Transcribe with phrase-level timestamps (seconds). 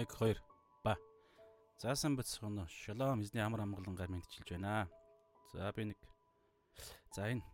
[0.00, 0.36] 1 2
[0.84, 0.96] ба.
[1.76, 4.88] Заасан бацхан шалом эзний амар амгалангаар мэдчилж байна.
[5.52, 5.98] За би нэг
[7.12, 7.44] за энэ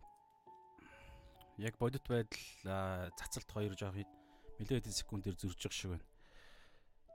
[1.57, 3.99] яг бодит байдал цацалт хоёр жоох
[4.59, 6.05] нэлээд хэдэн секундээр зөрж явах шиг байна.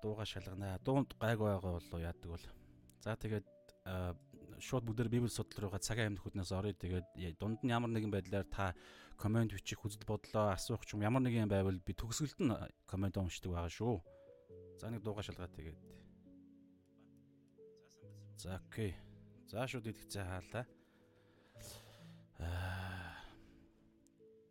[0.03, 0.79] Дууга шалганаа.
[0.85, 2.47] Дуунд гайг байгаа болоо яадаг бол.
[3.01, 3.47] За тэгээд
[4.61, 6.77] шууд бүгдээр библи судлал руугаа цагаан амьд хөднөөс орё.
[6.77, 8.75] Тэгээд дунд нь ямар нэгэн байдлаар та
[9.17, 12.53] комент бичих хүсэл бодлоо асуух ч юм ямар нэгэн байвал би төгсгөлд нь
[12.85, 13.97] комент уншдаг байгаа шүү.
[14.83, 15.79] За нэг дууга шалгаа тэгээд.
[18.35, 18.99] За окей.
[19.47, 20.67] За шууд идэгцээ хаалаа.
[22.43, 23.15] Аа.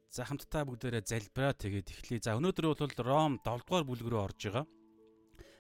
[0.08, 2.24] За хамтдаа бүгдээрээ залбираа тэгээд эхлэе.
[2.24, 4.66] За өнөөдөр бол Ром 7 дугаар бүлэг рүү орж байгаа.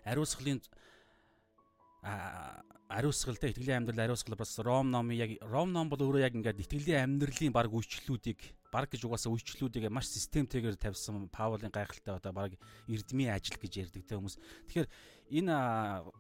[0.08, 0.64] Ариусгалын
[2.88, 7.20] ариусгалтай итгэлийн амьдрал ариусгал бас Ром номын яг Ром ном бол өөрөө яг ингээд итгэлийн
[7.20, 8.40] амьдралын баг үйлчлэлүүдийг
[8.72, 12.56] баг гэж угаасаа үйлчлэлүүдийг маш системтэйгээр тавьсан Паулын гайхалтай одоо баг
[12.88, 14.40] эрдмийн ажил гэж ярьдаг те хүмүүс.
[14.72, 14.88] Тэгэхээр
[15.44, 15.56] энэ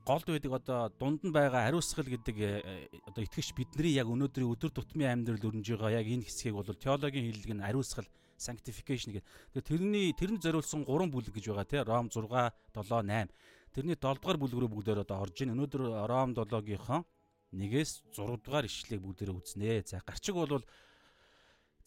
[0.03, 4.71] голд байдаг одоо дунд нь байгаа ариусгал гэдэг э, одоо итгэгч бидний яг өнөөдрийн өдөр
[4.75, 8.07] тутмын амьдрал өрнөж байгаа яг энэ хэсгийг бол теологийн хэллэг нь ариусгал
[8.41, 9.27] sanctification гэдэг.
[9.53, 13.29] Тэгэхээр тэрний тэрэнд зориулсан 3 бүлэг гэж байгаа те Ром 6 7 8.
[13.71, 15.53] Тэрний 7 дугаар бүлэг рүү бүгдээр одоо орж ийн.
[15.53, 17.05] Өнөөдөр Ром 7-гийнхоо
[17.53, 19.85] нэгээс 6 дугаар ишлэгийг бүгдээр үзнэ.
[19.85, 20.65] За гарчиг бол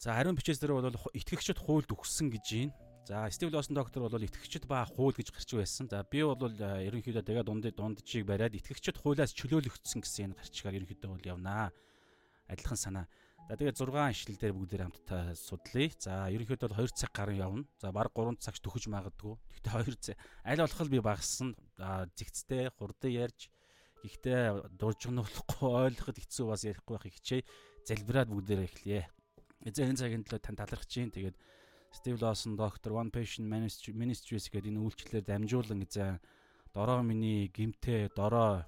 [0.05, 0.85] За ариун бичээс дээр бол
[1.17, 2.77] итгэгчд хуульд өгсөн гэж байна.
[3.09, 5.89] За Стив Лосон доктор бол итгэгчд ба хууль гэж гарч байсан.
[5.89, 11.09] За би бол ерөнхийдөө тэгээ дунд дунджийг бариад итгэгчд хуулиас чөлөөлөгдсөн гэсэн энэ гарчгаар ерөнхийдөө
[11.09, 11.73] бол явнаа.
[12.45, 13.09] Адилхан санаа.
[13.49, 15.89] За тэгээ 6 ишлэл дээр бүгдээр хамтдаа судлаа.
[15.97, 17.65] За ерөнхийдөө бол 2 цаг гарын явна.
[17.81, 19.33] За баг 3 цаг төхөж магадгүй.
[19.57, 21.57] Гэхдээ 2 цаг аль болох би багассан.
[22.13, 23.49] Зэгцтэй хурдан ярьж
[24.05, 27.41] гэхдээ дуржигнуулахгүй ойлгоход хэцүү бас ярихгүй байх хичээ.
[27.89, 29.14] Залбираад бүгдээр эхлэе.
[29.65, 31.33] Эзэн цагийн төлөө тань талархаж чинь тэгээд
[31.89, 36.21] Steve Lawson доктор One Patient Ministries гэдэг энэ үйлчлэлээр дамжуулан эзэн
[36.69, 38.61] дороо миний гимтээ дороо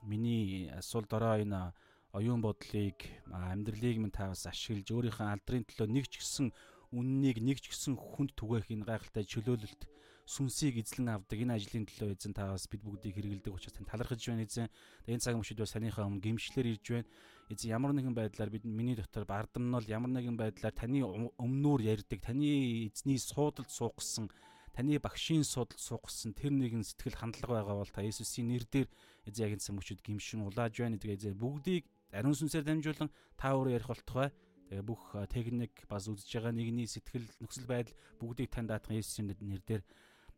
[0.00, 1.76] миний асуул дороо энэ
[2.16, 2.96] оюун бодлыг
[3.28, 6.56] амьдралыг минь таваас ашиглаж өөрийнхөө алдрын төлөө нэг ч гэсэн
[6.96, 9.82] үннийг нэг ч гэсэн хүнд түгээх энэ гайхалтай чөлөөлөлт
[10.30, 14.22] сүнсийг эзлэн авдаг энэ ажлын төлөө эзэн та бас бид бүгдийг хэрэгэлдэг учраас тань талархаж
[14.22, 14.70] байна эзэн.
[15.10, 17.10] Энэ цаг мөчид бас санийхаа өмнө гимшлэр ирж байна.
[17.50, 21.02] Эзэн ямар нэгэн байдлаар бид миний дотор бардамнал ямар нэгэн байдлаар таны
[21.34, 24.30] өмнөөр ярьдаг, таны эзний суудалд суугсан
[24.70, 28.88] таны багшийн судалд суугсан тэр нэгэн сэтгэл хандлага байгаа бол та Иесусийн нэрээр
[29.26, 30.94] эзэн яг энэ мөчөд гимшин улааж байна.
[30.94, 34.30] Тэгээ эзэн бүгдийг ариун сүнсээр дамжуулан та өөрөө ярих болтугай.
[34.70, 39.82] Тэгээ бүх техник бас үзэж байгаа нэгний сэтгэл нөхцөл байдал бүгдийг тань даатхан Иесусийн нэрээр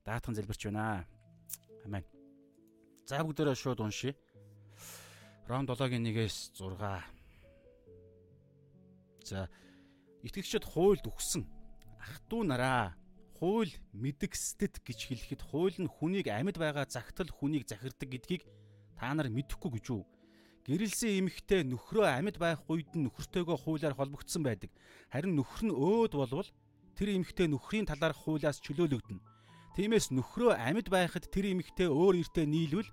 [0.04, 1.06] даатхан залбирч байна.
[1.84, 2.04] Амен.
[3.06, 4.14] За бүгдээрээ шууд уншия.
[5.46, 6.78] Ром 7-гийн 1-ээс 6.
[9.24, 9.48] За
[10.22, 11.46] итгэгчид хуульд өгсөн
[11.98, 12.94] ах トゥ нараа
[13.38, 18.42] хууль мэдгэстэд гэж хэлэхэд хууль нь хүнийг амьд байгаа загтал хүнийг захирдаг гэдгийг
[18.98, 20.02] та нар мэдэхгүй гэж үү?
[20.62, 24.70] Гэрэлсэн эмэгтэй нөхрөө амьд байх үед нь нөхөртөөгөө хуулиар холбогдсон байдаг.
[25.10, 26.46] Харин нөхөр нь өөд болвол
[26.94, 29.31] тэр эмэгтэй нөхрийн талаарх хуулиас чөлөөлөгдөнө.
[29.72, 32.90] Тиймээс нөхрөө амьд байхад тэр эмэгтэй өөр эртээ нийлвэл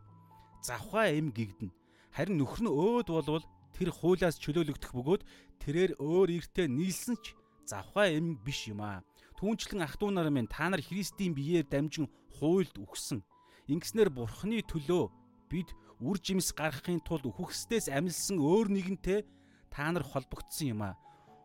[0.63, 1.75] завхаа эм гэгдэнэ.
[2.15, 3.45] Харин нөхөр нь өөд болвол
[3.75, 5.23] тэр хуулиас чөлөөлөгдөх бөгөөд
[5.59, 7.35] тэрээр өөр эртээ нийлсэн ч
[7.67, 9.03] завхаа эм биш юм аа.
[9.35, 12.07] Түүнчлэн ах トゥ нар минь та нар Христийн биеэр дамжин
[12.39, 13.27] хуйлд үхсэн.
[13.67, 15.11] Ингэснээр бурхны төлөө
[15.51, 19.27] бид үр жимс гаргахын тулд үхвэстээс амилсан өөр нэгэнтэй
[19.67, 20.95] та нар холбогдсон юм аа.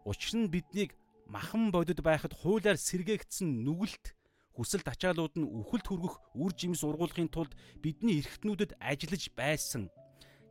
[0.07, 0.95] Учир нь биднийг
[1.27, 4.15] махан бодод байхад хуулиар сэргээгдсэн нүгэлт
[4.55, 7.53] хүсэлт ачаалууд нь үхэлд хүргэх үр жимс ургуулахын тулд
[7.83, 9.91] бидний эрхтнүүдэд ажиллаж байсан.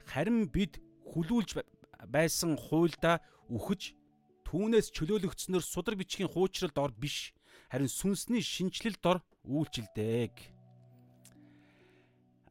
[0.03, 1.63] Харин бид хүлүүлж
[2.11, 3.95] байсан хуйлда үхэж
[4.43, 7.31] түүнээс чөлөөлөгдснөөр судар бичгийн хуучралд ор биш
[7.71, 10.35] харин сүнсний шинчлэлд ор үйлчилдэг.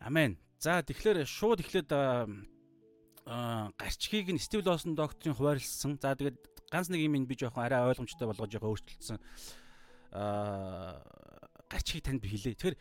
[0.01, 0.41] Амен.
[0.59, 1.91] За тэгэхээр шууд эхлээд
[3.77, 6.01] гарчгийг нь Стив Лосон докторийн хуваарлсан.
[6.01, 6.39] За тэгээд
[6.73, 9.19] ганц нэг юм би жоохон арай ойлгомжтой болгож жоохон өөрчилсөн.
[10.17, 11.22] Аа
[11.73, 12.55] гарчгийг танд хэлээ.
[12.61, 12.77] Тэгэхээр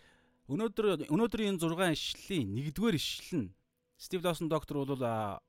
[0.52, 3.54] өнөөдөр өнөөдрийн энэ 6 ишлэлийн 1-р ишлэл нь
[3.96, 5.40] Стив Лосон доктор бол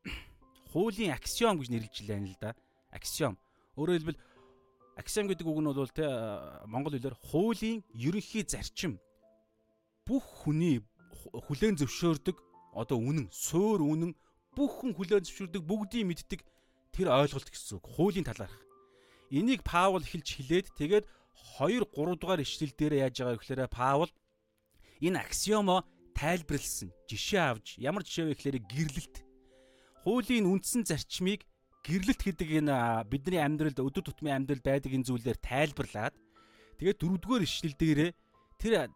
[0.71, 2.55] хуулийн аксиом гэж нэрлэж байна л да.
[2.95, 3.35] Аксиом.
[3.75, 4.21] Өөрөөр хэлбэл
[4.97, 6.07] аксиом гэдэг үг нь бол те
[6.69, 9.01] монгол хэлээр хуулийн ерөнхий зарчим
[10.07, 10.85] бүх хүний
[11.49, 12.37] хүлээн зөвшөөрдөг
[12.77, 14.13] одоо үнэн, суур үнэн
[14.57, 16.41] бүх хүн хүлээн зөвшөөрдөг бүгдийг мэддэг
[16.93, 17.87] тэр ойлголт гэсэн үг.
[17.89, 18.53] Хуулийн талаарх.
[19.33, 21.05] Энийг Паул хэлж хэлээд тэгээд
[21.59, 24.11] 2 3 дугаар ишлэл дээр яаж байгаа гэхээр Паул
[25.01, 25.85] энэ аксиомо
[26.15, 26.93] тайлбарлсан.
[27.09, 29.17] Жишээ авч ямар жишээ вэ гэхээр гэрлэлт.
[30.05, 31.43] Хуулийн үндсэн зарчмыг
[31.83, 32.77] гэрлэлт гэдэг энэ
[33.11, 36.15] бидний амьдралд өдөр тутмын амьдрал байдаг энэ зүйлээр тайлбарлаад
[36.79, 38.01] тэгээд дөрөвдүгээр ишлэл дээр
[38.63, 38.87] тэр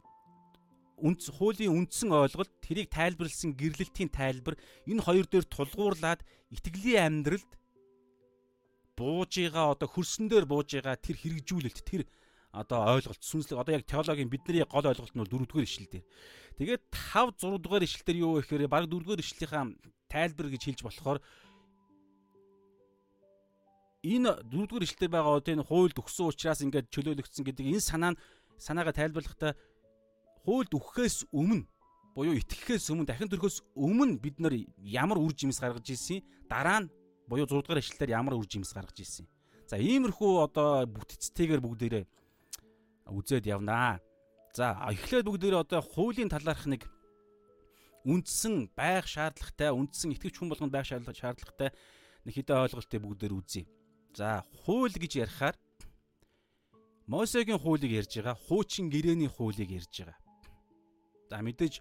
[1.03, 4.55] үнц хуулийн үндсэн ойлголт тэрийг тайлбарлсан гэрлэлтийн тайлбар
[4.87, 6.23] энэ хоёр дээр тулгуурлаад
[6.55, 7.51] итгэлийн амьдралд
[8.97, 12.03] бууж байгаа одоо хөрсөн дээр бууж байгаа тэр хэрэгжүүлэлт тэр
[12.57, 16.07] одоо ойлголт сүнслэг одоо яг теологийн бидний гол ойлголт нь бол дөрөвдүгээр ишлэл дээр.
[16.57, 19.65] Тэгээд 5 6 дугаар ишлэл дээр юу вэ гэхээр баг дөрөвдүгээр ишлэлийнхаа
[20.09, 21.19] тайлбар гэж хэлж болохоор
[24.01, 28.21] энэ дөрөвдүгээр ишлэлээр байгаа одоо энэ хуульд өгсөн учраас ингээд чөлөөлөгдсөн гэдэг энэ санаа нь
[28.57, 29.53] санаагаа тайлбарлахдаа
[30.47, 31.67] хуульд өгөхөөс өмнө
[32.17, 36.91] буюу итгэхээс өмнө дахин төрөхөөс өмнө бид нар ямар үр жимс гаргаж ирсэн дараа нь
[37.29, 39.27] буюу 6 дугаар ишлэлээр ямар үр жимс гаргаж ирсэн.
[39.67, 42.05] За иймэрхүү одоо бүтцтэйгээр бүгдээрээ
[43.07, 44.03] үзээд явнаа.
[44.55, 46.89] За эхлээд бүгдээрээ одоо хуулийн талаарх нэг
[48.07, 51.71] үндсэн байх шаардлагатай, үндсэн итгэвч хүн болгонд байх шаардлагатай
[52.25, 53.67] нэг хэдэн ойлголтыг бүгдээр үзье.
[54.15, 55.57] За хууль гэж ярихаар
[57.07, 60.19] Мосегийн хуулийг ярьж байгаа, хуучин гэрээний хуулийг ярьж байгаа.
[61.31, 61.79] За мэдээж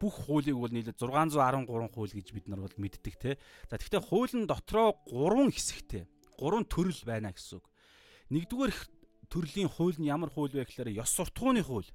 [0.00, 3.36] бүх хуулийг бол нийлээд 613 хууль гэж бид нар бол мэддэг те.
[3.68, 6.08] За тэгэхээр хууль нь дотроо 3 хэсэгтэй,
[6.40, 7.66] 3 төрөл байна гэсэн үг.
[8.32, 8.72] Нэгдүгээр
[9.30, 11.88] төрлийн хууль нь ямар хууль вэ гэхээр ёс суртахууны хууль.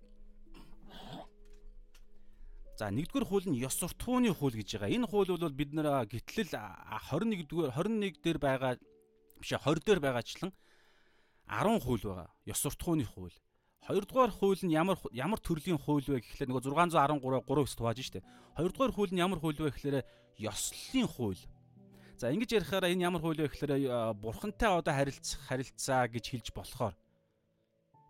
[2.80, 4.96] За нэгдүгээр хууль нь ёс суртахууны хууль гэж байгаа.
[4.96, 8.80] Энэ хууль бол бид нэр гитлэл 21-р 21 дээр байгаа
[9.40, 10.52] биш 20 дээр байгаачлан
[11.48, 12.30] 10 хууль байгаа.
[12.48, 13.36] Ёс суртахууны хууль.
[13.84, 18.24] Хоёрдугаар хууль нь ямар ямар төрлийн хууль вэ гэхлээр нөгөө 613-аар 3 хэсэг хувааж штэ.
[18.56, 20.06] Хоёрдугаар хууль нь ямар хууль вэ гэхлээр
[20.38, 21.42] ёслолын хууль.
[22.20, 26.94] За ингэж ярихаараа энэ ямар хууль вэ гэхлээр бурхантай одоо харилцах харилцаа гэж хэлж болохоор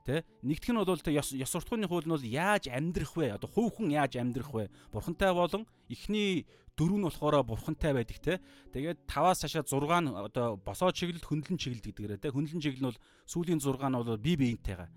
[0.10, 3.38] Тэ нэгдүг нь бол тэ ёс суртахууны хууль нь бол яаж амьдрах вэ?
[3.38, 4.74] Одоо хувь хүн яаж амьдрах вэ?
[4.90, 8.42] Бурхантай болон эхний дөрөв нь болохоор бурхантай байдаг те.
[8.74, 12.34] Тэгээд 5-аас цаашаа 6 нь одоо босоо чиглэл хөндлөн чиглэл гэдэгээрээ те.
[12.34, 14.90] Хөндлөн чиглэл нь бол сүүлийн 6 нь бол бие биентэйгээ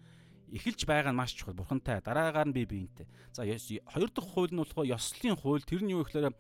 [0.53, 3.05] эхэлж байгаа нь маш чухал бурхантай дараагаар нь бие биентэй.
[3.33, 6.33] За хоёр дахь хууль нь болохоор ёслолын хууль тэр нь юу гэхээр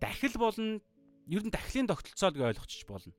[0.00, 0.80] дахил болно
[1.28, 3.12] ер нь дахлын тогтолцоо гэж ойлгочих болно.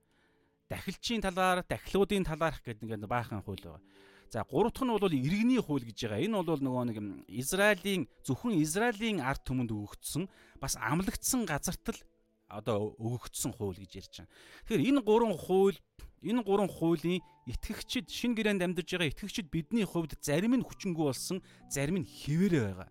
[0.70, 3.82] Дахилчийн талаар, дахлуудын талаарх гэдэг нэг баахан хууль байгаа.
[4.30, 6.22] За гурав дахь нь бол иргэний хууль гэж байгаа.
[6.22, 6.98] Энэ бол нөгөө нэг
[7.34, 10.30] Израилийн зөвхөн Израилийн ард түмэнд өгөгдсөн
[10.62, 12.00] бас амлагдсан газарт л
[12.46, 14.30] одоо өгөгдсөн хууль гэж ярьж байгаа.
[14.70, 15.78] Тэгэхээр энэ гурван хууль
[16.22, 21.42] энэ гурван хуулийн итгэгчид шин гэрээнд амьдарж байгаа итгэгчид бидний хувьд зарим нь хүчингү болсон,
[21.74, 22.90] зарим нь хിവэрэ байгаа.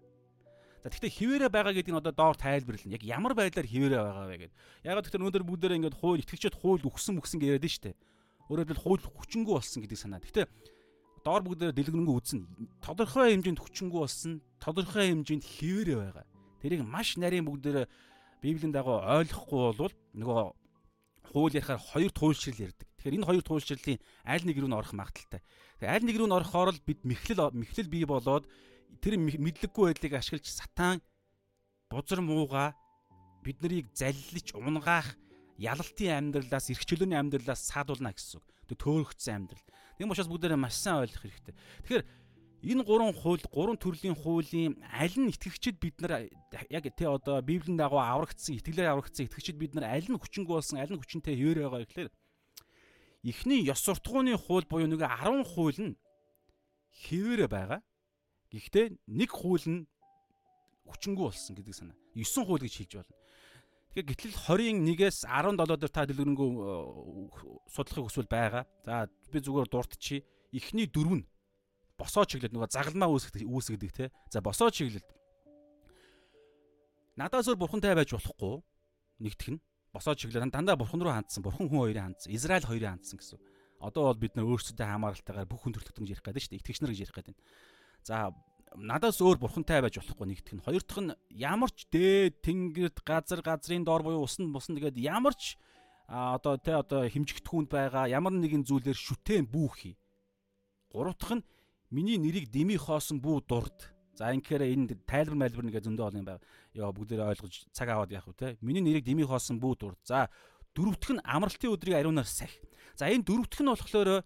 [0.83, 2.99] За тэгвэл хിവэрэ байгаа гэдэг нь одоо доор тайлбарлана.
[2.99, 4.55] Яг ямар байдлаар хിവэрэ байгаа вэ гэдэг.
[4.91, 7.97] Яг тэгэхээр өнөөдөр бүгдээрээ ингээд хууль итгэгчид хууль өгсөн мөксөн гэж яриад нь шүү дээ.
[8.51, 10.23] Өөрөөр хэлбэл хууль хүчингү болсон гэдэг санаа.
[10.23, 10.51] Тэгвэл
[11.29, 12.49] доор бүгдээр дэлгэрэнгүй үзнэ.
[12.81, 16.25] Тодорхой хэмжээнд хүчингү болсон, тодорхой хэмжээнд хിവэрэ байгаа.
[16.65, 17.85] Тэрийг маш нарийн бүгдээр
[18.41, 20.41] Библийн дагуу ойлгохгүй бол нөгөө
[21.29, 22.89] хууль ярихаар хоёр туйлшрал ярьдаг.
[22.97, 25.43] Тэгэхээр энэ хоёр туйлшрлын аль нэг рүү н орох магадaltaй.
[25.45, 28.49] Тэгэхээр аль нэг рүү н орохоор л бид мэхлэл мэхлэл бий болоод
[29.05, 31.03] тэр мэдлэггүй байдлыг ашиглаж сатан
[31.93, 32.73] бузар мууга
[33.45, 35.19] бид нарыг заллиж унгаах
[35.59, 38.47] ялалтын амьдралаас эрх чөлөөний амьдралаас саадуулна гэсэн үг.
[38.69, 39.67] Төөрөгцсөн амьдрал.
[39.99, 41.55] Тийм учраас бүгдээрээ маш сайн ойлгох хэрэгтэй.
[41.83, 42.05] Тэгэхээр
[42.71, 46.31] энэ гурван хууль, гурван төрлийн хуулийн аль нь итгэгчид бид нар
[46.71, 50.79] яг тий одоо Библийн дагуу аврагдсан, итгэлээр аврагдсан итгэгчид бид нар аль нь хүчингү болсон,
[50.79, 52.11] аль нь хүчинтэй хэвээр байгаа гэхээр
[53.27, 55.99] эхний ёс суртахууны хууль буюу нэг 10 хууль нь
[57.11, 57.83] хэвээр байгаа.
[58.55, 59.87] Гэхдээ нэг хууль нь
[60.87, 61.99] хүчингү болсон гэдэг санаа.
[62.15, 63.15] 9 хууль гэж хэлж байна.
[64.05, 66.75] Гэтэл 20-1-ээс 17 дээр та дэлгэрэнгүй э,
[67.73, 68.65] судлахыг хүсвэл байгаа.
[68.85, 70.23] За би зүгээр дурдчихъя.
[70.53, 71.29] Эхний дөрөв нь
[71.99, 74.05] босоо чиглэлд нөгөө загалмаа үүсгдэг үүсгдэг те.
[74.31, 75.09] За босоо чиглэлд
[77.19, 78.63] надаас өөр бурхантай байж болохгүй
[79.19, 83.19] нэгтгэх нь босоо чиглэлд дандаа бурхан руу хандсан, бурхан хүн хоёрын хандсан, Израиль хоёрын хандсан
[83.19, 83.39] гэсэн.
[83.83, 86.61] Одоо бол бид нар өөрсдөө хамааралтайгаар бүх хүн төрлөختөн гэж ярих гэдэг шүү дээ.
[86.63, 87.37] Итгэгч нар гэж ярих гэдэг.
[88.07, 88.17] За
[88.77, 90.65] надаас өөр бурхантай байж болохгүй нэгдэх нь.
[90.65, 95.33] Хоёр дахь нь ямар ч дээд тэнгэрд газар газрын доор буюу усан бусан тэгээд ямар
[95.33, 95.57] ч
[96.09, 99.97] а одоо тэ одоо химжигдэхүүнд байгаа ямар нэгэн зүйлээр шүтэн бүүхий.
[100.93, 101.47] Гурав дахь нь
[101.91, 103.93] миний нэрийг дими хоосон бүү дурд.
[104.17, 106.45] За ингэхээр энэ тайлбар майлбар нэгэ зөндөө олон юм байна.
[106.75, 108.49] Яа бүгдээрээ ойлгож цаг аваад яах вэ те.
[108.65, 110.01] Миний нэрийг дими хоосон бүү дурд.
[110.03, 110.29] За
[110.75, 112.51] дөрөвтг нь амралтын өдрийг ариунаар сах.
[112.97, 114.25] За энэ дөрөвтг нь болохоор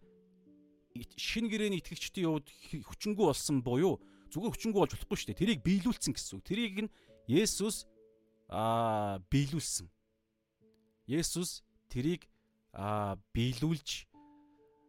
[1.16, 2.48] шин гэрээний итгэгчдийн хувьд
[2.88, 4.00] хүчингү болсон буюу
[4.32, 5.40] зүгээр хүчингү болж болохгүй шүү дээ.
[5.44, 6.44] Тэрийг биелүүлсэн гэсэн үг.
[6.48, 6.92] Тэрийг нь
[7.28, 7.84] Есүс
[8.48, 9.86] аа биелүүлсэн.
[11.06, 11.62] Есүс
[11.92, 12.26] тэрийг
[12.72, 14.08] аа биелүүлж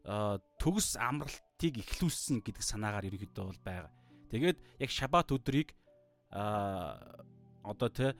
[0.07, 3.91] аа төгс амралтыг эхлүүлсэн гэдэг санаагаар ерөнхийдөө бол байгаа.
[4.31, 5.75] Тэгээд яг шабат өдрийг
[6.31, 7.23] аа
[7.63, 8.15] одоо тэ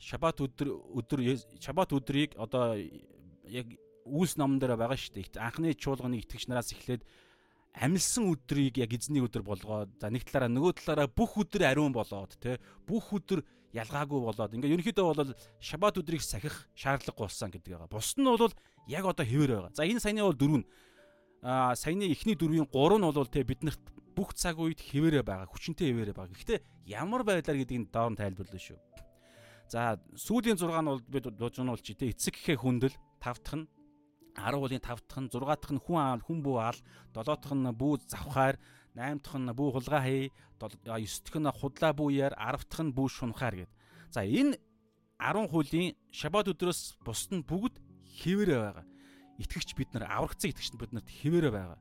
[0.00, 1.20] шабат өдөр өдөр
[1.60, 2.76] шабат өдрийг одоо
[3.46, 3.66] яг
[4.04, 5.38] үйлс номон дээр байгаа шүү дээ.
[5.38, 7.06] Анхны чуулганы итгэгч нараас эхлээд
[7.72, 12.36] амилсан өдрийг яг эзний өдөр болгоод за нэг талаараа нөгөө талаараа бүх өдөр ариун болоод
[12.36, 13.40] те бүх өдөр
[13.72, 17.88] ялгаагүй болоод ингээ ерөнхийдөө бол шабат өдрийг сахих шаардлагагүй болсон гэдэг байгаа.
[17.88, 18.52] Бус нь бол
[18.86, 19.72] яг одоо хэвээр байгаа.
[19.72, 20.66] За энэ саяны бол дөрөв нь
[21.40, 23.80] а саяны эхний дөрвийн гурав нь бол те биднэрт
[24.12, 26.36] бүх цаг үед хэвээрээ байгаа, хүчнтэй хэвээрээ байгаа.
[26.36, 26.60] Гэхдээ
[26.92, 28.78] ямар байдлаар гэдгийг доор нь тайлбарлана шүү.
[29.72, 33.68] За сүүлийн 6 нь бол бид дуужуулж те эцэг гэхээ хүндэл, тав дахь нь
[34.36, 36.78] 10 уулын 5 дахь нь 6 дахь нь хүн аал хүн бүү аал
[37.12, 38.56] 7 дахь нь бүү завхаар
[38.96, 40.24] 8 дахь нь бүү хулгай хий
[40.60, 43.72] 9 дахь нь худлаа бүү яар 10 дахь нь бүү шунхаар гэд.
[44.08, 44.56] За энэ
[45.20, 47.76] 10 хуулийн шабат өдрөөс бусд нь бүгд
[48.24, 48.86] хэвээрээ байгаа.
[49.38, 51.80] Итгэгч бид нар аврагцсан итгэгч бид нарт хэвээрээ байгаа.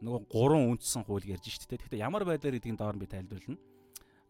[0.00, 1.76] Нөгөө гурван үндсэн хууль ярьж штэ.
[1.76, 3.60] Тэгэхдээ ямар байдлаар гэдгийг доор нь би тайлбарлана.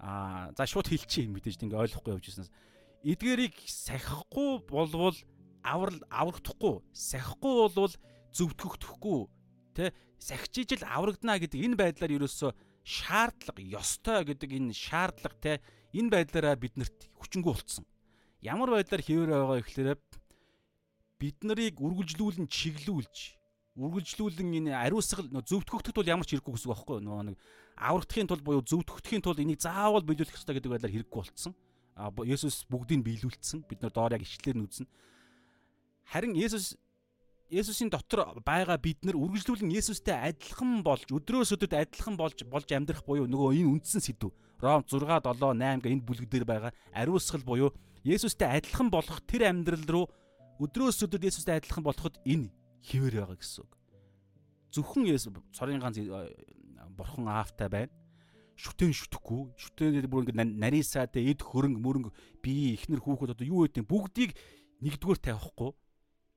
[0.01, 2.53] Аа за шууд хэлчихье мэдээж ингээ ойлгохгүй явж ирсэнээс
[3.05, 5.17] эдгэрийг сахихгүй болвол
[5.63, 7.95] аврал аврагдахгүй сахихгүй болвол
[8.37, 9.21] зөвтгөгдөхгүй
[9.77, 12.51] тэ сахижиж л аврагдана гэдэг энэ байдлаар ерөөсөө
[12.85, 15.53] шаардлага ёстой гэдэг энэ шаардлага те
[15.93, 17.85] энэ байдлаараа биднэрт хүчингү болцсон.
[18.41, 19.95] Ямар байдлаар хэвээр байгаа ихлээрэ
[21.21, 23.41] бид нарыг үргэлжлүүлэн чиглүүлж
[23.77, 27.37] үргэлжлүүлэн энэ ариусгал зөвтгөгдөд бол ямар ч хэрэггүй гэсэн үг байхгүй нөгөө нэг
[27.77, 31.53] аврагдахын тулд буюу зөвтгөхдхийн тулд энийг заавал биелүүлэх хэрэгтэй гэдэг байдлаар хэрэггүй болцсон.
[31.97, 33.65] А Есүс бүгдийг биелүүлсэн.
[33.69, 34.89] Бид нар доор яг ишлэлээр нь үзнэ.
[36.11, 36.75] Харин Есүс
[37.51, 43.03] Есүсийн дотор байгаа бид нар үргэлжлүүлэн Есүстэй адилхан болж өдрөөс өдөрт адилхан болж болж амьдрах
[43.03, 44.31] буюу нөгөө энэ үндсэн сэдв.
[44.63, 47.71] Ром 6 7 8 гэх энэ бүлэгдэр байгаа ариусгал буюу
[48.07, 50.07] Есүстэй адилхан болох тэр амьдрал руу
[50.63, 52.55] өдрөөс өдөрт Есүстэй адилхан болоход энэ
[52.87, 53.73] хിവэр байгаа гэсэн үг.
[54.71, 56.07] Зөвхөн Есүс цорын ганц э,
[56.95, 57.95] бурхан аавтай байна.
[58.55, 62.11] Шүтэн шүтэхгүй, шүтэн бүр ингэ нарийсаатай эд хөрөнгө мөрөнгө
[62.45, 64.37] бие ихнэр хүүхэд одоо юу гэдэг бүгдийг
[64.85, 65.73] нэгдүгээр тавихгүй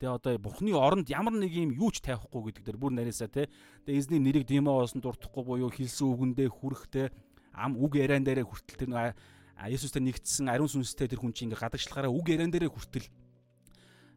[0.03, 3.47] Тэгээ одоо бурхны оронд ямар нэг юм юу ч тавихгүй гэдэг дээр бүр нарийсаа те.
[3.87, 7.07] Тэгээ эзний нэрийг димоос нь дуртахгүй буюу хэлсэн үгэндээ хүрэхтэй
[7.55, 9.15] ам үг яриан дээрээ хүртэл тэр
[9.63, 13.07] Есүстэй нэгдсэн ариун сүнстэй тэр хүн чинь ингээ гадагшлахаараа үг яриан дээрээ хүртэл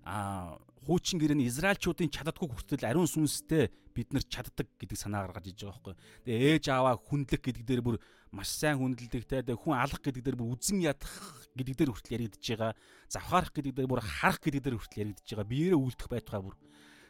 [0.02, 5.66] а хуучин гэрээний израилчуудын чаддаггүй хүртэл ариун сүнстэй бид нар чаддаг гэдэг санаа гаргаж иж
[5.66, 5.95] байгаа байхгүй.
[6.25, 7.97] Тэгээ ээж аваа хүндлэх гэдэг дээр бүр
[8.31, 9.43] маш сайн хүндэлдэгтэй.
[9.43, 11.14] Тэгээ хүн алах гэдэг дээр бүр үзен ядах
[11.59, 12.73] гэдэг дээр хүртэл яригдж байгаа.
[13.11, 15.50] Завхаарах гэдэг дээр бүр харах гэдэг дээр хүртэл яригдж байгаа.
[15.50, 16.57] Биеэрээ үлдэх байтугай бүр.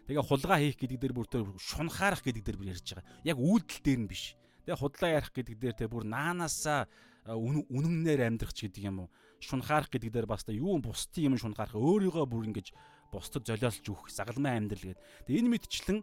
[0.07, 3.07] Тэгээ хулгай хийх гэдэг дээр бүр тэр шунхаарах гэдэг дээр бүр ярьж байгаа.
[3.27, 4.39] Яг үйлдэл дээр нь биш.
[4.63, 6.87] Тэгээ худлаа ярих гэдэг дээр тэ бүр наанаасаа
[7.27, 9.11] үнэннээр амьдрах ч гэдэг юм уу.
[9.43, 12.71] Шунхаарах гэдэг дээр бас та юу бусдын юм шунхаарах өөрийгөө бүр ингэж
[13.13, 15.03] бусдад золиослж өгөх загалмай амьдрал гэдэг.
[15.27, 15.99] Тэгээ энэ мэдчлэн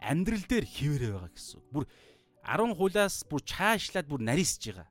[0.00, 1.60] амьдрал дээр хിവэрэ байгаа гэсэн.
[1.70, 1.84] Бүр
[2.44, 4.88] 10 хулаас бүр чаашлаад бүр нарийсж байгаа.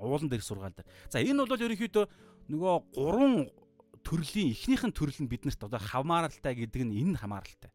[0.00, 0.88] Уулан дээр сургаал дээр.
[1.12, 2.04] За энэ бол ерөнхийдөө
[2.48, 3.48] нөгөө гурван
[4.04, 7.72] төрлийн эхнийх нь төрөл нь биднэрт одоо хамааралтай гэдэг нь энэ хамааралтай.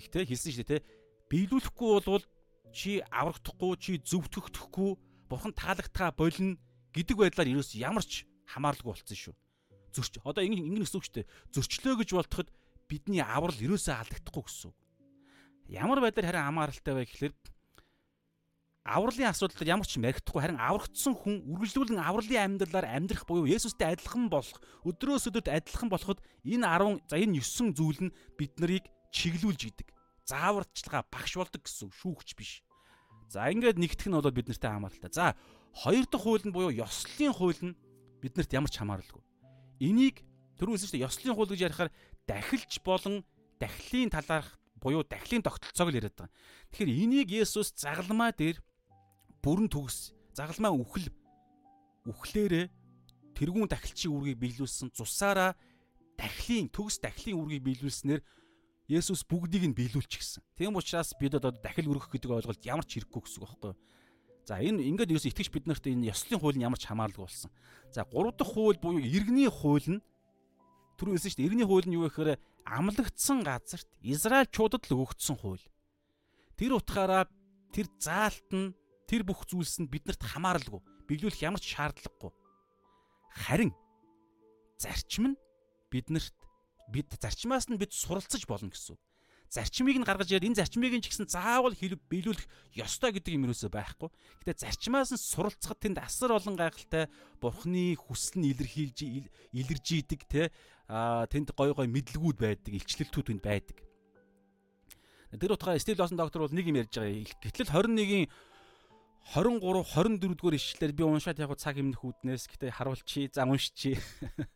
[0.00, 0.86] Тэгтээ хэлсэн шүү дээ те.
[1.28, 2.24] Биелүүлэхгүй болвол
[2.72, 4.90] чи аврагдахгүй, чи зөвтгөгдөхгүй,
[5.28, 6.56] бурхан таалагдхаа болно
[6.96, 9.34] гэдэг байдлаар ерөөс ямар ч хамааралгүй болцсон шүү.
[9.92, 11.30] Зөрч одоо ингэ ингэ гэсэн үг шүү дээ.
[11.54, 12.48] Зөрчлөө гэж болтоход
[12.88, 14.72] бидний аврал ерөөсөө алдагдахгүй гэсэн.
[15.68, 17.34] Ямар байдлаар харин хамааралтай вэ гэхэлэр
[18.88, 24.32] авралын асуудал ямар ч мэрэгдэхгүй харин аврагдсан хүн үргэлжлүүлэн авралын амьдралаар амьдрах буюу Есүстэй адилхан
[24.32, 24.56] болох
[24.88, 29.92] өдрөөс өдөрт адилхан болоход энэ 10 за энэ 9 зүйл нь бид нарыг чиглүүлж идэг.
[30.24, 32.64] Зааварчлага багш болдог гэсэн шүүгч биш.
[33.28, 35.12] За ингээд нэгтгэх нь бол бид нартай хамааралтай.
[35.12, 35.36] За
[35.84, 37.76] хоёр дахь хууль нь буюу ёслолын хууль нь
[38.24, 39.20] биднэрт ямар ч хамааралгүй.
[39.78, 40.22] Энийг
[40.58, 41.90] шүү дээ ёслолын хууль гэж ярихаар
[42.26, 43.24] дахилж болон
[43.62, 46.34] дахлын талаарх буюу дахлын тогтолцоог л яриад байгаа.
[46.70, 48.58] Тэгэхээр энийг Есүс загалмаа дээр
[49.42, 51.10] бүрэн төгс загалмаа үхэл
[52.06, 52.66] үхлээрээ
[53.34, 55.54] тэрүүн дахилчийн үргийг биелүүлсэн цусаараа
[56.18, 58.22] дахлын төгс дахлын үргийг биелүүлснээр
[58.88, 60.42] Есүс бүгдийг нь биелүүлчихсэн.
[60.56, 63.78] Тийм учраас бид одоо дахил өргөх гэдэг ойлголт ямар ч хэрэггүй гэсэн үг байхгүй юу?
[64.48, 67.52] За энэ ингээд ерөөс итгэж бид нарт энэ ёслолын хууль нь ямар ч хамааралгүй болсон.
[67.92, 70.00] За гурав дахь хууль буюу иргэний хууль нь
[70.96, 71.48] түрүү хэлсэн шүү дээ.
[71.52, 75.60] Иргэний хууль нь юу гэхээр амлагдсан газарт Израильчуудад л өгөгдсөн хууль.
[76.56, 77.28] Тэр утгаараа
[77.76, 78.72] тэр заалт нь
[79.04, 80.80] тэр бүх зүйлс нь биднэрт хамааралгүй.
[81.04, 82.32] Биелүүлэх ямар ч шаардлагагүй.
[83.36, 83.76] Харин
[84.80, 85.40] зарчим нь
[85.92, 86.36] биднэрт
[86.88, 89.02] бид зарчмаас нь бид суралцаж болно гэсэн үг.
[89.48, 92.44] Зарчмыг нь гаргаж ирээд энэ зарчмыг нь ч гэсэн заавал биелүүлэх
[92.76, 94.12] ёстой гэдэг юм юусоо байхгүй.
[94.44, 97.08] Гэтэ зарчмаас нь суралцахад тэнд асар олон гайхалтай
[97.40, 98.98] бурхны хүсэл нь илэрхийлж
[99.56, 100.52] илэрж идэг те
[100.84, 103.76] а тэнд гой гой мэдлгүүд байдаг, илчлэлтүүд тэнд байдаг.
[105.32, 107.24] Тэр утгаараа Стив Лосон доктор бол нэг юм ярьж байгаа.
[107.40, 108.28] Гэтэл 21-ийн
[109.32, 114.00] 23 24 дугаар ишлэлээр би уншаад яг цаг өмнөх үүднээс гэтээ харуулчи за уншчи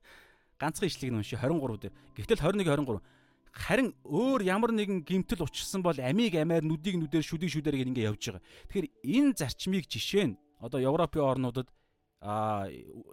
[0.61, 1.95] ганцхан ишлэгийг нь унши 23 дээр.
[2.17, 3.22] Гэтэл 21 23
[3.53, 8.09] харин өөр ямар нэгэн гимтэл учирсан бол амийг амиар нүдийг нүдээр шүдийг шүдээр гэр ингээ
[8.09, 8.45] явж байгаа.
[8.73, 11.69] Тэгэхээр энэ зарчмыг жишээ нь одоо Европын орнуудад
[12.25, 12.67] а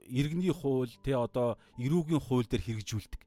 [0.08, 3.22] иргэний хууль те одоо эрүүгийн хууль дээр хэрэгжүүлдэг.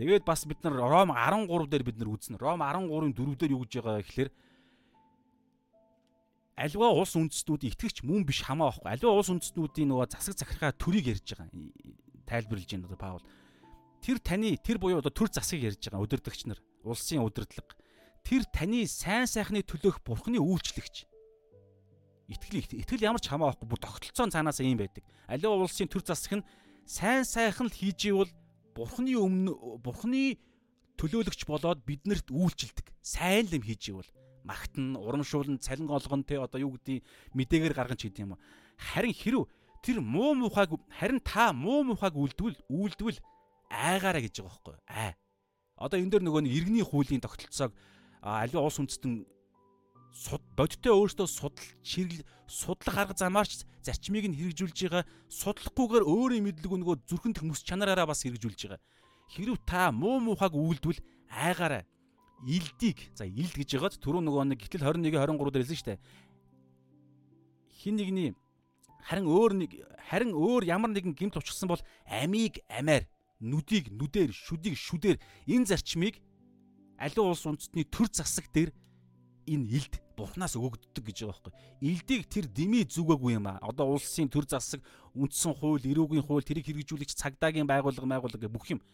[0.00, 2.40] Тэгээд бас бид нар Ром 13 дээр бид нар үзнэ.
[2.40, 4.30] Ром 13-ын 4 дээр юу гэж байгаа гэхээр
[6.56, 8.90] альва улс үндэстнүүд итгэгч мөн биш хамаа байхгүй.
[8.96, 11.52] Альва улс үндэстнүүдийн нөгөө засаг захиргаа төрийг ярьж байгаа.
[12.24, 13.24] Тайлбарлаж байна одоо Паул.
[14.00, 17.76] Тэр таны тэр буюу одоо төр засгийг ярьж байгаа өдөрдөгч нар, улсын удирдлага.
[18.24, 21.10] Тэр таны сайн сайхны төлөөх бурхны үйлчлэгч
[22.30, 25.02] итгэл итгэл ямар ч хамаа байхгүй бүр тогтолцоон цаанаас ийм байдаг.
[25.26, 26.46] Аливаа улсын төр засаг нь
[26.86, 28.30] сайн сайхан л хийж ивэл
[28.74, 30.38] бурхны өмнө бурхны
[30.94, 32.86] төлөөлөгч болоод биднэрт үйлчилдэг.
[33.02, 34.10] Сайн юм хийж ивэл
[34.46, 37.02] магтан, урамшуулн, цалин олгон те одоо юу гэдгийг
[37.34, 38.38] мэдээгээр гарган ч гэдэг юм.
[38.78, 39.50] Харин хэрв
[39.82, 43.18] тэр муу мухайг харин та муу мухайг үлдвэл үлдвэл
[43.70, 45.14] айгаараа гэж байгаа байхгүй аа.
[45.78, 47.72] Одоо энэ дээр нөгөө иргэний хуулийн тогтолцоог
[48.20, 49.24] аливаа улс үндэстэн
[50.58, 56.96] бодиттой өөртөө судал ширгэл судлах арга замаарч зарчмыг нь хэрэгжүүлж байгаа судлахгүйгээр өөрийн мэдлэг нөгөө
[57.08, 58.82] зүрхэнд хүмүүс чанараараа бас хэрэгжүүлж байгаа.
[59.30, 61.86] Хэрв та муу муухайг үйлдвэл айгаараа
[62.44, 66.00] илдийг за илд гэж ягаад түрүү нөгөө нэг гэтэл 21 23 дээр хэлсэн шүү дээ.
[67.80, 68.28] Хин нэгний
[69.06, 69.70] харин өөр нэг
[70.10, 73.06] харин өөр ямар нэгэн гимт учрсан бол амийг амиар
[73.40, 75.16] нүдийг нүдээр шүдийг шүдээр
[75.48, 76.20] энэ зарчмыг
[77.00, 78.70] аливаа улс үндэстний төр засаг дээр
[79.48, 81.52] энэ илд бурхнаас өгөгддөг гэж байгаа байхгүй.
[81.80, 83.58] Илдийг тэр дими зүгээгүй юм аа.
[83.64, 84.84] Одоо улсын төр засаг,
[85.16, 88.84] үндсэн хууль, эрүүгийн хууль тэрийг хэрэгжүүлэгч цагдаагийн байгууллага, байгууллага бүх юм.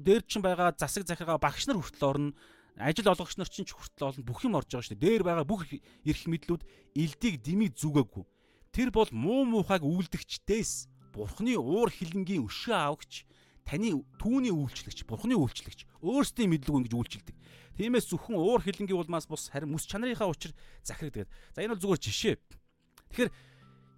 [0.00, 2.32] Дээр чинь байгаа засаг захиргаа багш нар хүртэл орно.
[2.80, 4.24] Ажил олгогч нар чинь ч хүртэл олно.
[4.24, 5.04] Бүх юм орж байгаа шүү дээ.
[5.04, 6.62] Дээр байгаа бүх эрх мэдлүүд
[6.96, 8.24] илдийг дими зүгээгүй.
[8.72, 13.28] Тэр бол муу муухайг үйлдэгчдээс бурхны уур хилэнгийн өшөө авагч
[13.64, 17.36] таны түүний үйлчлэгч, бурхны үйлчлэгч өөрсдийн мэдлэг ингэж үйлчилдэг.
[17.78, 20.52] Тиймээс зөвхөн уур хилэнгийн улмаас бус харин мэс чанарынхаа учир
[20.84, 21.30] захирагддаг.
[21.54, 22.36] За энэ бол зүгээр жишээ.
[22.36, 23.30] Тэгэхээр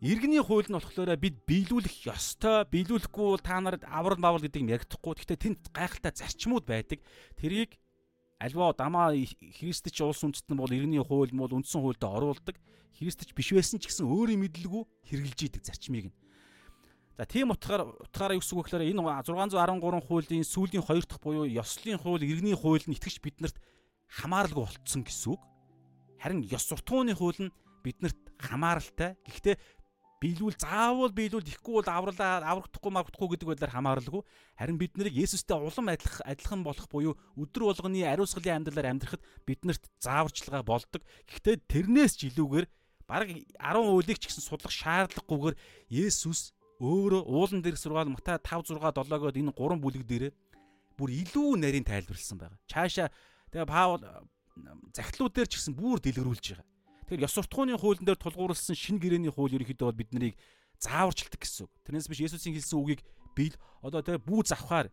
[0.05, 4.73] иргэний хууль нь болохоор бид биелүүлэх ёстой, биелүүлэхгүй бол та нарт аврал мавал гэдэг юм
[4.75, 5.13] яригдахгүй.
[5.17, 7.01] Гэхдээ тэнд гайхалтай зарчмууд байдаг.
[7.41, 7.81] Тэрийг
[8.39, 12.61] альва дамаа христч улс үндэстэн бол иргэний хууль бол үндсэн хуульд оруулдаг.
[12.95, 16.17] Христч биш байсан ч гэсэн өөрийн мэдлэгүү хэрэгжилж идэг зарчмыг нь.
[17.15, 21.47] За тийм утгаар утгаараа юу гэсэн үг гэхээр энэ 613 хуулийн сүүлийн 2 дахь буюу
[21.47, 23.55] ёслолын хууль, иргэний хууль нь итгэж биднэрт
[24.19, 25.43] хамааралгүй болцсон гэсэн үг.
[26.19, 27.55] Харин ёс суртахууны хууль нь
[27.87, 29.15] биднэрт хамааралтай.
[29.31, 29.57] Гэхдээ
[30.25, 34.23] биелүүл заавал биелүүл ихгүй бол авралаа аврагдахгүй маргахгүй гэдэг байдлаар хамааралгүй.
[34.59, 39.85] Харин бид нарыг Есүстэй улам адилх адилхан болох буюу өдөр болгоны ариусгалын амьдралаар амьдрахад биднэрт
[40.01, 41.05] зааварчилгаа болдог.
[41.29, 42.67] Гэхдээ тэрнээс ч илүүгээр
[43.05, 45.61] бараг 10 үйлийг ч гэсэн судлах шаардлагагүйгээр
[45.93, 50.33] Есүс өөрөө уулан дээрх сургаал Матай 5 6 7-гоод энэ гурван бүлэг дээрээ
[50.99, 52.59] бүр илүү нарийн тайлбарлсан байгаа.
[52.67, 53.11] Чааша
[53.51, 54.03] тэгээ Паул
[54.95, 56.67] захидлууд дээр ч гэсэн бүр дэлгэрүүлж байгаа.
[57.07, 60.35] Тэгэхээр ёс суртахууны хуулийн дээр тулгуурласан шинэ гэрээний хууль ерөнхийдөө бол бид нарыг
[60.79, 61.73] зааварчилдаг гэсэн үг.
[61.87, 63.03] Тэрнээс биш Есүсийн хэлсэн үгийг
[63.35, 64.91] бил одоо тэгээ бүү завхаар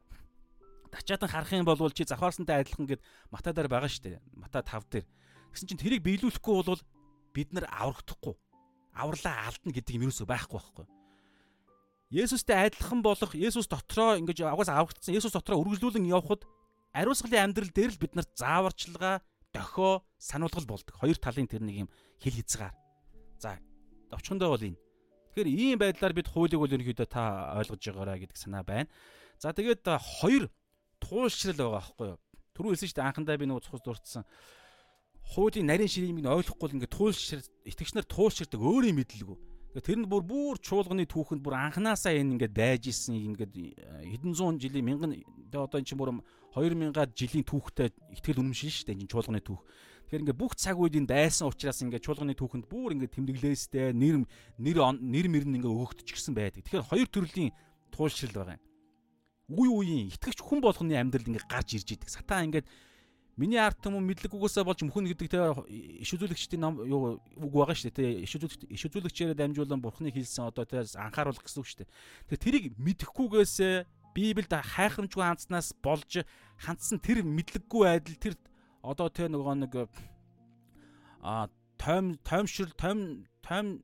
[0.92, 4.22] тачаатан харах юм бол чи завхаарсантай адилхан гэд Матай дээр байгаа шүү дээ.
[4.38, 5.06] Матай 5 дээр.
[5.54, 6.82] Тэгсэн чинь тэрийг биелүүлэхгүй бол
[7.32, 8.36] бид нар аврагдахгүй.
[8.92, 10.86] Авралаа алдна гэдэг юм ерөөсөө байхгүй байхгүй.
[12.12, 16.44] Есүстэй адилхан болох Есүс дотроо ингэж агаас аврагдсан Есүс дотроо үргэлжлүүлэн явхад
[16.92, 19.24] ариусгалын амьдрал дээр л бид нарт зааварчилгаа,
[19.56, 20.92] дохио, сануулгал болдог.
[21.00, 22.76] Хоёр талын тэр нэг юм хил хязгаар.
[23.40, 23.64] За,
[24.12, 24.76] овчхондоо бол энэ.
[24.76, 28.92] Тэгэхээр ийм байдлаар бид хуулийг бол ерөнхийдөө та ойлгож байгаараа гэдэг санаа байна.
[29.40, 29.88] За тэгээд
[30.20, 30.52] хоёр
[31.00, 32.20] туулшрал байгаа байхгүй юу?
[32.52, 34.28] Түрүү хэлсэн шүү дээ анхандаа би нөгөө цус дурдсан.
[35.32, 40.24] Хуулийн нарийн ширийг ойлгохгүй л ингээд туулшрал итгэгч нар туулширдаг өөрийн мэдлэггүй Тэр нь бүр
[40.28, 45.16] бүр чуулганы түүхэнд бүр анханасаа энэ ингээд дайж исэн ингээд э, хэдэн зуун жилийн мянган
[45.48, 46.20] одоо энэ чинь бүр
[46.52, 49.64] 2000-аад жилийн түүхтэй ихтгэл үнэмшин шүү дээ энэ чуулганы түүх.
[50.12, 54.28] Тэгэхээр ингээд бүх цаг үед энэ дайсан учраас ингээд чуулганы түүхэнд бүр ингээд тэмдэглээстэй нэр
[54.60, 56.68] нэр нэр мөр нь ингээд өгөгдчихсэн байдаг.
[56.68, 57.56] Тэгэхээр хоёр төрлийн
[57.96, 58.68] туулшрал байгаа юм.
[59.56, 62.12] Үе үеийн итгэгч хүн болгоны амьдрал ингээд гарч ирж идэг.
[62.12, 62.68] Сатан ингээд
[63.40, 65.40] Миний арт түмэн мэдлэггүйгээсээ болж мөхөн гэдэг те
[66.04, 70.12] иш үзүүлэгчдийн ном юу үг байгаа шүү дээ те иш үзүүлэгч иш үзүүлэгчээрээ дамжуулан бурхны
[70.12, 71.92] хэлсэн одоо те анхааруулах гэсэн үг шүү дээ.
[72.28, 73.76] Тэгэхээр тэрийг мэдэхгүйгээсээ
[74.12, 76.28] Библиэд хайхрамжгүй хандснаас болж
[76.60, 78.36] хандсан тэр мэдлэггүй айдал тэр
[78.84, 79.74] одоо те нөгөө нэг
[81.24, 81.48] а
[81.80, 83.80] тойм тоймшрал тойм тойм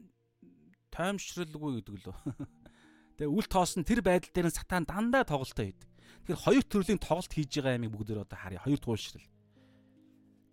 [0.92, 2.16] тоймшралгүй гэдэг лөө.
[3.18, 5.90] Тэгээ үл тоосон тэр байдал дээр нь сатан дандаа тоглолтоо хийдэг.
[6.28, 8.62] Тэгэхээр хоёр төрлийн тоглолт хийж байгаа юмыг бүгд одоо харъя.
[8.62, 9.26] Хоёр туулшрал.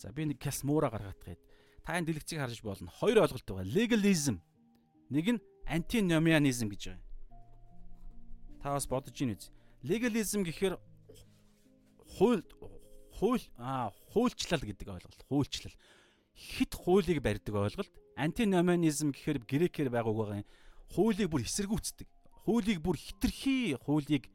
[0.05, 1.41] За би нэг калс муура гаргаад гээд
[1.81, 2.93] та энэ дэлгэцийг харж болно.
[2.93, 3.65] Хоёр ойлголт байгаа.
[3.65, 4.37] Legalism.
[5.09, 7.05] Нэг нь antinomianism гэж байгаа.
[8.61, 9.49] Та бас бодож ийн үз.
[9.81, 10.77] Legalism гэхээр
[12.21, 12.45] хууль
[13.17, 15.25] хууль аа хуульчлал гэдэг ойлголт.
[15.25, 15.73] Хуульчлал.
[16.37, 17.93] Хит хуулийг барьдаг ойлголт.
[18.21, 20.49] Антиноминизм гэхээр грекээр байгууг байгаа юм.
[20.93, 22.09] Хуулийг бүр эсэргүүцдэг.
[22.45, 24.29] Хуулийг бүр хитрхи хуулийг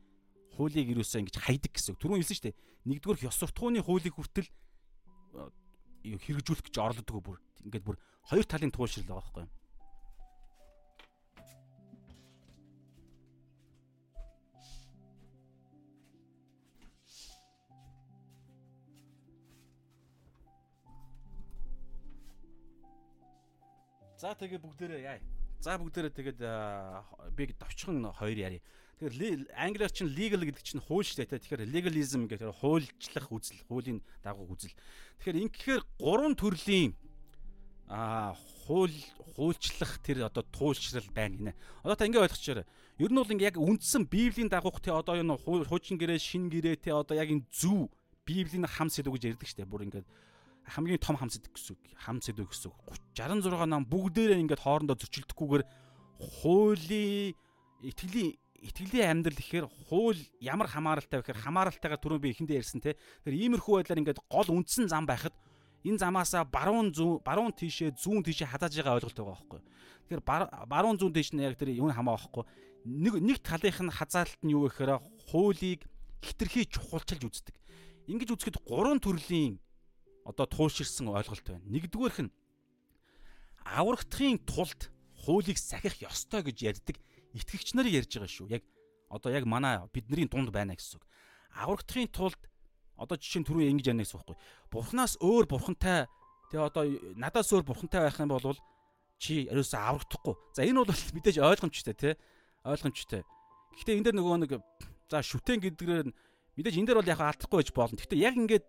[0.58, 1.94] хуулийг юусаа ингэж хайдаг гэсэн.
[2.02, 2.58] Түрүүн хэлсэн шүү дээ.
[2.90, 4.50] Нэгдүгээр ёс суртахууны хуулийг хүртэл
[6.04, 7.38] хэрэгжүүлэх гэж орлодгоо бүр.
[7.66, 7.98] Ингээд бүр
[8.30, 9.52] хоёр талын туулшрал байгаа байхгүй юу?
[24.20, 25.20] За тэгээ бүгдээрээ яа.
[25.64, 26.40] За бүгдээрээ тэгээд
[27.40, 28.60] би товчхон хоёр яри.
[29.00, 31.40] Тэгэхээр англиар чинь legal гэдэг чинь хууль шүү дээ.
[31.40, 34.76] Тэгэхээр legalism гэдэг хуульчлах үзэл, хуулийн дагуу үзэл.
[35.24, 37.00] Тэгэхээр ингэхээр гурван төрлийн
[37.88, 38.36] аа
[38.68, 38.92] хууль
[39.40, 41.54] хуульчлах тэр одоо туулшрал байна гинэ.
[41.80, 42.68] Одоо та ингэ ойлгочоор.
[43.00, 46.84] Ер нь бол ингэ яг үндсэн Библийн дагуух те одоо энэ хуучин гэрээ, шин гэрээ
[46.84, 47.88] те одоо яг энэ зүв
[48.28, 49.72] Библийн хам сэдв гэж ярьдаг шүү дээ.
[49.72, 50.04] Бүр ингэ
[50.68, 51.82] хамгийн том хам сэдв гэсэн үг.
[51.98, 53.00] Хам сэдв гэсэн үг.
[53.16, 55.64] 66 нам бүгдээрээ ингээд хоорондоо зөрчилдөхгүйгээр
[56.20, 57.34] хуулийн
[57.82, 63.00] итгэлийн итгэлийн амьдрал гэхээр хууль ямар хамааралтай вэ гэхээр хамааралтайгаар түрүү би эхэндээ ярьсан те.
[63.24, 65.36] Тэгэхээр иймэрхүү байдлаар ингээд гол үндсэн зам байхад
[65.88, 69.62] энэ замаасаа баруун зүүн баруун тийшээ зүүн тийшээ хадаж байгаа ойлголт байгаа байхгүй.
[70.12, 70.24] Тэгэхээр
[70.68, 72.44] баруун зүүн тийш нь яг тэр юу хамаа байхгүй.
[72.84, 75.00] Нэг нэг талынх нь хазаалт нь юу гэхээр
[75.32, 75.88] хуулийг
[76.20, 77.56] хитрхи чухалчилж үздэг.
[78.12, 79.60] Ингэж үзэхэд гурван төрлийн
[80.28, 81.64] одоо тууширсан ойлголт байна.
[81.72, 82.34] Нэгдүгээрх нь
[83.64, 84.92] аврагдахын тулд
[85.24, 86.98] хуулийг сахих ёстой гэж ярьдаг
[87.34, 88.48] итгэгч нарыг ярьж байгаа шүү.
[88.50, 88.64] Яг
[89.10, 91.06] одоо яг манай бидний дунд байна гэсэн үг.
[91.54, 92.40] Аврагдахын тулд
[92.98, 94.38] одоо жишээ нь түрүү ингэж яана гэсэн үг байхгүй.
[94.70, 96.06] Бурханаас өөр бурхантай
[96.50, 96.84] тэгээ одоо
[97.18, 98.58] надаас өөр бурхантай байх юм бол
[99.20, 100.36] чи ерөөсөө аврагдахгүй.
[100.56, 102.14] За энэ бол мэдээж ойлгомжтой тий.
[102.64, 103.24] Ойлгомжтой.
[103.78, 104.52] Гэхдээ энэ дээр нөгөө нэг
[105.10, 106.08] за шүтэн гэдгээр
[106.60, 107.98] мэдээж энэ дээр бол яг алдахгүй байж болно.
[107.98, 108.66] Гэхдээ яг ингээд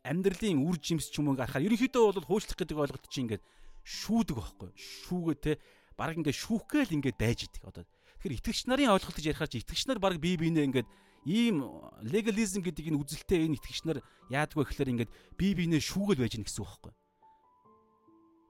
[0.00, 3.44] амьдралын үр жимс ч юм уу гарахаар ерөнхийдөө бол хуучлах гэдэг ойлголт чинь ингээд
[3.84, 5.52] шүүдэг байхгүй шүүгээ те
[5.96, 7.84] баг ингээд шүүхгээл ингээд байж идэг одоо
[8.22, 10.88] тэгэхээр итгэгч нарын ойлголт гэж ярихаар чи итгэгч нар баг бие биенээ ингээд
[11.26, 11.62] ийм
[12.02, 13.98] легализм гэдэг энэ үзэлтэй энэ итгэгч нар
[14.30, 16.92] яадгүй гэхэлэр ингээд бие биенээ шүүгээл байж гэнэ гэсэн үг байхгүй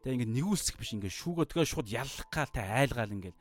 [0.02, 3.36] тэгээ ингээд нэгүүлсэх биш ингээд шүүгөө тэгээ шууд яллах гал та айлгаал ингээд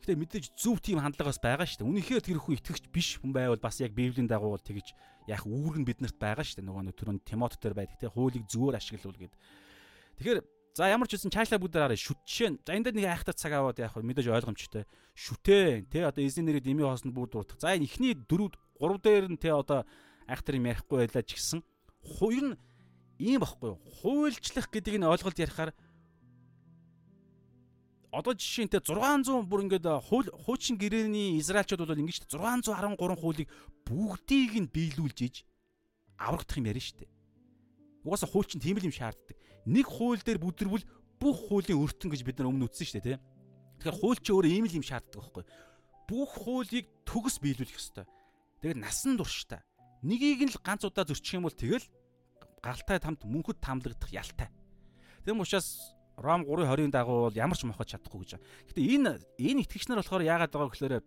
[0.00, 1.90] Гэтэ мэдээж зөв тийм хандлагаас байгаа шүү дээ.
[1.92, 4.96] Үнэхээр тэр хүн итгэгч биш хүн байвал бас яг Библийн дагуу тэгж
[5.28, 6.68] яг үүрэг нь биднэрт байгаа шүү дээ.
[6.72, 9.36] Нөгөө нэг түрүүн Тимот дээр байдаг те хуулийг зүгээр ашиглуул гэд.
[10.16, 10.40] Тэгэхээр
[10.74, 12.62] за ямар ч үсэн чаашла бүгд араа шүтшээ.
[12.62, 14.86] За энэ дээр нэг айхтар цаг аваад яг мэдээж ойлгомжтой.
[15.18, 17.58] Шүтээ те одоо эзэн нэрийг дэмий хоосонд бүгд дурдах.
[17.58, 19.82] За эхний дөрөв гурав дээр нь те одоо
[20.30, 22.58] айхтар юм ярихгүй байлаа ч гэсэн ер нь
[23.18, 23.80] ийм багхгүй юу.
[24.00, 25.74] Хуульчлах гэдэг нь ойлголт ярихаар
[28.10, 33.48] одоо жишээнтэй 600 бүр ингээд хуучин гэрээний израилчууд бол ингэж 613 хуулийг
[33.86, 35.36] бүгдийг нь биелүүлж иж
[36.18, 37.10] аврагдах юм ярина шүү дээ.
[38.02, 39.36] Угаасаа хуучин тийм л юм шаарддаг.
[39.70, 40.82] Нэг хууль дээр бүдэрвөл
[41.22, 43.22] бүх хуулийн өртөн гэж бид нар өмнө үтсэн шүү дээ, тийм.
[43.78, 45.44] Тэгэхээр хууль чи өөрөө ийм л юм шаарддаг байхгүй.
[46.10, 48.06] Бүх хуулийг төгс биелүүлэх ёстой.
[48.66, 49.62] Тэгээд насан турштай.
[50.02, 51.86] Нёгийг нь л ганц удаа зөрчих юм бол тэгэл
[52.58, 54.50] гаралтай тамд мөнхөд тамлагдах ялтай.
[55.22, 58.42] Тэм учраас Ром 3:20-ын дагуу бол ямар ч мохож чадахгүй гэж.
[58.74, 61.00] Гэтэ энэ энэ итгэгч нар болохоор яагаад байгаа гэхээр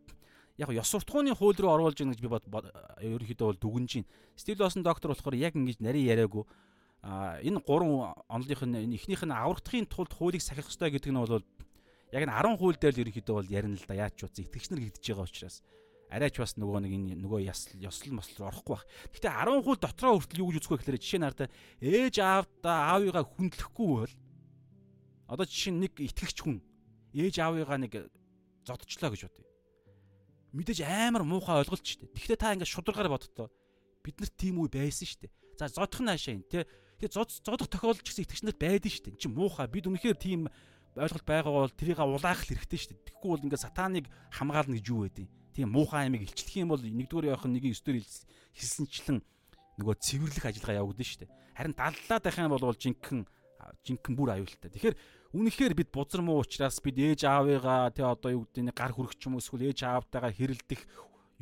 [0.57, 4.09] яг ёс суртахууны хууль руу оруулж гэнэ гэж би ерөнхийдөө бол дүгнэж байна.
[4.33, 6.45] Стилосын доктор болохоор яг ингэж нарийн яриаггүй
[7.03, 11.43] а энэ гурван онолынх нь эхнийх нь аврагдахын тулд хуулийг сахих ёстой гэдэг нь бол
[12.15, 14.65] яг нь 10 хууль дээр л ерөнхийдөө бол ярина л да яаж ч утсан итгэгч
[14.71, 15.59] нар гэгдэж байгаа учраас
[16.07, 18.85] арайч бас нөгөө нэг энэ нөгөө ясл ёслол мослол орохгүй байх.
[19.11, 21.49] Гэтэ 10 хууль дотроо хүртэл юу гэж үзэх вэ гэхээр жишээ нь хараа
[21.81, 24.13] ээж аавда аавыгаа хүндлэхгүй бол
[25.33, 26.61] Одоо жишээ нь нэг итгэгч хүн
[27.17, 27.93] ээж аавыгаа нэг
[28.67, 29.49] зодчлоо гэж бодъё.
[30.53, 32.13] Мэдээж амар муухай ойлголт ч дээ.
[32.13, 33.49] Тэгэхдээ та ингээд шударгаар бодтоо
[34.05, 35.33] бид нарт тийм үе байсан шүү дээ.
[35.57, 36.69] За зодох нь хаашаа юм те.
[37.03, 39.11] Тэгээ зод зодох тохиолдол ч гэсэн итгэгч нарт байдаг шүү дээ.
[39.11, 39.67] Энд чинь муухай.
[39.67, 40.41] Бид үнэхээр тийм
[40.95, 43.03] ойлголт байгаа бол тэрийг улаах хэрэгтэй шүү дээ.
[43.11, 47.29] Тэгэхгүй бол ингээд сатаныг хамгаална гэж юу байдیں۔ Тийм муухай амиг илчлэх юм бол нэгдүгээр
[47.35, 49.19] явах нэг өстөр хэлсэнчлэн
[49.83, 51.31] нөгөө цэвэрлэх ажиллагаа явагдана шүү дээ.
[51.59, 53.27] Харин даллаад байх юм бол жинхэнэ
[53.83, 54.71] жинхэнэ бүр аюултай.
[54.71, 54.95] Тэгэхээр
[55.33, 59.17] Үнэхээр бид бузар муу учраас бид ээж аавыгаа тий одоо юу гэдэг нь гар хүрэх
[59.17, 60.85] ч юм уу эсвэл ээж аавтайгаа хэрэлдэх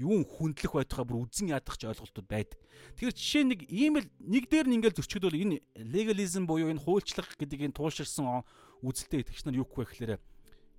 [0.02, 2.58] юун хүндлэх байтугай бүр үзэн ядах ч ойлголтууд байдаг.
[2.98, 6.82] Тэгэхээр жишээ нэг ийм л нэг дээр нь ингээл зөрчигд бол энэ легализм буюу энэ
[6.82, 8.42] хуульчлах гэдэг энэ туулширсан
[8.82, 10.14] үзэлтэй итгэгч нар юу гэх вэ гэхээр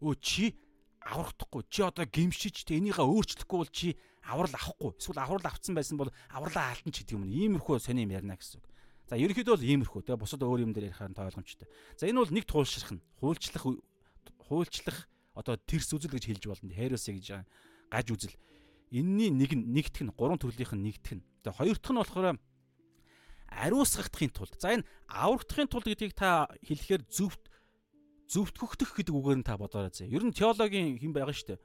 [0.03, 0.59] өө чи
[1.07, 3.95] аврахдахгүй чи одоо гимшиж тэ энийгээ өөрчлөхгүй бол чи
[4.27, 7.27] аврал авахгүй эсвэл аврал авцсан байсан бол авралаа алдсан ч гэдэг юм.
[7.27, 8.67] Иймэрхүү сони юм ярина гэсэн үг.
[9.11, 11.67] За ерөнхийдөө бол иймэрхүү те бусад өөр юм дээр ярихаар ойлгомжтой.
[11.99, 13.65] За энэ бол нэг туулшрах нь хуульчлах
[14.47, 14.99] хуульчлах
[15.35, 16.71] одоо тэрс үзэл гэж хэлж болно.
[16.71, 17.47] Херос гэж
[17.91, 18.35] гаж үзэл.
[18.93, 21.25] Энийний нэг нь нэгтгэх нь гурван төрлийнх нь нэгтгэх нь.
[21.41, 22.37] Тэгээ хоёр дахь нь болохоор
[23.49, 24.53] ариусгахын тулд.
[24.61, 27.49] За энэ аврагдахын тулд гэдгийг та хэлэхээр зөвхт
[28.29, 30.09] зөвтгөгдөх гэдэг үгээр нь та бодоорой зэ.
[30.09, 31.65] Ер нь теологийн хэм байгаа шүү дээ.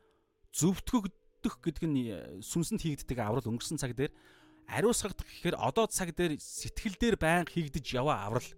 [0.52, 4.12] Зөвтгөгдөх гэдэг нь э, сүнсэнд хийгддэг аврал өнгөрсөн цаг дээр
[4.68, 8.52] ариусгагдах гэхээр одоо цаг дээр сэтгэл дээр байнга хийгдэж яваа аврал.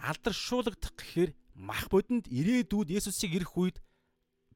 [0.00, 3.76] Алдаршуулгадах гэхээр мах бодонд ирээдүйд Есүсийг ирэх үед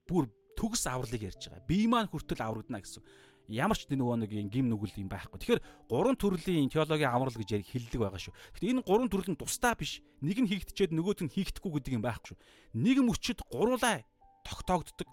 [0.08, 1.68] бүр төгс авралыг ярьж байгаа.
[1.68, 3.04] Бие маань хүртэл аврагдана гэсэн
[3.48, 5.40] ямар ч нөгөө нэг юм гим нүгэл юм байхгүй.
[5.40, 8.36] Тэгэхээр гурван төрлийн теологийн амрал гэж хэллэг байгаа шүү.
[8.52, 10.04] Гэхдээ энэ гурван төрөл нь тусдаа биш.
[10.20, 12.40] Нэг нь хийгдчихэд нөгөөт нь хийгдэхгүй гэдэг юм байхгүй шүү.
[12.76, 14.04] Нэг мөчөд гуруулаа
[14.44, 15.08] тогтоогддог.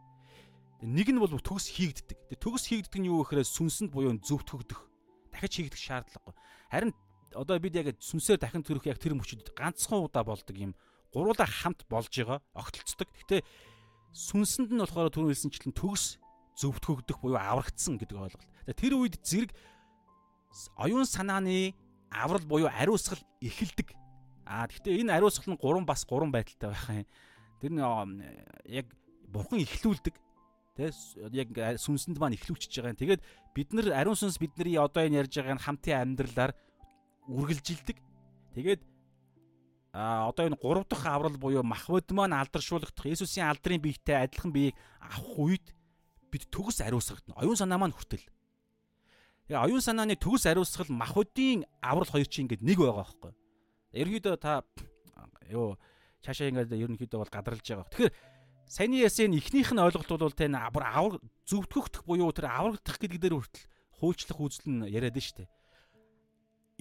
[0.83, 2.35] Нэг нь бол төгс хийгддэг.
[2.35, 4.83] Тэгээ төгс хийгддэг нь юу гэхээр сүнсэнд буюу зөвтгөгдөх.
[5.31, 6.35] Дахиж хийгдэх шаардлагагүй.
[6.67, 6.91] Харин
[7.31, 10.75] одоо бид яг сүнсээр дахин төрөх яг тэр мөчөд ганцхан удаа болдог юм.
[11.15, 13.07] Гуруулаа хамт болж байгаа, огтлцдог.
[13.07, 13.41] Гэхдээ
[14.11, 16.19] сүнсэнд нь болохоор түрүү хэлсэнчлэн төгс
[16.55, 18.51] зөвтгөгдөх буюу аврагдсан гэдэг ойлголт.
[18.75, 19.51] Тэр үед зэрэг
[20.79, 21.75] оюун санааны
[22.09, 23.91] аврал буюу ариусгал эхэлдэг.
[24.47, 27.07] Аа гэхдээ энэ ариусгал нь 3 бас 3 байдалтай байх юм.
[27.59, 27.83] Тэр нь
[28.71, 28.87] яг
[29.27, 30.15] бурхан эхлүүлдэг.
[30.79, 30.91] Тэ
[31.31, 33.01] яг сүнсэнд маань эхлүүлчихэж байгаа юм.
[33.03, 33.21] Тэгээд
[33.55, 36.51] бид нар ариун сүнс бидний одоо энэ ярьж байгаа хамтын амьдралаар
[37.27, 37.97] үргэлжилдэг.
[38.55, 38.81] Тэгээд
[39.95, 44.75] а одоо энэ 3 дахь аврал буюу махбод маань алдаршуулгадах Есүсийн алдрын биетэй адилхан биеийг
[44.99, 45.65] авах үед
[46.35, 47.39] бид төгс ариусгагдана.
[47.39, 48.27] Оюун санаа маань хүртэл.
[49.47, 53.31] Тэгээ оюун санааны төгс ариусгал махуудын аврал хоёр чинь ингээд нэг байгаа байхгүй.
[53.95, 54.67] Ерөнхийдөө та
[55.47, 55.79] ёо
[56.19, 57.87] цаашаа ингээд ерөнхийдөө бол гадралж байгаа.
[57.87, 58.13] Тэгэхээр
[58.67, 61.13] саяны ясын эхнийх нь ойлголт бол тэ авар авар
[61.47, 63.65] зөвтгөгдөх буюу тэр аврагдах гэдэг дээр хүртэл
[64.01, 65.47] хуульчлах үзэл нь яриад нь штэ.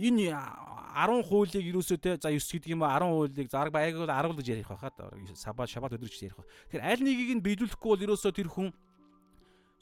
[0.01, 4.11] Энэ 10 хуулийг юусоо те за 9 гэдэг юм ба 10 хуулийг зараг байг бол
[4.11, 4.95] 10 гэж ярих байхад
[5.39, 6.41] сабат шабат өдөр гэж ярих.
[6.73, 8.75] Тэгэхээр аль нэгийг нь биелүүлэхгүй бол юусоо тэр хүн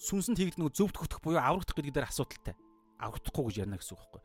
[0.03, 2.55] сүнсэнд хийгдэх нөгөө зөвдөх буюу аврагдах гэдэг дээр асуудалтай.
[2.99, 4.23] Аврагдахгүй гэж ярина гэсэн үг байхгүй.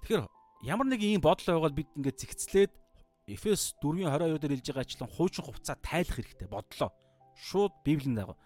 [0.00, 0.24] Тэгэхээр
[0.64, 2.72] ямар нэг ийм бодол байгаад бид ингээд зэгцлээд
[3.28, 6.90] Эфес 4:22 дээр хэлж байгаачлан хуучин хувцас тайлах хэрэгтэй бодлоо.
[7.36, 8.40] Шууд Библийн дагав.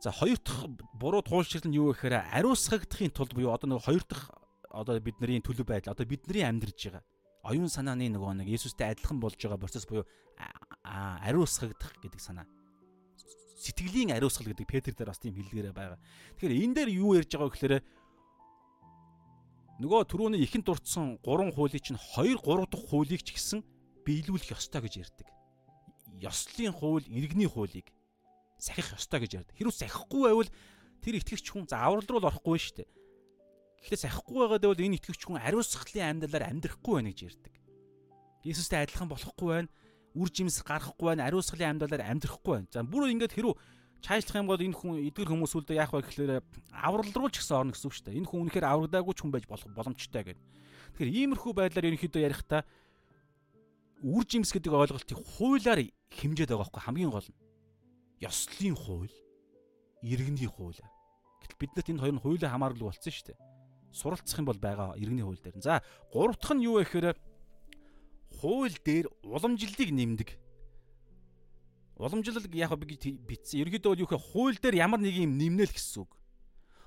[0.00, 4.30] За хоёр дахь буруу туулшрал нь юу гэхээр ариусгагдахын тулд буюу одоо нэг хоёр дахь
[4.70, 7.04] одоо бидний төлөв байдал одоо бидний амьдарж байгаа
[7.42, 10.06] оюун санааны нөгөө нэг Есүстэй адилхан болж байгаа процесс буюу
[10.82, 12.46] ариусгагдах гэдэг санаа
[13.62, 15.98] сэтгэлийн ариусгал гэдэг Петр дээр бас тийм хэллэгээрээ байгаа.
[16.38, 17.74] Тэгэхээр энэ дээр юу ярьж байгаа вэ гэхээр
[19.82, 23.62] нөгөө түрүүний ихэнд дурдсан 3 хуулийг чинь 2 3 дахь хуулийг ч гэсэн
[24.02, 25.28] биелүүлэх ёстой гэж ярьдаг.
[26.18, 27.90] Ёслолын хууль, иргэний хуулийг
[28.58, 29.54] сахих ёстой гэж ярьдаг.
[29.58, 30.50] Хэрвээ сахихгүй байвал
[31.02, 32.88] тэр итгэгч хүн за аврал руу орохгүй шүү дээ.
[33.82, 37.54] Гэхдээ сахихгүй байгаад байвал энэ итгэгч хүн ариусгалын амьдралаар амьдрахгүй байна гэж ярьдаг.
[38.46, 39.70] Иесустэй адилхан болохгүй байна
[40.14, 42.68] үр жимс гарахгүй байна, ариусгалын амьдралаар амьдрахгүй байна.
[42.72, 43.54] За бүр ингээд хэрүү
[44.02, 46.42] чаашлах юм бол энэ хүн эдгэр хүмүүс үлдээ яах вэ гэхлээр
[46.74, 48.18] аврал руу ч гэсэн орно гэсэн үг шүү дээ.
[48.18, 50.42] Энэ хүн үнэхээр аврагдаагүй ч хүн байж болох боломжтой гэдэг.
[50.98, 52.62] Тэгэхээр иймэрхүү байдлаар ерөнхийдөө ярихдаа
[54.02, 57.38] үр жимс гэдэг ойлголтыг хуулиар хэмжээд байгаа байхгүй хамгийн гол нь.
[58.18, 59.16] Ёслолын хууль,
[60.02, 60.82] иргэний хууль.
[61.46, 63.38] Гэтэл биднэрт энэ хоёр нь хуулийн хамаарал болсон шүү дээ.
[63.94, 65.62] Суралцах юм бол байгаа иргэний хууль дээр.
[65.62, 67.14] За гурав дахь нь юу вэ гэхээр
[68.42, 70.30] хууль дээр уламжлалыг нэмдэг.
[72.02, 73.62] Уламжлал яг би битсэн.
[73.62, 76.10] Ерөнхийдөө юу гэхээр хууль дээр ямар нэг юм нэмнэл гэсэн үг.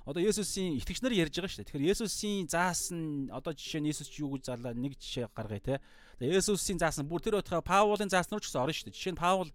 [0.05, 1.69] Одоо Есүсийн итгэгч нар ярьж байгаа шүү дээ.
[1.71, 5.75] Тэгэхээр Есүсийн заасан одоо жишээ нь Есүс юу гэж зарлаа нэг жишээ гаргая те.
[6.21, 8.97] Тэгээ Есүсийн заасан бүр тэр байтугай Паулын зааснаар ч гэсэн орно шүү дээ.
[9.01, 9.49] Жишээ нь Паул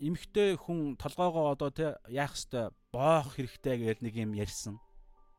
[0.00, 4.80] эмхтэй хүн толгоогоо одоо те яах хэвээр боох хэрэгтэй гэж нэг юм ярьсан.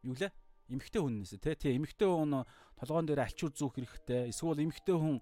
[0.05, 0.29] Юу лээ?
[0.69, 1.57] Эмхтэй хүннээс те.
[1.57, 2.45] Тий эмхтэй хүн
[2.79, 4.29] толгоон дээр альчуур зүүх хэрэгтэй.
[4.31, 5.19] Эсвэл эмэгтэй хүн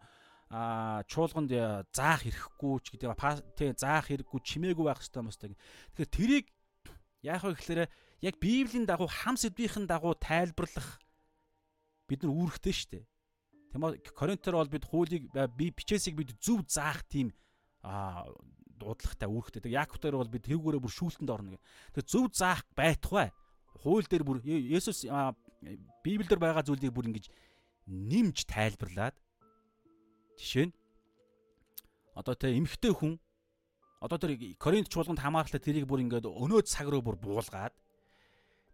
[0.54, 1.50] а чуулганд
[1.94, 3.18] заах хэрэггүй ч гэдэг
[3.58, 5.58] тий заах хэрэггүй чимээгүй байх хэрэгтэй мөстэй.
[5.98, 6.46] Тэгэхээр тэрийг
[7.26, 7.82] яах вэ гэхээр
[8.22, 11.02] яг Библийн дагуу хам сэдвийн дагуу тайлбарлах
[12.06, 13.06] бид нар үүрэгтэй шүү дээ.
[13.74, 14.14] Тийм үү?
[14.14, 17.34] Коринтер бол бид хуулийг бичээсийг бид зөв заах тийм
[17.82, 18.28] а
[18.78, 19.62] дуудлагатай үүрэгтэй.
[19.66, 21.66] Тэг Яаковтер бол бид тэрүүгээрээ бүр шүүлтэнд орно гэх.
[21.98, 23.34] Тэг зөв заах байтугай.
[23.82, 25.08] Хууль дээр бүр Есүс
[26.04, 27.30] Библиэр байгаа зүйлийг бүр ингэж
[27.88, 29.16] нэмж тайлбарлаад
[30.40, 30.74] жишээ нь
[32.16, 33.20] одоо тэ эмхтэй хүн
[34.04, 37.74] одоо тэр Коринт чуулганд хамааралтай тэрийг бүр ингээд өнөө цаг руу бүр буулгаад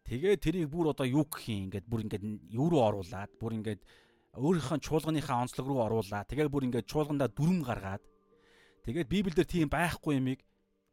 [0.06, 3.82] тэгээ тэрийг бүр одоо юу гэх юм ингээд бүр ингээд юу руу оруулаад бүр ингээд
[4.38, 8.04] өөрийнхөө чуулганыхаа онцлог руу оруулаад тэгээ бүр ингээд чуулгандаа дүрм гаргаад
[8.86, 10.42] тэгээд Библиэлд тийм байхгүй юмыг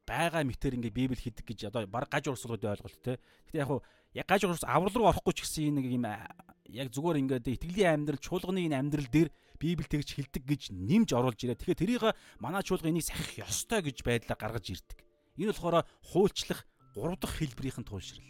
[0.06, 3.18] байгаа мэтэр ингээд Библи хийдэг гэж одоо баг гаж урсгалууд ойлголт те.
[3.50, 3.70] Гэтэ яг
[4.16, 8.20] яг гаж урс аврал руу орохгүй ч гэсэн нэг юм яг зүгээр ингээд итгэлийн амьдрал
[8.24, 9.28] чуулганы энэ амьдрал дээр
[9.60, 11.56] Библи тэгж хилдэг гэж нэмж оруулж ирээ.
[11.56, 12.04] Тэгэхээр тэрийг
[12.40, 15.00] манай чуулга энийг сахих ёстой гэж байдлаар гаргаж ирдэг.
[15.40, 18.28] Энэ болохоор хуульчлах 3 дахь хэлбэрийнхэн туйлшрал.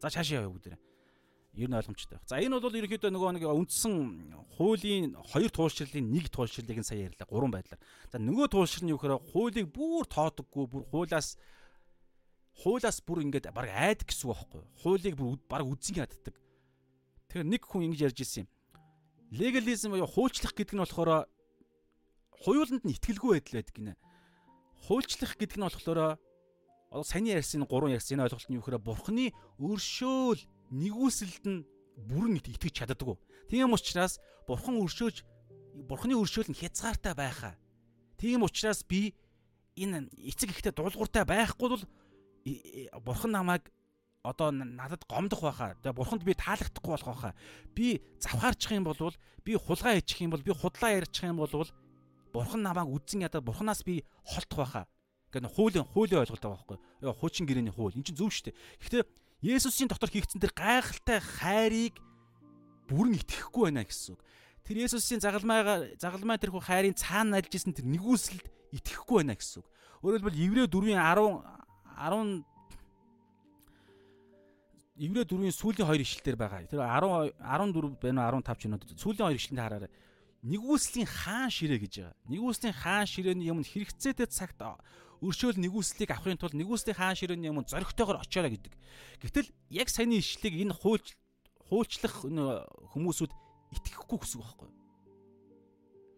[0.00, 0.76] За цаашаа яваа бүгдээ.
[1.52, 2.28] Ер нь ойлгомжтой байна.
[2.32, 3.94] За энэ бол ерөнхийдөө нөгөө нэг үндсэн
[4.56, 7.80] хуулийн хоёр туулшрлын нэг туулшрлыг нь сая ярьлаа гурван байдлаар.
[8.08, 11.36] За нөгөө туулшир нь юу гэхээр хуулийг бүр тоодоггүй бүр хуулаас
[12.60, 14.68] хуулаас бүр ингээд баг айдаг гэсэн үг байхгүй юу?
[14.84, 16.36] Хуулийг бүр баг үзэн яддаг.
[17.32, 18.50] Тэгэхээр нэг хүн ингэж ярьж ирсэн юм.
[19.32, 21.24] Легализм буюу хуульчлах гэдэг нь болохоор
[22.44, 23.94] хуйланд нь ихтгэлгүй байдал байдаг гинэ.
[24.84, 26.20] Хуульчлах гэдэг нь болохоор
[26.92, 30.42] одоо саяны ярьсан гурван ярьсан энэ ойлголт нь юу гэхээр бурхны өршөөл
[30.76, 31.64] нэгүсэлд нь
[31.96, 33.16] бүрэн итгэж чаддаггүй.
[33.48, 35.24] Тийм учраас бурхан өршөөж
[35.88, 37.56] бурханы өршөөл нь хязгаартай байхаа.
[38.20, 39.16] Тийм учраас би
[39.76, 41.84] энэ эцэг ихтэй дуулууртай байхгүй бол
[43.04, 43.70] бурхан намайг
[44.22, 45.74] одоо надад гомдох байхаа.
[45.82, 47.34] Тэгээ бурханд би таалагдахгүй болох байхаа.
[47.74, 48.96] Би завхаарчих юм бол
[49.44, 51.66] би хулгай хийчих юм бол би худлаа ярьчих юм бол
[52.32, 54.86] бурхан намайг үдсэн ядаад бурханаас би холдох байхаа.
[55.34, 56.78] Гэхдээ хуулийн хуулийн ойлголт байгаа байхгүй.
[57.02, 57.96] Яа хуучин гэрээний хууль.
[57.98, 58.56] Энд чинь зөв шүү дээ.
[58.78, 59.04] Гэхдээ
[59.42, 61.98] Есүсийн дотор хийгдсэн тэр гайхалтай хайрыг
[62.86, 64.22] бүрэн итгэхгүй байна гэсэн үг.
[64.62, 69.68] Тэр Есүсийн загалмайгаа загалмай тэрхүү хайрын цаана альж исэн тэр нэгүсэлд итгэхгүй байна гэсэн үг.
[70.04, 71.61] Хэлбэл Еврей 4-ийн 10
[72.02, 72.44] 10
[75.02, 76.66] Еврей 4-ийн сүүлийн хоёр ишлэлээр байгаа.
[76.68, 78.98] Тэр 10 14 байна 15 ч юм уу.
[78.98, 79.90] Сүүлийн хоёр ишлэлд хараарай.
[80.42, 82.16] Нэгүслийн хаан ширээ гэж байгаа.
[82.28, 84.60] Нэгүслийн хаан ширээний юм хэрэгцээтэй цагт
[85.22, 88.74] өршөөл нэгүслийг авахын тулд нэгүслийн хаан ширээний өмнө зоригтойгоор очиорой гэдэг.
[89.22, 91.14] Гэвтэл яг саяны ишлийг энэ хуульч
[91.70, 93.32] хуульчлах хүмүүсүүд
[93.70, 94.82] итгэхгүй гэсэн үг байхгүй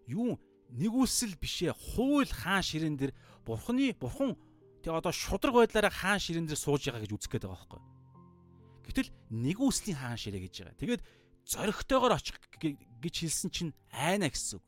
[0.08, 0.40] юу?
[0.74, 3.12] Нэгүсэл бишээ хууль хаан ширээн дээр
[3.46, 4.36] бурхны бурхан
[4.84, 7.82] тэг одоо шудраг байдлаараа хаан ширээн дээр сууж байгаа гэж үзэх гээд байгаа байхгүй.
[8.84, 10.76] Гэвтэл нэгүслийн хаан ширээ гэж байгаа.
[10.76, 11.02] Тэгээд
[11.48, 14.64] зоригтойгоор очих гэж хэлсэн чинь айна гэсэн үг.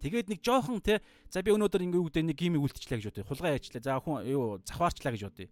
[0.00, 3.28] Тэгээд нэг жоохон те за би өнөөдөр ингээ үгдээ нэг гимиг үлдчихлээ гэж бодъё.
[3.28, 3.82] Хулгай яачлаа.
[3.84, 5.48] За хүн юу завхаарчлаа гэж бодъё.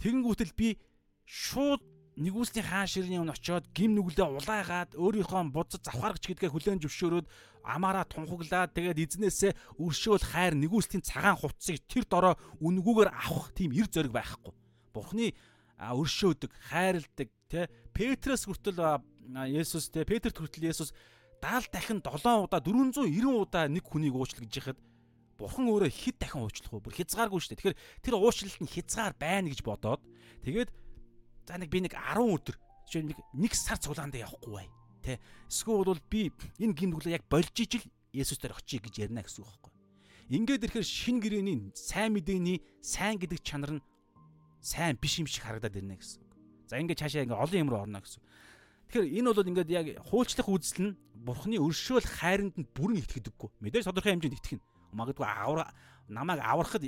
[0.00, 0.80] Тэгэнгүүтэл би
[1.28, 1.84] шууд
[2.18, 7.26] нэгүслийн хаан ширний өмнө очиод гим нүглээ улаагаад өөрийнхөө будад завхааргач гэдгээ хүлээн зөвшөөрөөд
[7.62, 13.86] амаараа тунхаглаад тэгээд эзнээсээ өршөөл хайр нэгүслийн цагаан хувцсыг тэр дорой үнгүүгээр авах тийм эр
[13.86, 14.52] зориг байхгүй.
[14.90, 15.32] Бурхны
[15.80, 19.00] өршөөдөг, хайрладаг, тэ Петрос хүртэл
[19.48, 20.92] Есүс тэ Петрт хүртэл Есүс
[21.40, 24.78] 70 дахин 7 удаа 490 удаа нэг хүнийг уучлах гэж яхад
[25.40, 26.84] бурхан өөрөө хэд дахин уучлах вэ?
[26.84, 27.60] Бүр хязгааргүй шүү дээ.
[27.72, 30.02] Тэгэхээр тэр уучлалт нь хязгаар байна гэж бодоод
[30.44, 30.68] тэгээд
[31.50, 34.68] за нэг би нэг 10 өдөр жишээ нэг нэг сар цуглаанд явахгүй бай.
[35.02, 35.18] Тэ.
[35.50, 36.30] Эсвэл бол би
[36.62, 37.82] энэ гимнүглээ яг болж ижил
[38.14, 39.72] Есүс дээр очие гэж ярина гэсэн үг байхгүй.
[40.30, 43.82] Ингээд ирэхээр шин гэрэний сайн мэдээний сайн гэдэг чанар нь
[44.62, 46.30] сайн биш юм шиг харагдаад ирнэ гэсэн үг.
[46.70, 48.22] За ингээд цаашаа ингээд олон юм руу орно гэсэн.
[48.90, 53.50] Тэгэхээр энэ бол ингээд яг хуульчлах үзэл нь бурхны өршөөл хайранд нь бүрэн итгэдэггүй.
[53.62, 54.62] Мэдээж тодорхой хэмжээнд итгэнэ.
[54.94, 55.70] Магадгүй авар
[56.10, 56.82] намайг аврахад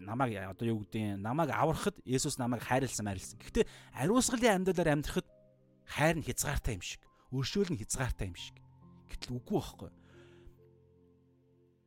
[0.00, 3.38] намайг одоо юу гэдэг нь намайг аврахад Есүс намайг хайрлсан марилсан.
[3.38, 5.28] Гэхдээ ариусгалын амьдралаар амьдрахад
[5.84, 7.00] хайр нь хязгаартай юм шиг.
[7.30, 8.56] Өршөөл нь хязгаартай юм шиг.
[9.12, 9.90] Гэтэл үгүй байхгүй.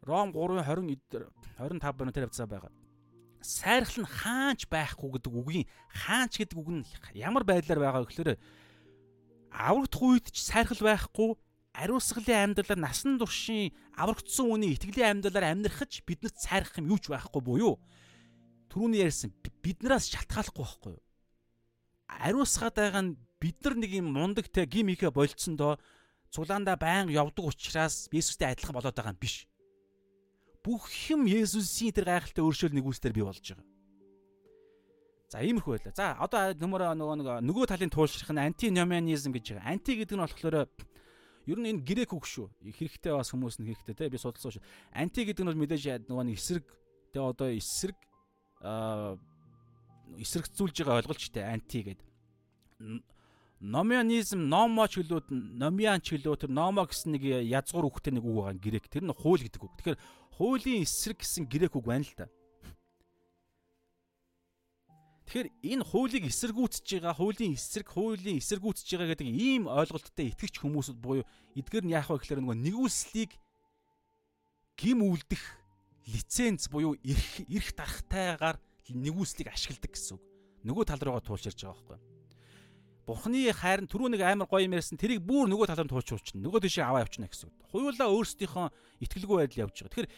[0.04, 1.24] Ром 3:20 эдэр
[1.58, 2.72] 25 байна тэр хавцаа байгаа.
[3.40, 6.84] Сайрхал нь хаанч байхгүй гэдэг үгийн хаанч гэдэг үг нь
[7.16, 8.40] ямар байдлаар байгаа гэхээр
[9.52, 11.36] аврагдах үед ч сайрхал байхгүй
[11.74, 17.42] ариусгалын амьдралаар насан туршийн аврагдсан үний итгэлийн амьдралаар амьдрахж биднэрт сайрах юм юу ч байхгүй
[17.42, 17.82] буюу
[18.74, 19.30] түрүүний ярьсан
[19.62, 21.04] биднээс шалтгааллахгүй байхгүй юу
[22.10, 25.78] ариусгаад байгаа нь бид нар нэг юм мундаг те гим ихэ болцсондоо
[26.34, 29.46] цуглаандаа байнга явдаг учраас Есүстэй адилхан болоод байгаа юм биш
[30.66, 33.68] бүх юм Есүсийн тэр гайхалтай өршөөл нэгүслэр бий болж байгаа
[35.34, 35.94] За иймэрхүү байлаа.
[35.98, 39.74] За одоо нөмөр нөгөө нөгөө талын туулшрах нь антиномианизм гэж байгаа.
[39.74, 40.70] Анти гэдэг нь болохоор
[41.50, 42.54] ер нь энэ грек үг шүү.
[42.62, 44.64] Хэрэгтэй бас хүмүүс нь хэрэгтэй те би судалсан шүү.
[44.94, 46.66] Анти гэдэг нь бол мэдээж нөгөө нэг эсрэг
[47.10, 47.98] те одоо эсрэг
[48.64, 52.08] эсрэгцүүлж байгаа ойлголттой анти гэдэг.
[53.64, 58.36] Номианизм номо ч гэлүүд номиан ч гэлөө тэр номо гэсэн нэг язгуур үгтэй нэг үг
[58.36, 58.88] байгаа грек.
[58.92, 59.72] Тэр нь хууль гэдэг үг.
[59.80, 60.00] Тэгэхээр
[60.36, 62.28] хуулийн эсрэг гэсэн грек үг байна л да.
[65.24, 71.00] Тэгэхээр энэ хуулийг эсэргүүцэж байгаа, хуулийн эсрэг, хуулийн эсэргүүцэж байгаа гэдэг ийм ойлголттой итгэгч хүмүүсд
[71.00, 71.24] буюу
[71.56, 73.32] эдгээр нь яах вэ гэхээр нөгөө нэгүслийг
[74.76, 75.63] гим үлдэх
[76.08, 78.58] лиценз буюу эрх эрх дарахтайгаар
[78.92, 80.24] нэгүслийг ашигладаг гэсэн үг.
[80.64, 82.00] Нөгөө тал руугаа туулширж байгаа байхгүй.
[83.04, 86.40] Бурхны хайр нь түрүү нэг амар гоё юм ярьсан тэрийг бүр нөгөө талаар туучруулчихна.
[86.40, 87.56] Нөгөө тийшээ аваа явчихна гэсэн үг.
[87.68, 88.68] Хуйлаа өөрсдийнхөө
[89.04, 89.92] итгэлгүй байдал явж байгаа.
[89.92, 90.12] Тэгэхээр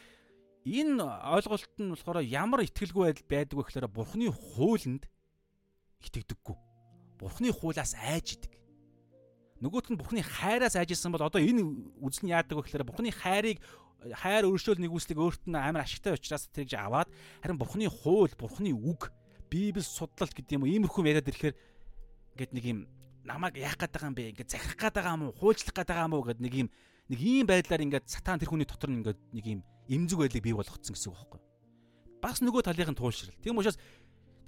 [0.66, 5.04] энэ ойлголт нь болохоор ямар ихтгэлгүй байдал байдаг вэ гэхээр бурхны хуулинд
[6.06, 6.58] итгэдэггүй.
[7.18, 8.54] Бурхны хуулиас айж идэг.
[9.66, 11.66] Нөгөөт нь бурхны хайраас айжсэн бол одоо энэ
[12.06, 13.66] үзэл нь яадаг вэ гэхээр бурхны хайрыг
[14.14, 17.10] хайр өршөөл нэгүслийг өөрт нь амар ашигтай учраас тэрж аваад
[17.42, 19.10] харин бурхны хууль, бурхны үг,
[19.50, 21.56] Библи судлалт гэдэг юм уу иймэрхүү яриад ирэхээр
[22.36, 22.80] ингээд нэг юм
[23.24, 24.30] намайг яах гээд байгаа юм бэ?
[24.36, 25.38] Ингээд захирах гээд байгаа юм уу?
[25.38, 26.68] Хуульчлах гээд байгаа юм уу гэд нэг юм
[27.10, 30.56] нэг ийм байдлаар ингээд сатан тэр хүний дотор нь ингээд нэг ийм эмзэг байдлыг бий
[30.58, 31.42] болгоцсон гэсэн үг байхгүй.
[32.22, 33.38] Бас нөгөө талынх нь туулшрал.
[33.42, 33.78] Тийм учраас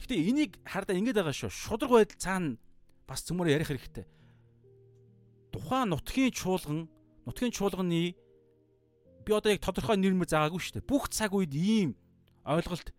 [0.01, 1.53] гэхдээ энийг хардаа ингээд байгаа шүү.
[1.53, 2.57] Шудраг байдал цаана
[3.05, 4.05] бас цөмөр ярих хэрэгтэй.
[5.53, 6.89] Тухайн нутгийн чуулган,
[7.23, 8.17] нутгийн чуулганы
[9.27, 10.87] би одоо яг тодорхой нэрмэр заагаагүй шүү дээ.
[10.87, 11.99] Бүх цаг үед ийм
[12.47, 12.95] ойлголт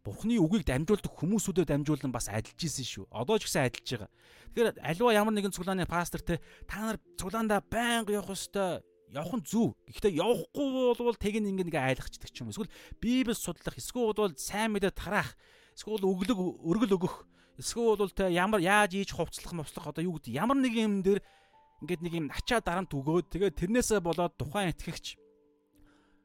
[0.00, 3.04] Бурхны үгийг дамжуулдаг хүмүүсүүдэд дамжуулан бас адилж исэн шүү.
[3.12, 4.10] Одоо ч гэсэн адилж байгаа.
[4.56, 8.80] Тэгэхээр аливаа ямар нэгэн цуглааны пастор те та нар цуглаандаа байнга явах ёстой.
[9.12, 9.76] Явах нь зөв.
[9.92, 12.48] Гэхдээ явахгүй бол тэг нэг нэг айлгачдаг ч юм.
[12.48, 15.36] Эсвэл Библийг судлах, эсвэл бол сайн мэдээ тараах,
[15.76, 17.28] эсвэл өглөг өргөл өгөх,
[17.60, 21.20] эсвэл бол те ямар яаж ийж хувцлах, мовслох одоо юу гэдэг ямар нэг юм дээр
[21.84, 25.20] ингээд нэг юм ачаа дарамт өгөөд тэгээд тэрнээсээ болоод тухайн итгэгч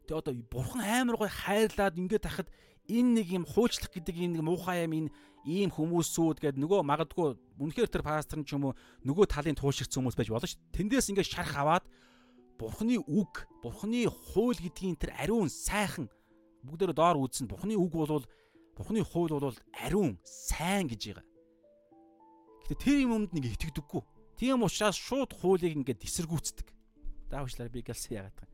[0.08, 2.50] тэг одоо бурхан амар гой хайрлаад ингээд тахад
[2.88, 5.10] энэ нэг юм хуульчлах гэдэг энэ нэг муухай юм энэ
[5.46, 10.18] ийм хүмүүсүүд гээд нөгөө магадгүй үнэхээр тэр пастор ч юм уу нөгөө талын туушигдсан хүмүүс
[10.18, 10.58] байж болно ш.
[10.74, 11.86] Тэндээс ингээд шарах аваад
[12.58, 16.10] бурхны үг, бурхны хууль гэдгийн тэр ариун сайхан
[16.66, 17.46] бүгдээр доор үзсэн.
[17.46, 18.26] Бурхны үг бол
[18.74, 21.26] бурхны хууль бол ариун сайн гэж байгаа.
[22.66, 24.02] Гэтэ тэр юмд нэг итгэдэггүй.
[24.42, 26.68] Тийм учраас шууд хуулийг ингээд эсэргүүцдэг.
[27.30, 28.50] Даавчлаар би гэлсэн яагаад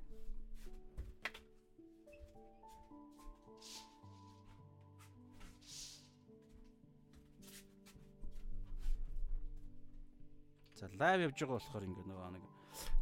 [10.82, 12.43] За лайв явж байгаа болохоор ингээ нөгөө нэг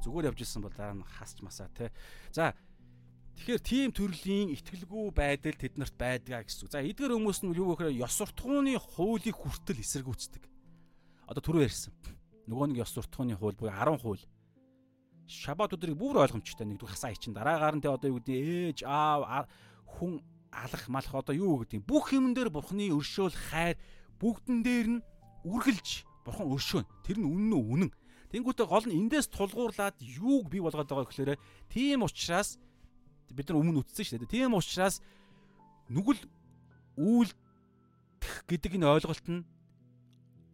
[0.03, 1.95] зүгээр явж исэн бол дараа нь хасч масаа те.
[2.36, 2.51] За
[3.39, 6.75] тэгэхээр тийм төрлийн ихтгэлгүй байдал тэднэрт байдгаа гэсэн.
[6.75, 10.43] За эдгээр хүмүүс нь юу гэхээр ёс суртахууны хуулийг хүртэл эсэргүүцдэг.
[11.32, 11.95] Одоо түрүү ярьсан.
[12.51, 14.27] Нөгөө нэг ёс суртахууны хууль буюу 10 хууль.
[15.32, 18.36] Шабат өдрийг бүр ойлгомжтой нэгдүгээр хасаа ичин дараагаар нь те одоо юу гэдэг
[18.75, 19.47] ээж аав
[19.88, 20.19] хүн
[20.51, 23.77] алах малах одоо юу гэдэг бүх юм дээр бурхны өршөөл хайр
[24.17, 25.03] бүгдэн дээр нь
[25.45, 26.86] үргэлж бурхан өршөөн.
[27.05, 27.91] Тэр нь үнэн үү үнэн.
[28.30, 31.41] Тэнгүүтээ гол нь эндээс тулгуурлаад юуг бий болгоод байгаа гэхээр
[31.72, 32.61] тийм учраас
[33.34, 34.34] бид нар өмнө үтсэн шүү дээ.
[34.45, 35.01] Тийм учраас
[35.89, 36.22] нүгэл
[36.97, 39.41] үйлдэх гэдэг энэ ойлголт нь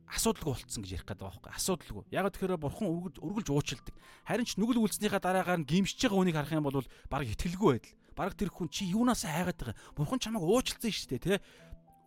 [0.07, 2.03] асуудалгүй болцсон гэж ярих гэдэг байгаа байхгүй асуудалгүй.
[2.13, 3.95] Яг тэгэхээр бурхан өргөж өргөлж уучилдаг.
[4.23, 7.95] Харин ч нүгэл үйлснийхаа дараагаар нь гимшиж байгаа хүнийг харах юм бол баг итгэлгүй байдал.
[8.15, 9.75] Баг тэр хүн чи юунаас хайгаад байгаа.
[9.97, 11.43] Бурхан чамайг уучлсан шүү дээ, тэ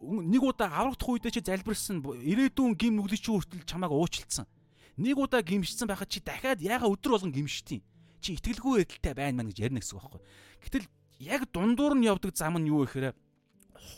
[0.01, 4.47] нэг удаа аврагдах үедээ чи залбирсан ирээдүйн гим нүглийг чи хүртэл чамааг уучлцсан.
[4.95, 7.83] Нэг удаа гимшсэн байхад чи дахиад яага өдөр болгон гимшдیں۔
[8.23, 10.23] Чи итгэлгүй байдалтай байна мэн гэж ярина гэсэн үг байхгүй.
[10.63, 10.87] Гэтэл
[11.19, 13.15] яг дундуур нь явдаг зам нь юу гэхээр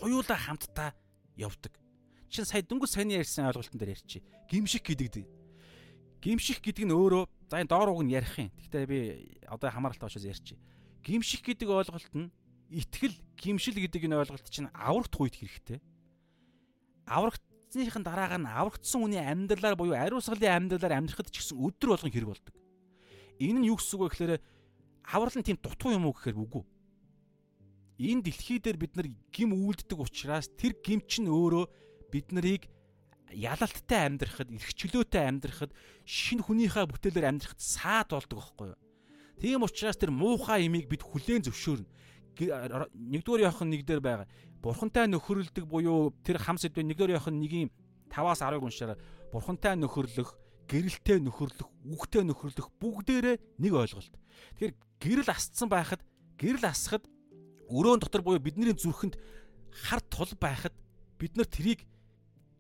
[0.01, 0.96] хуйлаа хамтдаа
[1.36, 1.72] явдаг.
[2.32, 4.24] Чин сая дөнгөж саяны ярьсан ойлголтын дээр ярьчих.
[4.48, 5.24] Гимших гэдэг.
[6.20, 8.53] Гимших гэдэг нь өөрөө за энэ доор уг нь ярих юм.
[8.57, 9.01] Гэхдээ би
[9.48, 10.61] одоо хамааралтай учраас ярьчих.
[11.05, 12.28] Гимших гэдэг ойлголт нь
[12.70, 15.80] итгэл гимшил гэдэг энэ ойлголт чинь аврагдах үед хэрэгтэй
[17.11, 22.30] аврагдсныхын дараагаар нь аврагдсан хүний амьдралаар буюу ариусгалын амьдралаар амьдрахад ч гэсэн өдөр болгон хэрэг
[22.30, 22.54] болдог.
[23.42, 24.34] Энэ нь юу гэсэн үг вэ гэхээр
[25.11, 26.64] аврал нь тийм дутуу юм уу гэхээр үгүй.
[28.00, 31.66] Энэ дэлхий дээр бид нар гим үйлддэг учраас тэр гим чинь өөрөө
[32.08, 32.64] бид нарыг
[33.34, 35.70] ялалттай амьдрахад, эрх чөлөөтэй амьдрахад,
[36.02, 38.80] шинэ хүнийхээ бүтээлээр амьдрахад саад болдог байхгүй юу?
[39.38, 41.88] Тийм учраас тэр муухай имийг бид хүлээн зөвшөөрнө.
[42.41, 44.28] Нэгдүгээр явах нэг дээр байгаа
[44.61, 47.68] бурхантай нөхөрлөдөг буюу тэр хам сэдвийн нэгдүгээр явах нь нэгийн
[48.12, 48.99] 5-аас 10-ыг уншаараа
[49.32, 50.36] бурхантай нөхөрлөх,
[50.68, 54.12] гэрэлтэй нөхөрлөх, үгтэй нөхөрлөх бүгдээрээ нэг ойлголт.
[54.61, 56.05] Тэгэхээр гэрэл асцсан байхад,
[56.36, 57.09] гэрэл асахад
[57.72, 59.16] өрөөн дотор буюу бидний зүрхэнд
[59.70, 60.74] хар тул байхад
[61.16, 61.88] бид нар тэрийг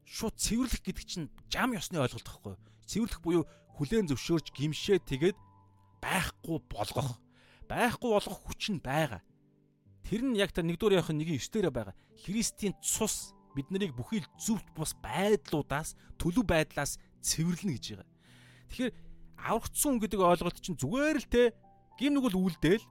[0.08, 2.54] шууд цэвэрлэх гэдэг чинь жам ёсны ойлголт байхгүй?
[2.86, 3.44] Цэвэрлэх буюу
[3.76, 5.36] хүлээн зөвшөөрч гимшээ тэгээд
[6.00, 7.18] байхгүй болгох.
[7.68, 9.20] Байхгүй болгох хүч нь байгаа.
[10.10, 11.94] Тэр нь яг та нэгдүгээр явах нэг нь 9 дээрээ байгаа.
[12.18, 18.10] Христийн цус бид нарыг бүхий л зөвхт бус байдлуудаас төлөв байдлаас цэвэрлэнэ гэж байгаа.
[18.74, 18.92] Тэгэхээр
[19.38, 21.54] аврагдсан гэдэг ойлголт чинь зүгээр л те.
[21.94, 22.82] Гим нэг бол үлдээл.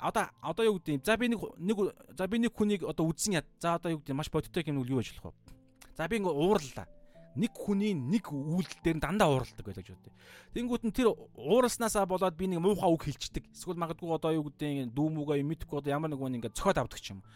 [0.00, 1.04] Одоо одоо юу гэдэг юм?
[1.04, 1.76] За би нэг нэг
[2.16, 5.04] за би нэг хүнийг одоо үдсэн яа за одоо юу гэдэг маш бодиттой юм юу
[5.04, 6.00] байж болох вэ?
[6.00, 6.88] За би ингээ уурлаа
[7.34, 10.14] нэг хүний нэг үйлдэл дээр дандаа ууралдаг байлаа гэж бодъё.
[10.54, 13.50] Тэнгүүт нь тэр ууралснаасаа болоод би нэг муухай үг хэлчихдэг.
[13.50, 17.02] Эсвэл магадгүй одоо юу гэдэг дүү мүгээ мэдхгүй одоо ямар нэг хүн ингээ цохоод авдаг
[17.02, 17.26] ч юм.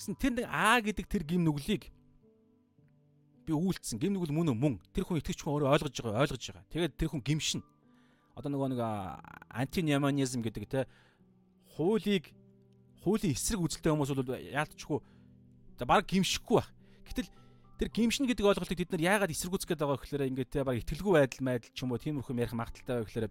[0.00, 1.92] Гэсэн тэр нэг А гэдэг тэр гим нүглийг
[3.44, 4.00] би үйлцсэн.
[4.00, 4.74] Гим нүгэл мөн мөн.
[4.96, 6.64] Тэр хүн итгэж хүн өөрөө ойлгож байгаа, ойлгож байгаа.
[6.72, 7.60] Тэгээд тэр хүн гимшин.
[8.32, 8.80] Одоо нөгөө нэг
[9.52, 10.88] антинеманизм гэдэг те
[11.76, 12.32] хуулийг
[13.04, 14.98] хуулийн эсрэг үзэлтэй хүмүүс бол яалтчгүй
[15.76, 16.70] за баг гимшихгүй байх.
[17.08, 17.28] Гэтэл
[17.82, 21.12] тэр гимшин гэдэг ойлголтыг бид нар яагаад эсэргүүцэх гээд байгаа гэхээр ингээд те баг итгэлгүй
[21.18, 23.26] байдал майдал ч юм уу тиймэрхүү ярих магадaltaй байх гэхээр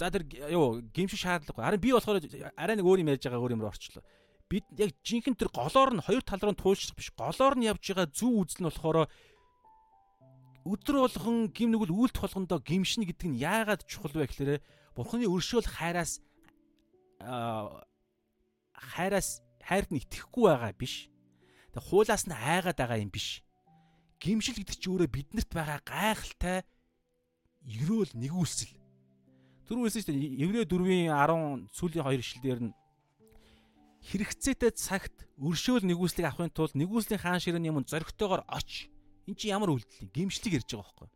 [0.00, 1.60] за тэр юу гимшин шаардлагагүй.
[1.60, 2.24] Харин би болохоор
[2.56, 4.04] арай нэг өөр юм ярьж байгаа өөр юмроо орчлоо.
[4.48, 7.12] Бид яг жинхэнэ тэр голоор нь хоёр тал руу туулчих биш.
[7.12, 9.12] Голоор нь явж байгаа зөв үзэл нь болохоор
[10.64, 14.64] өдөр болгон гим нүгэл үйлдэх болгондоо гимшин гэдэг нь яагаад чухал вэ гэхээр
[14.96, 16.20] бурхны өршөөл хайраас
[18.72, 21.08] хайраас хайрт нь итгэхгүй байгаа биш.
[21.76, 23.44] Тэг хуулаас нь айгаад байгаа юм биш.
[24.16, 26.64] Гимшил гэдэг чинь өөрөө биднэрт байгаа гайхалтай
[27.68, 28.72] ерөөл нэгүүлсэл.
[29.68, 32.72] Түрүүнээс шүү дээ Еврей 4-ийн 10 сүүлийн 2 ишлэлээр нь
[34.08, 38.88] хэрэгцээтэй цагт өршөөл нэгүслийг авахын тулд нэгүслийн хаан ширээний юм зоригтойгоор оч.
[39.28, 40.10] Эн чинь ямар үйлдэл юм?
[40.14, 41.08] Гимшлиг ярьж байгаа байхгүй.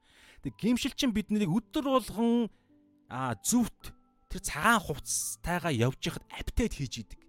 [0.45, 2.51] Тэг гимшил чинь биднийг өдөр болгон
[3.09, 3.95] а зүвт
[4.29, 7.20] тэр цагаан хувцастайгаа явж яхад апдейт хийж идэг.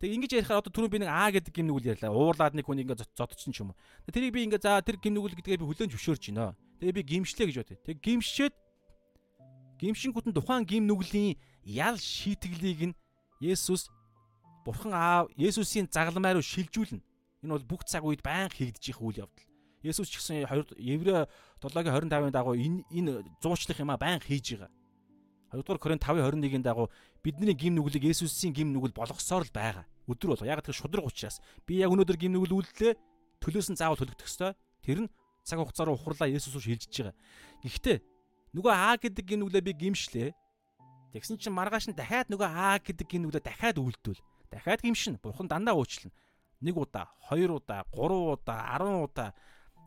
[0.00, 2.16] Тэг ингэж ярихаар одоо түрүүн би нэг А гэдэг гимнүгэл ярьлаа.
[2.16, 3.78] Уурлаад нэг хүн ингэ зодчихсон ч юм уу.
[4.08, 6.56] Тэрийг би ингэ за тэр гимнүгэл гэдгээ би хүлэн зөвшөөрч байна.
[6.80, 7.76] Тэгээ би гимшлээ гэж бодъё.
[7.84, 8.54] Тэг гимшээд
[9.76, 11.36] гимшингүүд нь тухайн гимнүглийн
[11.68, 12.98] ял шийтгэлийг нь
[13.44, 13.92] Есүс
[14.64, 17.04] Бурхан Аав Есүсийн загламай руу шилжүүлнэ.
[17.44, 19.48] Энэ бол бүх цаг үед байнга хийгдэж их үйл явдал.
[19.84, 20.48] Есүс ч гэсэн
[20.80, 21.28] Еврей
[21.60, 24.72] 7-гийн 25-ын дагуу энэ энэ зуучлах юмаа байнга хийж байгаа.
[25.50, 26.90] 2-р Коринт 5-21-ийн дагуу
[27.22, 29.84] бидний гим нүглийг Есүсийн гим нүгэл болгосоор л байгаа.
[30.06, 30.46] Өдөр болго.
[30.46, 32.94] Яг тэр шудраг учраас би яг өнөөдөр гим нүгэл үлдлээ.
[33.42, 34.54] Төлөөс нь заавал төлөгдөх ёстой.
[34.86, 35.10] Тэр нь
[35.42, 37.14] цаг хугацаараа ухарлаа Есүс рүү шилжиж байгаа.
[37.66, 37.98] Гэхдээ
[38.54, 40.30] нөгөө Аа гэдэг гим нүглээ би гимшлээ.
[41.18, 45.50] Тэгсэн чинь маргааш нь дахиад нөгөө Аа гэдэг гин нүглээ дахиад үйлдвэл дахиад гимшин бурхан
[45.50, 46.14] дандаа уучлна.
[46.60, 49.30] Нэг удаа, хоёр удаа, гурван удаа, 10 удаа,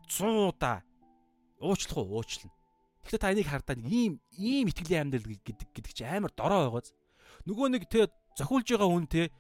[0.10, 0.84] 100 удаа
[1.62, 2.52] уучлах уу уучлна.
[3.04, 6.96] Гэхдээ та энийг хардаа ийм ийм итгэлийн амьдрал гэдэг гэдэг чинь амар дорой байгааз.
[7.44, 8.08] Нөгөө нэг тэ
[8.40, 9.32] зохиулж байгаа хүн тэ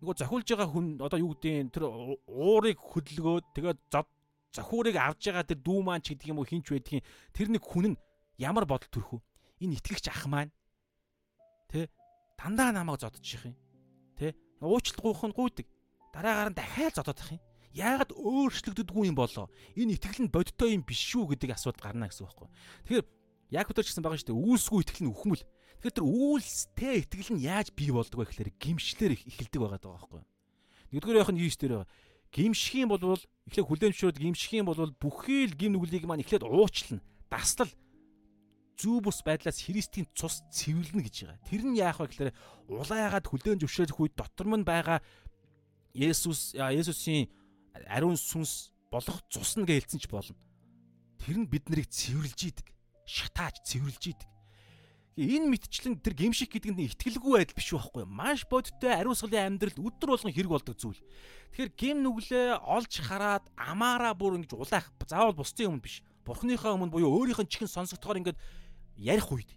[0.00, 1.84] нөгөө зохиулж байгаа хүн одоо юу гэдэг тэр
[2.30, 3.78] уурыг хөдөлгөөд тэгээд
[4.54, 7.04] зохиурыг авж байгаа тэр дүү маань ч гэдэг юм уу хинч байдгийн
[7.34, 8.00] тэр нэг хүн нь
[8.38, 9.20] ямар бодол төрөх вэ?
[9.66, 10.54] Энэ итгэгч ах маань
[11.70, 11.86] Тэ
[12.34, 13.54] дандаа намайг зодчих юм.
[14.18, 14.34] Тэ
[15.30, 15.66] нь гуйдаг.
[16.10, 17.42] Дараагаар нь дахиад зодоод ах юм.
[17.70, 19.46] Яагаад өөрчлөгддөггүй юм болоо?
[19.78, 22.48] Энэ итгэл нь бодиттой юм биш шүү гэдэг асуудал гарна гэсэн байхгүй.
[22.82, 23.06] Тэгэхээр
[23.54, 24.42] яг өдөр ч гэсэн байгаа шүү дээ.
[24.42, 25.44] Үйлсгүй итгэл нь үхмэл.
[25.78, 30.22] Тэгэхээр тэр үйлстэй итгэл нь яаж бий болдог вэ гэхээр гимшлэр эхэлдэг байгаа даа байхгүй.
[30.90, 31.90] Нэгдүгээр явах нь 9 дээр байгаа.
[32.30, 37.02] Гимших юм бол эхлээд хүлэмжшүүд гимших юм бол бүхий л гим нүглийг маань эхлээд уучлна.
[37.30, 37.70] Даслал
[38.78, 41.46] зүү бус байдлаас Христийн цус цэвэрлэнэ гэж байгаа.
[41.46, 42.30] Тэр нь яах вэ гэхээр
[42.70, 44.98] улаагаад хүлээн зөвшөөрөх үед дотор нь байгаа
[45.94, 47.26] Есүс Есүсийн
[47.74, 50.36] ариун сүнс болох цус нь гэлцэн ч болно.
[51.22, 52.68] Тэр нь бид нарыг цэвэрлж идэг.
[53.06, 54.30] Шатааж цэвэрлж идэг.
[55.20, 59.76] Энэ мэдчлэн тэр гимших гэдэг нь итгэлгүй байдал биш байхгүй маш бодиттой ариун сүлийн амьдралд
[59.76, 61.02] өдөр болгон хэрэг болдог зүйл.
[61.52, 66.00] Тэгэхээр гим нүглээ олж хараад амаараа бүр ингэж улаах заавал бусдын өмнө биш.
[66.24, 68.36] Бурхныхаа өмнө буюу өөрийнх нь чихэн сонсогдохоор ингэж
[68.96, 69.50] ярих үед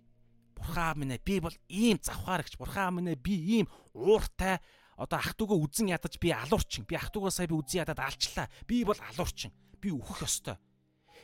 [0.57, 4.59] бурхан минь би бол ийм завхаарагч бурхан минь би ийм ууртай
[4.98, 7.82] одоо ах トゥ угаа үзэн ядаж би алуурчин би ах トゥ угаа сая би үзэн
[7.86, 10.56] ядаад алчлаа би бол алуурчин би өөхөх ёстой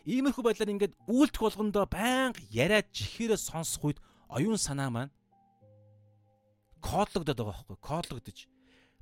[0.07, 5.13] иймэрхүү байдлаар ингээд үйлдэх болгондоо байнга яриад жихээрээ сонсох үед оюун санаа маань
[6.85, 8.39] кодлогдоод байгаа байхгүй кодлогдож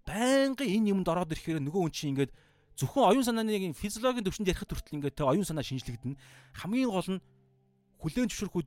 [0.07, 2.32] байнга энэ юмд ороод ирэхээр нөгөө хүн чинь ингээд
[2.78, 6.16] зөвхөн оюун санааны физиологийн төвшөнд ярих хүртэл ингээд оюун санаа шинжлэгдэнэ
[6.57, 7.20] хамгийн гол нь
[8.01, 8.66] хүлэн зөвшөөрөх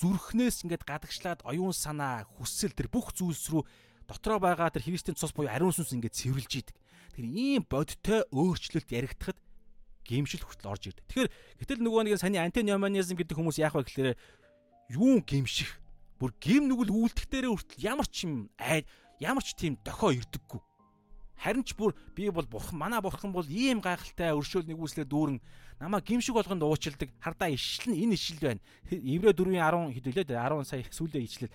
[0.00, 3.62] зүрхнээс ингээд гадагшлаад оюун санаа хүсэл тэр бүх зүйлс рүү
[4.11, 6.75] дотроо байгаа тэр христийн цус буюу ариун сүнс ингээд цэвэрлж идэг.
[7.15, 9.39] Тэгэхээр ийм бодиттой өөрчлөлт яригдахад
[10.03, 11.05] гимшил хүртэл орж ирдэг.
[11.07, 11.29] Тэгэхээр
[11.63, 14.17] гэтэл нөгөө нэг саний антиноманизм гэдэг хүмүүс яах вэ гэхээр
[14.91, 15.79] юун гимших
[16.19, 18.83] бүр гим нүгэл үйлдэхтэрээ хүртэл ямар ч юм ай
[19.23, 20.61] ямар ч тийм дохио ирдэггүй.
[21.41, 25.41] Харин ч бүр би бол бурхан манай бурхан бол ийм гайхалтай өршөөл нэгүслэр дүүрэн
[25.81, 28.61] намаа гимшиг болгонд уучилдаг хардаа ишлэн энэ ишил байна.
[28.93, 31.53] Еврей 4-ийн 10 хэдүүлээ 10 сая сүүлдээ ичлэл.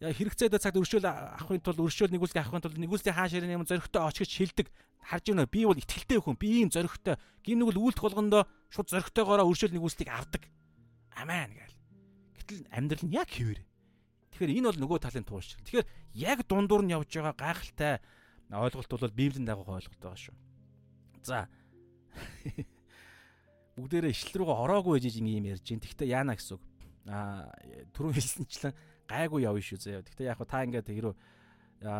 [0.00, 4.00] Яа хэрэгцээдээ цагт өршөөл авахын тулд өршөөл нэгүслийг авахын тулд нэгүслийн хаан ширээний юм зөрөгтэй
[4.00, 4.66] оч гэж хэлдэг.
[5.04, 6.40] Харж байна би бол итгэлтэй хүн.
[6.40, 7.20] Би ийм зөрөгтэй.
[7.44, 10.48] Гим нүгэл үйлдэх болгондоо шууд зөрөгтэйгоороо өршөөл нэгүслийг авдаг.
[11.20, 11.76] Амен гээл.
[12.40, 13.60] Гэтэл амьдрал нь яг хэвээр.
[13.60, 15.60] Тэгэхээр энэ бол нөгөө талын туушрал.
[15.68, 15.86] Тэгэхээр
[16.16, 18.00] яг дундуур нь явж байгаа гайхалтай
[18.48, 20.36] ойлголт бол библийн дагуух ойлголт байгаа шүү.
[21.28, 21.44] За.
[23.76, 25.84] Бүгдээрээ ишлэл рүүгээ ороогүй гэж ийм ярьж байна.
[25.84, 26.64] Тэгтээ яана гэсэн үг.
[27.04, 27.52] Аа
[27.92, 28.74] түрүүн хэлсэнчлэн
[29.10, 30.06] гайгүй явна шүү заяа.
[30.06, 31.14] Тэгтээ яг та ингээд тэрөө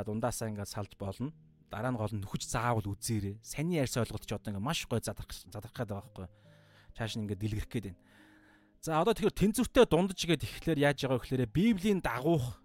[0.06, 1.34] дундаасаа ингээд салж болно.
[1.70, 3.42] Дараа нь гол нь нөхөж заавал үзээрэй.
[3.42, 6.26] Саний ярьс ойлголт ч одоо ингээд маш гой задрах задрах гээд байгаа байхгүй.
[6.94, 8.00] Чааш нь ингээд дэлгэрэх гээд байна.
[8.80, 12.58] За одоо тэгэхээр тэнцвэртэй дундаж гээд ихлээр яаж байгаа гэхээр Библийн дагуух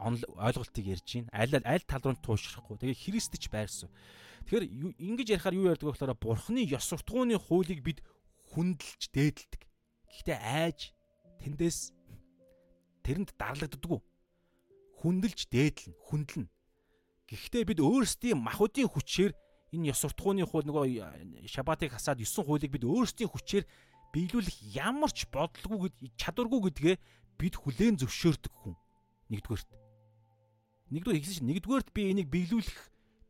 [0.00, 1.30] ойлголтыг ярьж байна.
[1.32, 2.76] Аль аль тал руу туушрахгүй.
[2.80, 3.88] Тэгээ Христч байрсан.
[4.48, 4.64] Тэгэхээр
[4.98, 8.02] ингэж ярихаар юу ярьдаг вэ гэхээр Бурхны ёс суртахууны хуулийг бид
[8.50, 9.62] хүндэлж дээдэлдэг.
[10.10, 10.90] Гэхдээ айж
[11.44, 11.94] тэндээс
[13.04, 14.00] тэрэнд дарлагддаггүй.
[15.00, 16.46] Хүндэлж дээдлэн, хүндлэн.
[17.30, 19.32] Гэхдээ бид өөрсдийн махуудын хүчээр
[19.72, 23.64] энэ ёс суртахууны хууль нөгөө шабатыг хасаад 9 хуулийг бид өөрсдийн хүчээр
[24.10, 25.88] биелүүлэх ямар ч бодлого
[26.18, 26.96] чадваргүй гэдгээ
[27.38, 28.74] бид хүлээн зөвшөөрдөг хүн.
[29.30, 29.70] Нэгдүгээрт.
[30.90, 32.80] Нэгдүгээр хэлсэн чинь нэгдүгээрт би энийг биелүүлэх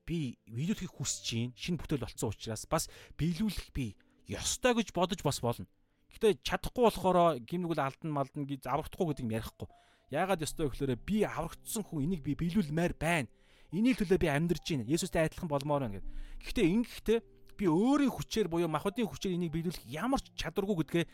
[0.09, 2.89] би биелүүлэхийг хүсэж чинь шинэ бүтээл болцсон учраас бас
[3.21, 3.95] биелүүлэх би
[4.33, 5.69] ёстой гэж бодож бас болно.
[6.17, 9.69] Гэтэ чадахгүй болохоор гимнүгэл алдан малдан гэж аврахдахгүй гэдэг юм ярихгүй.
[10.11, 13.31] Яагаад ёстой вэ гэхээр би аврагдсан хүн энийг би биелүүлмээр байна.
[13.71, 14.91] Энийг төлөө би амьдарч байна.
[14.91, 16.11] Есүстэй адилхан болмоор байна гэдэг.
[16.43, 17.19] Гэхдээ ингэхдээ
[17.55, 21.05] би өөрийн хүчээр буюу махбодын хүчээр энийг биелүүлэх ямар ч чадваргүй гэдгээ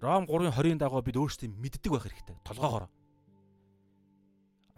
[0.00, 2.36] Ром 3:20-ын дагуу бид өөрсдөө мэддэг байх хэрэгтэй.
[2.44, 2.88] Толгоогоор.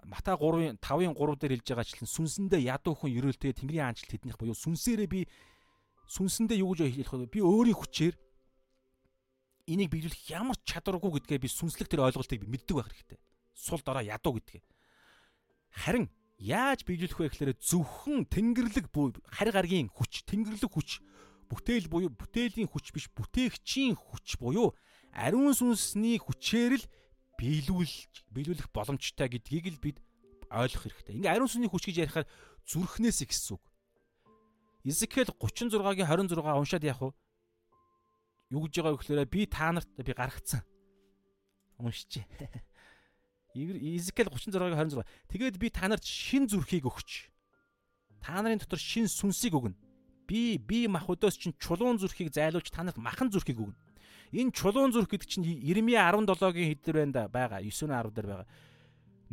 [0.04, 4.58] Матай 3-ын 5-ын 3 дээр хэлж байгаачлан сүнсэндээ ядуу хүн ерөөлтэй Тэнгэрийн аанчлалт хэднийх буюу
[4.58, 5.20] сүнсээрээ би
[6.10, 7.30] сүнсэндээ юу гэж хэлэх вэ?
[7.30, 8.14] Би өөрийн хүчээр
[9.66, 13.18] энийг биелүүлэх ямар чадваргүй гэдгээ би сүнслэг тэр ойлголтыг би мэддэг байх хэрэгтэй.
[13.56, 14.62] Сул дорой ядуу гэдгээ.
[15.74, 18.86] Харин яаж биелүүлэх вэ гэхээр зөвхөн тэнгэрлэг
[19.32, 21.00] харь гаргийн хүч, тэнгэрлэг хүч,
[21.48, 24.74] бүтээл буюу бүтээлийн хүч биш, бүтээгчийн хүч буюу
[25.14, 26.84] ариун сүнсний хүчээр л
[27.38, 29.98] биелүүлж биелүүлэх боломжтой гэдгийг л бид
[30.50, 31.14] ойлгох хэрэгтэй.
[31.18, 32.26] Ингээ ариун сүнсний хүч гэж ярихаар
[32.66, 33.64] зүрхнээс гэсэн үг.
[34.84, 37.10] Изекэл 36-гийн 26 уншаад яах вэ?
[38.50, 40.60] Юу гэж байгаа гэхээр би та нарт би гаргацсан.
[41.80, 42.24] Уншчээ.
[43.54, 45.06] Изекэл 36-гийн 26.
[45.30, 47.30] Тэгээд би та нарт шин зүрхийг өгч
[48.24, 49.76] та нарын дотор шин сүнсийг өгнө.
[50.24, 53.76] Би би мах өдөөс чинь чулуун зүрхийг зайлуулж та нарт махан зүрхийг өгнө.
[54.34, 57.60] Энэ чулуун зүрх гэдэг чинь Иремья 17-гийн хэд дээр байна да байгаа.
[57.62, 58.48] 9-10 дээр байгаа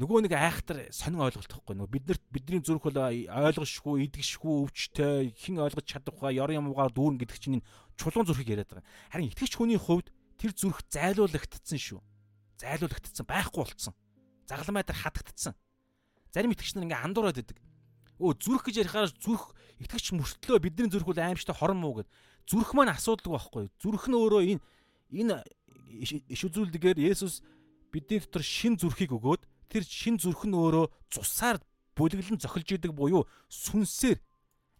[0.01, 5.61] нөгөө нэг айхтар сонин ойлголт гэхгүй нөгөө биднэрт бидний зүрх бол ойлгошгүй, идэгшгүй, өвчтэй, хэн
[5.61, 7.61] ойлгож чадахгүй, ёр ямуугаар дүүрэн гэдэг чинь
[8.01, 8.89] чулуун зүрхийг яриад байгаа.
[9.13, 10.09] Харин итгэгч хүний хувьд
[10.41, 12.01] тэр зүрх зайлуулагдсан шүү.
[12.57, 13.93] Зайлуулагдсан, байхгүй болцсон.
[14.49, 15.53] Загламай дээр хатагдсан.
[16.33, 17.61] Зарим итгэгч нар ингээ андуураад идэг.
[18.17, 19.53] Өө зүрх гэж ярихаар зүрх
[19.85, 22.09] итгэгч мөртлөө бидний зүрх бол аимштай хорон муу гэд.
[22.49, 23.65] Зүрх маань асуудалгүй байхгүй.
[23.77, 24.61] Зүрх нь өөрөө энэ
[25.13, 25.35] энэ
[26.31, 27.43] иш үзүүлдэгээр Есүс
[27.91, 31.63] бидний дотор шин зүрхийг өгөөд тэр шин зүрх нь өөрөө цусаар
[31.95, 34.19] бүлэглэн зохилж идэг буюу сүнсээр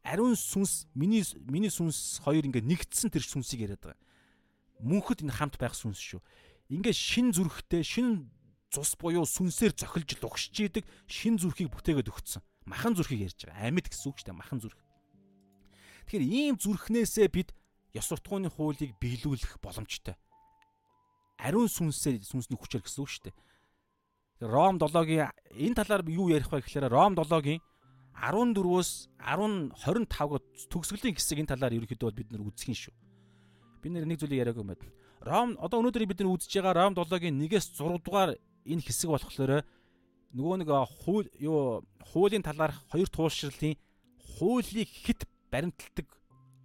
[0.04, 4.02] ариун сүнс миний миний сүнс хоёр ингээ нэгдсэн тэр сүнсийг яриад байгаа.
[4.84, 6.20] Мөнхөд энэ хамт байх сүнс шүү.
[6.74, 8.28] Ингээ шин зүрхтэй шин
[8.74, 12.42] цус буюу сүнсээр зохилж лугшиж идэг шин зүрхийг бүтээгээд өгсөн.
[12.66, 13.68] Махан зүрхийг ярьж байгаа.
[13.68, 14.42] Амьд гэсэн үг шүү дээ.
[14.42, 14.80] Махан зүрх.
[16.08, 17.54] Тэгэхээр ийм зүрхнээсээ бид
[17.94, 20.16] ёс суртахууны хуулийг биелүүлэх боломжтой.
[21.38, 23.36] Ариун сүнсээр сүнсний хүчээр гэсэн үг шүү дээ.
[24.42, 27.62] Ром 7-гийн энэ талаар юу ярих вэ гэхээр Ром 7-гийн
[28.18, 28.89] 14-өөс
[29.22, 32.94] 10 25-г төгсгөлийн хэсэг энэ талаар ерөнхийдөө бид нар юм шүү.
[33.86, 34.89] Би нэг зүйлийг яриаг юм байна.
[35.22, 38.34] Ром одоо өнөөдөр бид нар үзэж байгаа Ром 7-гийн 1-ээс 6 дугаар
[38.66, 39.62] энэ хэсэг болохоор
[40.34, 40.70] нөгөө нэг
[41.06, 43.78] хууль юу хуулийн талаарх хоёр туулшрлын
[44.42, 46.08] хуулийг хит баримталдаг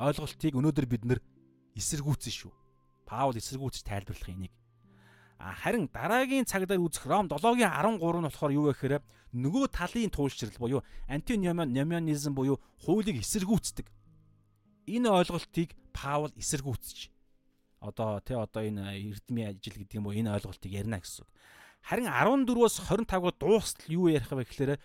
[0.01, 1.20] ойлголтыг өнөөдөр бид нар
[1.77, 2.53] эсэргүүцсэн шүү.
[3.05, 4.55] Паул эсэргүүцэж тайлбарлах энийг.
[5.39, 9.05] Харин дараагийн цагдаар үзэх Ром 7-гийн 13 нь болохоор юу вэ гэхээр
[9.37, 10.80] нөгөө талын туйлшрал буюу
[11.12, 13.84] антиномианизм буюу хуулийг эсэргүүцдэг.
[14.89, 17.12] Энэ ойлголтыг Паул эсэргүүцэж
[17.80, 21.28] одоо тий одоо энэ эрдмийн ажил гэдэг юм уу энэ ойлголтыг ярина гэсэн.
[21.84, 24.80] Харин 14-өөс 25-г дуустал юу ярих вэ гэхээр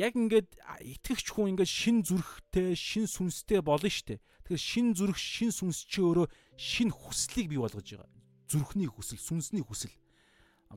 [0.00, 0.48] яг ингээд
[0.80, 4.18] итгэгч хүн ингээд шин зүрхтэй, шин сүнстэй болно штэ.
[4.48, 6.26] Тэгэхээр шин зүрх, шин сүнс чи өөрөө
[6.56, 8.21] шин хүслийг бий болгож байгаа
[8.52, 9.92] зүрхний хүсэл, сүнсний хүсэл.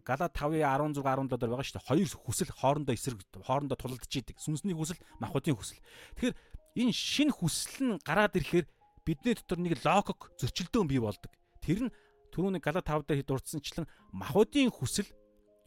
[0.03, 1.87] Гала 5-16 17 дээр байгаа шүү дээ.
[1.87, 4.39] Хоёр хүсэл хоорондоо эсрэг хоорондоо тулалдж идэг.
[4.39, 5.79] Сүнсний хүсэл, махбодын хүсэл.
[6.19, 6.35] Тэгэхээр
[6.79, 8.67] энэ шин хүсэл нь гараад ирэхээр
[9.07, 11.31] бидний дотор нэг логик зөрчилдөөн бий болдог.
[11.63, 11.95] Тэр нь
[12.35, 15.07] түрүүний гала 5 дээр дурдсанчлан махбодын хүсэл,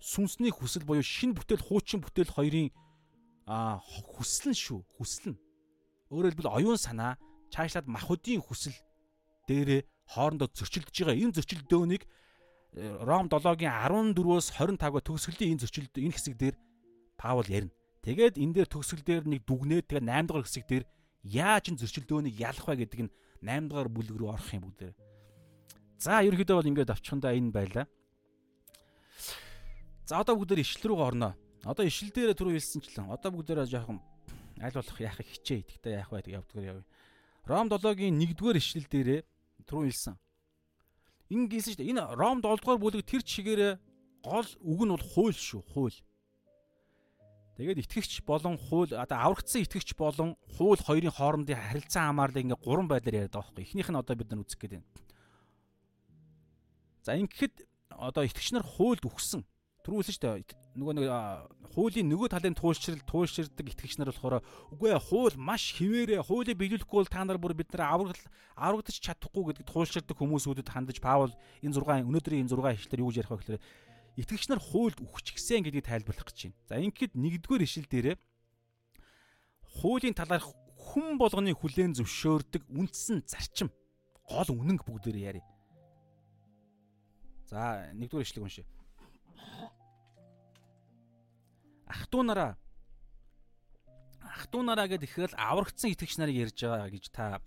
[0.00, 2.68] сүнсний хүсэл буюу шин бүтээл, хуучин бүтээл хоёрын
[3.48, 4.84] а хүсэл нь шүү.
[5.00, 5.40] Хүсэл нь.
[6.12, 7.16] Өөрөөр хэлбэл оюун санаа
[7.48, 8.76] чаашлаад махбодын хүсэл
[9.48, 13.72] дээрээ хоорондоо зөрчилдөж байгаа энэ зөрчилдөөнийг э, Ром 7-гийн
[14.16, 16.56] 14-өөс 25-га төгсгөлийн энэ зөрчилдөө энэ хэсэг дээр
[17.18, 17.74] Паул ярина.
[18.02, 20.84] Тэгээд энэ дээр төгсгөл дээр нэг дүгнээд тэгээд 8 дугаар хэсэг дээр
[21.28, 23.12] яаж энэ зөрчилдөөнийг ялах вэ гэдэг нь
[23.44, 24.92] 8 дугаар бүлэг рүү орох юм бүгдээ.
[25.98, 27.86] За ерөнхийдөө бол ингээд авчихандаа энэ байлаа.
[30.06, 31.32] За одоо бүгдээр ишлэл рүү орноо.
[31.66, 33.98] Одоо ишлэл дээр түрүү хэлсэнчлэн одоо бүгдээр жоохон
[34.62, 35.66] аль болох яах хичээ.
[35.66, 36.86] Тэгтээ яах вэ явдгаар явъя.
[37.44, 39.20] Ром 7-гийн 1-р ишлэл дээрээ
[39.68, 40.16] түрүү хэлсэн.
[41.28, 41.90] Ингэ гисэн шүү дээ.
[41.92, 43.72] Энэ Ром 7 дугаар бүлэг тэр чигээрээ
[44.24, 45.98] гол үг нь бол хууль шүү, хууль.
[47.60, 52.88] Тэгээд итгэгч болон хууль одоо аврагдсан итгэгч болон хууль хоёрын хоорондын харилцан хамаарлыг ингээ гурван
[52.88, 53.64] байдлаар яриад байгаа байхгүй.
[53.66, 54.88] Эхнийх нь одоо бид нар үзэх гээд байна.
[57.02, 57.54] За ингэхэд
[57.92, 59.42] одоо итгэгч нар хуульд үхсэн.
[59.82, 60.54] Түрүүлсэн шүү дээ.
[60.78, 61.06] Нөгөө нэг
[61.74, 66.98] хуулийн нөгөө талын туйлшрал туйлширдаг итгэгч нар болохоор үгүй ээ хууль маш хിവэрэ хуулийг биелүүлэхгүй
[67.02, 68.22] бол та нар бүр бид нар аврагд
[68.54, 73.18] аврагдаж чадахгүй гэдгийг туйлширдаг хүмүүсүүдэд хандаж Паул энэ 6 өнөөдрийн энэ 6 ишлэлээр юу гэж
[73.18, 73.62] ярих вэ гэхээр
[74.22, 76.58] итгэгч нар хуульд үхчихсэн гэдгийг тайлбарлах гэж байна.
[76.66, 78.16] За ингээд нэгдүгээр ишил дээрээ
[79.82, 83.70] хуулийн талаарх хүн болгоны хүлээн зөвшөөрдөг үндсэн зарчим
[84.26, 85.42] гол үнэнг бүгдээр яри.
[87.46, 88.66] За нэгдүгээр ишлэг уншия.
[91.87, 92.51] Ах トゥ нараа
[94.23, 97.41] ах トゥ нараа гэд ихээр аврагдсан итгэгч нарыг ярьж байгаа гэж та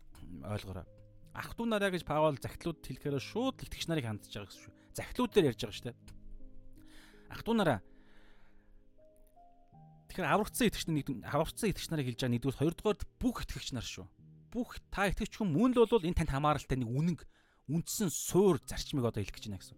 [0.46, 0.86] ойлгоорой.
[1.34, 4.74] Ах トゥ нараа гэж Паул захидлууд хэлэхээр шууд итгэгч нарыг хандж байгаа гэсэн шүү.
[4.96, 5.96] Захидлууд дээр ярьж байгаа шүү дээ.
[7.32, 7.80] Ах トゥ нараа
[10.16, 14.06] Тэгэхээр аврагдсан итгэгч нэг аврагдсан итгэгч нарыг хэлж байгаа нэгдүгээр хоёрдугаар бүх итгэгч нар шүү.
[14.48, 17.20] Бүх та итгэгч хүн мөн л бол энэ танд хамааралтай нэг үнэнг
[17.68, 19.76] үндсэн суур зарчмыг одоо хэлэх гэж байна гэсэн.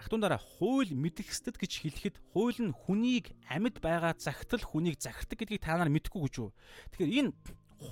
[0.00, 5.76] Ахтундараа хууль мэдэхсдэд гэж хэлэхэд хууль нь хүнийг амьд байгаа загтал хүнийг захирдаг гэдгийг та
[5.80, 6.50] нар мэдэхгүй гэж юу.
[6.92, 7.30] Тэгэхээр энэ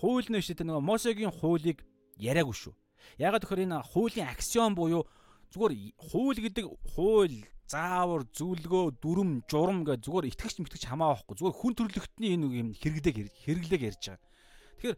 [0.00, 1.84] хууль нь шүү дээ нөгөө Мосегийн хуулийг
[2.20, 2.74] яриаггүй шүү.
[3.18, 5.08] Ягаад гэхээр энэ хуулийн аксиом буюу
[5.52, 7.38] зүгээр хууль гэдэг хууль
[7.68, 13.16] заавар зөвлөгөө дүрм журам гэж зүгээр итгэгч мэтгэж хамаахгүй зүгээр хүн төрлөختний энэ юм хэрэглэг
[13.44, 14.28] хэрэглэг ярьж байгаа.
[14.76, 14.96] Тэгэхээр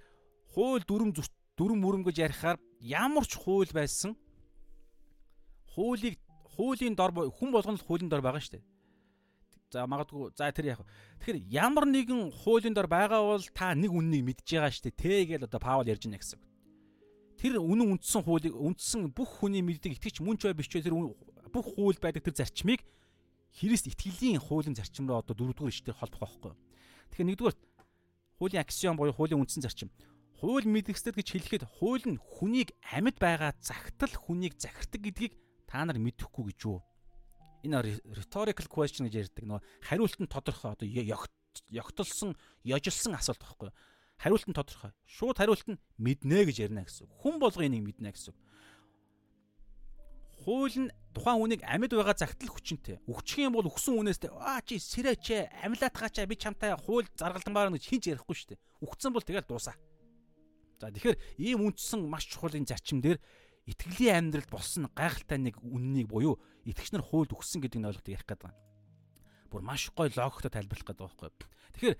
[0.50, 1.10] хууль дүрм
[1.56, 4.18] дүрм мөрөм гэж ярихаар ямар ч хууль байсан
[5.72, 6.18] хуулийг
[6.56, 8.64] хуулийн дор хүн болгоно л хуулийн дор байгаа шүү дээ.
[9.70, 10.80] За магадгүй за тэр яг.
[11.20, 14.96] Тэгэхээр ямар нэгэн хуулийн дор байгаа бол та нэг үннийг мэдж байгаа шүү дээ.
[14.96, 16.40] Тэ гэж одоо Паул ярьж байна гэсэн.
[17.36, 20.96] Тэр үнэн үндсэн хуулийг үндсэн бүх хүний мэддэг итгэж мөн ч бай ч тэр
[21.52, 22.80] бүх хууль байдаг тэр зарчмыг
[23.56, 26.52] Христ итгэлийн хуулийн зарчим руу одоо дөрөвдүгээр ишлэлээр холбох байхгүй.
[27.08, 27.56] Тэгэхээр нэгдүгээр
[28.36, 29.88] хуулийн аксиом буюу хуулийн үндсэн зарчим.
[30.36, 35.32] Хууль мэдгэстэд гэж хэлэхэд хууль нь хүнийг амьд байгаа загтал хүнийг захирдаг гэдгийг
[35.66, 36.80] та нар мэдэхгүй гэж юу?
[37.66, 43.70] Энэ rhetorical question гэж ярьдаг нөгөө хариулт нь тодорхой одоо ёгтолсон, ёжилсан асуулт байхгүй.
[44.22, 44.94] Хариулт нь тодорхой.
[45.04, 47.10] Шууд хариулт нь мэднэ гэж ярина гэсэн.
[47.20, 48.34] Хүн болго энийг мэднэ гэсэн
[50.46, 53.02] хууль нь тухайн хүнийг амьд байгаа загтал хүчинтэй.
[53.10, 58.04] Өгчих юм бол өгсөн үнээс аа чи сэрэч амьлаатгаач би чамтай хууль заргалдамаар гэж хинж
[58.14, 58.62] ярихгүй шүү дээ.
[58.86, 59.74] Өгцөн бол тэгэл дуусаа.
[60.78, 63.18] За тэгэхээр ийм үндсэн маш чухал энэ зарчим дээр
[63.66, 68.26] итгэлийн амьдралд болсон гайхалтай нэг үннийг буюу итгэгч нар хуульд өгсөн гэдэг нь ойлголт ярих
[68.26, 68.58] гэдэг байна.
[69.50, 71.30] Бүр маш гоё логиктой тайлбарлах гэдэг байхгүй.
[71.74, 71.96] Тэгэхээр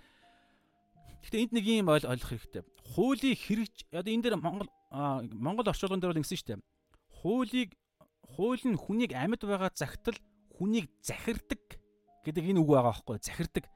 [1.26, 2.62] Гэхдээ энд нэг юм ойлгох хэрэгтэй.
[2.94, 4.70] Хуулийг хэрэгж одоо энэ дээр Монгол
[5.34, 6.62] Монгол орчуулган дээр бол ингэсэн шүү дээ.
[7.18, 7.70] Хуулийг
[8.22, 10.14] хууль нь хүнийг амьд байгаа загтал
[10.54, 11.82] хүнийг захирдаг
[12.22, 13.66] гэдэг энэ үг байгаа байхгүй захирдаг.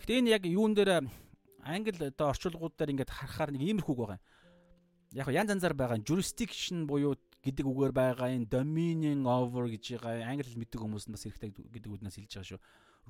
[0.00, 1.04] Гэхдээ энэ яг юун дээр
[1.60, 4.20] англи одоо орчуулгууд дээр ингээд харахаар нэг иймэрхүү үг байгаа.
[5.12, 10.50] Яг янз янзаар байгаа jurisdiction буюу гэдэг үгээр байгаа энэ dominion over гэж байгаа англи
[10.50, 12.60] хэл мэддэг хүмүүс нь бас хэрэгтэй гэдэг үгнээс хэлж байгаа шүү.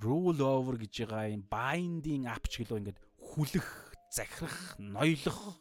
[0.05, 3.69] Rule over гэж байгаа энэ binding up ч гэлөө ингээд хүлэх,
[4.13, 5.57] захирах, ноёлох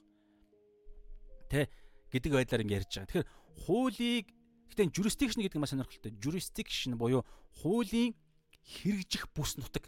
[1.48, 1.72] тэ
[2.12, 3.08] гэдэг байдлаар ингээд ярьж байгаа.
[3.08, 3.30] Тэгэхээр
[3.64, 4.28] хуулийг
[4.76, 6.12] Гэтэ jurisdiction гэдэг нь маш сонирхолтой.
[6.20, 7.24] Jurisdiction буюу
[7.64, 8.12] хуулийн
[8.60, 9.88] хэрэгжих бүс нутаг.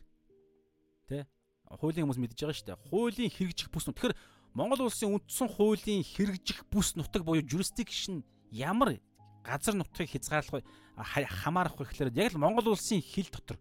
[1.11, 1.27] Тэ?
[1.67, 2.83] Хуулийн хүмүүс мэдж байгаа шүү дээ.
[2.88, 4.15] Хуулийн хэрэгжих бүс нутаг.
[4.15, 8.99] Тэгэхээр Монгол улсын үндсэн хуулийн хэрэгжих бүс нутаг буюу jurisdiction ямар
[9.43, 10.63] газар нутгийг хязгаарлах
[10.95, 13.57] хамаарах вэ гэхээр яг л Монгол улсын хил дотор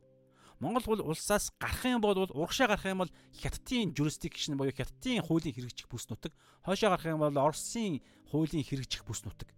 [0.59, 5.89] Монгол улсаас гарах юм бол урагшаа гарах юм бол хятадын jurisdiction буюу хятадын хуулийн хэрэгжих
[5.89, 6.33] бүс нутаг,
[6.65, 8.01] хойшоо гарах юм бол Оросын
[8.33, 9.53] хуулийн хэрэгжих бүс нутаг.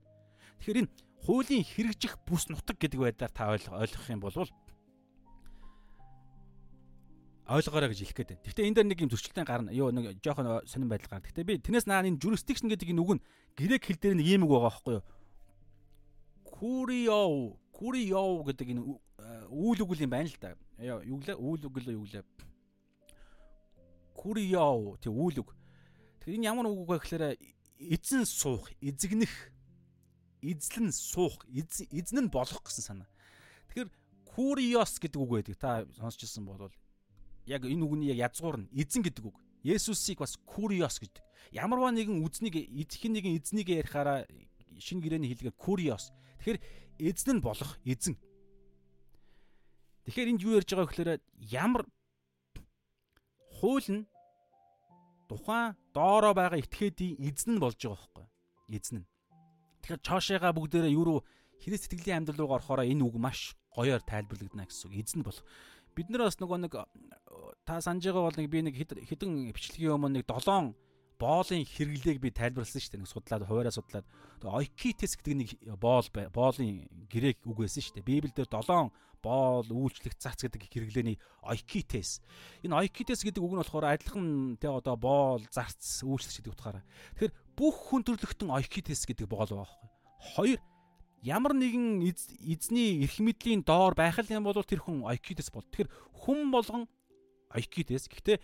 [0.58, 0.90] Тэгэхээр энэ
[1.22, 4.34] хуулийн хэрэгжих бүс нутаг гэдэг байдлаар та ойлгох юм бол
[7.46, 8.42] ойлгоорой гэж хэлэх гээд байна.
[8.42, 9.70] Гэхдээ энэ дээр нэг юм зөрчилтэй гарна.
[9.72, 11.24] Юу нэг жоохон сонирн байдал гарна.
[11.30, 13.24] Гэхдээ би тэрнээс наа энэ jurisdiction гэдэг энэ үг нь
[13.56, 15.04] грек хэл дээр нэг юм үг байгаа байхгүй юу?
[16.59, 18.82] Kurio, kurio гэдэг энэ
[19.46, 20.59] үйл үг юм байна л да.
[20.82, 21.38] Юу гэлээ?
[21.38, 22.24] Үйл үг л юу гэлээ?
[24.18, 25.54] Kurio тэг үйл үг.
[26.18, 27.38] Тэгэхээр энэ ямар үг вэ гэхээр
[27.78, 29.30] эзэн суух, эзэгнэх
[30.42, 33.09] эзлэн суух, эзэн нь болох гэсэн санаа.
[33.70, 33.90] Тэгэхээр
[34.34, 35.56] куриос гэдэг үг байдаг.
[35.59, 36.70] Та сонсчихсан бол
[37.46, 39.38] яг энэ үгний яг язгуур нь эзэн гэдэг үг.
[39.62, 41.22] Есүсийг бас куриос гэдэг.
[41.54, 44.26] Ямарваа нэгэн үзнийг эзхэн нэгэн эзнийг ярихаараа
[44.78, 46.14] шинэ гэрээний хэлгээр куриос.
[46.39, 46.59] Тэгэхээр
[46.99, 48.16] эзэн нь болох эзэн.
[50.07, 51.20] Тэгэхээр энд юу ярьж байгаа гэхээр
[51.53, 51.82] ямар
[53.61, 54.09] хууль нь
[55.28, 58.26] тухайн доороо байгаа этгээдийн эзэн нь болж байгаа байхгүй
[58.72, 59.09] эзэн нь
[59.89, 61.20] Тэгэхээр чоошигаа бүгдээрээ юу руу
[61.64, 65.01] Христ сэтгэлийн амьдрал руу орохоор энэ үг маш гоёор тайлбарлагдана гэсэн үг.
[65.01, 65.41] Эзэн болох.
[65.97, 66.72] Бид нар бас нөгөө нэг
[67.64, 70.76] та санаж байгаа бол нэг би нэг хэдэн бичлэгийн өмнө нэг 7
[71.18, 73.02] боолын хэрэглээг би тайлбарласан шүү дээ.
[73.02, 74.06] Нэг судлаад хуваараа судлаад
[74.46, 75.50] ойкитес гэдэг нэг
[75.82, 78.06] боол боолын грек үг байсан шүү дээ.
[78.06, 78.90] Библиэлд 7
[79.22, 82.22] боол үйлчлэх зарц гэдэг хэрэглээний ойкитес.
[82.62, 86.86] Энэ ойкитес гэдэг үг нь болохоор адилхан тэ одоо боол зарц үйлчлэх гэдэг утгаараа.
[87.18, 89.90] Тэгэхээр бүх хүн төрлөختөн ойкитес гэдэг боол байгаа байхгүй.
[90.38, 90.58] Хоёр
[91.22, 92.06] ямар нэгэн
[92.46, 95.66] эзний эрх мэдлийн доор байх юм бол тэр хүн ойкитес бол.
[95.66, 96.86] Тэгэхээр хүн болгон
[97.50, 98.06] ойкитес.
[98.06, 98.38] Гэхдээ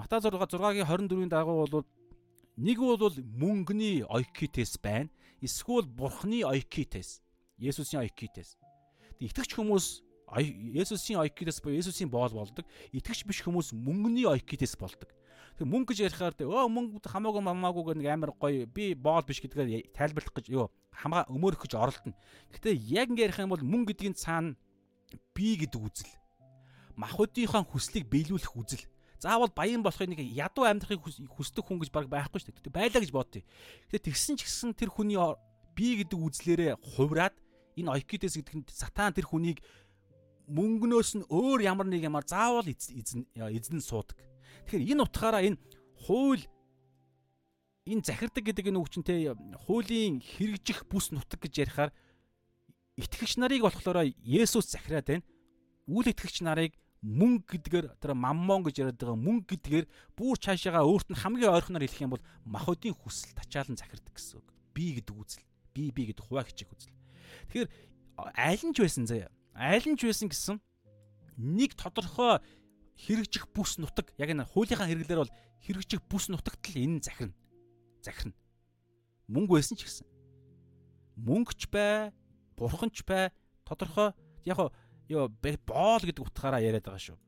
[0.00, 1.84] Матай 6 6-гийн 24-ийн дагуу бол
[2.56, 5.12] нэг бол мөнгөний ойкитес байна.
[5.44, 7.20] Эсвэл бурхны ойкитес.
[7.60, 8.56] Есүсийн ойкитес.
[9.20, 10.00] Итгэгч хүмүүс
[10.72, 12.64] Есүсийн ойкитес буюу Есүсийн боол болдог.
[12.96, 15.12] Итгэгч биш хүмүүс мөнгөний ойкитес болдог.
[15.60, 19.44] Тэг мөнгө гэж ярихаар өө мөнгө хамаагүй мамаагүй гэх нэг амар гоё би боол биш
[19.44, 22.16] гэдгээр тайлбарлах гэж ёо хамгаа өмөрөх гэж оролдоно.
[22.56, 24.56] Гэтэ яг ингэ ярих юм бол мөнгө гэдгийн цаана
[25.36, 26.14] би гэдэг үзэл.
[26.96, 28.84] Махуудынхаа хүслийг биелүүлэх үзэл
[29.20, 32.72] заавал баян болохыг нэг ядуу амьдрахыг хүсдэг хүн гэж баг байхгүй шүү дээ.
[32.72, 33.44] Байлаа гэж бодъё.
[33.92, 35.20] Гэтэ тэгсэн ч гэсэн тэр хүний
[35.76, 37.36] би гэдэг үзлээрээ хувраад
[37.76, 39.60] энэ ойкидес гэдэг нь сатан тэр хүнийг
[40.48, 44.18] мөнгнөөс нь өөр ямар нэг юмар заавал эзэн эзэн суудаг.
[44.66, 45.60] Тэгэхээр энэ утгаараа энэ
[46.08, 46.44] хууль
[47.86, 49.20] энэ захирдаг гэдэг энэ үгчнтэй
[49.68, 51.90] хуулийн хэрэгжих бүс нутаг гэж ярихаар
[52.98, 55.26] итгэгч нарыг болохоор Есүс захираад байна.
[55.86, 61.08] Үл итгэгч нарыг мөнгө гэдгээр тэр маммон гэж яриад байгаа мөнгө гэдгээр бүр цаашаага өөрт
[61.08, 64.48] нь хамгийн ойрхоноор хэлэх юм бол махуудын хүсэл тачаалан захирдаг гэсэн үг.
[64.76, 65.44] Би гэдэг үзэл.
[65.72, 66.92] Би би гэдэг хуваа хичээх үзэл.
[67.48, 67.68] Тэгэхээр
[68.36, 69.32] аль нь ч байсан заяа.
[69.56, 70.60] Аль нь ч байсан гэсэн
[71.40, 72.44] нэг тодорхой
[73.00, 77.32] хэрэгжих бүс нутаг яг энэ хуулийнхаа хэрэглээр бол хэрэгжих бүс нутагт л энэ захирна.
[78.04, 78.36] Захирна.
[79.24, 80.04] Мөнгө байсан ч гэсэн.
[81.16, 82.12] Мөнгөч бай,
[82.60, 83.32] бурханч бай,
[83.64, 84.12] тодорхой
[84.44, 84.68] яг
[85.10, 85.28] ёо
[85.66, 87.18] боол гэдэг утгаараа яриад байгаа шүү.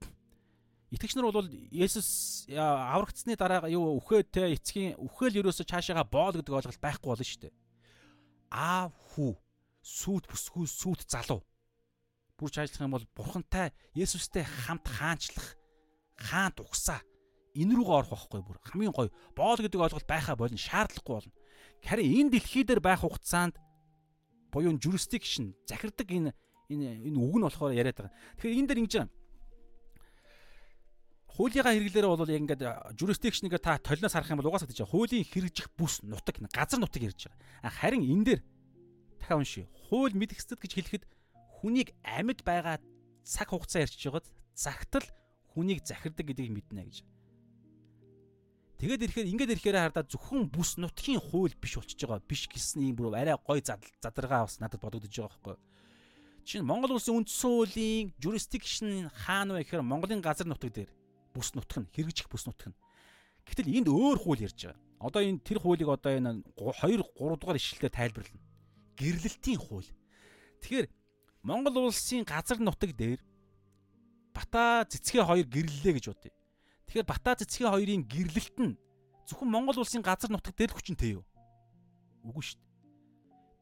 [0.94, 6.52] Итгэгч нар бол Есүс аврагдсны дараа юу үхээ те эцгийн үхээл ерөөсө цаашаага боол гэдэг
[6.52, 7.54] ойлголт байхгүй болно шүү дээ.
[8.52, 9.32] Аав хүү
[9.82, 11.40] сүйт бүсгүй сүйт залуу
[12.36, 15.56] бүр чаашлах юм бол бурхантай Есүстэй хамт хаанчлах
[16.18, 17.00] хаант угсаа
[17.54, 21.32] энэ рүүгээ орох байхгүй бүр хамгийн гоё боол гэдэг ойлголт байхаа болно шаардлагагүй болно.
[21.86, 23.56] Харин энэ дэлхий дээр байх хугацаанд
[24.50, 26.30] буюу jurisdiction захирдаг энэ
[26.72, 28.14] энэ энэ үг нь болохоор яриад байгаа.
[28.40, 28.94] Тэгэхээр энэ дэр ингэж
[31.32, 32.62] хуулийнхаа хэрэглээрээ бол яг ингээд
[32.96, 37.32] jurisdiction-ыг та толноос харах юм бол угаасаа тийч хуулийн хэрэгжих бүс нутаг газар нутаг ярьж
[37.32, 37.72] байгаа.
[37.72, 38.40] Харин энэ дэр
[39.16, 39.66] дахиад уншия.
[39.88, 41.04] Хууль мэдгэцэд гэж хэлэхэд
[41.64, 42.84] хүнийг амьд байгаа
[43.24, 45.06] цаг хугацаа ярьж байгаад загтал
[45.56, 46.96] хүнийг захирдаг гэдгийг мэднэ гэж.
[48.82, 52.98] Тэгээд ирэхээр ингээд ирэхээр хардаа зөвхөн бүс нутгийн хууль биш болчихж байгаа биш гэсэн юм
[52.98, 55.56] бүр арай гой задаргаа бас надад бодогдож байгаа байхгүй.
[56.42, 60.90] Жишээ нь Монгол улсын үндсэн хуулийн jurisdiction хаана вэ гэхээр Монголын газар нутаг дээр
[61.30, 62.78] бүс нутаг нь хэрэгжих бүс нутаг нь.
[63.46, 64.82] Гэтэл энд өөр хууль ярьж байгаа.
[64.98, 68.42] Одоо энэ тэр хуулийг одоо энэ 2 3 дугаар ишлэлээр тайлбарлана.
[68.98, 69.90] Гэрлэлтийн хууль.
[70.66, 70.86] Тэгэхээр
[71.46, 73.22] Монгол улсын газар нутаг дээр
[74.34, 76.34] Бата цэцгээ хоёр гэрлэлээ гэж бодъё.
[76.90, 78.74] Тэгэхээр Бата цэцгээ хоёрын гэрлэлт нь
[79.30, 81.24] зөвхөн Монгол улсын газар нутаг дээр л хүчинтэй юу?
[82.26, 82.71] Үгүй шүү дээ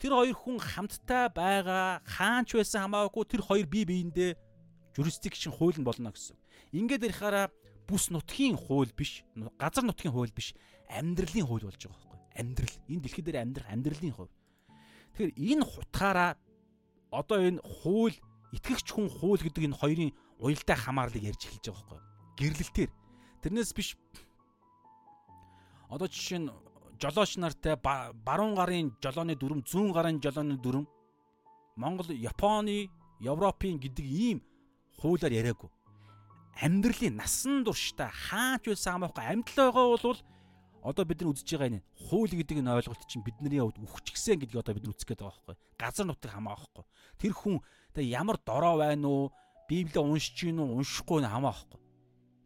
[0.00, 4.32] тэр хоёр хүн хамтдаа байгаа хаанч байсан хамаагүй тэр хоёр бие биендээ
[4.96, 6.36] jurisdiction хууль нь болно гэсэн.
[6.72, 7.52] Ингээд ярихаараа
[7.84, 9.22] бүс нутгийн хууль биш,
[9.60, 10.56] газар нутгийн хууль биш,
[10.88, 12.18] амьдралын хууль болж байгаа байхгүй.
[12.40, 12.76] Амьдрал.
[12.88, 14.34] Энэ дэлхий дээр амьдрах амьдралын хууль.
[15.14, 16.30] Тэгэхээр энэ хутгаараа
[17.12, 18.16] одоо энэ хууль
[18.56, 22.00] итгэгч хүн хууль гэдэг энэ хоёрын уялдаа хамаарлыг ярьж эхэлж байгаа байхгүй.
[22.38, 22.90] Гэрлэлтээр.
[23.42, 23.98] Тэрнээс биш
[25.90, 26.50] одоо жишээ нь
[27.00, 30.86] жолооч нартай баруун гарын жолооны дүрм, зүүн гарын жолооны дүрм
[31.80, 32.90] Монгол, Японы,
[33.20, 34.42] Европын гэдэг ийм
[35.00, 35.70] хуулиар яриаггүй.
[36.60, 40.20] Амьдралын насан туршдаа хаач байсан амаахгүй амьдлаа байгаа бол
[40.84, 44.60] одоо бид нар үзэж байгаа энэ хууль гэдэг энэ ойлголт чинь бидний хувьд үхчихсэн гэдгийг
[44.60, 45.56] одоо бид үзэх гээд байгаа байхгүй.
[45.80, 46.84] Газар нутаг хамаахгүй.
[47.16, 47.64] Тэр хүн
[47.96, 49.32] тэг ямар дорой байна уу?
[49.68, 51.80] Библийг уншиж гин үү, уншихгүй нь хамаахгүй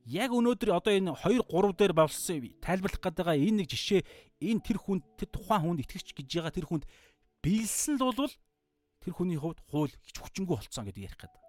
[0.04, 4.04] яг өнөөдөр одоо энэ 2 3 дээр болсон тайлбарлах гэдэг энэ нэг жишээ
[4.44, 6.84] энэ тэр хүн тэр тухайн хүнд итгэж гэж байгаа тэр хүнд
[7.40, 8.32] биелсэн л бол
[9.00, 11.42] тэр хүний хувьд хууль хич хүчингү болцсон гэдэг ярих гэдэг.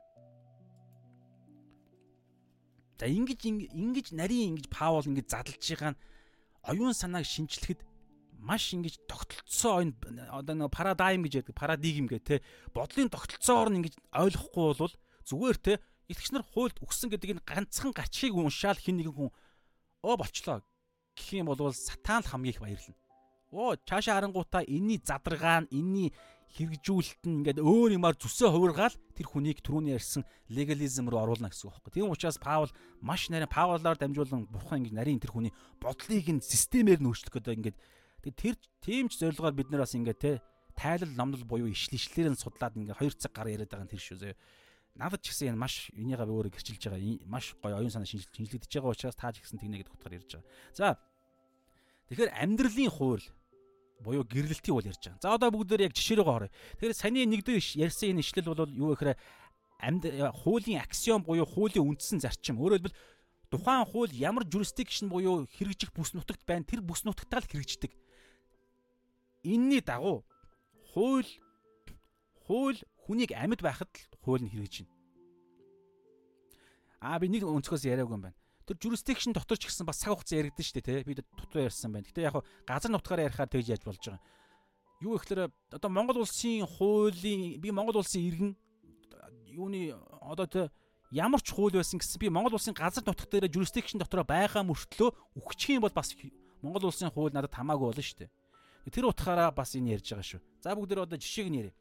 [2.95, 3.39] За ингэж
[3.75, 5.99] ингэж нарийн ингэж Паул ингэж задлж байгаа нь
[6.63, 7.83] оюун санааг шинчлэхэд
[8.39, 9.99] маш ингэж тогтолцсон
[10.31, 12.35] одоо нэг парадайм гэж яддаг парадигм гэх те
[12.71, 14.93] бодлын тогтолцоогоор нь ингэж ойлгохгүй бол
[15.27, 15.73] зүгээр те
[16.11, 19.31] Итгэгч нар хуульд өгсөн гэдэг энэ ганцхан гачхийг уншаал хин нэгэн хүн
[20.05, 20.61] оо болчлоо
[21.17, 22.95] гэх юм бол сатан л хамгийн их баярлна.
[23.51, 26.09] Оо цаашаа харангуудаа энэний задаргаа нь энэний
[26.55, 31.67] хэрэгжүүлэлт нь ингээд өөр юмар зүсээ хувиргаал тэр хүнийг түрүүний ярьсан легализм руу оруулна гэсэн
[31.67, 31.91] үг байхгүй.
[31.99, 32.71] Тийм учраас Паул
[33.03, 35.53] маш нарийн Паулаар дамжуулан бурхан ингэж нарийн тэр хүний
[35.83, 37.77] бодлыг нь системээр нөөцлөх гэдэг ингээд
[38.39, 40.39] тэр тийм ч зорилгоор бид нар бас ингээд те
[40.79, 44.17] тайлал номлол буюу ишлэлээр нь судлаад ингээд 2 цаг гар яриад байгаа нь тэр шүү
[44.23, 44.33] зөө.
[44.95, 47.19] Надад ч гэсэн энэ маш энийгээ өөрөө гэрчилж байгаа.
[47.27, 50.47] Маш гоё оюун санаа шинжлэгдэж байгаа учраас та ч гэсэн тэгнэ гэдэг утгаар ярьж байгаа.
[50.71, 50.87] За
[52.07, 53.25] тэгэхээр амьдралын хууль
[53.99, 55.19] буюу гэрлэлтийн үйл ярьж байгаа.
[55.19, 56.51] За одоо бүгдээр яг жишээ рүү оръё.
[56.79, 59.19] Тэгэхээр саний нэгдүгээр ярьсан энэ ишлэл бол юу гэхээр
[59.83, 60.03] амьд
[60.39, 62.55] хуулийн аксиом буюу хуулийн үндсэн зарчим.
[62.63, 62.99] Өөрөөр хэлбэл
[63.51, 67.91] тухайн хууль ямар jurisdiction буюу хэрэгжих бүс нутагт байна тэр бүс нутагтаа л хэрэгждэг.
[69.43, 70.23] Инний дагуу
[70.95, 71.27] хууль
[72.47, 74.89] хууль хүнийг амьд байхад л хууль нь хэрэгжинэ.
[77.05, 80.41] Аа би нэг өнцгөөс яриаг юм байна тэр jurisdiction дотор ч гэсэн бас цаг хугацаа
[80.41, 81.05] яригдэн шүү дээ тий.
[81.05, 82.09] Бид дотор ярьсан байна.
[82.09, 84.21] Гэтэ яг газар нутгаараа ярихаар тэгж яаж болж байгаа.
[85.05, 88.51] Юу гэхээр одоо Монгол улсын хуулийн би Монгол улсын иргэн
[89.53, 90.65] юуны одоо тий
[91.13, 95.13] ямар ч хууль байсан гэсэн би Монгол улсын газар нутгт дээр jurisdiction дотороо байгаа мөртлөө
[95.37, 96.17] үхчих юм бол бас
[96.65, 98.33] Монгол улсын хууль надад хамаагүй болно шүү дээ.
[98.89, 100.41] Тэр утгаараа бас энэ ярьж байгаа шүү.
[100.65, 101.77] За бүгд одоо жишээг яриа.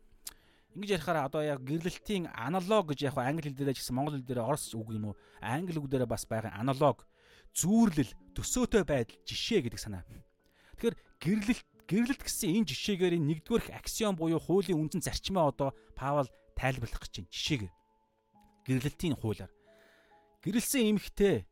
[0.75, 4.27] Ингэж ярихаараа одоо яг гэрлэлтийн аналог гэж яг англи хэл дээрээ ч гэсэн монгол хэл
[4.27, 5.17] дээрээ орос үг юм уу?
[5.39, 7.07] Англи үг дээрээ бас байгаа аналог
[7.55, 10.03] зүүрлэл төсөөтэй байдал жишээ гэдэг санаа.
[10.03, 16.27] Тэгэхээр гэрлэлт гэрлэлт гэсэн энэ жишээгээр нэгдүгээр аксиом буюу хуулийн үндсэн зарчмаа одоо Паул
[16.59, 17.31] тайлбарлах гэж байна.
[17.31, 17.73] Жишээгээр
[18.67, 19.53] гэрлэлтийн хуулиар
[20.43, 21.47] гэрэлсэн эмэгтэй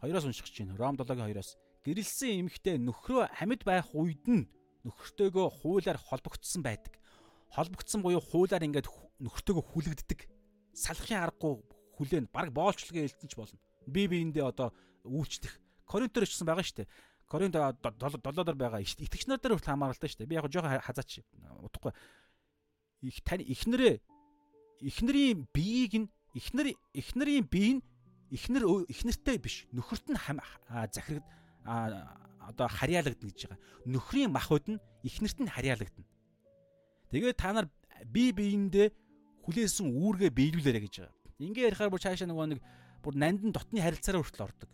[0.00, 0.80] хоёроос унших гэж байна.
[0.80, 1.50] Ром 7-гийн 2-оос
[1.84, 4.48] гэрэлсэн эмэгтэй нөхрөө амьд байх үед нь
[4.86, 6.94] нөхөртөөгөө хуулиар холбогдсон байдаг
[7.56, 8.92] холбогдсон буюу хуулаар ингээд
[9.24, 10.20] нөхөртөөгөө хүлэгддэг.
[10.76, 11.56] Салахын аргагүй
[11.96, 13.56] хүлээн баг боолчлогийн элтэнч болно.
[13.88, 14.76] Би биендээ одоо
[15.08, 15.56] үйлчлэх.
[15.88, 16.92] Коринтор ч гэсэн байгаа шүү дээ.
[17.24, 20.30] Коринт долоодор байгаа итгэгч нар дээр хүртэл хамааралтай шүү дээ.
[20.30, 21.24] Би яг жоохон хазаач
[21.64, 21.96] утгагүй.
[23.08, 24.04] Их тань ихнэрээ
[24.84, 27.84] ихнэрийн биеийг нь ихнэр ихнэрийн бие нь
[28.30, 30.18] ихнэр ихнэртэй биш нөхөрт нь
[30.92, 31.24] захирагд
[31.64, 33.60] одоо харьяалагдана гэж байгаа.
[33.86, 36.06] Нөхрийн махуд нь ихнэрт нь харьяалагдана.
[37.16, 37.72] Тэгээд та нар
[38.12, 38.92] бие биендээ
[39.48, 41.16] хүлээсэн үүргээ биелүүлээрэ гэж байгаа.
[41.40, 42.60] Ингээ ярихаар бүр цаашаа нөгөө нэг
[43.00, 44.70] бүр нандин дотны харилцаараа хүртэл ордог.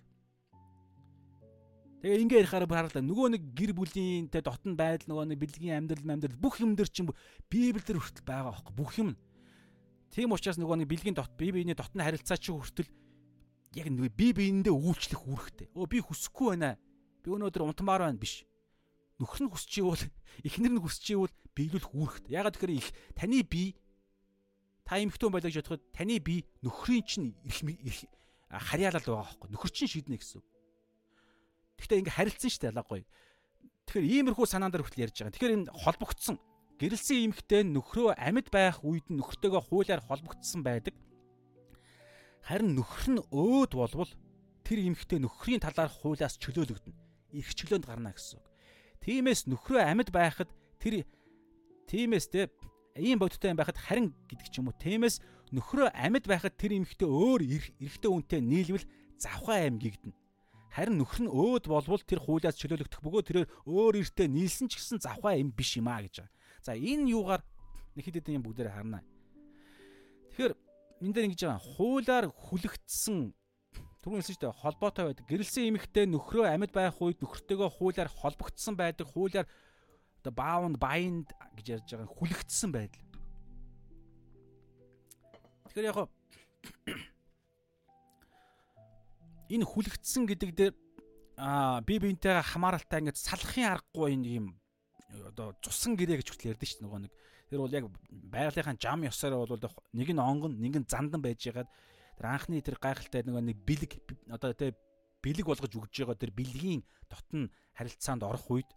[2.02, 5.86] Тэгээ ингээ ярихаар бүр харлаа нөгөө нэг гэр бүлийн тэ дотн байдал нөгөө нэг бэлгийн
[5.86, 7.14] амьдрал амьдрал бүх юм дээр чинь
[7.46, 9.14] библиэлд хүртэл байгаа байхгүй бүх юм.
[10.10, 12.90] Тийм учраас нөгөө нэг бэлгийн дот бие биений дотны харилцаа чи хүртэл
[13.78, 15.70] яг нэг бие биендээ үйлчлэх үүрэгтэй.
[15.78, 16.74] Өө би хүсэхгүй байна.
[17.22, 18.42] Би өнөөдөр унтмаар байна биш
[19.22, 20.02] нөхөр нь хүсч ивэл
[20.42, 22.34] эхнэр нь хүсч ивэл биелүүлэх үүрэгтэй.
[22.34, 23.78] Ягаад тэгэхээр их таны бие
[24.82, 28.02] та эмхтэн байлаа гэж бодоход таны бие нөхрийн чинь их
[28.50, 29.48] харьяалал байгаа хөөхгүй.
[29.54, 30.42] Нөхөр чинь шийднэ гэсэн.
[31.78, 33.06] Гэхдээ ингээ харилцсан шүү дээ гоё.
[33.86, 35.34] Тэгэхээр иймэрхүү санаан дээр хүртэл ярьж байгаа.
[35.38, 36.36] Тэгэхээр энэ холбогдсон
[36.82, 40.94] гэрэлсэн эмхтэн нөхрөө амьд байх үед нь нөхөртөөгөө хуулиар холбогдсон байдаг.
[42.42, 44.10] Харин нөхөр нь өөд болвол
[44.66, 46.98] тэр эмхтэн нөхрийн талаар хуулиас чөлөөлөгдөнө.
[47.38, 48.51] Ирэх чөлөөнд гарна гэсэн
[49.02, 49.06] үг.
[49.06, 51.02] Тиймээс нөхрөө амьд байхад тэр
[51.90, 52.48] тиймээс те
[52.94, 54.78] ийм бодиттой юм байхад харин гэдэг ч юм уу.
[54.78, 55.18] Тиймээс
[55.50, 57.40] нөхрөө амьд байхад тэр эмэгтэй өөр
[57.82, 58.86] эрэгтэй үнтэй нийлвэл
[59.18, 60.14] завхаа аим гэгдэнэ.
[60.72, 65.04] Харин нөхөр нь өөд болвол тэр хуулиас чөлөөлөгдөх бөгөөд тэрээр өөр эртээ нийлсэн ч гэсэн
[65.04, 66.32] завхаа аим биш юм а гэж байгаа.
[66.64, 67.44] За энэ юугаар
[67.92, 69.04] нэг хэд хэдэн юм бүгдээр харна.
[70.32, 70.54] Тэгэхээр
[71.04, 73.18] энэ дээр ингэж байгаа хуулиар хүлэгдсэн
[74.02, 75.30] Түрүүн хэлсэн шүү дээ холбоотой байдаг.
[75.30, 79.06] Гэрэлсэн эмэгтэй нөхрөө амьд байх үед нөхөртөөгөө хуулиар холбогдсон байдаг.
[79.14, 79.46] Хуулиар
[80.22, 83.06] одоо bound bind гэж ярьж байгаа хүлэгдсэн байдал.
[85.70, 86.02] Тэгэхээр яг
[89.54, 90.74] энэ хүлэгдсэн гэдэг дээр
[91.38, 94.46] аа би биентэйгээ хамааралтай ингээд салахын аргагүй энэ юм
[95.30, 97.12] одоо цусан гэрээ гэж хүртэл ярьдэн шүү дээ нөгөө нэг
[97.50, 97.84] тэр бол яг
[98.32, 99.58] байгалийнхаа жам ёсоор бол
[99.92, 101.68] нэг нь онгон нэг нь зандан байж ягаад
[102.16, 103.92] тэр анхны тэр гайхалтай нөгөө нэг бэлэг
[104.32, 104.76] одоо тэ
[105.22, 107.48] бэлэг болгож өгж байгаа тэр бэлгийн дотн
[107.78, 108.70] харилцаанд орох үед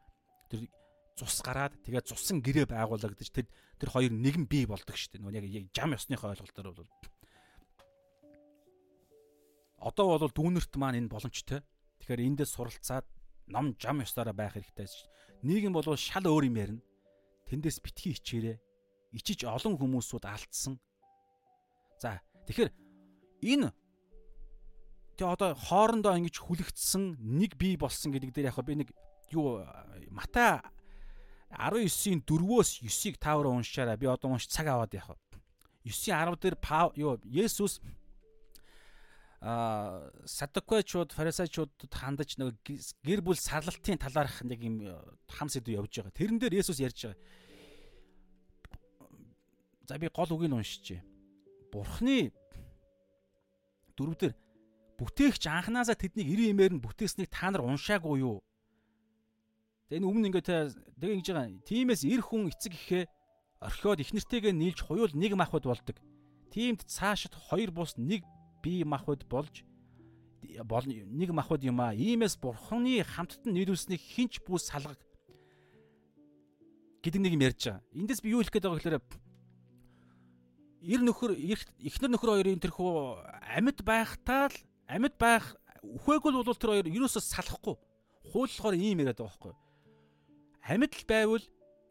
[0.52, 0.70] тэр
[1.16, 3.48] цус гараад тэгээ цусан гэрээ байгуулагдаж тэр
[3.80, 5.24] тэр хоёр нэгэн бий болдог шүү дээ.
[5.24, 6.92] Нөгөө яг жам ёсныхоо ойлголтоор бол
[9.80, 11.64] одоо бол дүүнерт маань энэ боломжтой.
[12.04, 13.08] Тэгэхээр эндээс суралцаад
[13.48, 15.08] ном жам ёсоороо байх хэрэгтэй шүү.
[15.48, 16.84] Нийгэм бол шал өөр юм ярина.
[17.48, 18.58] Тэндээс битгий хичээрээ.
[19.16, 20.76] Ичиж олон хүмүүсүүд алдсан.
[22.02, 22.20] За
[22.50, 22.85] тэгэхээр
[23.46, 23.70] энэ
[25.16, 28.90] тэгээ одоо хоорондоо ингэж хүлэгдсэн нэг бий болсон гэдэг дээр яг би нэг
[29.30, 29.62] юу
[30.10, 30.60] Матай
[31.54, 35.40] 19-ийн 4-өөс 9-ийг таавар уншаараа би одоо унш цаг аваад яах вэ?
[35.86, 36.58] 9-ийн 10 дээр
[36.98, 37.80] юу Есүс
[39.46, 42.58] а садукчууд фарисеучуудад хандаж нэг
[43.06, 44.76] гэр бүл сарлалтын талаарх нэг юм
[45.30, 46.18] хам сэдв явж байгаа.
[46.18, 47.22] Тэрэн дээр Есүс ярьж байгаа.
[49.88, 51.04] за би гол үгийг уншчихъя.
[51.72, 52.34] Бурхны
[53.98, 54.34] дөрөвдөр
[55.00, 58.40] бүтээгч анханасаа тэднийг 90 имээр нь бүтээснийг та нар уншаагүй юу?
[59.92, 60.48] Тэгээ энэ өмнө ингээд
[61.00, 61.64] тэгээ ингэж байгаа.
[61.68, 63.04] Тимээс эр хүн эцэг ихээ
[63.60, 65.98] орхиод их нэртэйгээ нийлж хуйвал нэг махбод болдог.
[66.52, 68.24] Тиймд цаашид хоёр бус нэг
[68.64, 69.64] бие махбод болж
[70.42, 71.94] нэг махбод юм а.
[71.94, 75.00] Иймээс бурхны хамттан нийлүүлснийг хинч бүс салгаг
[77.04, 77.84] гэдэг нэг юм ярьж байгаа.
[77.94, 79.25] Эндээс би юу хэлэх гээд байгаа гэхээр
[80.86, 82.94] эр нөхөр эхнэр нөхөр хоёрын тэрхүү
[83.58, 87.76] амьд байхтаа л амьд байх үхээгүй бол тэр хоёр ерөөсөө салахгүй.
[88.30, 89.54] Хуулболохоор ийм яриад байгаа байхгүй.
[90.62, 91.46] Амьд л байвал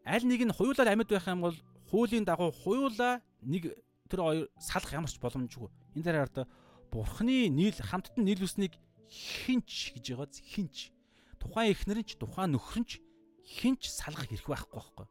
[0.07, 1.57] аль нэг нь хуйлаар амьд байх юм бол
[1.91, 3.75] хуулийн дагуу хуйлаа нэг
[4.07, 5.67] тэр хоёр салах ямар ч боломжгүй.
[5.95, 6.47] Энэ дээр хараад
[6.91, 8.79] бурхны нийл хамттан нийлүүлснийг
[9.11, 10.91] хинч гэж байгаа хинч.
[11.39, 13.03] Тухайн эхнэр нь ч тухайн нөхөр нь ч
[13.43, 15.07] хинч салгах хэрэг байхгүй байхгүй.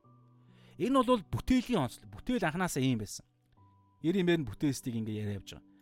[0.89, 2.11] Энэ бол бүтээлийн онцлог.
[2.11, 3.27] Бүтээл анханасаа ийм байсан.
[4.05, 5.73] 90 имээр нь бүтээстийг ингээ яриа явж байгаа.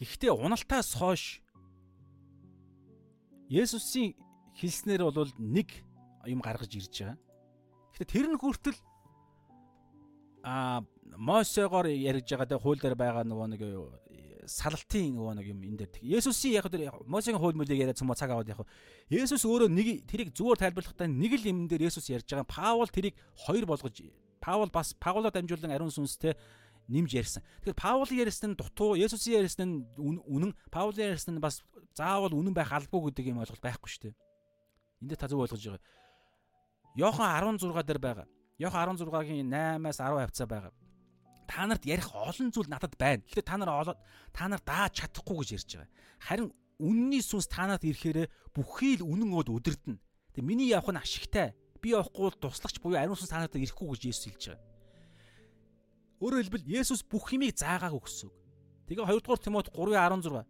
[0.00, 1.44] Гэхдээ уналтаас хойш
[3.52, 4.16] Есүсийн
[4.56, 5.68] хэлснээр бол нэг
[6.24, 7.20] юм гаргаж ирж байгаа.
[7.92, 8.78] Гэхдээ тэр нь хүртэл
[10.42, 10.80] а
[11.16, 13.62] Мосегоор ярьж байгаа тэ хууль дээр байгаа нөгөө нэг
[14.46, 16.18] салалтын нөгөө нэг юм энэ дээр.
[16.18, 18.62] Есүсийн яг тэр Мосегийн хууль мөлийг яриад цумо цаг аваад яг.
[19.10, 22.46] Есүс өөрөө нэг тэрийг зүгээр тайлбарлахдаа нэг л юм дээр Есүс ярьж байгаа.
[22.46, 24.02] Паул тэрийг хоёр болгож
[24.40, 26.36] Паул бас Паулаар дамжуулан ариун сүнстэй
[26.88, 27.42] нэмж ярьсан.
[27.62, 31.62] Тэгэхээр Паул ярьсан нь дутуу, Есүсийн ярьсан нь үнэн, Паул ярьсан нь бас
[31.96, 34.14] заавал үнэн байх албагүй гэдэг юм ойлголт байхгүй шүү дээ.
[35.02, 35.82] Энд та зөв ойлгож байгаа.
[36.96, 38.26] Йохан 16 дээр байгаа.
[38.58, 40.72] Йохан 16-гийн 8-аас 10 хавцаа байгаа.
[41.46, 43.22] Та нарт ярих олон зүйл надад байна.
[43.26, 43.98] Гэхдээ та нар олоод
[44.32, 45.90] та нар дааж чадахгүй гэж ярьж байгаа.
[46.22, 46.48] Харин
[46.80, 49.96] үнний сүнс та нарт ирэхээр бүхий л үнэн өөд өдөрдөн.
[50.34, 54.02] Тэгээ миний явах нь ашигтай би явахгүй бол туслагч буюу ариун сүнс танадад ирэхгүй гэж
[54.10, 54.64] Есүс хэлж байгаа.
[56.20, 58.36] Өөрөөр хэлбэл Есүс бүх юмыг заагаагүй гэсэн үг.
[58.88, 60.46] Тэгээ 2 дугаар Тимот 3:16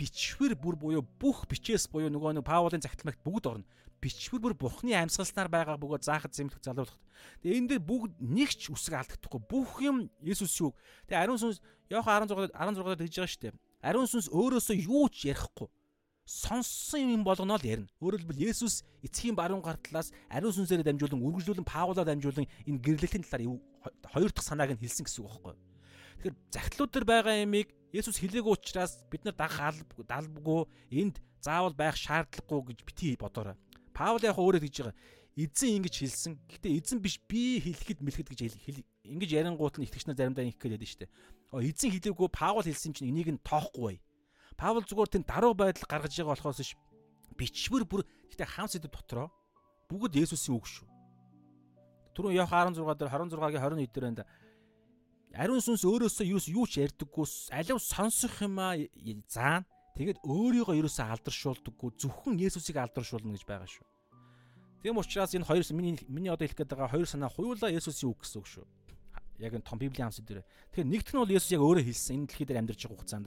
[0.00, 3.68] бичвэр бүр буюу бүх бичээс буюу нөгөө нэг Паулын загталмагт бүгд орно.
[4.00, 6.96] Бичвэр бүр Бурхны амьсгалснаар байгаа бөгөөд заахад зэмлэх залруулах.
[7.44, 9.40] Тэгээ энэ дээр бүгд нэг ч үсэг алдагдахгүй.
[9.44, 10.72] Бүх юм Есүс юу.
[11.04, 11.60] Тэгээ ариун сүнс
[11.92, 13.60] Иохан 16 16-аар тэгж байгаа шүү дээ.
[13.84, 15.68] Ариун сүнс өөрөөсөө юу ч ярихгүй
[16.30, 17.90] сонссон юм болгоно л ярина.
[17.98, 23.26] Өөрөөр хэлбэл Есүс эцгийн баруун гар талаас ариун сүнсээр дамжуулан үргэлжлүүлэн Паулаар дамжуулан энэ гэрлэлийн
[23.26, 23.58] талаар
[24.14, 25.58] хоёр дахь санааг нь хэлсэн гэсэн үг байхгүй.
[26.22, 29.74] Тэгэхээр загтлууд дээр байгаа ямиг Есүс хэлээгүй учраас бид нар дагах
[30.06, 33.58] албагүй энд заавал байх шаардлагагүй гэж бити бодоорой.
[33.90, 34.98] Паул яг өөрөө тэгж байгаа.
[35.34, 36.38] Эзэн ингэж хэлсэн.
[36.46, 40.86] Гэтэ эзэн биш би хэлэхэд мэлхэд гэж хэл ингэж ярингуут нь итгэгч нар заримдаа байдаг
[40.86, 41.10] шүү дээ.
[41.58, 43.98] Эзэн хэлээгүй Паул хэлсэн чинь энийг нь тоохгүй бай
[44.60, 46.76] Паул зүгээр тийм даруй байдал гаргаж байгаа болохоос ш
[47.32, 49.32] бичвэр бүр гэхдээ хам сэдв дотроо
[49.88, 50.84] бүгд Есүсийн үг шүү.
[52.12, 54.28] Түрүүн Иохан 16 дээр 26-гийн 21 дээр байна.
[55.32, 57.24] Ариун сүнс өөрөөсөө юу юу ч ярьдаггүй
[57.56, 58.76] алив сонсох юм аа
[59.32, 59.64] заана.
[59.96, 63.86] Тэгээд өөрийгөө ерөөсөө алдаршуулдаггүй зөвхөн Есүсийг алдаршуулна гэж байгаа шүү.
[64.84, 68.20] Тийм учраас энэ хоёр миний миний одоо хэлэх гээд байгаа хоёр санаа хуйлаа Есүсийн үг
[68.20, 68.66] гэсэн үг шүү.
[69.40, 70.44] Яг энэ том Библийн хамсад дээр.
[70.72, 73.26] Тэгэхээр нэгт нь бол Есүс яг өөрөө хэлсэн энэ дэлхий дээр амьдарч байгаа хугацаанд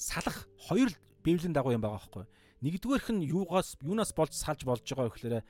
[0.00, 0.88] салах хоёр
[1.20, 2.24] библийн дагуу юм байгаа байхгүй.
[2.64, 5.44] Нэгдүгээрх нь юугаас юунаас болж салж болж байгаа гэхээр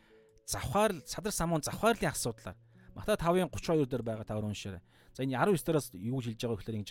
[0.50, 2.58] завхаар садар самуун завхаарлын асуудлаар
[2.98, 4.82] Матай 5-ын 32 дээр байгаа тавар уншаарай.
[5.14, 6.90] За энэ 19 дээрээс юу хэлж байгаа гэхээр ингэж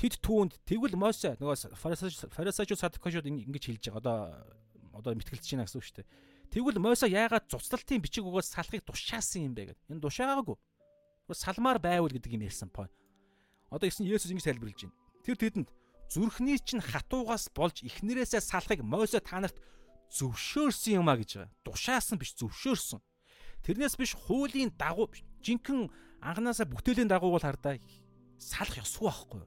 [0.00, 4.00] Тэд түүнд тэгвэл Мосе нөгөө фарисеучуд садукачуд ингэж хэлж байгаа.
[4.00, 4.16] Одоо
[4.96, 6.08] одоо мэтгэлж байна гэсэн үг шүү дээ.
[6.56, 9.92] Тэгвэл Мосе яагаад цуцлалтын бичиг өгөөс салахыг тушаасан юм бэ гэдэг.
[9.92, 10.56] Энэ тушаагаагүй.
[11.36, 12.88] Салмаар байвал гэдэг юм ярьсан пой.
[13.68, 14.96] Одоо гэсэн Есүс ингэж тайлбарлаж байна.
[15.20, 15.68] Тэр тэдэнд
[16.10, 19.56] зүрхний чинь хатуугаас болж ихнэрээсээ салахыг Мосе та нарт
[20.10, 21.54] зөвшөөрсөн юм а гэж байгаа.
[21.62, 22.98] Душаасан биш зөвшөөрсөн.
[23.62, 25.06] Тэрнээс биш хуулийн дагуу
[25.46, 25.86] жинхэнэ
[26.18, 27.78] анханасаа бүтээлийн дагуу бол хардаа
[28.42, 29.42] салах ёсгүй байхгүй.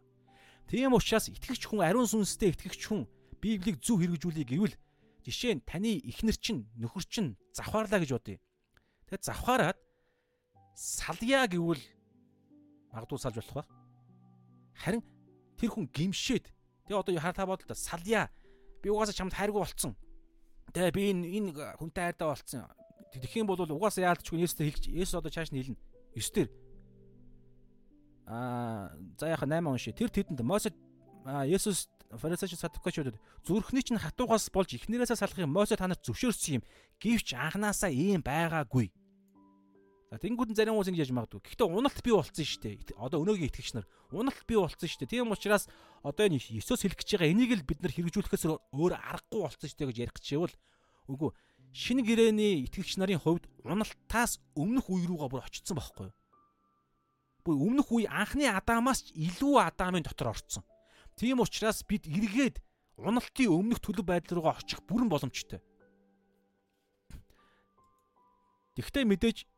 [0.72, 3.10] Тийм учраас итгэгч хүн ариун сүнстэй итгэгч хүн
[3.44, 4.76] Библийг зөв хэрэгжүүлэе гэвэл
[5.28, 8.40] жишээ нь таны ихнэр чинь нөхөр чинь завхаарлаа гэж бодъё.
[9.12, 9.78] Тэгээд завхаараад
[10.80, 11.84] салъя гэвэл
[12.96, 13.64] магадгүй салж болох ба.
[14.80, 15.04] Харин
[15.60, 16.53] тэр хүн гимшээд
[16.88, 18.30] тэгээ одоо хараа бодол та салъя
[18.82, 19.96] би угаасаа чамд хайргүй болцсон.
[20.74, 21.50] Тэгээ би энэ энэ
[21.80, 22.68] хүнтэй хайртай болцсон.
[23.14, 25.80] Тэгэх юм бол угаасаа яалтчгүй Есүстэй хэлж Есүс одоо чааш нь хэлнэ.
[26.16, 26.50] 9 дээр
[28.28, 30.72] аа за яха 8 унши тэр тэдэнд Мосе
[31.48, 36.64] Есүс фарисеч садукачуудад зүрхний чинь хатуугаас болж ихнэрээсээ салахыг Мосе та нарт зөвшөөрсөн юм.
[37.00, 38.92] Гэвч анханасаа ийм байгаагүй
[40.14, 41.42] За тэнгууд нь зарим хүмүүс ингэж яж магадгүй.
[41.42, 43.02] Гэхдээ уналт бий болцсон шүү дээ.
[43.02, 45.26] Одоо өнөөгийн итгэгч нар уналт бий болцсон шүү дээ.
[45.26, 45.66] Тийм учраас
[46.06, 49.80] одоо энэ Есүс хэлэх гэж байгаа энийг л бид нар хэрэгжүүлэхээс өөр аргагүй болцсон шүү
[49.82, 50.56] дээ гэж ярих гэжээвэл
[51.10, 51.30] үгүй
[51.74, 56.18] шинэ гэрээний итгэгч нарын хувьд уналтаас өмнөх үе рүүгээ бүр очсон байхгүй юу?
[57.42, 60.62] Бүр өмнөх үе анхны Адамаас ч илүү Адамын дотор орцсон.
[61.18, 62.62] Тийм учраас бид эргээд
[63.02, 65.58] уналтын өмнөх төлөв байдал руугаа очих бүрэн боломжтой.
[68.78, 69.50] Тэгвэл мэдээж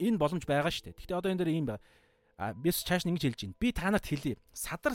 [0.00, 0.98] энэ боломж байгаа шүү дээ.
[0.98, 1.66] Гэхдээ одоо энэ дээр ийм.
[2.38, 3.60] А бис чааш ингэж хэлж байна.
[3.60, 4.38] Би та нарт хэлье.
[4.52, 4.94] Садар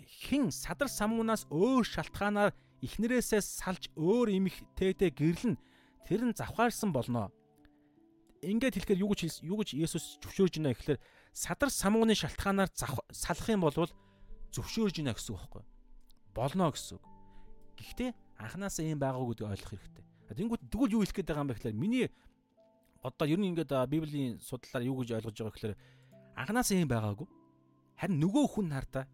[0.00, 2.52] хин садар самуунаас өөр шалтгаанаар
[2.84, 5.56] эхнэрээсээ салж өөр эмэгтэйтэй гэрлэн
[6.04, 7.32] тэр нь завхаарсан болно
[8.44, 11.00] ингээд хэлэхээр юу гэж юу гэж Есүс зөвшөөрж байна гэхээр
[11.32, 13.88] садар самууны шалтгаанаар салах юм бол
[14.52, 15.64] зөвшөөрж байна гэсэн үг байхгүй
[16.36, 17.04] болно гэсэн үг.
[17.80, 20.04] Гэхдээ анханасаа ийм байгаагүй гэдгийг ойлгох хэрэгтэй.
[20.34, 22.06] Тэнгүүд тэгвэл юу хэлэх гээд байгаа юм бэ гэхээр миний
[23.04, 25.76] одоо ер нь ингээд библийн судлалаар юу гэж ойлгож байгаа гэхээр
[26.40, 27.28] анханасаа ийм байгаагүй.
[28.00, 29.04] Харин нөгөө хүн хартаа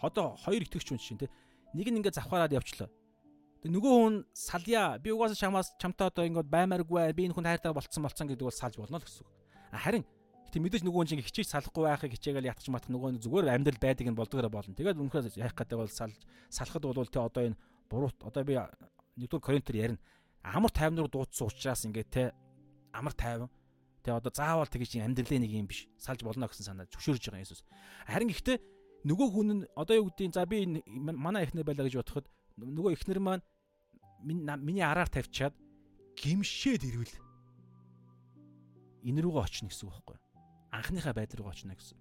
[0.00, 1.28] одоо хоёр итгэгч хүн чинь те
[1.76, 2.88] нэг нь ингээд завхаараад явчлаа.
[3.60, 7.72] Тэг нөгөө хүн салъя би угаасаа чамаас чамтай одоо ингээд баймааргүй би энэ хүн хайртай
[7.76, 9.30] болцсон болцсон гэдэг бол салж болно л гэсэн үг.
[9.76, 10.04] Харин
[10.48, 13.80] тэг мэдээж нөгөө хүн чинь хичээж салахгүй байхыг хичээгээл ятгах матах нөгөө нь зүгээр амьдрал
[13.80, 14.76] байдаг нь болдгоороо болно.
[14.76, 16.16] Тэгээд өмнөхөөс яах гэдэг бол салж
[16.48, 17.58] салахад бол тэ одоо энэ
[17.90, 18.54] буруут одоо би
[19.18, 20.00] нэгдүгээр коринтер ярина.
[20.44, 22.22] Амар тайван руу дуудсан учраас ингээд те
[22.94, 23.50] амар тайван
[24.04, 25.88] Тэгээ одоо заавал тэгж амьдралын нэг юм биш.
[25.96, 27.64] Салж болно гэсэн санаа зөвшөөрж байгаа Иесус.
[28.04, 28.60] Харин гэхдээ
[29.08, 32.28] нөгөө хүн нь одоо юу гэдгийг за би манай эхнэр байлаа гэж бодоход
[32.60, 33.44] нөгөө эхнэр маань
[34.24, 35.56] миний араар тавьчаад
[36.20, 37.16] гимшээд ирвэл
[39.08, 40.18] энэ рүүгээ очно гэсэн үг байхгүй
[40.72, 41.98] анхныхаа байдал руу очно гэсэн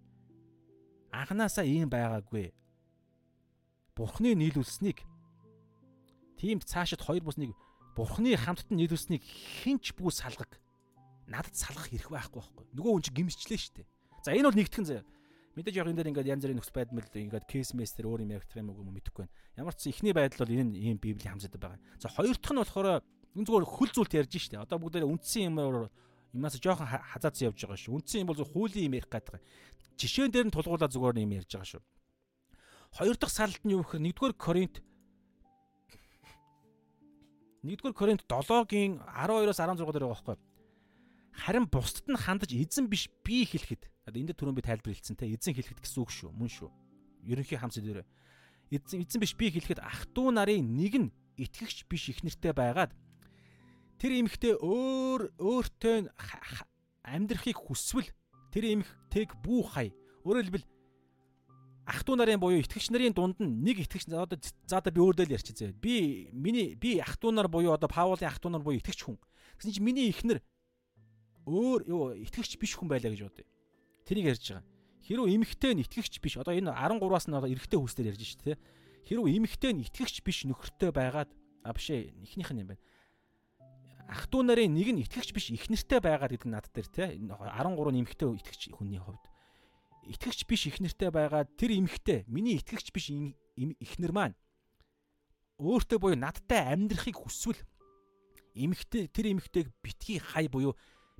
[1.11, 2.56] анханасаа ийм байгаагүй
[3.95, 5.03] бурхны нийлүүлсэнийг
[6.40, 7.52] тийм цаашид хоёр бус нэг
[7.95, 10.62] бурхны хамтд нь нийлүүлсэнийг хинч бүү салгаг
[11.28, 13.88] надад салгах хэрэг байхгүй байхгүй нөгөө хүн чинь гимсчлээ шүү дээ
[14.24, 15.06] за энэ бол нэгтгэн заяа
[15.54, 18.58] Мэдээж яг энэ дээр ингээд янз бүрийн нөхц байдмал ингээд кейс мэстер өөр юм яригдах
[18.58, 19.38] юм уу мэдэхгүй байна.
[19.54, 21.78] Ямар ч ихний байдал бол энэ ийм библийн хамсаад байгаа.
[22.02, 23.06] За хоёр дахь нь болохоор
[23.38, 24.66] энэ зүгээр хөл зүйлт ярьж штэ.
[24.66, 25.94] Одоо бүгдээ үндсэн юмар
[26.34, 27.94] юмас жоохон хазаацсан явж байгаа шүү.
[28.02, 29.38] Үндсэн юм бол хуулийн юм ярих гэдэг.
[30.02, 31.84] Жишээн дээр нь тулгуурлаа зүгээр юм ярьж байгаа шүү.
[32.98, 34.82] Хоёр дахь сарлт нь юу гэхээр 1-р Коринт
[37.62, 40.38] 1-р Коринт 7-гийн 12-оос 16 дээр байгаа байхгүй
[41.32, 45.20] Харин бусдад нь хандаж эзэн биш би хэлэхэд Одоо энэ дээр түрүүн би тайлбар хэлсэн
[45.20, 46.32] те эзэн хэлэхэд гэсэн үг шүү.
[46.32, 46.73] Мөн шүү.
[47.28, 48.09] Ерөнхий хамс дээр
[48.73, 52.97] эзэн эзэн биш би хэлэхэд ах トゥ нарын нэг нь итгэгч биш их нэртэй байгаад
[54.01, 56.09] тэр эмэгтэй өөр өөртөө
[57.05, 58.09] амьдрахыг хүсвэл
[58.48, 59.93] тэр эмэгтэйг бүү хай.
[60.24, 60.66] Өөрөөр хэлбэл
[61.85, 65.28] ах トゥ нарын буюу итгэгч нарын дунд нь нэг итгэгч одоо за одоо би өөрдөө
[65.28, 65.77] л ярьчих зэ.
[65.77, 69.20] Би миний би ах トゥ нар буюу одоо Паулын ах トゥ нар буюу итгэгч хүн.
[69.60, 70.40] Гэсэн чинь миний ихнэр
[71.48, 73.45] өөр юу итгэгч биш хүн байлаа гэж бодъё.
[74.07, 74.65] Тэрийг ярьж байгаа.
[75.03, 78.57] Хэрвээ эмэгтэй нь итгэгч биш одоо энэ 13-аас нь одоо эрэгтэй хүүсдэр ярьж шүү дээ.
[79.07, 81.32] Хэрвээ эмэгтэй нь итгэгч биш нөхөртэй байгаад
[81.64, 82.84] а биш ээ эхнийх нь юм байна.
[84.07, 87.99] Ах トゥ нарын нэг нь итгэгч биш их нэртэй байгаад гэдэг над дээр те 13
[87.99, 89.24] эмэгтэй итгэгч хүний хувьд
[90.07, 93.11] итгэгч биш их нэртэй байгаад тэр эмэгтэй миний итгэгч биш
[93.56, 94.36] ихнэр маань
[95.60, 97.60] өөртөө буюу надтай амьдрахыг хүсвэл
[98.56, 100.76] эмэгтэй тэр эмэгтэйг битгий хай буюу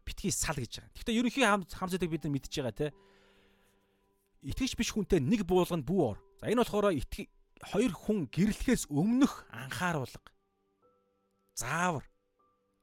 [0.06, 0.94] битгий сал гэж байгаа.
[0.94, 2.88] Гэхдээ ерөнхий хамсадаг бид нар мэдчихэж байгаа те.
[4.44, 6.20] Итгэж биш хүнтэй нэг буулганд бүү ор.
[6.40, 7.32] За энэ болохоор итгэх
[7.64, 10.32] хоёр хүн гэрлэхээс өмнөх анхааруулга.
[11.56, 12.04] Заавар.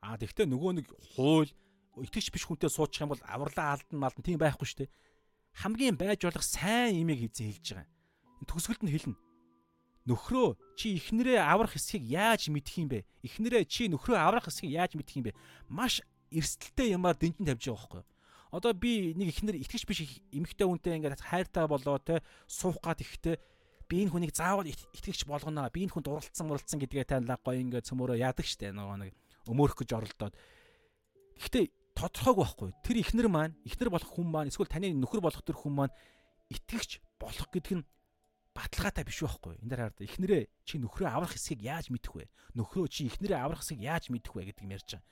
[0.00, 1.52] Аа тэгвэл нөгөө нэг хууль
[2.00, 4.94] итгэж биш хүнтэй суучих юм бол авралаа алдан малдан тийм байхгүй шүү дээ.
[5.60, 7.88] Хамгийн байж болох сайн имийг эзэн хэлж байгаа.
[8.48, 9.18] Төгсгөлд нь хэлнэ.
[10.08, 13.04] Нөхрөө чи ихнэрээ аврах хэсгийг яаж мэдэх юм бэ?
[13.20, 15.36] Ихнэрээ чи нөхрөө аврах хэсгийг яаж мэдэх юм бэ?
[15.68, 18.02] Маш эрсдэлтэй юмар дэнжин тавьж байгаа байхгүй?
[18.50, 20.00] Одоо би нэг ихнэр итгэж биш
[20.34, 22.18] эмэгтэй хүнтэй ингээд хайртай болоо те
[22.50, 23.38] суух гад ихтэй
[23.90, 25.66] би энэ хүнийг заавал итгэгч болгоно.
[25.70, 29.14] Би энэ хүнд уралцсан муралцсан гэдгээ танилаа гоё ингээд цөмөрөө яадаг штэ нөгөө нэг
[29.50, 30.34] өмөөрөх гэж оролдоод.
[31.38, 31.64] Гэхдээ
[31.98, 32.70] тодорхойгүй байхгүй.
[32.86, 35.94] Тэр ихнэр маань, ихнэр болох хүн маань эсвэл таны нөхөр болох тэр хүн маань
[36.54, 37.86] итгэгч болох гэдэг нь
[38.54, 39.58] баталгаатай биш байхгүй.
[39.58, 42.26] Энд дээр хараад ихнэрээ чи нөхрөө аврах хэсгийг яаж мэдэх вэ?
[42.54, 45.06] Нөхрөө чи ихнэрээ аврах хэсгийг яаж мэдэх вэ гэдэг юм ярьж байгаа.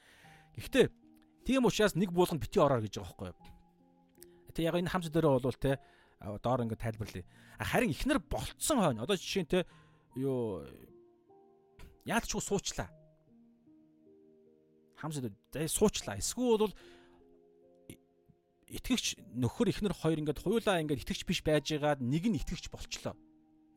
[0.58, 0.86] Гэхдээ
[1.48, 4.52] Тийм учраас нэг буулганд бити ороор гэж байгаа байхгүй юу.
[4.52, 5.80] Тэг яг энэ хамс дээрээ бол те
[6.44, 7.24] доор ингээд тайлбарлая.
[7.56, 9.64] Харин ихнэр болцсон хойно одоо жишээ нь те
[10.12, 10.68] юу
[12.04, 12.92] яалтчгүй суучлаа.
[15.00, 16.20] Хамс дээр суучлаа.
[16.20, 16.74] Эсвэл бол
[18.68, 23.16] итгэгч нөхөр ихнэр хоёр ингээд хуйлаа ингээд итгэгч биш байжгаад нэг нь итгэгч болчлоо.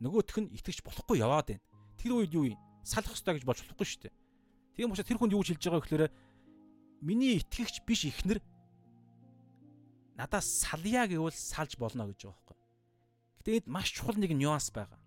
[0.03, 1.63] Нөгөөх нь итгэгч болохгүй яваад байна.
[1.95, 2.59] Тэр үед юу юм?
[2.83, 4.15] Салах хэрэгтэй гэж болж болохгүй шүү дээ.
[4.75, 6.11] Тийм учраас тэр хүнд юу хэлж байгаа вэ гэхээр
[7.01, 8.39] миний итгэгч биш ихнэр
[10.15, 12.57] надаас салъя гэвэл салж болно гэж байгаа байхгүй.
[13.41, 15.01] Гэтэ энд маш чухал нэг нюанс байгаа.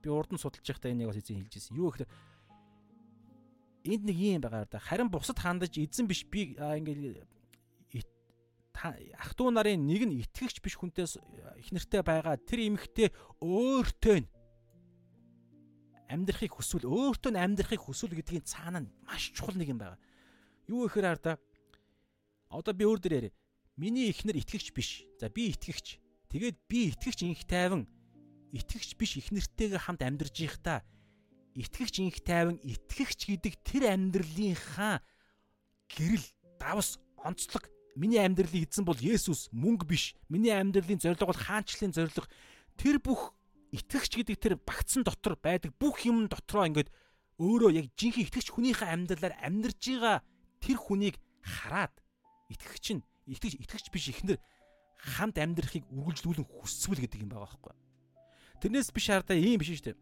[0.00, 1.76] Би урд нь судалж байхдаа энийг бас эзэн хэлж ирсэн.
[1.76, 2.08] Юу гэхээр
[3.84, 4.40] 1 Коринт 7-гийн 12 дээр 1 Коринт 7-гийн 12 дээр юу гэж хэлж байгаа вэ
[4.40, 4.78] гэхээр 2 дахь энд нэг юм байгаа да.
[4.78, 7.24] Харин бусад хандаж эзэн биш би ингээд
[8.80, 13.08] ах トゥ нарын нэг нь итгэгч биш хүнтэй их нэртэй байгаа тэр эмэгтэй
[13.40, 14.16] өөртөө
[16.08, 20.00] амьдрахыг хүсвэл өөртөө амьдрахыг хүсвэл гэдгийн цаана нь маш чухал нэг юм байгаа.
[20.70, 21.34] Юу гэхээр арда
[22.46, 23.34] одоо би өөр дээр яриа.
[23.74, 25.02] Миний ихнэр итгэгч биш.
[25.18, 25.98] За би итгэгч.
[26.30, 27.90] Тэгээд би итгэгч инх тайван
[28.54, 30.86] итгэгч биш ихнэртэйгээ хамт амьдарж байхдаа
[31.58, 35.02] итгэгч инх тайван итгэгч гэдэг тэр амьдралынхаа
[35.90, 36.26] гэрэл
[36.62, 37.66] давс онцлог
[37.98, 40.14] миний амьдралыг эзэн бол Есүс мөнгө биш.
[40.30, 42.30] Миний амьдралын зорилго бол хаанчлалын зорилго.
[42.78, 43.34] Тэр бүх
[43.74, 46.94] итгэгч гэдэг тэр багцсан дотор байдаг бүх юм дотроо ингээд
[47.42, 50.22] өөрөө яг жинхэнэ итгэгч хүнийхээ амьдралаар амьдарж байгаа
[50.60, 51.94] тэр хүнийг хараад
[52.52, 54.38] итгэгч нь итгэгч итгэгч биш ихнэр
[55.16, 57.74] хамт амьдрахыг үргэлжлүүлэн хүсвэл гэдэг юм байгаа байхгүй.
[58.60, 59.98] Тэрнээс биш хардаа ийм биш шүү дээ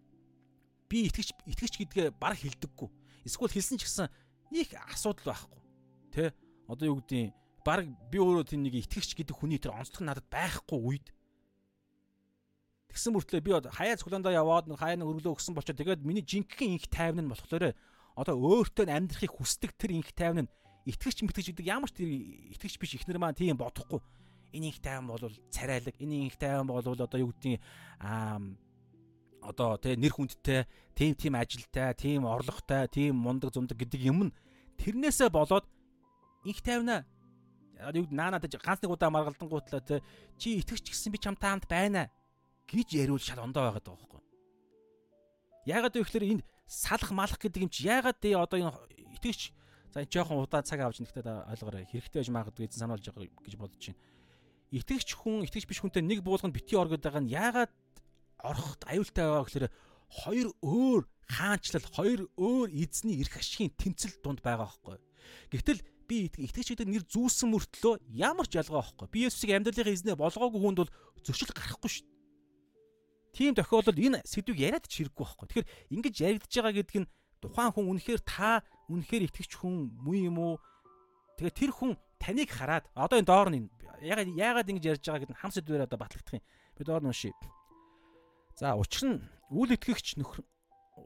[0.89, 2.89] би итгэж итгэж гэдгээ баг хилдэггүй.
[3.28, 4.09] Эсвэл хэлсэн ч гэсэн
[4.51, 5.60] нэг асуудал байхгүй.
[6.10, 6.32] Тэ?
[6.64, 10.80] Одоо юу гэдгийг баг би өөрөө тийм нэг итгэгч гэдэг хүний тэр онцлог надад байхгүй
[10.80, 11.06] үед
[12.89, 16.89] Тэгсэн мөртлөө би хаяа цуглаандаа яваад хаяа нэг өргөлөө өгсөн болчоо тэгээд миний жинхэнэ инх
[16.89, 17.76] тайван нь болохоор
[18.19, 20.53] одоо өөртөө амьдрахыг хүсдэг тэр инх тайван нь
[20.90, 22.11] итгэгч мэтгэж гэдэг ямар ч тэр
[22.59, 24.03] итгэгч биш ихнэр маань тийм бодохгүй.
[24.51, 25.23] Энэ инх тайван бол
[25.55, 27.62] царайлаг, энэ инх тайван бол одоо юу гэдгийг
[28.03, 28.43] аа
[29.39, 30.66] одоо тий нэр хүндтэй,
[30.99, 34.36] тийм тийм ажилтай, тийм орлоготой, тийм мундаг зундаг гэдэг юм нь
[34.82, 35.62] тэрнээсээ болоод
[36.43, 37.07] их тайвна
[37.95, 40.03] юу наанад ганц нэг удаа маргалдангуутлаа тий
[40.39, 42.11] чи итгэж гисэн би чамтай хамт байна
[42.66, 44.23] гэж яриул шал ондоо байгаад байгаа байхгүй.
[45.70, 48.77] Яагаад вэ гэхээр энд салах малах гэдэг юм чи яагаад тий одоо энэ
[49.16, 49.57] итгэж
[49.97, 53.85] за жоохон удаа цаг авч нэгтэй ойлгоорой хэрэгтэй байж магадгүй эзэн сануулж байгаа гэж бодож
[53.89, 54.01] байна.
[54.69, 57.73] Итгэгч хүн итгэж биш хүнтэй нэг буулганд бити ор гэдэг байгаа нь яагаад
[58.45, 59.66] ороход аюултай байгаа гэхээр
[60.12, 65.01] хоёр өөр хаанчлал хоёр өөр эзний эрх ашигын тэмцэл дунд байгаа байхгүй.
[65.53, 69.09] Гэвтэл би итгэж гэдэг нэр зүүсэн мөртлөө ямар ч ялгаа байхгүй.
[69.09, 70.93] Би Есүсийг амьдралынхаа эзнээ болгоогүй хүнд бол
[71.24, 72.18] зөрчил гарахгүй шүү дээ.
[73.39, 75.47] Тийм тохиолдолд энэ сэдвийг яриад ч хэрэггүй байхгүй.
[75.47, 80.43] Тэгэхээр ингэж яригдж байгаа гэдэг нь тухайн хүн үнэхээр та үнэхээр итгэж хүн муу юм
[80.43, 80.55] уу?
[81.39, 83.70] Тэгээ тэр хүн таныг хараад одоо энэ доор нь
[84.02, 86.43] ягаад яагаад ингэж ярьж байгаа гэдэг нь хам сэдвээр одоо батлагдах юм.
[86.74, 87.31] Би доор нь уншия.
[88.59, 89.23] За учир нь
[89.55, 90.43] үл итгэгч нөхөр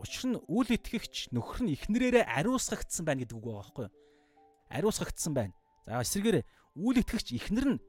[0.01, 3.97] учир нь үл итгэгч нөхөр нь эхнэрээрээ ариусгагдсан байна гэдэг үг байгаа байхгүй юу?
[4.73, 5.53] Ариусгагдсан байна.
[5.85, 6.49] За эсвэргээр
[6.81, 7.81] үл итгэгч эхнэр нь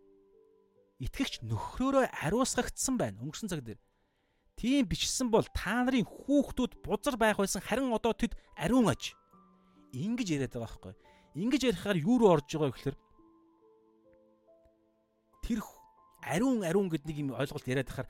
[0.99, 3.23] итгэгч нөхрөөрөө ариусгагдсан байна.
[3.23, 3.79] Өнгөрсөн цаг дээр.
[4.57, 9.17] Тийм бичсэн бол та нарын хүүхдүүд бузар байх байсан харин одоо тэд ариун аж.
[9.93, 10.93] Ингиж яриад байгаа байхгүй?
[11.35, 12.97] Ингиж ярихаар юу руу орж байгаа гэхээр
[15.43, 15.59] тэр
[16.23, 18.09] ариун ариун гэдэг нэг юм ойлголт яриад байхаар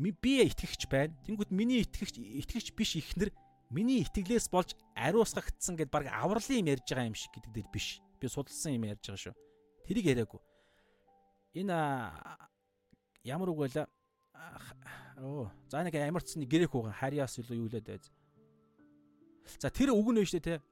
[0.00, 1.14] би итгэгч байна.
[1.24, 3.30] Тэнгүүд миний итгэгч итгэгч биш ихнэр
[3.70, 8.02] миний итгэлээс болж ариусгагдсан гэд баг авралын юм ярьж байгаа юм шиг гэдэг дээр биш.
[8.18, 9.36] Би судалсан юм ярьж байгаа шүү.
[9.86, 10.40] Тэрийг яриаггүй.
[11.62, 11.76] Энэ
[13.24, 13.86] ямар үг байла?
[15.20, 18.08] Оо, за нэг амарцны грек үг хариас илүү юу лээд байз.
[19.60, 20.62] За тэр үг нь шүү дээ те.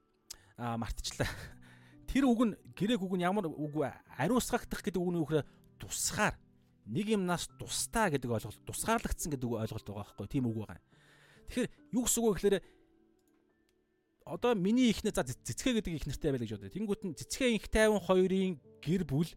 [0.56, 1.28] Аа мартчихлаа.
[2.09, 3.92] Тэр үг нь грек үг нь ямар үг вэ?
[4.16, 5.46] Ариусгагдах гэдэг үг нь юу гэхээр
[5.76, 6.34] тусгаар
[6.88, 10.80] нэг юмнаас тустаа гэдэг ойлголт тусгаарлагдсан гэдэг ойлголт байгаа байхгүй тийм үг байгаа.
[11.52, 12.56] Тэгэхээр юу гэсэн үг вэ гэхээр
[14.24, 16.72] одоо миний ихнэ за цэцгээ гэдэг их нартай байл гэж бодъё.
[16.72, 19.28] Тэнгүүт нь цэцгээ инх тайван хоёрын гэр бүл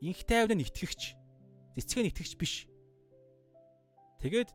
[0.00, 1.16] инх тайван нь итгэгч.
[1.76, 2.68] Цэцгээ нь итгэгч биш.
[4.24, 4.48] Тэгээд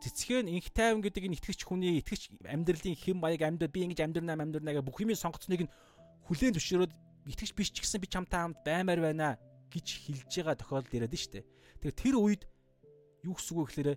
[0.00, 4.00] цэцгээ нь инх тайван гэдэг нь итгэгч хүний итгэгч амьдралын хэм маяг амьдрал би ингэж
[4.00, 5.72] амьдрнаа амьдрнаа гэх бүх юмыг сонгоцныг нь
[6.24, 6.92] хүлээн зөвшөөрөөд
[7.28, 9.36] итгэгч биш ч гэсэн би чамтай хамт баймаар байна
[9.68, 11.44] гэж хэлж байгаа тохиолдол яриад нь штэ.
[11.84, 12.42] Тэгэхээр тэр үед
[13.20, 13.90] юу гэсэн үг вэ гэхээр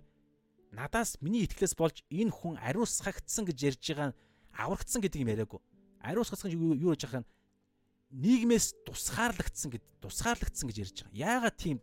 [0.76, 4.12] надаас миний итгэлээс болж энэ хүн ариусгагдсан гэж ярьж байгаа
[4.52, 5.60] аврагдсан гэдэг юм яриаггүй.
[6.04, 7.24] Ариусгагдсан юу юу гэж яхах
[8.12, 11.16] нийгмээс тусгаарлагдсан гэд тусгаарлагдсан гэж ярьж байгаа.
[11.16, 11.78] Яагаад тийм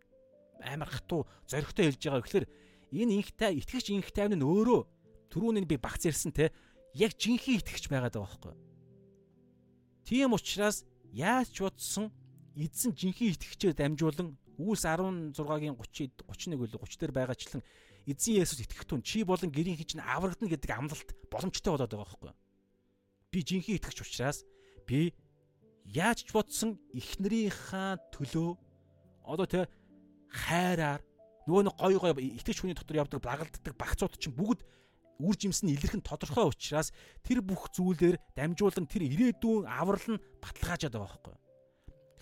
[0.61, 2.45] амар хатуу зоригтой хэлж байгаа вэ гэхээр
[2.91, 4.81] энэ инхтай итгэгч инхтай нь өөрөө
[5.31, 6.51] түрүүний би багц ярьсан те
[6.95, 8.55] яг жинхэнэ итгэгч байгаад байгаа байхгүй.
[10.07, 12.11] Тийм учраас яаж ч бодсон
[12.55, 17.61] эзэн жинхэнэ итгэгчээр дамжуулан Үүс 16-гийн 30 31 үл 30 дээр байгаачлан
[18.09, 22.33] эзэн Есүс итгэх түн чи болон гэрийн чинь аврагдана гэдэг амлалт боломжтой болоод байгаа байхгүй.
[23.29, 24.41] Би жинхэнэ итгэгч учраас
[24.89, 25.13] би
[25.85, 28.49] яаж ч бодсон эхнэрийнхаа төлөө
[29.29, 29.69] одоо тэ
[30.33, 31.05] хайраар
[31.47, 34.61] нөгөө нэг гой гой итгэж хүний дотор явдаг багалддаг багцууд чинь бүгд
[35.23, 36.93] үр жимс нь илэрхэн тодорхой учраас
[37.25, 41.35] тэр бүх зүйлээр дамжуулан тэр ирээдүйн аврал нь баталгаажаад байгаа байхгүй.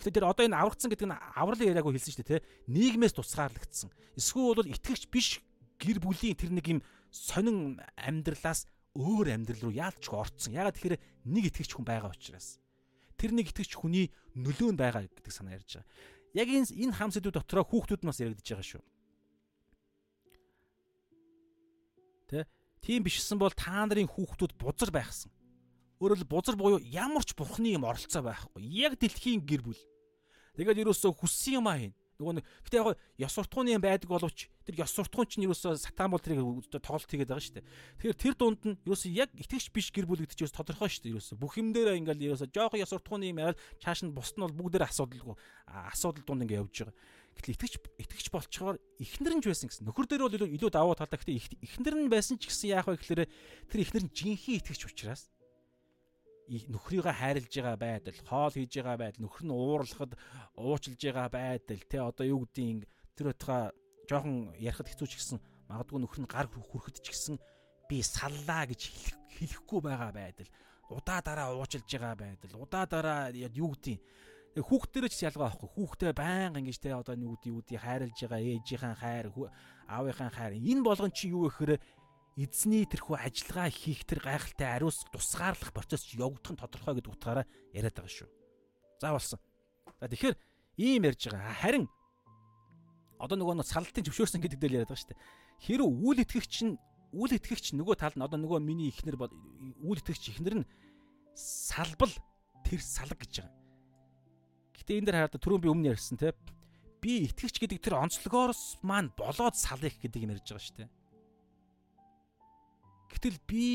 [0.00, 2.46] Тэгэхээр тэр одоо энэ аврагдсан гэдэг нь авралын яриаг хэлсэн шүү дээ, тэ.
[2.72, 3.90] Нийгмээс тусгаарлагдсан.
[4.16, 5.40] Эсвэл бол итгэгч биш
[5.80, 6.80] гэр бүлийн тэр нэг юм
[7.12, 10.56] сонин амьдралаас өөр амьдрал руу яалч орцсон.
[10.56, 12.60] Ягаад тэгэхээр нэг итгэгч хүн байгаа учраас.
[13.16, 15.88] Тэр нэг итгэгч хүний нөлөөнд байгаа гэдэг санаа ярьж байгаа.
[16.36, 18.84] Яг энэ энэ хам сэдвүүд дотроо хүүхдүүд нь бас яригдж байгаа шүү.
[22.26, 22.46] Тэ?
[22.82, 25.30] Тийм бишсэн бол та нарын хүүхдүүд бузар байхсан.
[26.02, 28.62] Өөрөөр хэл бузар буюу ямар ч бурхны юм оролцоо байхгүй.
[28.62, 29.82] Яг дэлхийн гэр бүл.
[30.58, 31.94] Тэгээд ерөөсөө хүссэн юм аа хийн.
[32.16, 32.96] Нөгөө нэг гэтээ яг
[33.28, 37.28] ёс суртахууны юм байдаг боловч тэр ёс суртахуун чинь ерөөсөө сатан бол тэрийг тоглолт хийгээд
[37.28, 37.68] байгаа шүү дээ.
[38.00, 41.12] Тэгэхээр тэр дунд нь ерөөсөө яг итгэвч биш гэр бүл гэдэг чинь тодорхой шүү дээ
[41.12, 41.36] ерөөсөө.
[41.36, 44.56] Бүх юм дээр ингээл ерөөсөө жоохон ёс суртахууны юм яриад чааш нь бусд нь бол
[44.56, 45.36] бүгдээр асуудалгүй
[45.92, 46.96] асуудал дунд ингээ явж байгаа.
[47.36, 49.84] Гэтэл итгэвч итгэвч болчоор ихнэр нь ч байсан гэсэн.
[49.84, 51.20] Нөхөр дээр бол илүү даваа талтай.
[51.20, 53.22] Гэтээ ихнэр нь байсан ч гэсэн яах вэ гэхээр
[53.68, 55.28] тэр ихнэр нь жинхэнэ итгэвч учраас
[56.46, 60.12] нөхрийгөө хайрлж байгаа байдал, хоол хийж байгаа байдал, нөхөр нь уурлахад
[60.54, 62.86] уучлж байгаа байдал, тэ одоо юу гэдгийг
[63.18, 63.74] тэр утгаа
[64.06, 67.36] жоохон ярихад хэцүү ч гэсэн магадгүй нөхөр нь гар хүрхэд ч гэсэн
[67.90, 68.80] би саллаа гэж
[69.42, 70.50] хэлэхгүй байгаа байдал,
[70.94, 74.00] удаа дараа уучлж байгаа байдал, удаа дараа юу гэдгийг
[74.56, 75.68] хүүхдэрээ ч ялгаа байхгүй.
[75.76, 79.26] Хүүхдээ байнга ингэж те одоо юу гэдэг юу гэдэг хайрлж байгаа ээжийнхэн хайр,
[79.84, 80.52] аавынхан хайр.
[80.56, 81.76] Энэ болгон чи юу гэхээр
[82.40, 87.44] эзний тэрхүү ажиллагаа хийх тэр гайхалтай ариус тусгаарлах процесс явагдах нь тодорхой гэдэг утгаараа
[87.76, 88.28] яриад байгаа шүү.
[89.00, 89.40] За болсон.
[90.00, 90.36] За тэгэхээр
[90.80, 91.56] ийм ярьж байгаа.
[91.60, 91.84] Харин
[93.20, 95.24] одоо нөгөө нэг салтын зөвшөөрсөн гэдэг дээр яриад байгаа шүү дээ.
[95.64, 96.76] Хэрв үйл итгэгч нь
[97.16, 100.68] үйл итгэгч нөгөө тал нь одоо нөгөө миний ихнэр үйл итгэгч ихнэр нь
[101.36, 102.12] салбал
[102.64, 103.65] тэр салга гэж байгаа.
[104.86, 106.30] Гэтэ энэ дээр хараад түрүүн би өмнө ярьсан те
[107.02, 110.90] би итгэгч гэдэг тэр онцлогоос маань болоод салах гэдэг юм ярьж байгаа шүү дээ.
[113.10, 113.66] Гэтэл би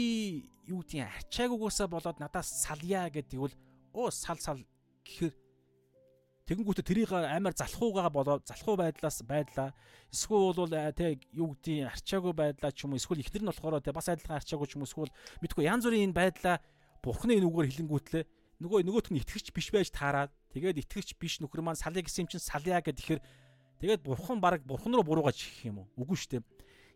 [0.71, 3.55] юу гэдгийг арчаагуугаасаа болоод надаас салъя гэдэг бол
[3.91, 4.63] оо сал сал
[5.03, 5.35] гэхэр
[6.47, 9.75] тэгэнгүүтээ тэрийг амар залхуугаа болоод залхуу байдлаас байдлаа.
[10.11, 13.91] Эсвэл бол тэ юу гэдгийг арчаагүй байдлаа ч юм уу эсвэл ихнэр нь болохоор тэ
[13.91, 15.11] бас адилхан арчаагүй ч юм уу эсвэл
[15.43, 16.55] мэдгүй янз бүрийн энэ байдлаа
[17.03, 18.23] бурхны нүгээр хилэнгүүтлээ.
[18.63, 22.29] Нөгөө нөгөөх нь итгэгч биш байж таарад тэгээд итгэгч биш нөхөр маань салъя гэсэн юм
[22.31, 23.21] чинь салъя гэхэд тэгэхээр
[23.81, 26.43] тэгээд бурхан баг бурхан руу буруугаж хийх юм уу үгүй шүү дээ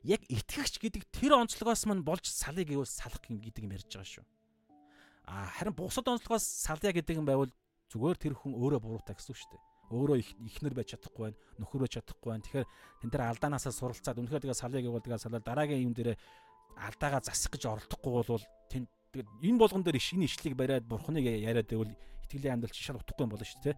[0.06, 4.26] яг итгэгч гэдэг тэр онцлогоос мань болж салыг гэвэл салах гэдэг юм ярьж байгаа шүү.
[5.26, 7.49] А харин бусад онцлогоос салъя гэдэг юм байвал
[7.90, 9.64] зүгээр тэр хүн өөрөө буруутай гэсэн үг шүү дээ.
[9.90, 12.45] Өөрөө ихнэр байж чадахгүй байна, нөхөр байж чадахгүй байна.
[12.45, 12.69] Тэгэхээр
[13.02, 16.18] тэн дээр алдаанаасаа суралцаад үнэхээр тэгээ салъя гэвэл тэгээ салаад дараагийн юм дээр
[16.77, 18.86] алдаагаа засах гэж оролдохгүй бол тэн
[19.41, 21.94] энэ болгон дээр шинэ ишлийг бариад бурхныг яриад байвал
[22.26, 23.78] итгэлийн амьдрал чинь шал утгагүй юм болно шүү дээ.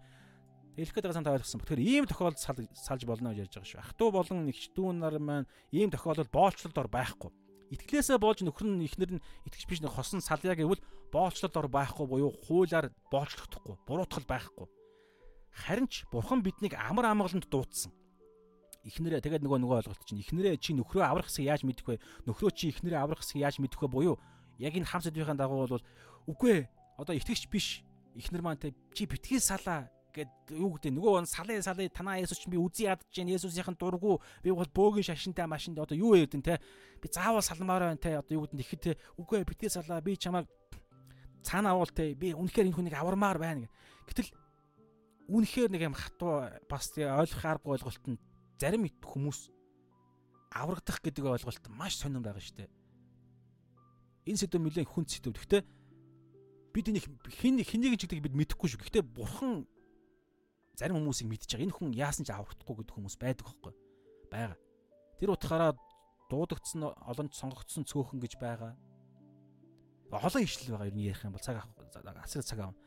[0.78, 1.60] Хэлэх гээд байгаа сан та ойлгосон.
[1.66, 2.46] Тэгэхээр ийм тохиолдол
[2.78, 3.82] салж болно гэж ярьж байгаа шүү.
[3.82, 7.32] Ах トゥ болон нэгчдүү нар маань ийм тохиолдол боолчлолд ор байхгүй.
[7.74, 10.80] Итгэлээсээ болж нөхөр нь ихнэр нь итгэж биш нэг хосон салъя гэвэл
[11.12, 14.68] боолчлолд ор байхгүй буюу хуулиар боолчлогдохгүй, буруутгал байхгүй.
[15.52, 17.92] Харин ч бурхан биднийг амар амгаланд дуудсан.
[18.86, 22.00] Ихнэрээ тэгээд нөгөө нөгөө ойлголт чинь ихнэрээ чи нөхрөө аврах хэсэг яаж мэдэх вэ?
[22.24, 24.16] Нөхрөө чи ихнэрээ аврах хэсэг яаж мэдэх вэ буюу
[24.62, 25.84] яг энэ хам сэдвийн дагуу бол
[26.30, 27.84] үгүй ээ одоо итгэж биш
[28.18, 29.88] ихнэр маань те чи битгий салаа
[30.18, 33.78] гэд юу гэдэг нөгөө он салын салын танаа Есүс чинь би үзий ядж जैन Есүсийнхэн
[33.78, 36.58] дургу би бол бөөгийн шашинтай машинд одоо юу ярьдэн те?
[36.98, 38.18] Би заавал салмаар байна те.
[38.18, 38.86] Одоо юу гэдэг ихэд
[39.22, 40.50] үгүй битгий салаа би чамайг
[41.46, 43.70] цаана авуул те би үнэхээр энэ хүнийг авармаар байна
[44.10, 44.34] гэтэл
[45.30, 48.18] үнэхээр нэг юм хатуу бас ойлгох арга ойлголт нь
[48.58, 49.54] зарим хүмүүс
[50.56, 52.70] аврагдах гэдэг ойлголт маш сонирн байгаа шүү дээ.
[54.28, 55.36] Энэ сэдв нэлээд хүнд сэдв.
[55.36, 55.62] Гэхдээ
[56.78, 58.86] бид энийг хин хэнийг ч гэдэг бид мэдэхгүй шүү.
[58.86, 59.66] Гэхдээ бурхан
[60.78, 61.66] зарим хүмүүсийг мэдчихэж байгаа.
[61.66, 63.74] Энэ хүн яасан ч аврахдахгүй гэдэг хүмүүс байдаг хөөхгүй.
[64.30, 64.56] Бага.
[65.18, 65.74] Тэр утгаараа
[66.30, 68.78] дуудагдсан олонч сонгогдсон цөөхөн гэж байгаа.
[70.14, 72.78] Олон ишлэл байгаа нь ярих юм бол цаг асар цаг аав.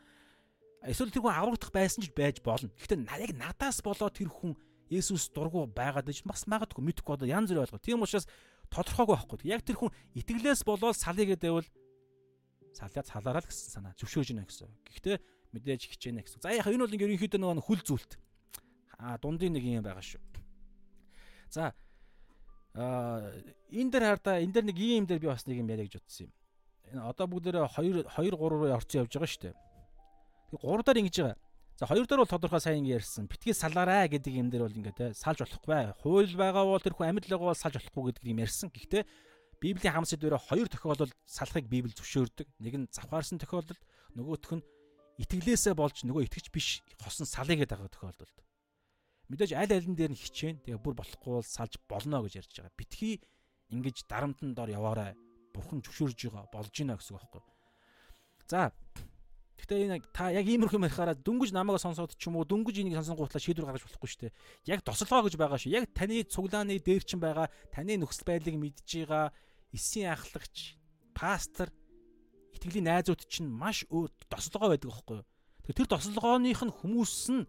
[0.86, 2.70] Эсвэл тэр хүн аврагдах байсан ч байж болно.
[2.78, 4.54] Гэхдээ яг надаас болоод тэр хүн
[4.90, 7.78] Есүс дургу байгаад гэж бас магадгүй мэдхгүй одоо янз бүр ойлгоо.
[7.78, 8.26] Тийм учраас
[8.74, 9.38] тодорхойгүй байхгүй.
[9.46, 11.68] Яг тэр хүн итгэлээс болоод салъя гэдэг байвал
[12.72, 14.70] салиа салаараа л гэсэн санаа зөвшөөрж гинэ гэсэн.
[14.86, 15.16] Гэхдээ
[15.54, 16.40] мэдээж хичээнэ гэсэн.
[16.42, 18.12] За яг энэ бол ингээ ерөнхийдөө нөгөө хүл зүйлт.
[18.98, 20.22] Аа дундын нэг юм байгаа шүү.
[21.50, 21.74] За
[22.74, 23.34] аа
[23.74, 26.30] энэ дээр хардаа энэ дээр нэг ийм дээр би бас нэг юм яриа гэж утсан
[26.30, 26.32] юм.
[26.94, 29.56] Энэ одоо бүгдээрээ 2 2 3 руу орцсон явж байгаа шүү дээ.
[30.54, 31.38] Тэг 3 дээр ингэж байгаа.
[31.80, 33.26] За хоёр дээр бол тодорхой сайн ярьсан.
[33.26, 35.96] Битгий салаарай гэдэг юм дээр бол ингээ те салж болохгүй.
[36.04, 38.68] Хууль байгаа бол тэр хүн амьд л байгаа бол салж болохгүй гэдэг юм ярьсан.
[38.68, 39.02] Гэхдээ
[39.60, 42.48] Библийн хам сэдвэрээ хоёр тохиолдолд салахыг Библи зөвшөөрдөг.
[42.64, 43.80] Нэг нь завхаарсан тохиолдолд,
[44.16, 44.64] нөгөөх нь
[45.20, 48.36] итгэлээсээ болж нөгөө итгэж биш хосон салъя гэдэг тохиолдолд.
[49.28, 50.64] Мэдээж аль алин дээр нь хичээн.
[50.64, 52.72] Тэгээ бүр болохгүй бол салж болно гэж ярьж байгаа.
[52.74, 53.20] Битгий
[53.68, 55.14] ингэж дарамтан дор яваарай.
[55.52, 57.44] Бурхан зөвшөөрж байгаа болж гинэ гэсэн үг байхгүй.
[58.48, 58.72] За
[59.60, 62.96] Гэтэ энэ та яг иймэрхүү юм ярихаараа дөнгөж намайг сонсоод ч юм уу дөнгөж энийг
[62.96, 64.36] сонсонгуутлаа шийдвэр гаргаж болохгүй шүү дээ.
[64.72, 65.76] Яг тослогоо гэж байгаа шүү.
[65.76, 69.36] Яг таны цуглааны дээр чинь байгаа таны нөхцөл байдлыг мэдж байгаа
[69.72, 70.76] эсийн ахлагч
[71.14, 71.70] пастор
[72.54, 75.26] итгэлийн найзууд чинь маш өөр тослогоо байдаг аахгүй юу.
[75.64, 77.48] Тэгэхээр тэр тослогооных нь хүмүүс нь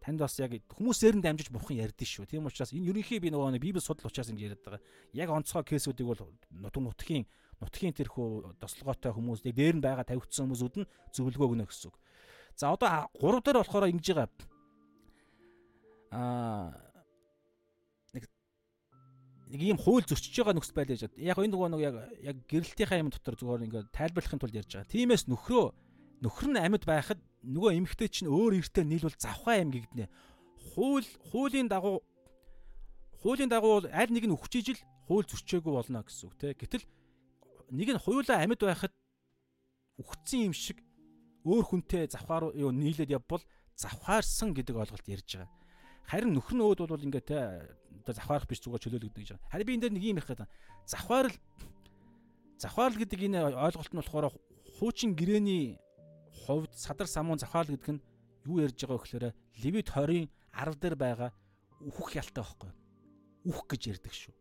[0.00, 2.30] танд бас яг хүмүүсээр нь дамжиж бурхан ярьдэн шүү.
[2.30, 4.82] Тийм учраас энэ ерөнхий би нөгөө Библи судал учраас ингэ яриад байгаа.
[5.12, 6.22] Яг онцгой кейсүүдийг бол
[6.54, 7.26] нутг нутгийн
[7.60, 11.96] нутгийн тэрхүү тослогоотой хүмүүсийг дээр нь байгаа тавигдсан хүмүүсүүд нь зөвлөгөө өгнө гэсэн үг.
[12.54, 14.30] За одоо 3 дээр болохоор ингэж байгаа.
[16.14, 16.87] Аа
[19.48, 23.00] нэг ийм хууль зөрчиж байгаа нөхцөл байдал яаж яг энэ нөгөө нэг яг яг гэрэлтийнхаа
[23.00, 24.92] юм дотор зүгээр ингээд тайлбарлахын тулд ярьж байгаа.
[24.92, 25.66] Тиймээс нөхрөө
[26.20, 30.06] нөхөр нь амьд байхад нөгөө эмэгтэй чинь өөр эртээ нийлвэл завхаа юм гэгднэ.
[30.74, 32.04] Хууль хуулийн дагуу
[33.24, 36.52] хуулийн дагуу аль нэг нь өгчиж ил хууль зөрчөөгүй болно гэсэн үг те.
[36.52, 36.84] Гэтэл
[37.72, 38.92] нэг нь хуйлаа амьд байхад
[39.96, 40.84] үхсэн юм шиг
[41.48, 43.42] өөр хүнтэй завхаар юу нийлээд явбал
[43.78, 45.57] завхаарсан гэдэг ойлголт ярьж байгаа.
[46.08, 47.38] Харин нөхөр нь өөд бол ингээ те
[48.08, 49.52] завхаарах биш зүгээр чөлөөлөгдөж байгаа.
[49.52, 50.48] Харин би энэ дээр нэг юм их гэдэг.
[50.88, 51.36] Завхаарл
[52.56, 54.32] завхаарл гэдэг энэ ойлголт нь болохоор
[54.80, 55.76] хуучин гэрээний
[56.48, 58.04] хувьд садар самуун завхаал гэдэг нь
[58.48, 59.26] юу ярьж байгаа гэхээр
[59.60, 61.30] Левит 20-ын 10 дээр байгаа
[61.84, 62.72] үхэх ялтай байхгүй.
[63.44, 64.34] Үх гэж ярьдаг шүү.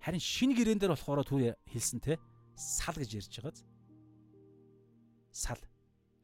[0.00, 2.16] Харин шинэ гэрээн дээр болохоор түр хэлсэн те
[2.56, 3.60] сал гэж ярьж байгааз.
[5.30, 5.60] Сал.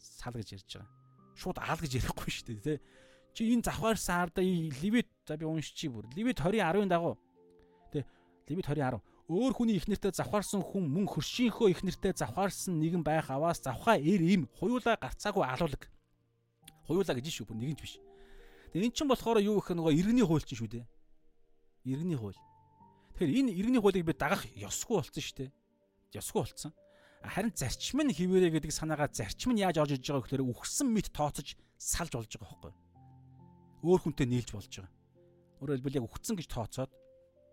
[0.01, 0.89] Сал гэж ярьж байгаа.
[1.37, 2.75] Шууд аал гэж ярихгүй шүү дээ те.
[3.37, 6.09] Чи энэ завхаарсан ардаа Левит за би уншчихъя бүр.
[6.17, 7.21] Левит 20-ын 10-ын дагуу.
[7.93, 8.09] Тэ
[8.49, 13.03] Левит 20-ын 10 өөр хүний их нэртэй завхаарсан хүн мөн хөршийнхөө их нэртэй завхаарсан нэгэн
[13.03, 15.85] байх аваас завхаа эр им хуйлаа гарцаагүй алуулаг.
[16.89, 17.99] Хуйлаа гэж шүү бүр нэгэнч биш.
[18.71, 20.87] Тэгээ эн чинь болохоор юу гэх нөгөө иргэний хууль чинь шүү дээ.
[21.91, 22.39] Иргэний хууль.
[23.19, 25.51] Тэгэхээр энэ иргэний хуулийг би дагах ёсгүй болсон шүү дээ.
[26.17, 26.73] Ёсгүй болсон.
[27.27, 31.11] Харин зарчим нь хിവэрэ гэдэг санаагаа зарчим нь яаж орж иж байгаа гэхээр үхсэн мэд
[31.11, 32.86] тооцож салж болж байгаа байхгүй.
[33.87, 34.91] Өөр хүнтэй нийлж болж байгаа.
[35.63, 36.91] Өөрөөр хэлбэл яг үхсэн гэж тооцоод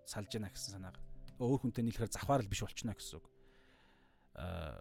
[0.09, 3.25] салж яана гэсэн санаагаа өөр хүнтэй нийлэхээр завхаар л биш болчихно гэсэн үг.
[4.37, 4.79] Аа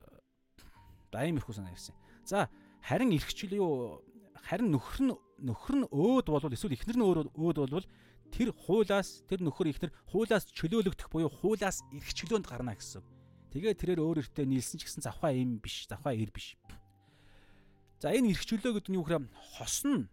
[1.12, 1.97] дайм ирэхгүй санаа ирсэн.
[2.24, 2.49] За
[2.85, 4.03] харин эрхчлээ юу
[4.47, 5.12] харин нөхөр нь
[5.43, 7.87] нөхөр нь өөд болвол эсвэл эхнэр нь өөд болвол
[8.33, 13.05] тэр хуулаас тэр нөхөр ихнэр хуулаас чөлөөлөгдөх буюу хуулаас эрхчлөөнд гарна гэсэн.
[13.53, 16.57] Тэгээ тэрээр өөр өртөө нийлсэн ч гэсэн завхаа им биш, завхаа ир биш.
[18.01, 19.29] За энэ эрхчлөө гэдэг нь юу гэхээр
[19.61, 20.09] хос нь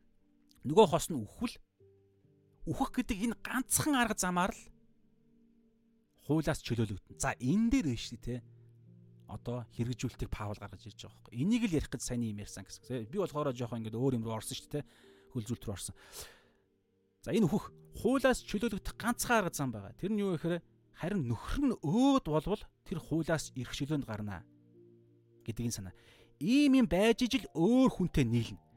[0.67, 1.55] нөгөө хос нь үхвэл
[2.67, 4.61] үхэх гэдэг энэ ганцхан арга замаар л
[6.29, 7.17] хуулиас чөлөөлөгдөн.
[7.17, 8.41] За энэ дээр биш тий.
[9.29, 11.33] Одоо хэрэгжүүлэлтийг Паул гаргаж ирж байгаа байхгүй.
[11.37, 13.09] Энийг л ярих гэж сайн юм ярьсан гэсэн.
[13.09, 14.85] Би болохоор жоохон ингэ өөр юм руу орсон шүү дээ.
[15.33, 15.95] Хөлзүүлт рүү орсон.
[17.21, 17.69] За энэ хөх
[18.01, 19.93] хуулиас чөлөөлөгдөх ганцхан арга зам байгаа.
[19.97, 20.61] Тэр нь юу гэхээр
[20.97, 24.41] харин нөхөр нь өөд болвол тэр хуулиас эрх чөлөөнд гарнаа
[25.45, 25.93] гэдгийг санаа.
[26.41, 28.68] Ийм юм байж ижил өөр хүнтэй нийлнэ.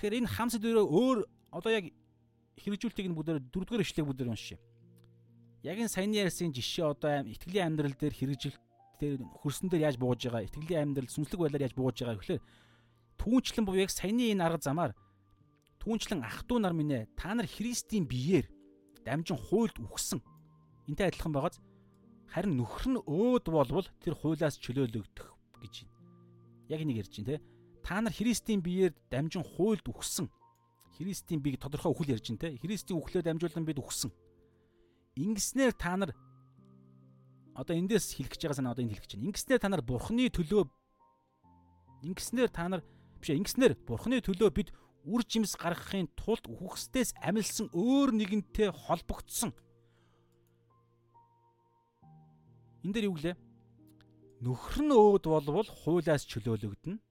[0.00, 1.18] Тэгэхээр энэ хамс дөрөө өөр
[1.52, 1.92] одоо яг
[2.56, 4.56] хэрэгжүүлэлтийг нь бүгдээр дөрөвдүгээр ишлэгийг бүгдээр уншия
[5.60, 8.56] яг энэ саяны ярьсан жишээ одоо итгэлийн амьдрал дээр хэрэгжилт
[8.96, 12.44] дээр хөрсөн дээр яаж бууж байгаа итгэлийн амьдрал сүнслэг байдлаар яаж бууж байгаа гэхлээр
[13.20, 14.96] түүнчлэн буюу яг саяны энэ арга замаар
[15.84, 18.48] түүнчлэн ах トゥ нар минь ээ та нар Христийн биеэр
[19.04, 20.24] дамжин хуйлд үхсэн
[20.88, 21.60] энтэй адилхан байгааз
[22.32, 25.28] харин нөхөр нь өөд болвол тэр хуулиас чөлөөлөгдөх
[25.60, 25.92] гэж байна.
[26.72, 27.59] Яг энийг ярьж байна те.
[27.90, 30.30] Та нар Христийн биеэр дамжин хуйлд үхсэн.
[30.94, 32.54] Христийн биеийг тодорхой үхэл ярьж байна те.
[32.62, 34.14] Христийн үхлээр дамжуулан бид үхсэн
[35.18, 36.14] Ингэснээр та нар
[37.58, 39.26] одоо эндээс хэлэх гэж байгаа санаа одоо энд хэлэх гэж байна.
[39.34, 40.62] Ингэснээр та нар бурхны төлөө
[42.06, 42.82] ингэснээр та нар
[43.18, 44.70] биш ингэснээр бурхны төлөө бид
[45.04, 49.50] үр жимс гаргахын тулд үхсдээс амилсан өөр нэгэнтэй холбогдсон.
[52.86, 53.36] Энд дээр юу гэлээ?
[54.40, 57.02] Нөхөр нь өөд болвол хуулиас чөлөөлөгдөнө.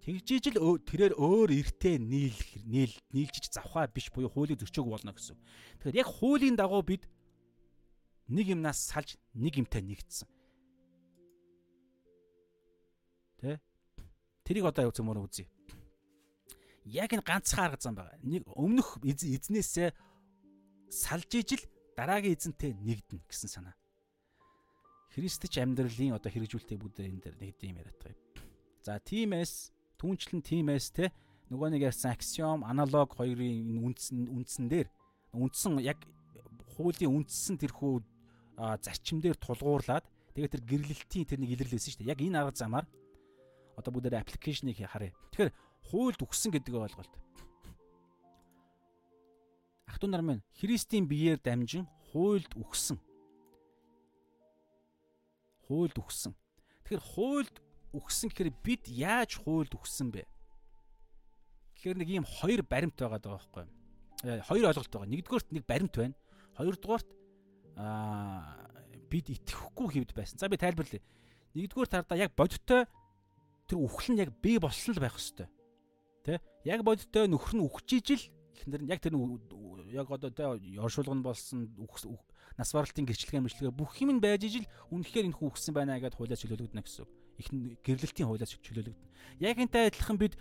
[0.00, 5.36] Тэгжиж л тэрээр өөр эртээ нийлэх нийл нийлжиж завхаа биш буюу хуулийг зөрчөөг болно гэсэн.
[5.84, 7.04] Тэгэхээр яг хуулийн дагуу бид
[8.32, 10.28] нэг юмнаас салж нэг юмтай нэгдсэн.
[13.44, 13.60] Тэ?
[14.48, 15.44] Тэрийг одоо юу зэмөр үзье.
[16.88, 18.16] Яг энэ ганцхан арга зам байгаа.
[18.24, 19.92] Нэг өмнөх эзнээсээ
[20.88, 21.60] салж ижил
[21.92, 23.76] дараагийн эзэнтэй нэгдэнэ гэсэн санаа.
[25.12, 28.16] Христч амьдралын одоо хэрэгжүүлэлтийг бүгд энэ дээр нэг юм яриад байгаа.
[28.80, 31.12] За тиймээс Түүнчлэн тиймээс те
[31.52, 34.88] нөгөө нэг ярьсан аксиом, аналог хоёрын үндсэн үндсэн дээр
[35.36, 36.00] үндсэн яг
[36.72, 38.00] хуулийн үндсэн тэрхүү
[38.80, 42.12] зарчим дээр тулгуурлаад тэгээд тэр гэрлэлтийн тэр нэг илэрлээсэн шүү дээ.
[42.16, 42.86] Яг энэ арга замаар
[43.76, 45.12] одоо бүгдээр аппликейшнийг харъя.
[45.36, 45.52] Тэгэхээр
[45.92, 47.12] хуульд үгсэн гэдэг ойлголт.
[49.84, 52.96] Ах トゥ нар минь Христийн биеэр дамжин хуульд үгсэн.
[55.66, 56.32] Хуульд үгсэн.
[56.84, 57.56] Тэгэхээр хуульд
[57.92, 60.26] үхсэн гэхээр бид яаж хуульд үхсэн бэ?
[61.76, 63.72] Тэгэхээр нэг ийм хоёр баримт байгаа даа байхгүй юу?
[64.24, 65.08] Э, хоёр ойлголт байгаа.
[65.10, 66.16] Нэгдүгээрт нэг баримт байна.
[66.56, 67.08] Хоёрдугаарт
[67.80, 68.68] аа
[69.10, 70.38] бид итгэхгүй хэвд байсан.
[70.38, 71.02] За би тайлбарлая.
[71.56, 72.86] Нэгдүгээр тардаа яг бодиттой
[73.66, 75.50] тэр үхэл нь яг бий болсон л байх хэвээр.
[76.22, 76.38] Тэ?
[76.68, 79.16] Яг бодиттой нөхөр нь үхэж ижил эхнэр нь яг тэр
[79.90, 80.46] яг одоо тэ
[80.78, 81.66] оршуулгын болсон
[82.60, 86.18] нас баралтын гэрчлэгээ мэрчлэгээ бүх юм нь байж ижил үнэхээр энэ хүн үхсэн байна гэдээ
[86.18, 87.10] хуулиас чөлөөлөгдөнө гэсэн үг.
[87.40, 87.48] Их
[87.82, 89.08] гэрлэлтийн хуулиас чөлөөлөгдөнө.
[89.40, 90.36] Яг энтэй адилхан бид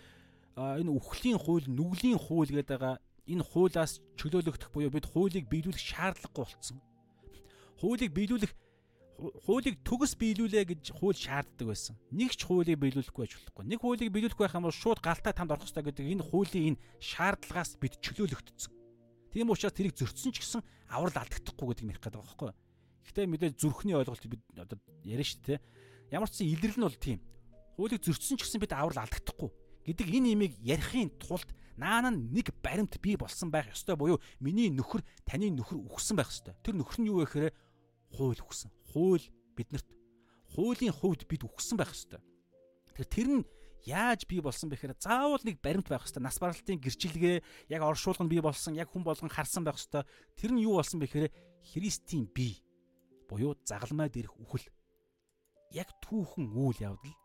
[0.59, 2.95] энэ үхлийн хууль, нүглийн хууль гэдэг байгаа
[3.29, 6.77] энэ хуулиас чөлөөлөгдөх буюу бид хуулийг биелүүлэх шаардлагагүй болсон.
[7.79, 8.51] Хуулийг биелүүлэх
[9.19, 11.95] хуулийг төгс биелүүлээ гэж хууль шаарддаг байсан.
[12.11, 13.65] Нэг ч хуулийг биелүүлэхгүй байж болохгүй.
[13.67, 16.81] Нэг хуулийг биелүүлэхгүй байх юм бол шууд галтаа тамд орох хэрэгтэй гэдэг энэ хуулийн энэ
[17.03, 18.73] шаардлагаас бид чөлөөлөгдсөн.
[19.29, 22.51] Тийм учраас тэрийг зөрчсөн ч гэсэн аврал алдагдахгүй гэдэг ярих гэдэг байгаа байхгүй.
[23.05, 25.59] Гэхдээ мэдээ зүрхний ойлголт бид одоо яриа шүү дээ.
[26.11, 27.19] Ямар ч зэн илэрлэл нь бол тийм.
[27.77, 29.49] Хуулийг зөрчсөн ч гэсэн бид аврал алдагдахгүй
[29.89, 31.49] гэдэг энэ имийг ярихын тулд
[31.79, 36.53] наана нэг баримт бий болсон байх ёстой буюу миний нөхөр таны нөхөр үхсэн байх ёстой.
[36.61, 37.53] Тэр нөхөр нь юу вэ гэхээр
[38.13, 39.25] хууль үхсэн хууль
[39.55, 39.87] биднэрт
[40.53, 42.19] хуулийн хувьд бид үхсэн байх ёстой.
[42.91, 43.43] Тэгэхээр тэр нь
[43.87, 46.19] яаж бий болсон бэхээр заавал нэг баримт байх ёстой.
[46.19, 50.03] Нас баралтын гэрчилгээ яг оршуулга нь бий болсон, яг хүн болгон харсан байх ёстой.
[50.35, 51.31] Тэр нь юу болсон бэхээр
[51.63, 52.59] Христийн бие
[53.29, 54.67] буюу загалмай дээрх үхэл.
[55.75, 57.17] Яг түүхэн үйл явдал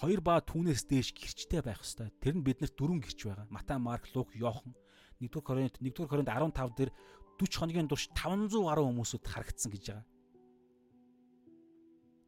[0.00, 2.08] хоёр ба түүнээс дээш гэрчтэй байх ёстой.
[2.24, 3.46] Тэр нь биднэрт дөрвөн гэрч байгаа.
[3.52, 4.72] Матай, Марк, Лук, Йохан
[5.20, 6.90] 1-р Коринт 1-р Коринт 15 дээр
[7.36, 10.06] 40 хоногийн турш 500 гаруй хүмүүсүүд харагдсан гэж байгаа.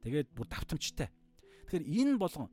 [0.04, 1.08] Тэгээд бүр давтамжтай.
[1.08, 2.52] Тэгэхээр энэ болгон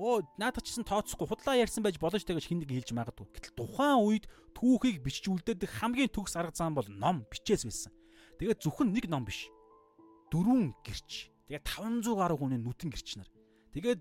[0.00, 3.26] оо наадах чсэн тооцохгүй худлаа ярьсан байж болно штэ гэж хин нэг хэлж магадгүй.
[3.30, 4.24] Гэтэл тухайн үед
[4.56, 7.92] түүхийг бичжүүлдэг хамгийн төгс арга зам бол ном бичээс байсан.
[8.40, 9.52] Тэгээд зөвхөн нэг ном биш.
[10.32, 11.28] Дөрвөн гэрч.
[11.50, 13.26] Тэгээд 500 гаруй хүний нүтэн гэрч нар.
[13.74, 13.98] Тэгээд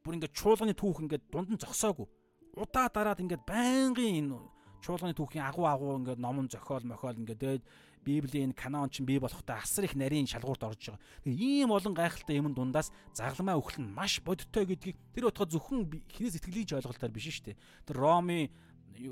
[0.00, 2.08] бүр ингээд чуулганы түүх ингээд дунд нь зогсоогүй.
[2.56, 4.40] Удаа дараад ингээд байнгын энэ
[4.80, 7.60] чуулганы түүхийн агуу агуу ингээд номон зохиол мохиол ингээд
[8.00, 11.04] Библийн канон ч бий болохтой асар их нарийн шалгуурт орж байгаа.
[11.24, 15.88] Тэгээ ийм олон гайхалтай юм дундаас загламаа өхөл нь маш бодиттой гэдгийг тэр утга зөвхөн
[16.12, 17.60] хинээс итгэлийн ойлголтоор биш шүү дээ.
[17.88, 18.52] Тэр Роми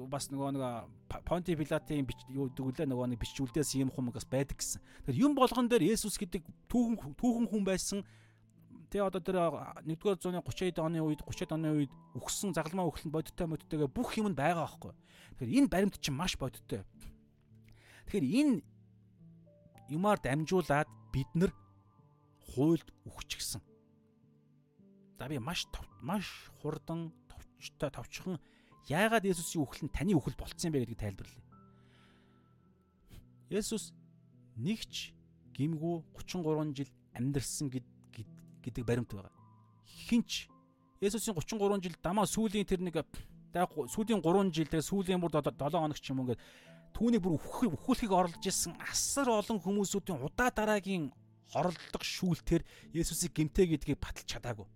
[0.06, 0.64] бас нөгөө нэг
[1.26, 4.80] Понти Пилатын юу дүглээ нөгөө нэг бичүүлдээс юм хүмүүс байдаг гэсэн.
[5.06, 8.00] Тэгэхээр юм болгон дээр Есүс гэдэг түүхэн түүхэн хүн байсан
[8.92, 9.36] Тэгээ одоо тэр
[9.88, 14.28] 1-р зууны 30-аад оны үед 30-аад оны үед үхсэн загламаа өхлөнд бодиттой модтойгээ бүх юм
[14.28, 14.92] нь байгаа байхгүй.
[15.40, 16.84] Тэгэхээр энэ баримт чинь маш бодиттой.
[18.04, 18.60] Тэгэхээр энэ
[19.88, 21.56] юмар дамжуулаад бид нар
[22.52, 23.64] хуйлд үхчихсэн.
[25.16, 25.64] За би маш
[26.04, 28.36] маш хурдан товчтой товчхон
[28.88, 31.44] яагаад Есүсийн үхэл нь таны үхэл болцсон бэ гэдгийг тайлбарлая.
[33.52, 33.92] Есүс
[34.56, 35.12] нэгч
[35.54, 39.32] гимгүү 33 жил амьдарсан гэдэг баримт байгаа.
[39.86, 40.48] Хинч
[41.00, 43.04] Есүсийн 33 жил дамаа сүүлийн тэр нэг
[43.52, 46.42] сүүлийн 3 жил тэгээ сүүлийн бүр 7 хоног ч юм уу ингээд
[46.96, 51.12] түүнийг бүр өхүүлэхийг оролж исэн асар олон хүмүүсүүдийн удаа дараагийн
[51.52, 52.64] хоролдох шүүлтээр
[52.96, 54.66] Есүсийг гимтэй гэдгийг баталж чадаагүй.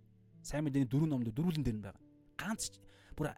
[0.45, 2.01] Сайн мэдээний дөрвөн номд дөрвөлэн дээр нь байгаа.
[2.37, 2.77] Ганц
[3.17, 3.33] бүр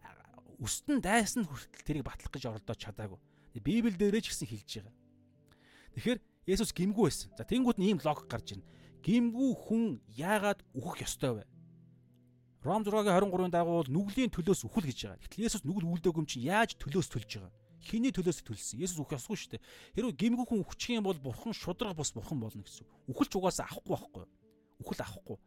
[0.59, 3.19] өстөн дайсан хүртэл тэрийг батлах гэж оролдож чадаагүй.
[3.59, 4.95] Библи дээрээ ч гэсэн хэлж байгаа.
[5.95, 6.19] Тэгэхээр
[6.49, 7.29] Есүс гимгүү байсан.
[7.37, 8.65] За тэнгууд нь ийм логик гарч ирнэ.
[9.05, 9.83] Гимгүү хүн
[10.17, 11.43] яагаад үхэх ёстой вэ?
[12.65, 15.23] Ром 6-гийн 23-ын дагуу нүглийн төлөөс үхэл гэж байгаа.
[15.23, 17.53] Гэтэл Есүс нүгэл үлдээгүй юм чинь яаж төлөөс төлж байгаа?
[17.79, 18.83] Хиний төлөөс төлсөн.
[18.83, 19.63] Есүс үхэх ёсгүй шүү дээ.
[19.95, 22.83] Хэрвээ гимгүү хүн үхчих юм бол бурхан шудраг бус бурхан болно гэсэн.
[23.07, 24.25] Үхэлч угаасаа авахгүй байхгүй.
[24.83, 25.37] Үхэл авахгүй.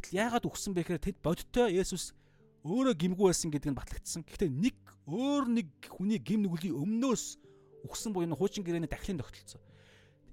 [0.00, 2.16] Гэтэл яагаад үхсэн бэ гэхээр тэд бодиттой Есүс
[2.64, 4.24] өөрөө гимгүү байсан гэдг нь батлагдсан.
[4.24, 7.36] Гэхдээ нэг өөр нэг хүний гим нүглийн өмнөөс
[7.84, 9.60] үхсэн буюу хуучин гэрээний дахлын тогтолцоо.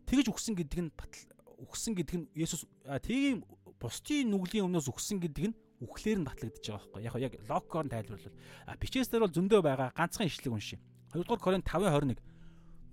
[0.07, 1.27] Тэгж үхсэн гэдэг нь батал
[1.67, 2.63] үхсэн гэдэг нь Есүс
[3.03, 3.43] тийм
[3.83, 7.93] бусдын нүглийн өмнөөс үхсэн гэдэг нь үхлээр нь батлагдаж байгаа байхгүй яг яг логикоор нь
[7.93, 8.37] тайлбарлал.
[8.63, 10.79] А бичээс дээр бол зөндөө байгаа ганцхан ишлэг уншия.
[11.11, 12.15] 2 дугаар Коринт 5:21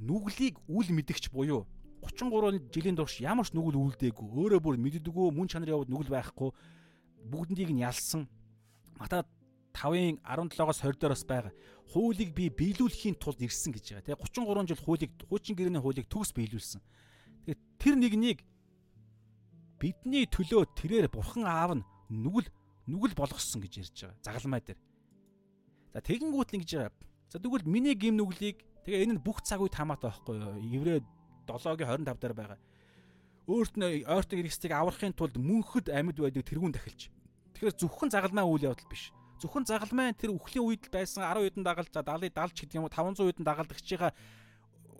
[0.03, 1.67] нүглийг үл мэдгч буюу
[2.03, 6.51] 33 жилийн турш ямар ч нүгэл үлдээгүй өөрөө бүр мэддэггүй мөн чанар яваад нүгэл байхгүй
[7.27, 8.31] бүгднийг нь ялсан
[8.99, 9.23] Матай
[9.73, 11.55] 5-ын 17-оос 20 дээр бас байгаа.
[11.95, 14.19] Хуулийг би биелүүлэхийн тулд ирсэн гэж байгаа.
[14.19, 16.83] Тэгээ 33 жил хуулийг хуучин гэрээний хуулийг төгс биелүүлсэн.
[17.47, 18.39] Тэгээ тэр нэгнийг
[19.79, 22.51] бидний төлөө тэрээр бурхан аав нь нүгэл
[22.91, 24.19] нүгэл болгосон гэж ярьж байгаа.
[24.27, 24.81] Загалмай дээр.
[25.95, 29.61] За тэгэнгүүт нь гэж байгаа За тэгвэл миний гим нүглийг тэгээ энэ нь бүх цаг
[29.61, 30.57] үед хамаатай байхгүй юу?
[30.81, 31.05] Еврей
[31.45, 32.59] 7-гийн 25 дээр байгаа.
[33.45, 37.13] Өөрт нь ойртог эргэстийг аврахын тулд мөнхөд амьд байдаг тэрүүн дахилж.
[37.59, 39.11] Тэгэхээр зөвхөн загалмай үйл явдал биш.
[39.43, 42.95] Зөвхөн загалмай тэр үхлийн үед байсан 10 хэдэн дагалж за 70 70 гэдэг юм уу
[42.95, 44.15] 500 хэдэн дагалдагчийн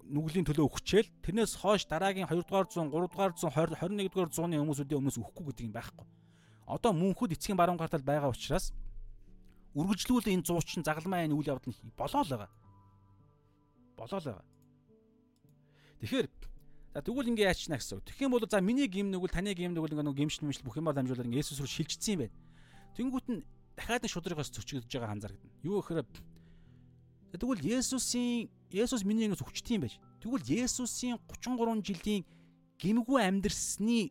[0.09, 4.31] нүглийн төлөө өгчээл тэрнээс хойш дараагийн 2 дугаар 100 3 дугаар 100 20 21 дугаар
[4.33, 6.07] 100-ны хүмүүсүүдийн өмнөөс өхгүй гэдэг юм байхгүй.
[6.67, 8.73] Одоо мөнхөд эцгийн баруун гартал байгаа учраас
[9.77, 12.51] үргэлжлүүл энэ зуучин загалмай энэ үйл явдал нь болоо л байгаа.
[14.01, 14.47] Болоо л байгаа.
[16.01, 16.27] Тэгэхээр
[16.97, 18.01] за тэгвэл ингээ яачна гэсэн.
[18.01, 20.81] Тэгэх юм бол за миний гим нүгэл таны гим нүгэл ингээ нэг гимш нэмшил бүх
[20.81, 22.37] юмар дамжуулаад ингээ Есүс рүү шилжчихсэн юм байна.
[22.99, 23.47] Тэнгүүт нь
[23.79, 25.55] дахиад нэг шудрагаас зөчгөж байгаа анзаарагдана.
[25.63, 26.03] Юу гэхээр
[27.39, 30.03] тэгвэл Есүсийн Есүс миний ингээс өвчтөй юм байж.
[30.19, 32.27] Тэгвэл Есүсийн 33 жилийн
[32.83, 34.11] гимгүү амьдрсны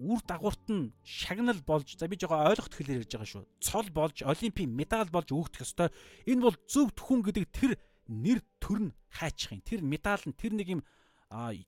[0.00, 3.44] үр дагаварт нь шагнал болж за би жоо ойлгох хэлээр ярьж байгаа шүү.
[3.60, 5.88] Цол болж олимпийн медаль болж өгөх ёстой.
[6.28, 7.72] Энэ бол зөв төхөн гэдэг тэр
[8.08, 9.60] нэр төр нь хайчих юм.
[9.64, 10.82] Тэр медаль нь тэр нэг юм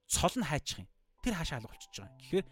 [0.09, 0.89] цол нь хайчих юм.
[1.25, 2.20] Тэр хаашаа алга болчихж байгаа.
[2.20, 2.47] Тэгэхээр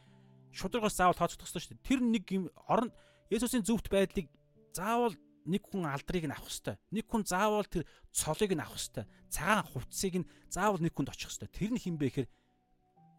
[0.56, 1.85] шударгаас заавал тооцох хэрэгтэй шүү.
[1.85, 2.89] Тэр нэг юм орон
[3.31, 4.31] Есүсийн зөвхт байдлыг
[4.77, 5.15] заавал
[5.47, 6.77] нэг хүн алдрыг нь авах хэрэгтэй.
[6.90, 9.07] Нэг хүн заавал тэр цолыг нь авах хэрэгтэй.
[9.31, 11.51] Цагаан хувцсыг нь заавал нэг хүнд очих хэрэгтэй.
[11.55, 12.28] Тэр нь хин бэ гэхээр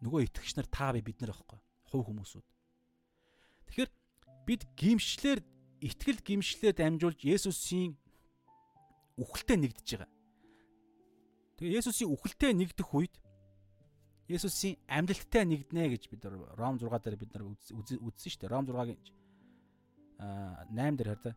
[0.04, 1.60] нөгөө итгэгч нар та би бид нар байхгүй.
[1.88, 2.46] Хувь хүмүүсүүд.
[3.72, 3.90] Тэгэхээр
[4.44, 5.40] бид гимшлэр
[5.80, 7.96] итгэл гимшлэр дамжуулж Есүсийн
[9.16, 10.10] үхэлтэд нэгдэж байгаа.
[11.58, 13.14] Тэгээ Есүсийн үхэлтэд нэгдэх үед
[14.28, 18.52] Есүсийн амьдлалтай нэгднэ гэж бид Ром 6 дээр бид нар үзсэн шүү дээ.
[18.52, 19.17] Ром 6-гийн аа
[20.18, 21.36] 8 дээр хараа.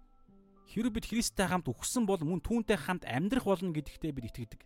[0.71, 4.61] Хэрэв бид Христтэй хамт үхсэн бол мөн түүнтэй хамт амьдрах болно гэдэгтээ бид итгэдэг.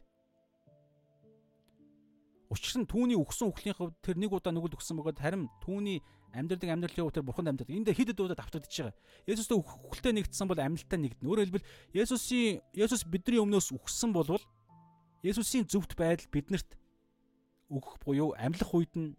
[2.53, 5.99] Учир нь түүний үхсэн үхлийн хувьд тэр нэг удаа нүгэлд үхсэн бөгөөд харин түүний
[6.31, 7.67] амьдралын амьдралын хувьд тэр бурхан амьдад.
[7.73, 8.95] Энд хэд хэд удаа давтагдчихж байгаа.
[9.25, 11.25] Есүстэй үхэлтэй нэгдсэн бол амьдлалтай нэгдэнэ.
[11.25, 14.43] Өөрөөр хэлбэл Есүсийн Есүс бидний өмнөөс үхсэн болвол
[15.25, 16.77] Есүсийн зөвхт байдал биднэрт
[17.73, 19.17] өгөх буюу амьлах үед нь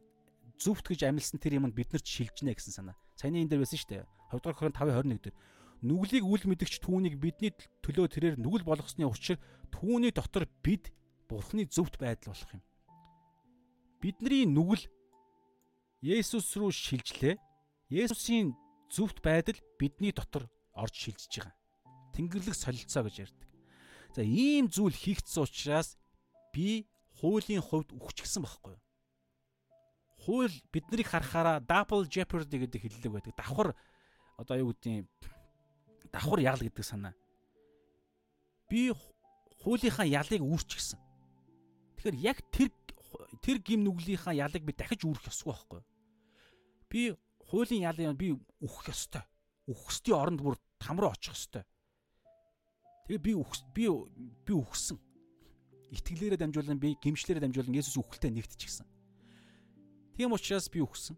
[0.62, 2.96] зүвт гэж амилсан тэр юмд бид нарт шилжнэ гэсэн санаа.
[3.18, 4.15] Саяны энэ дээр байсан шүү дээ.
[4.32, 5.36] 2 дугаар Коринт 5:21 дээр
[5.82, 7.52] нүглийг үл мэдгч түүнийг бидний
[7.84, 9.38] төлөө тэрээр нүгэл болгосны учир
[9.70, 10.90] түүний дотор бид
[11.26, 12.62] Бурхны зөвхт байдал болох юм.
[13.98, 14.86] Бидний нүгэл
[16.06, 17.34] Есүс рүү шилжлээ.
[17.90, 18.54] Есүсийн
[18.90, 21.54] зөвхт байдал бидний дотор орж шилжиж байгаа.
[22.14, 23.48] Тэнгэрлэг солилцоо гэж ярьдаг.
[24.14, 25.98] За ийм зүйл хийгдсэн учраас
[26.54, 26.86] би
[27.18, 28.82] хуулийн хувьд үхчихсэн байхгүй юу?
[30.22, 33.34] Хууль биднийг харахаараа double jeopardy гэдэг хэллэг байдаг.
[33.34, 33.74] Давхар
[34.36, 35.08] одоо юу гэдгийг
[36.12, 37.14] давхар ял гэдэг санаа.
[38.68, 38.92] Би
[39.62, 41.00] хуулийнхаа ялыг үүрчихсэн.
[41.96, 42.70] Тэгэхээр яг тэр
[43.40, 45.82] тэр гим нүглийнхаа ялыг би дахиж үүрэх ёсгүй байхгүй?
[46.88, 47.00] Би
[47.48, 49.24] хуулийн ялын би үхэх ёстой.
[49.66, 51.64] Үхсдийн оронд бүр там руу очих ёстой.
[53.08, 53.32] Тэгээ би
[53.74, 53.84] би
[54.46, 54.98] би үхсэн
[55.94, 58.86] итгэлээрээ дамжуулан би гимшлэрээ дамжуулан Есүс үхэлтэд нэгтчихсэн.
[60.18, 61.14] Тийм учраас би үхсэн.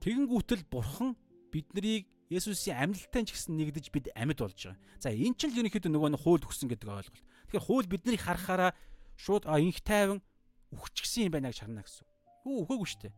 [0.00, 1.16] Тэгэнгүүтэл бурхан
[1.52, 4.78] биднийг Есүсийн амьдлалтай ч гэсэн нэгдэж бид амьд болж байгаа.
[5.02, 7.26] За эн чинь л ерөнхийдөө нөгөө нь хууль өгсөн гэдэг ойлголт.
[7.50, 8.72] Тэгэхээр хууль биднийг харахаараа
[9.18, 10.22] шууд а инх тайван
[10.70, 12.06] үхчихсэн юм байна гэж харна гэсэн.
[12.46, 13.14] Юу үхээгүй шүү дээ.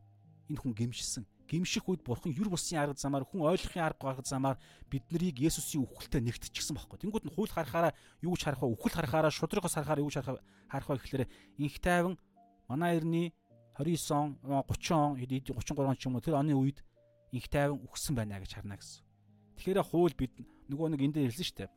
[0.48, 4.56] Энэ хүн гимшсэн гимших үед бурхан юр бусын арга замаар хүн ойлгохын арга гаргах замаар
[4.88, 7.04] бид нарыг Есүсийн үхэлтэд нэгтчихсэн байхгүй.
[7.04, 7.92] Тэнгүүд нь хууль харахаараа
[8.24, 8.72] юу ч харах вэ?
[8.72, 10.40] Үхэл харахаараа шудрагаас харахаараа юу ч харах
[10.72, 11.28] харах вэ гэхлээр
[11.60, 12.16] инх тайван
[12.72, 13.36] манай эртний
[13.78, 16.84] 29 он 30 он 33 ч юм уу тэр оны үед
[17.32, 19.04] инх тайван үхсэн байна гэж харна гэсэн.
[19.56, 20.32] Тэгэхээр хууль бид
[20.68, 21.70] нөгөө нэг энд дээр хэлсэн шүү дээ.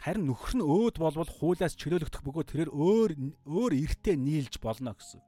[0.00, 3.10] Харин нөхөр нь өөд болвол хуулиас чөлөөлөгдөх бөгөөд тэрээр өөр
[3.44, 5.20] өөр эртээ нийлж болно гэсэн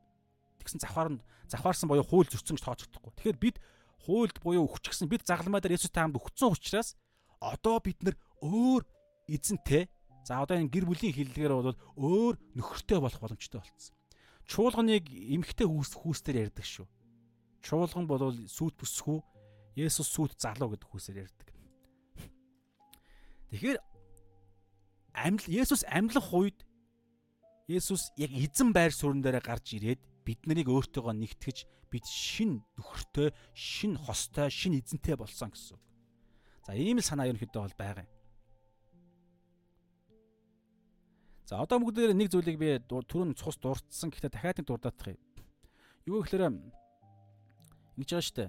[0.62, 3.12] тэгсэн завхаар нь завхаарсан буюу хууль зөрчсөн гэж тооцогдохгүй.
[3.18, 3.56] Тэгэхээр бид
[4.06, 6.94] хуульд буюу өгчихсэн бид загламаа дээр Есүстэй хамт өгсөн учраас
[7.43, 8.86] одоо бид нар өөр
[9.28, 9.90] эзэнтэй
[10.24, 13.94] за одоо энэ гэр бүлийн хиллэгээр бол өөр нөхөртэй болох боломжтой болцсон.
[14.47, 16.86] Чуулганыг эмхтэй хүүс хүүстээр ярьдаг шүү.
[17.62, 19.23] Чуулган бол сүт бүсгүй
[19.73, 21.49] Есүс сүт залуу гэдэг хүүсээр ярьдаг.
[23.49, 23.78] Тэгэхээр
[25.16, 26.59] амьд Есүс амьлах үед
[27.70, 31.59] Есүс яг эзэн байр суурин дээр гарч ирээд бид нарыг өөртөөгөө нэгтгэж
[31.89, 35.81] бид шин нөхөртэй, шин хостой, шин эзэнтэй болсон гэсэн.
[36.66, 38.11] За ийм л санаа ерөнхийдөө бол байгаа юм.
[41.52, 45.20] За одоо бүгдээр нэг зүйлийг би түрүүн цус дурдсан гэхдээ дахиад нэг дурдаах юм.
[46.08, 48.48] Юу гэхээр ингэж байгаа штэ.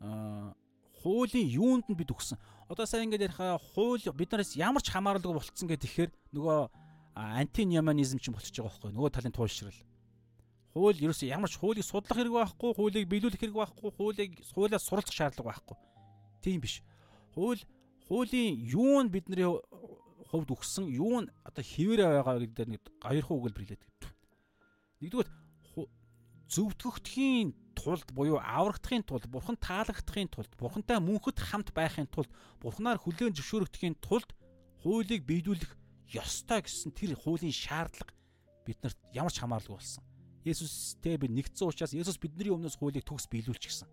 [0.00, 0.56] Аа
[1.04, 2.40] хуулийн юунд нь бид өгсөн.
[2.72, 6.10] Одоо сайн ингээд ярихаа хууль биднээс ямар ч хамааралгүй болцсон гэх тэгэхээр
[6.40, 6.72] нөгөө
[7.20, 9.80] антиньяманизм ч болчихж байгаа байхгүй нөгөө талын туйлшрал
[10.72, 15.12] хууль ерөөсөө ямар ч хуулийг судлах хэрэг байхгүй, хуулийг биелүүлэх хэрэг байхгүй, хуулийг хуулиас суралцах
[15.12, 15.76] шаардлага байхгүй.
[16.40, 16.80] Тийм биш.
[17.34, 17.60] Хууль
[18.08, 19.50] хуулийн юу нь бидний
[20.30, 23.82] хувьд өгсөн, юу нь одоо хിവэрэ байгаа гэдэг нэг гаярхан үгэл бирлээд.
[25.02, 25.28] Нэгдүгээр
[26.50, 33.34] зөвтгөхдхийн тулд буюу аврагдахын тулд, бурхан таалагдахын тулд, бурхантай мөнхөд хамт байхын тулд, бурханаар хүлээн
[33.38, 34.34] зөвшөөрөгдөхийн тулд
[34.82, 35.70] хуулийг биелүүлэх
[36.10, 38.10] ёстой гэсэн тэр хуулийн шаардлага
[38.66, 40.02] биднэрт ямар ч хамааралгүй болсон.
[40.42, 43.86] Есүстэй бид нэгдсэн учраас Есүс бидний өмнөөс хуулийг төгс биелүүлчихсэн.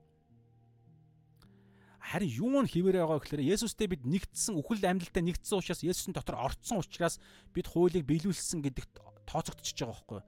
[2.08, 6.40] Харин юу нь хിവэрэ байгаа гэхээр Есүстэй бид нэгдсэн үхэл амьдлалтай нэгдсэн учраас Есүсийн дотор
[6.40, 7.20] орцсон учраас
[7.52, 10.22] бид хуулийг биелүүлсэн гэдэгт тооцогдчихж байгаа байхгүй.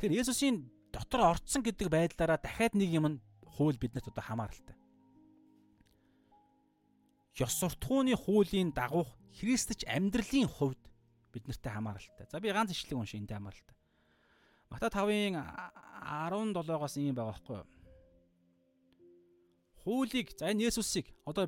[0.00, 4.76] Тэгэхээр Есүсийн дотор орцсон гэдэг байдлаараа дахиад нэг юм нь хууль биднэрт одоо хамааралтай.
[7.36, 10.80] Ёс суртахууны хуулийн дагуух Христч амьдралын хувьд
[11.36, 12.24] биднэртэй хамааралтай.
[12.32, 13.76] За би ганц ишлэг уншия энтэй хамааралтай.
[14.72, 15.36] Матай 5-ын
[16.56, 17.75] 17-оос ийм байгаа байхгүй юу?
[19.86, 21.46] Хуулийг за энэ Есүсийг одоо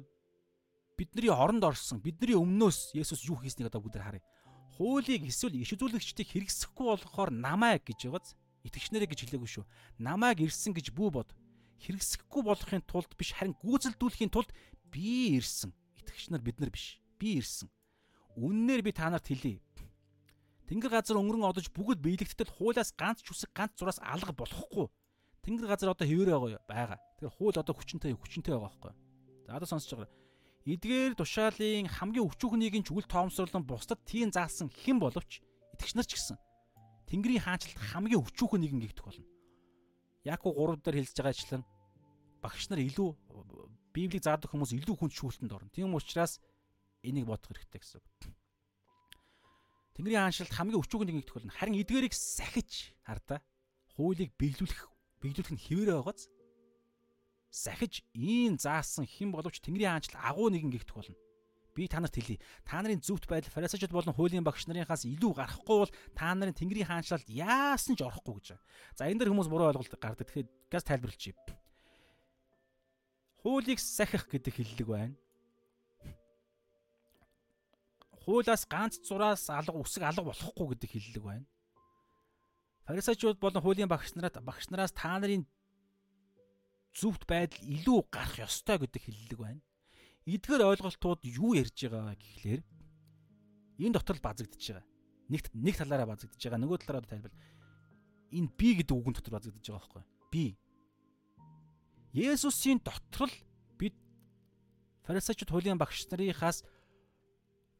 [0.94, 4.22] бидний оронд орсон бидний өмнөөс Есүс юу хийснийг одоо бүгд харъя.
[4.78, 9.66] Хуулийг эсвэл иш үзүүлэгчдийг хэрэгсэхгүй болохоор намайг гэж байгааз итгэгчнэрээ гэж хэлээгүй шүү.
[9.98, 11.34] Намайг ирсэн гэж бүү бод.
[11.82, 14.54] Хэрэгсэхгүй болохын тулд биш харин гүйцэлдүүлэхийн тулд
[14.86, 15.74] би ирсэн.
[15.98, 17.02] Итгэгч нар бид нар биш.
[17.18, 17.66] Би ирсэн.
[18.38, 19.58] Үннээр би та нарт хэлье.
[20.70, 24.86] Тэнгэр газар өнгөрөн одож бүгд биелэгдтэл хуулиас ганц ч үсэг ганц зураас алга болохгүй.
[25.48, 27.00] Тэнгэр газар одоо хэвээр байгаа байгаа.
[27.16, 28.92] Тэгэхээр хууль одоо хүчнтэй хүчнтэй байгаа байхгүй.
[29.48, 30.12] За одоо сонсож байгаа.
[30.68, 35.40] Эдгээр тушаалын хамгийн өчүүхнийг нь чүгэл тоомсорлон бусдад тийм заасан хэн боловч
[35.72, 36.36] итгэгч нар ч гэсэн
[37.08, 39.24] Тэнгэрийн хаанчлалд хамгийн өчүүхэн нэгэн гихтэх болно.
[40.28, 41.62] Яаков 3 дээр хэлж байгаачлан
[42.44, 43.08] багш нар илүү
[43.96, 45.72] Библийг заадаг хүмүүс илүү хүнд шүүлтэнд орно.
[45.72, 46.44] Тийм учраас
[47.00, 48.04] энийг бодох хэрэгтэй гэсэн.
[49.96, 51.56] Тэнгэрийн хаанчлалд хамгийн өчүүхэн нэгэн гихтэх болно.
[51.56, 53.40] Харин эдгээрийг сахиж хардаа
[53.96, 56.28] хуулийг биелүүлэх биелүүлэх нь хэвээрээ байгааз
[57.50, 61.16] сахиж ийм заасан хэн боловч Тэнгэрийн хаанчлал агуу нэгэн гихтэх болно
[61.78, 62.42] би та нарт хэлье.
[62.66, 66.90] Та нарын зөвхт байдал фарисеучуд болон хуулийн багш нарынхаас илүү гарахгүй бол та нарын Тэнгэрийн
[66.90, 68.58] хаанчлалд яасан ч орохгүй гэж.
[68.98, 70.26] За энэ дэр хүмүүс буруу ойлголт гардаг.
[70.26, 71.38] Тэгэхээр газ тайлбарлчих.
[73.46, 75.14] Хуулийг сахих гэдэг хэллэг байна.
[78.26, 81.46] Хуулиас ганц зураас алга үсэг алга болохгүй гэдэг хэллэг байна.
[82.88, 85.44] Фарисеучуд болон хуулийн багш нарт багш нараас та нарын
[86.96, 89.60] зөвхт байдал илүү гарах ёстой гэдэг хэллэг байна
[90.28, 92.60] эдгээр ойлголтууд юу ярьж байгаа гэхлээр
[93.80, 94.84] энэ дотор базагдж байгаа.
[95.32, 96.60] Нэг нэг талаараа базагдж байгаа.
[96.60, 97.32] Нөгөө талаараа тайлбар.
[98.36, 100.44] Энэ би гэдэг үгэн дотор базагдж байгаа байхгүй би.
[102.12, 103.36] Есүсийн дотор л
[103.80, 103.96] бид
[105.08, 106.60] фарисеучуд хуулийн багш нарынхаас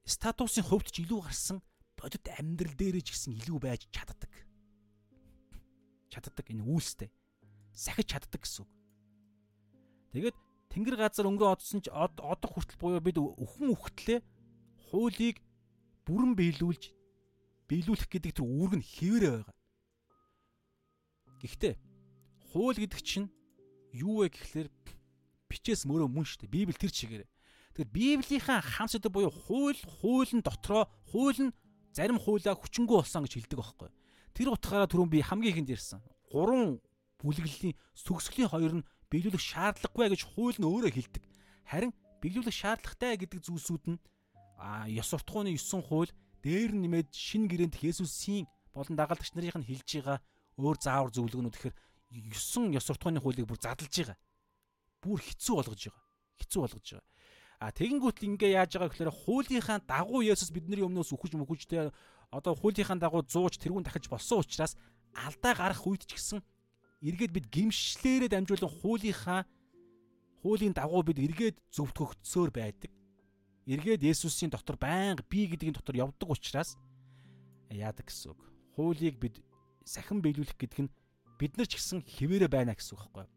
[0.09, 1.61] статусын хувьд ч илүү гарсан
[2.01, 4.33] бодит амьдрал дээрээ ч гэсэн илүү байж чаддаг.
[6.19, 7.11] Чаддаг энэ үйлстэй.
[7.73, 8.71] Сахиж чаддаг гэсэн үг.
[10.13, 10.37] Тэгээд
[10.69, 14.21] Тэнгэр газар өнгөө одсон ч одох хүртэл буюу бид өхөн үхтлээ
[14.91, 15.41] хуулийг
[16.05, 16.93] бүрэн биелүүлж
[17.69, 19.57] биелүүлэх гэдэг тэр үүрэг нь хэвээрээ байгаа.
[21.41, 21.75] Гэхдээ
[22.53, 23.29] хууль гэдэг чинь
[23.93, 24.69] юу вэ гэхлээр
[25.49, 26.53] бичээс мөрөө мөн шүү дээ.
[26.53, 27.25] Библи тэр чигээр.
[27.77, 31.57] Тэгэхээр Библийнхаа хам сэдв буюу хууль хуулийн дотроо хууль нь
[31.93, 33.89] зарим хуулиа хүчингү болсон гэж хэлдэг байхгүй.
[34.35, 36.01] Тэр утгаараа түрүүн би хамгийн ихэнд ярьсан.
[36.31, 36.81] Гурван
[37.23, 41.25] бүлэглэлийн сүгсглийн хоёр нь биелүүлэх шаардлагагүй гэж хууль нь өөрөө хэлдэг.
[41.67, 43.99] Харин биелүүлэх шаардлагатай гэдэг зүйлсүүд нь
[44.59, 50.19] а ёс суртахууны 9 хууль дээр нэмээд шин гэрээнд Есүсийн болон дагалдагч нарын хэлж байгаа
[50.59, 51.77] өөр заавар зөвлөгөөнүүд тэгэхээр
[52.11, 54.19] 9 ёс суртахууны хуулийг бүр задлж байгаа.
[55.03, 56.05] Бүр хэцүү болгож байгаа.
[56.43, 57.07] Хэцүү болгож байгаа.
[57.59, 61.91] А тэгэнгүүт ингээ яаж байгаа гэхээр хуулийнхаа дагуу Есүс бидний өмнөөс үхэж мөхөжтэй
[62.31, 64.77] одоо хуулийнхаа дагуу зууж тэрүүн дахиж болсон учраас
[65.15, 66.41] алдаа гарах үед ч гэсэн
[67.03, 69.41] эргээд бид гимшлээрээ дамжуулан хуулийнхаа
[70.43, 72.91] хуулийн дагуу бид эргээд зөвтгөгдсөөр байдаг.
[73.69, 76.77] Эргээд Есүсийн дотор байнга би гэдгийн дотор явдаг учраас
[77.71, 78.41] яадаг гэсэн үг.
[78.75, 79.43] Хуулийг бид
[79.85, 80.93] сахин биелүүлэх гэдэг нь
[81.37, 83.33] бид нар ч гэсэн хിവэрэ байна гэсэн үг байхгүй юу?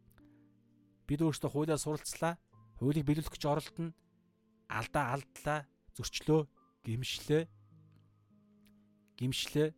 [1.08, 2.40] Бид өөрсдөө хуулиа суралцлаа.
[2.80, 3.92] Хуулийг биелүүлэх гэж оролдоно.
[4.72, 5.60] Алдаа алдлаа,
[6.00, 6.48] зөрчлөө,
[6.88, 7.44] гимшлээ.
[9.22, 9.69] Гимшлээ.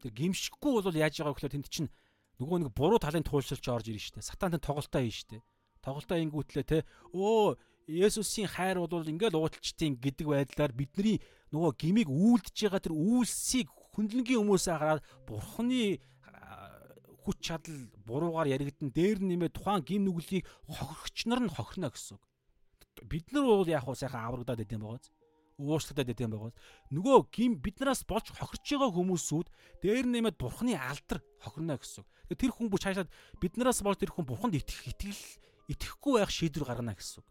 [0.00, 1.92] Тэр гимшихгүй бол яаж байгаа вэ гэхээр тэнд чинь
[2.40, 4.24] нөгөө нэг буруу талын туулшилч орж ирнэ штэ.
[4.24, 5.44] Сатантай тоглолтоо хийн штэ.
[5.84, 6.78] Тоглолтоо ингүүтлээ те
[7.12, 11.18] өө Есүсийн хайр бол ингээл уудалчтیں۔ гэдэг байдлаар бидний
[11.50, 13.68] нөгөө гимиг үйлдэж байгаа тэр үйлсийг
[13.98, 15.98] хүндлэнгийн хүмүүсээ хараад бурхны
[17.26, 22.24] хүч чадал буруугаар яригдсан дээр нэмээ тухайн гим нүглийг хохирогч нар нь хохирно гэсэн үг.
[23.06, 25.10] Бид нар бол яг уу сайхан аврагдаад идэм байгааз
[25.62, 26.54] уушлагдаад идэм байгааз
[26.90, 29.48] нөгөө гим биднээс болж хохирч байгаа хүмүүсүүд
[29.82, 32.04] дээр нэмээд бурхны алдар хохирно гэсэн.
[32.34, 35.22] Тэр хүн бүр цаашаад биднээс болж тэр хүн бурханд итгэх итгэл
[35.70, 37.22] итгэхгүй байх шийдвэр гаргана гэсэн.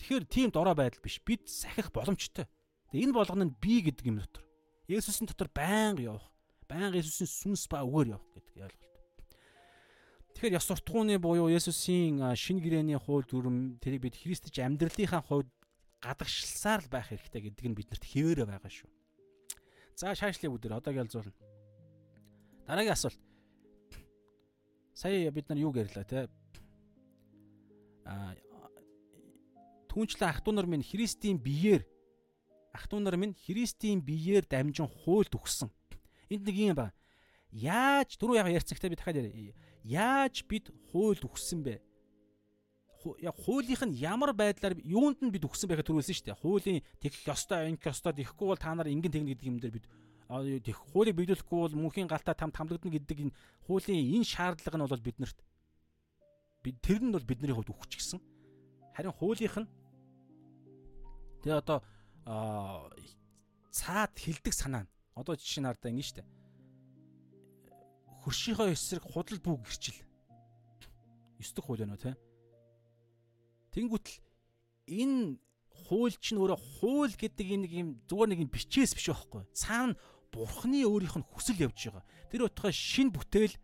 [0.00, 1.20] Тэгэхээр тийм дорой байдал биш.
[1.20, 2.48] Бид сахих боломжтой.
[2.90, 4.44] Тэгээ энэ болгоно нь би гэдэг юм дотор.
[4.88, 6.26] Есүсийн дотор байнга явах.
[6.64, 8.90] Байнга Есүсийн сүнс ба үгээр явах гэдэг ойлголт.
[10.34, 15.52] Тэгэхээр ёс суртахууны буюу Есүсийн шин гэрээний хууль дүрм тэрийг бид Христч амьдралынхаа хувьд
[16.01, 18.89] гадагшилсаар л байх хэрэгтэй гэдэг нь биднэрт хэвээрээ байгаа шүү.
[19.95, 21.33] За шаашлыг бүдэр одоо ялзуулна.
[22.67, 23.21] Дараагийн асуулт.
[24.93, 26.27] Сая бид нар юу гэрлээ те?
[28.05, 28.35] А
[29.89, 31.87] түүнчлэн ах トゥ нар минь Христийн биеэр
[32.75, 35.71] ах トゥ нар минь Христийн биеэр дамжин хуульд өгсөн.
[36.29, 36.91] Энд нэг юм ба.
[37.55, 39.55] Яаж түрүү яг ярьсан гэхдээ би дахиад яриа.
[39.83, 41.79] Яаж бид хуульд өгсөн бэ?
[43.20, 46.42] Яг хуулийнх нь ямар байдлаар юунд нь бид өгсөн байхад төрүүлсэн шүү дээ.
[46.44, 49.86] Хуулийн тэгэх ёстой, ингэх ёстой тэгэхгүй бол та нар ингэн тэгнэ гэдэг юм дээр бид
[50.30, 53.36] тэг хуулийг биелүүлэхгүй бол мөнхийн галтаа там тамлагдана гэдэг энэ
[53.66, 55.38] хуулийн энэ шаардлага нь бол биднэрт
[56.62, 58.20] бид тэр нь бол бидний хувьд өгч гисэн.
[58.94, 59.68] Харин хуулийнх нь
[61.42, 61.82] тэгээ одоо
[63.74, 66.22] цаад хилдэг санаа нь одоо жишээ нь хардаа ингэ штэ.
[68.22, 69.98] Хөршийнхөө эсрэг худал бүү гэрчил.
[71.40, 72.14] 9 дэх хууль байна уу те?
[73.70, 74.18] Тэнгүүтэл
[74.90, 75.38] энэ
[75.86, 79.46] хууль чинь өөрөө хууль гэдэг энэ нэг юм зүгээр нэг юм бичээс биш байхгүй.
[79.54, 79.94] Цаана
[80.30, 82.04] бурхны өөрийнх нь хүсэл явж байгаа.
[82.30, 83.54] Тэр утгаа шин бүтээл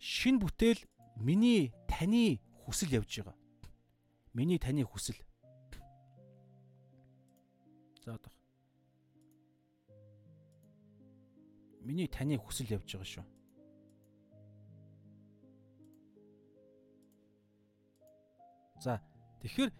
[0.00, 0.80] шин бүтээл
[1.20, 3.36] миний таны хүсэл явж байгаа.
[4.32, 5.16] Миний таны хүсэл.
[8.04, 8.32] За одоо.
[11.80, 13.33] Миний таны хүсэл явж байгаа шүү.
[18.84, 19.00] За
[19.40, 19.72] тэгэхээр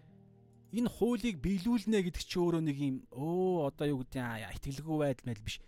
[0.81, 5.45] энэ хуулийг биелүүлнэ гэдэг чи өөрөө нэг юм өө одоо юу гэдэг итгэлгүй байдал байдал
[5.45, 5.61] биш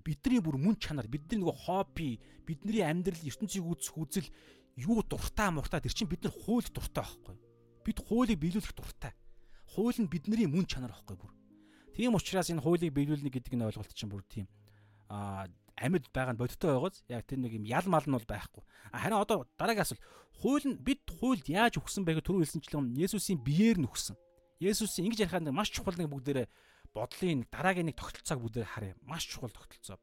[0.00, 4.28] бидний бүр мөн чанар бидний нөгөө хобби бидний амьдрал ертөнцийг үзэх үзэл
[4.76, 7.36] юу дуртай муртай тэр чинь бид нар хууль дуртай байхгүй.
[7.84, 9.12] Бид хуулийг биелүүлэх дуртай.
[9.72, 11.32] Хууль нь бидний мөн чанар байхгүй бүр.
[11.96, 14.48] Тийм учраас энэ хуулийг биелүүлнэ гэдэг нь ойлголт чинь бүр тийм.
[15.08, 15.48] А
[15.82, 18.62] амьд байгаа нь бодиттой байгааз яг тэр нэг юм ял мал нь бол байхгүй.
[18.94, 20.04] Харин одоо дараагийн асуулт
[20.38, 24.14] хууль нь бид хуульд яаж өгсөн бэ гэхээр түрүү хэлсэнчлэн Есүсийн биеэр нь өгсөн.
[24.62, 26.46] Есүсийн ингэж ярихад маш чухал нэг бүгдээрээ
[26.94, 28.94] бодлын дараагийн нэг тогтолцоог бүгдээр харъя.
[29.02, 29.98] Маш чухал тогтолцоо.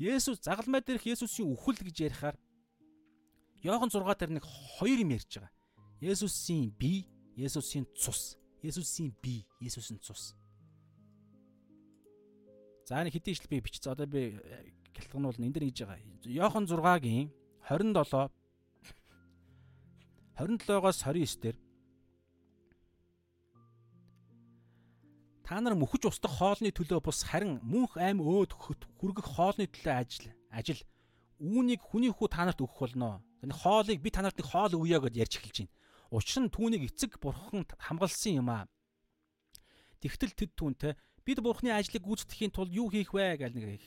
[0.00, 2.36] Есүс загалмай дээрх Есүсийн үхэл гэж ярихаар
[3.62, 4.44] Иохан 6 дээр нэг
[4.80, 5.52] хоёр юм ярьж байгаа.
[6.00, 7.04] Есүсийн бие,
[7.36, 8.40] Есүсийн цус.
[8.64, 10.32] Есүсийн бие, Есүсийн цус.
[12.88, 13.92] За нэг хэдийн ижил би бичсэн.
[13.92, 14.40] Одоо би
[14.94, 15.98] гялтгануул энэ дэр хийж байгаа.
[16.26, 17.28] Иохан 6-гийн
[17.68, 18.30] 27
[20.40, 21.56] 27-оос 29 дээр
[25.44, 30.30] та нар мөхөж устдах хоолны төлөө бус харин мөнх аим өөд хүргэх хоолны төлөө ажил
[30.48, 30.80] ажил
[31.42, 33.18] үүнийг хүний хүү та нарт өгөх болно.
[33.42, 35.74] Энэ хоолыг би та нарт нэг хоол өгье гэж ярьж эхэлж байна.
[36.14, 38.70] Учир нь түүнийг эцэг бурхан хамгаалсан юм аа.
[39.98, 40.92] Тэгтэл тэд түүнтэй
[41.24, 43.80] бид бурхны ажлыг гүйцэтгэхийн тулд юу хийх вэ гэж нэг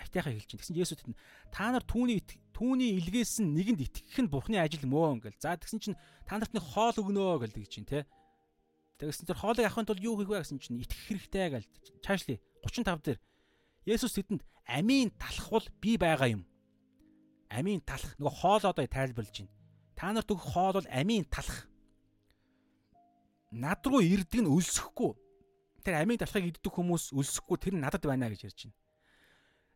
[0.00, 0.60] ахтайхаа хэлж чинь.
[0.60, 1.18] Тэгсэн Есүс тэнд
[1.52, 2.24] та нар түүний
[2.56, 5.36] түүний илгээс нь нэгэнд итгэх нь бурхны ажил мөө ингээл.
[5.36, 8.08] За тэгсэн чинь та нарт нэг хоол өгнө гэж гэж чинь те.
[8.96, 11.64] Тэгсэн тэр хоолыг авахын тулд юу хийх вэ гэсэн чинь итгэх хэрэгтэй гэж
[12.00, 13.18] чаашлий 35 дээр
[13.84, 16.42] Есүс тэдэнд амийн талах бол би байгаа юм.
[17.52, 19.52] Амийн талах нөгөө хоол одоо тайлбарлаж байна.
[19.92, 21.68] Та нарт өгөх хоол бол амийн талах.
[23.52, 25.27] Над руу ирдэг нь өлсөхгүй
[25.88, 28.76] тэр амийн талхыг иддэг хүмүүс өлсөхгүй тэр нь надад байна гэж ярьж байна.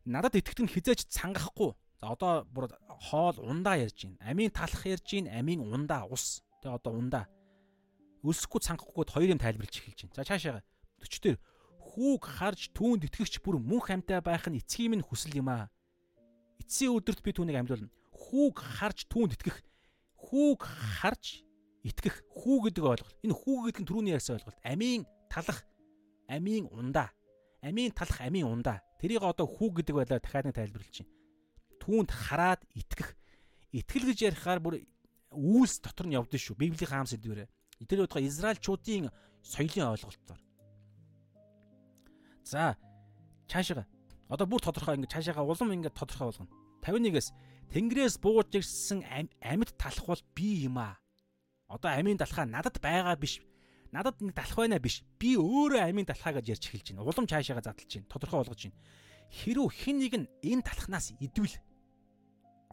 [0.05, 1.73] Надад итгэдэг нь хизээч цангахгүй.
[1.97, 2.69] За одоо бүр
[3.09, 4.21] хоол ундаа ярьж байна.
[4.21, 6.45] Амийн талх ярьж байна, амийн ундаа ус.
[6.61, 7.25] Тэгээ одоо ундаа.
[8.21, 10.17] Өлсөхгүй цангахгүйд хоёр юм тайлбарлаж эхэлж байна.
[10.21, 10.61] За цаашаа
[11.01, 11.37] 40 дээр
[11.81, 15.73] хүүг харж түүнд итгэгч бүр мөн хамтай байх нь эцгийн минь хүсэл юм аа.
[16.61, 17.89] Эцсийн өдөрт би түүнийг амьдуулна.
[18.13, 19.65] Хүүг харж түүнд итгэх.
[20.15, 20.61] Хүүг
[21.01, 21.41] харж
[21.83, 22.21] итгэх.
[22.31, 23.17] Хүү гэдэг ойлголт.
[23.25, 24.61] Энэ хүү гэдэг нь түрүүний ярьсан ойлголт.
[24.63, 25.65] Амийн талах
[26.27, 27.11] амийн ундаа.
[27.61, 28.81] Амийн талах амийн ундаа.
[28.99, 31.13] Тэрийг одоо хүү гэдэг байлаа дахиад нэг тайлбарлаж байна.
[31.79, 33.15] Түүнд хараад итгэх.
[33.71, 34.83] Итгэл гэж ярихаар бүр
[35.31, 36.59] үүс дотор нь явдсан шүү.
[36.59, 37.47] Библийн хаам сэдвэрээ.
[37.87, 39.11] Тэр удаа Израильчуудын
[39.43, 40.39] соёлын ойлголтоор.
[42.43, 42.77] За
[43.47, 43.87] цаашаа
[44.29, 46.51] одоо бүр тодорхой ингэ цаашаага улам ингэ тодорхой болгоно.
[46.83, 47.31] 51-ээс
[47.73, 49.01] Тэнгэрээс бууж ирсэн
[49.41, 50.99] амьд талах бол би юм аа.
[51.67, 53.41] Одоо амийн талхаа надад байгаа биш
[53.93, 55.05] надад нэг талах байна биш.
[55.21, 57.05] Би өөрөө амийн талхаа гэж ярьж эхэлж байна.
[57.05, 58.09] Улам цаашаага задлж байна.
[58.09, 58.79] Тодорхой болгож байна.
[59.29, 61.53] Хэрүү хин нэг нь энэ талхнаас идвэл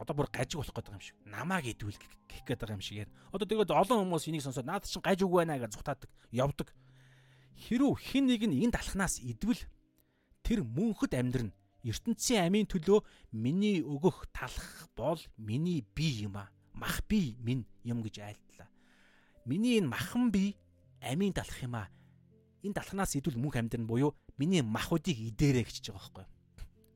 [0.01, 1.15] одоо бүр гажиг болох гэдэг юм шиг.
[1.29, 3.11] Намааг идвэл гэх гэдэг юм шиг яар.
[3.29, 6.73] Одоо тэгээд олон хүмүүс энийг сонсоод наад чинь гаж үг байна гэж зүтаадаг, явдаг.
[7.69, 9.61] Хэрүү хин нэг нь энэ талхнаас идвэл
[10.41, 11.53] тэр мөнхөд амьдрна.
[11.85, 13.01] ертөнцийн амийн төлөө
[13.33, 16.49] миний өгөх талах бол миний бие юм а.
[16.73, 18.69] Мах бие минь юм гэж айлтлаа.
[19.45, 20.57] Миний энэ махан бие
[21.01, 21.89] амийн далах юм аа.
[22.63, 26.25] Энэ далхнаас идвэл мөнх амьдрын буюу миний махуудыг идээрэй гэж байгаа байхгүй.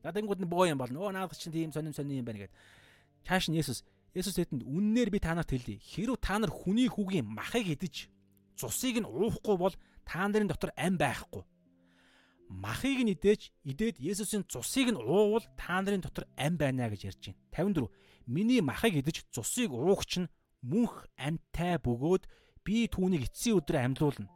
[0.02, 1.02] За тэнгууд нь боо юм болно.
[1.02, 2.54] Өө наад чинь тийм сонин сонин юм байна гэд.
[3.26, 3.82] Чааш нь Есүс
[4.14, 5.82] Есүс тэдэнд үннээр би та нарт хэлье.
[5.82, 8.08] Хэрв та нар хүний хүүгийн махыг идэж
[8.56, 9.74] цусыг нь уухгүй бол
[10.08, 11.44] та нарын дотор ам байхгүй.
[12.48, 17.22] Махыг нь идээж идээд Есүсийн цусыг нь уувал та нарын дотор ам байна гэж ярьж
[17.52, 17.90] байна.
[17.90, 17.90] 54.
[18.26, 20.30] Миний махыг идэж цусыг уугч нь
[20.62, 22.24] мөнх амтай бөгөөд
[22.66, 24.26] би түүнийг эцсийн өдрөө амьлуулна.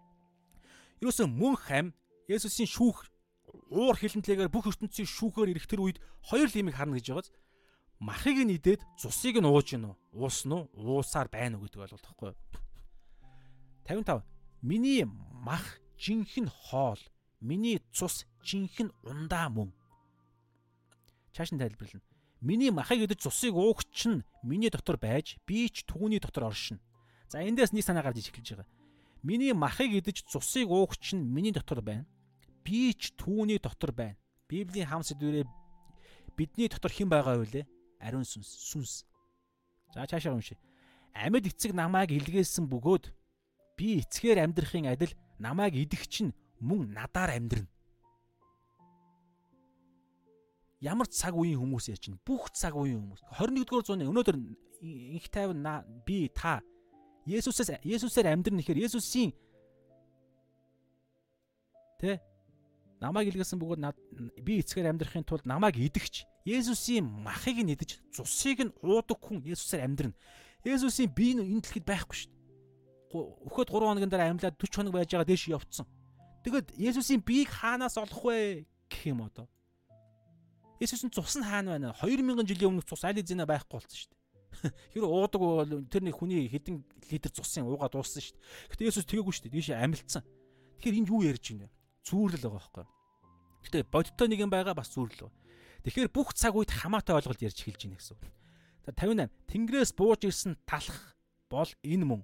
[1.03, 1.91] Ерөөсөө мөнх ам
[2.31, 3.11] Есүсийн шүүх
[3.75, 5.99] уур хилэнтлэгээр бүх ертөнцийн шүүхээр ирэх тэр үед
[6.31, 7.29] хоёр лимийг харна гэж байгааз
[7.99, 12.33] махыг нь идээд цусыг нь ууж гинөө уусна уу уусаар байна уу гэдэг ойлголт байхгүй.
[13.91, 14.23] 55
[14.63, 15.03] миний
[15.43, 15.67] мах
[15.99, 17.03] жинхэнэ хоол
[17.43, 19.75] миний цус жинхэнэ ундаа мөн.
[21.35, 22.07] Чааш нь тайлбарлана.
[22.41, 26.81] Миний махыг идэж цусыг уугч нь миний дотор байж би ч түүний дотор оршино
[27.31, 28.69] за эндээс нэг санаа гарч эхэлж байгаа
[29.23, 32.05] миний махыг идэж цусыг уугч нь миний дотор байна
[32.65, 34.17] би ч түүний дотор байна.
[34.49, 35.45] Библийн хам сэдвэрээ
[36.37, 37.67] бидний дотор хэн байгаа вэ?
[38.01, 39.05] Ариун сүнс, сүнс.
[39.95, 40.59] За цаашаа уншия.
[41.15, 43.11] Амьд эцэг намайг илгээсэн бөгөөд
[43.77, 47.69] би эцгээр амьдрахын адил намайг идэх чинь мөн надаар амьдрна.
[50.81, 53.23] Ямар цаг үеийн хүмүүс яа чинь бүх цаг үеийн хүмүүс.
[53.37, 54.37] 21-р зууны өнөөдөр
[54.81, 55.67] инх тайван
[56.07, 56.65] би та
[57.27, 59.33] Есүсээс Есүсээр амьдрна гэхээр Есүсийн
[62.01, 62.21] тэ
[63.01, 63.81] намайг илгээсэн бөгөөд
[64.45, 69.85] би эцгээр амьдрахын тулд намайг идэгч Есүсийн махыг нь идэж цусыг нь уудаг хүн Есүсээр
[69.85, 70.17] амьдрна.
[70.65, 72.41] Есүсийн бие нь энэ дэлхийд байхгүй шүү дээ.
[73.49, 75.85] Өхөд 3 хоногийн дараа амьлаад 40 хоног байж байгаа дэш явцсан.
[76.45, 79.49] Тэгэд Есүсийн биеийг хаанаас олох вэ гэх юм одоо.
[80.81, 81.93] Есүсийн цус нь хаана байна?
[82.01, 84.20] 2000 жилийн өмнөх цус аль эзэнэ байхгүй болсон шүү дээ.
[84.95, 88.45] Хэр уудаг бол тэр нэг хүний хэдэн литр цусын уугаад дууссан шүү дээ.
[88.75, 89.55] Гэтэ Есүс тэгээгүй шүү дээ.
[89.57, 90.23] Дээш амилцсан.
[90.81, 91.75] Тэгэхээр энд юу ярьж байна вэ?
[92.05, 92.87] зүүрлэл байгаа байхгүй.
[93.69, 95.31] Гэтэ бодиттой нэг юм байгаа бас зүүрлэл.
[95.85, 98.19] Тэгэхээр бүх цаг үед хамаатай ойлголт ярьж эхэлж байна гэсэн.
[98.85, 99.29] За 58.
[99.49, 101.17] Тэнгэрээс бууж ирсэн талах
[101.53, 102.23] бол энэ мөн.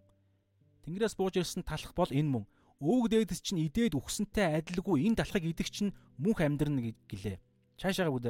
[0.84, 2.44] Тэнгэрээс бууж ирсэн талах бол энэ мөн.
[2.80, 7.40] Өвөг дээдэс чинь идээд үхсэнтэй адилгүй энэ талхыг идэх чинь мөнх амьдрна гэлээ.
[7.80, 8.26] Цаашаага бүгд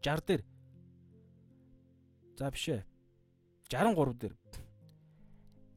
[0.00, 0.42] 60 дээр.
[2.40, 2.84] За биш ээ.
[3.70, 4.34] 63 дээр.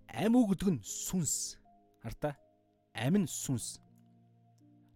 [0.09, 1.61] Ам үг гэдэг нь сүнс.
[2.01, 2.33] Хартаа.
[2.97, 3.77] Амин сүнс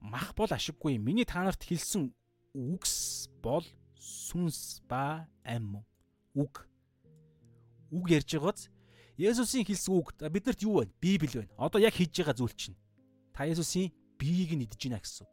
[0.01, 0.97] мах бол ашиггүй.
[0.97, 2.13] Миний та нарт хэлсэн
[2.53, 3.65] үгс бол
[3.97, 5.85] сүнс ба ам
[6.33, 6.65] үг.
[7.91, 8.69] Үг ярьж байгааз
[9.17, 10.93] Есүсийн хэлсэн үг биднэрт юу вэ?
[11.01, 11.53] Библи байна.
[11.57, 12.77] Одоо яг хийж байгаа зүйл чинь.
[13.33, 15.31] Та Есүсийн биеийг нь идэж байна гэсэн үг.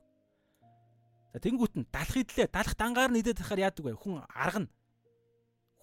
[1.33, 2.49] За тэнгуут нь далах идлээ.
[2.49, 3.93] Далах дангаар нь идээд тахаар яадаг вэ?
[3.93, 4.73] Хүн арга нь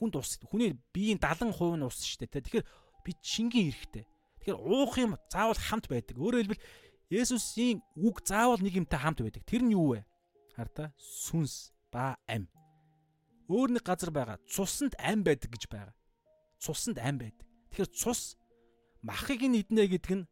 [0.01, 0.41] хүнд ус.
[0.49, 2.41] Хүний биеийн 70% нь ус шүү дээ.
[2.41, 2.65] Тэгэхээр
[3.05, 4.05] би шингийн эрэхтэй.
[4.41, 6.17] Тэгэхээр уух юм заавал хамт байдаг.
[6.17, 6.65] Өөрөөр хэлбэл
[7.13, 9.45] Есүсийн үг заавал нэг юмтай хамт байдаг.
[9.45, 10.01] Тэр нь юу вэ?
[10.57, 12.49] Харта сүнс ба ам.
[13.45, 14.41] Өөр нэг газар байгаа.
[14.49, 15.93] Цусанд ам байдаг гэж байгаа.
[16.57, 17.45] Цусанд ам байдаг.
[17.69, 18.39] Тэгэхээр цус
[19.05, 20.25] махыг нь иднэ гэдэг нь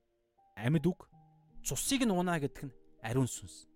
[0.57, 1.05] амьд үг.
[1.61, 2.75] Цусыг нь унаа гэдэг нь
[3.05, 3.68] ариун сүнс.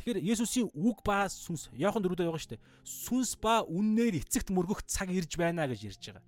[0.00, 2.64] Тэгэхээр Есүсийн үг ба сүнс Иохан дөрөвдөө байгаа шүү дээ.
[2.88, 6.24] Сүнс ба үннээр эцэгт мөргөх цаг ирж байна гэж ярьж байгаа.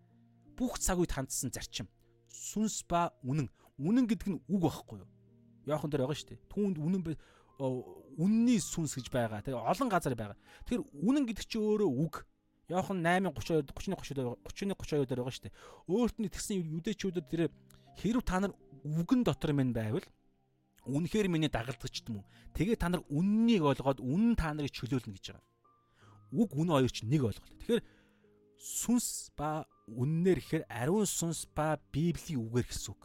[0.53, 1.89] Бүх цаг үед хандсан зарчим.
[2.29, 3.49] Сүнс ба үнэн.
[3.81, 5.09] Үнэн гэдэг нь үг байхгүй юу?
[5.65, 6.45] Йохан дээр байгаа шүү дээ.
[6.53, 7.17] Түүнд үнэн
[8.21, 9.41] үнний сүнс гэж байгаа.
[9.41, 10.37] Тэгээ олон газар байгаа.
[10.69, 12.15] Тэгэхээр үнэн гэдэг чинь өөрөө үг.
[12.69, 15.57] Йохан 8:32 31 32 31 32 дээр байгаа шүү дээ.
[15.89, 17.43] Өөрт нь тэгсэн юдэчүүдэд тэр
[17.97, 18.53] хэрв та нар
[18.85, 20.05] үгэн дотор минь байвал
[20.87, 22.27] үнэхээр миний дагалдагч юм уу?
[22.55, 25.47] Тэгээ та нар үннийг олгоод үнэн та нарыг чөлөөлнө гэж байгаа.
[26.33, 27.55] Үг үнэ хоёр чинь нэг ойлголт.
[27.63, 27.83] Тэгэхээр
[28.59, 33.03] сүнс ба үннээр ихээр ариун сүнс ба библийн үгээр гэсэн үг.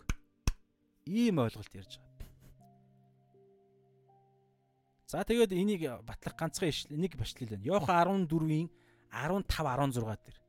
[1.05, 2.07] Ийм ойлголт ярьж байгаа.
[5.07, 7.63] За тэгээд энийг батлах ганцхан нэг бачлал байна.
[7.63, 8.67] Йохан 14-ийн
[9.07, 10.39] 15 16 дээр.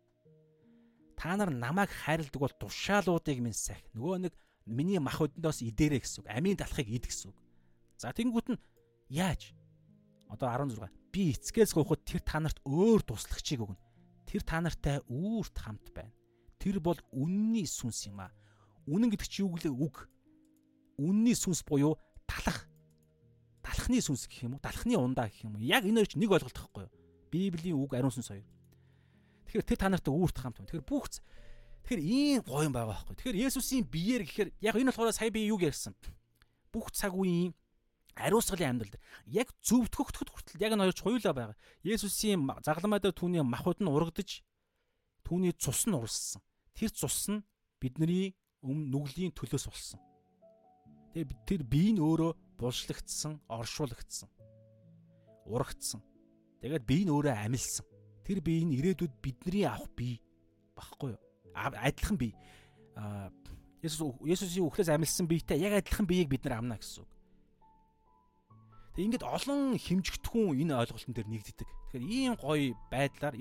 [1.14, 3.78] Та нар намайг хайрладаг бол тушаалуудыг минь сах.
[3.94, 4.34] Нөгөө нэг
[4.68, 6.28] миний мах өднөөс идэрэ гэсэн үг.
[6.28, 7.38] Амийн талхыг ид гэсэн үг.
[7.96, 8.60] За тэнгуут нь
[9.08, 9.56] яаж?
[10.28, 10.92] Одоо 16.
[11.10, 13.80] Би эцгээс гоохот тэр та нарт өөр туслагчийг өгнө.
[14.28, 16.12] Тэр та нартай үүрт хамт байна.
[16.60, 18.30] Тэр бол үнний сүнс юм аа.
[18.84, 20.04] Үнэн гэдэг чи юу гэлээ үг.
[21.00, 21.96] Үнний сүнс буюу
[22.28, 22.68] талах
[23.64, 24.64] далхны сүнс гэх юм уу?
[24.64, 25.64] Далхны ундаа гэх юм уу?
[25.64, 26.92] Яг энэ хоёр чинь нэг ойлголт байхгүй юу?
[27.32, 28.46] Библийн үг ариун сүнс хоёр.
[29.48, 30.60] Тэгэхээр тэр та нартай үүрт хамт.
[30.60, 31.08] Тэгэхээр бүх
[31.88, 33.16] Тэгэхээр ийм гоё юм байгаа байхгүй.
[33.16, 35.96] Тэгэхээр Есүсийн биеэр гэхээр яг энэ болохоор сая би юу ярьсан.
[36.68, 37.56] Бүх цаг үеийн
[38.12, 41.56] ариусгалын амьдрал яг зөвтгөгдөхөд хүртэл яг энэ хоёр ч хоёулаа байгаа.
[41.80, 44.44] Есүсийн загламаа дээр түүний махуд нь урагдж
[45.24, 46.44] түүний цус нь урссан.
[46.76, 47.40] Тэр цус нь
[47.80, 49.96] бидний өмнө нүглийн төлөөс болсон.
[51.16, 54.28] Тэгээ тэр бие нь өөрөө булшлагдсан, оршуулгдсан.
[55.48, 56.04] Урагдсан.
[56.60, 57.88] Тэгээд бие нь өөрөө амилсан.
[58.28, 60.20] Тэр бие нь ирээдүйд бидний авах бие
[60.76, 61.27] багхгүй юу?
[61.58, 62.34] Адилхан бие.
[63.82, 67.10] Есүс Есүсийн үхлээс амилсан биетэй яг адилхан биеийг бид нар амна гэсэн үг.
[68.98, 71.68] Ингээд олон хэмжигдэхүүн энэ ойлголтын дээр нэгддэг.
[71.94, 73.38] Тэгэхээр ийм гоё байдлаар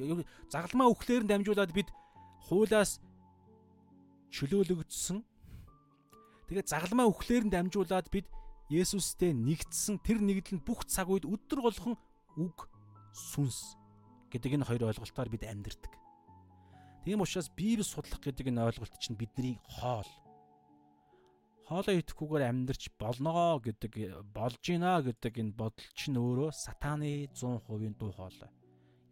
[0.54, 1.90] загалмаа үхлээр нь дамжуулаад бид
[2.46, 3.02] хуулаас
[4.30, 5.26] чөлөөлөгдсөн
[6.48, 8.28] Тэгээд загалмаа үхлээр нь дамжуулаад бид
[8.72, 11.96] Есүстэй нэгдсэн тэр нэгдэл нь бүх цаг үед өдөр болгон
[12.40, 12.68] үг
[13.12, 13.76] сүнс
[14.32, 15.92] гэдэг энэ хоёр ойлголтоор бид амьдэрдэг.
[17.08, 20.04] Тийм учраас Библи судлах гэдэг энэ ойлголт чинь бидний хоол.
[21.64, 28.12] Хоолоо идэхгүйгээр амьдрч болноо гэдэг болж гинэ гэдэг энэ бодол чинь өөрөө сатааны 100% дуу
[28.12, 28.52] хоолой.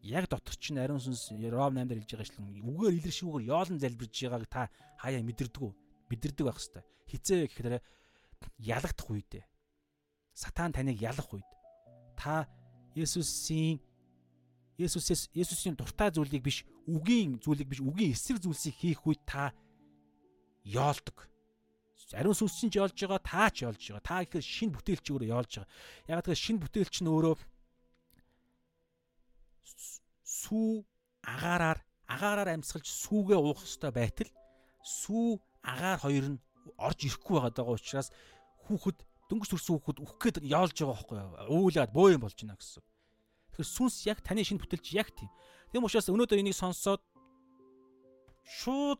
[0.04, 4.16] Яг дотор чинь ариун сүнс Ром 8 дээр хэлж байгаа шлэн үгээр илэршүүгээр яолон залбирж
[4.28, 4.68] байгааг та
[5.00, 5.72] хаяа мэдэрдэг үү?
[6.12, 6.84] Мэдэрдэг байх хэвээр.
[7.08, 7.80] Хизээ гэхээр
[8.60, 9.48] ялагдах үедээ.
[10.36, 11.48] Сатан таныг ялах үед
[12.20, 12.44] та
[12.92, 13.80] Есүсийн
[14.77, 19.56] Есүсээс Есүсийн дуртай зүйлийг биш үгийн зүйлийг биш үгийн эсрэг зүйлсийг хийх үед та
[20.64, 21.30] яолдог.
[22.14, 24.03] Ариун сүнс чинь яолж байгаа, та ч яолж байгаа.
[24.03, 25.72] Та гэхээр шин бүтээлч өөрөө яолж байгаа.
[26.11, 27.35] Яг тэгэхээр шин бүтээлч нь өөрөө
[30.26, 30.85] сүү
[31.26, 34.30] агаараар агаараар амьсгалж сүүгээ уух ёстой байтал
[34.85, 36.39] сүү агаар хоёр нь
[36.77, 38.14] орж ирэхгүй байгаа учраас
[38.69, 38.97] хүүхэд
[39.30, 41.34] дөнгөж төрсөн хүүхэд үхэх гээд яолж байгаа байхгүй юу?
[41.65, 42.84] Уулаад бөө юм болж байна гэсэн.
[43.56, 45.32] Тэгэхээр сүнс яг таны шинэ бүтэлч яг тийм.
[45.72, 46.99] Тийм учраас өнөөдөр энийг сонсоод
[48.44, 48.99] шууд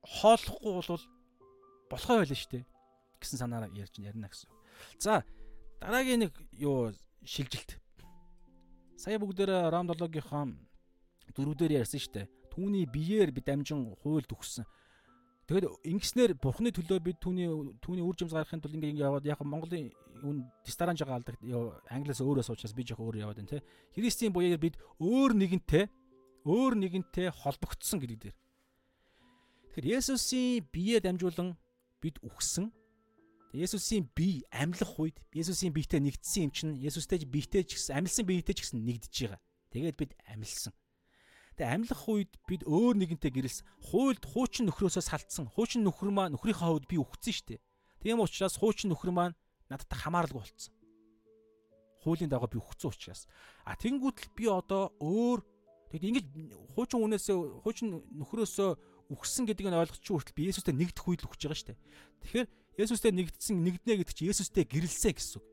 [0.00, 1.04] хооллохгүй бол
[1.92, 2.64] болохоо байлаа шүү дээ
[3.24, 4.48] гэсэн санаараа ярьж ярина гэсэн.
[5.00, 5.24] За
[5.80, 6.92] дараагийн нэг юу
[7.24, 7.80] шилжилт.
[8.96, 10.52] Сая бүгдээр Ром 7-гийнхаа
[11.36, 12.26] дөрвдөр ярьсан шүү дээ.
[12.52, 14.68] Түүний биеэр бид амжин хуйлд өгсөн.
[15.44, 17.48] Тэгэд ингэснээр бурхны төлөө бид түүний
[17.84, 19.92] түүний үр жимс гаргахын тулд ингэ яваад яг Монголын
[20.24, 21.36] үн дистанж байгаа алдаг
[21.92, 23.64] англиас өөрөө суучаас би жоох өөр яваад байна те.
[23.92, 25.84] Христийн буяар бид өөр нэгэнтэй
[26.48, 28.36] өөр нэгэнтэй холбогдсон гэдэг дээр.
[29.76, 31.60] Тэгэхээр Есүсийн биеэ дамжуулан
[32.00, 32.72] бид үхсэн.
[33.52, 38.54] Есүсийн бие амьлах үед Есүсийн биетэй нэгдсэн юм чинь Есүстэй биетэй ч гэсэн амьлсан биетэй
[38.56, 39.40] ч гэсэн нэгдэж байгаа.
[39.70, 40.72] Тэгээд бид амьлсан.
[41.54, 43.66] Тэгээ амьлах үед бид өөр нэгэнтэй гэрэлсэн.
[43.94, 45.46] Хуйлд хуучин нөхрөөсөө салтсан.
[45.54, 47.60] Хуучин нөхөр маань нөхрийнхээ хувьд би үхсэн шүү дээ.
[48.02, 49.38] Тийм учраас хуучин нөхөр маань
[49.70, 50.74] надтай хамааралгүй болцсон.
[52.02, 53.30] Хуулийн дагуу би үхсэн учраас.
[53.62, 55.46] А тэнгуүтэл би одоо өөр
[55.94, 56.26] тэгэд ингэж
[56.74, 58.70] хуучин үнээсээ хуучин нөхрөөсөө
[59.14, 61.78] үхсэн гэдгийг нь ойлгоч хүртэл би Есүстэй нэгдэх үед л үхэж байгаа шүү дээ.
[62.24, 62.48] Тэгэхээр
[62.82, 65.46] Есүстэй нэгдсэн нэгднэ гэдэг чинь Есүстэй гэрэлсэ гэсэн үг.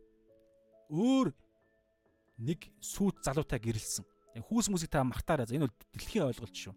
[0.90, 1.28] Өөр
[2.42, 4.04] нэг сүйт залуутай гэрэлсэн.
[4.40, 5.50] Хүүс мүсийг та мартаарай.
[5.52, 6.76] Энэ бол дэлхийн ойлголт шүү.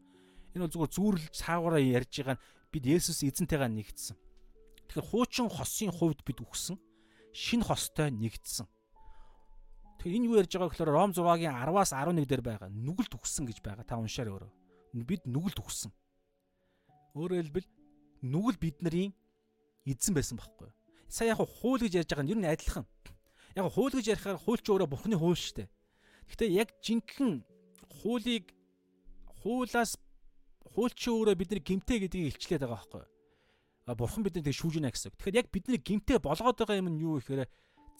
[0.59, 2.43] Энэ бол зүгээр зүүрл цаагаараа ярьж байгаа нь
[2.74, 4.16] бид Есүс эзэнтэйгээ нэгдсэн.
[4.90, 6.78] Тэгэхээр хуучин хосын хувьд бид үхсэн.
[7.31, 8.66] Шин хостой нэгдсэн.
[9.98, 12.70] Тэгэхээр энэ юу ярьж байгаа гэхээр Ром 6-гийн 10-аас 11 дээр байгаа.
[12.70, 13.86] Нүгэлт үхсэн гэж байгаа.
[13.86, 14.51] Та уншаар өөрөө.
[15.06, 15.90] Бид нүгэлт үхсэн.
[17.14, 17.68] Өөрөөр хэлбэл
[18.26, 19.14] нүгэл биднэрийн
[19.86, 20.74] эзэн байсан байхгүй юу?
[21.06, 22.86] Сая яг хууль гэж ярьж байгаа нь ер нь адилхан.
[23.55, 25.68] Яг хууль гэж ярихаар хуульч өөрөө бурхны хууль шүү дээ.
[26.28, 27.42] Гэхдээ яг жинхэнэ
[28.02, 28.55] хуулийг
[29.42, 29.98] хуулаас
[30.74, 33.12] хуульч өөрөө бидний гимтэй гэдгийг илчлээд байгаа байхгүй юу?
[33.94, 35.12] Бурхан биднийг тэг шүүж гинэ гэсэн.
[35.12, 37.46] Тэгэхээр яг бидний гимтэй болгоод байгаа юм нь юу гэхээр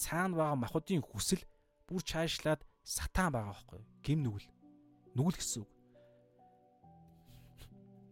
[0.01, 1.45] цаана байгаа махуудын хүсэл
[1.85, 3.89] бүр чаашлаад сатан байгаа байхгүй юу?
[4.01, 4.49] Гим нүгэл.
[5.15, 5.71] Нүгэл гэсэн үг.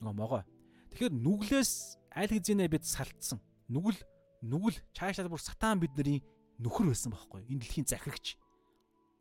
[0.05, 0.45] Нөгөө могоо.
[0.93, 1.73] Тэгэхээр нүглээс
[2.13, 3.41] аль хэзээ бид салтсан.
[3.73, 3.99] Нүгэл
[4.45, 6.21] нүгэл чаашлаад бүр сатан бидний
[6.61, 7.51] нөхөр байсан байхгүй юу?
[7.57, 8.37] Энэ дэлхийн захирагч.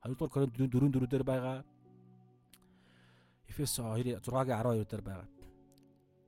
[0.03, 1.64] 2 дугаар Коринт 4 4 дээр байгаа.
[3.49, 5.28] Эфес 2 6-гийн 12 дээр байгаа.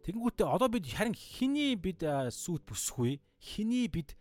[0.04, 4.18] Тэгэнгүүтээ одоо бид харин хэний бид сүут бүсгүй хэний бид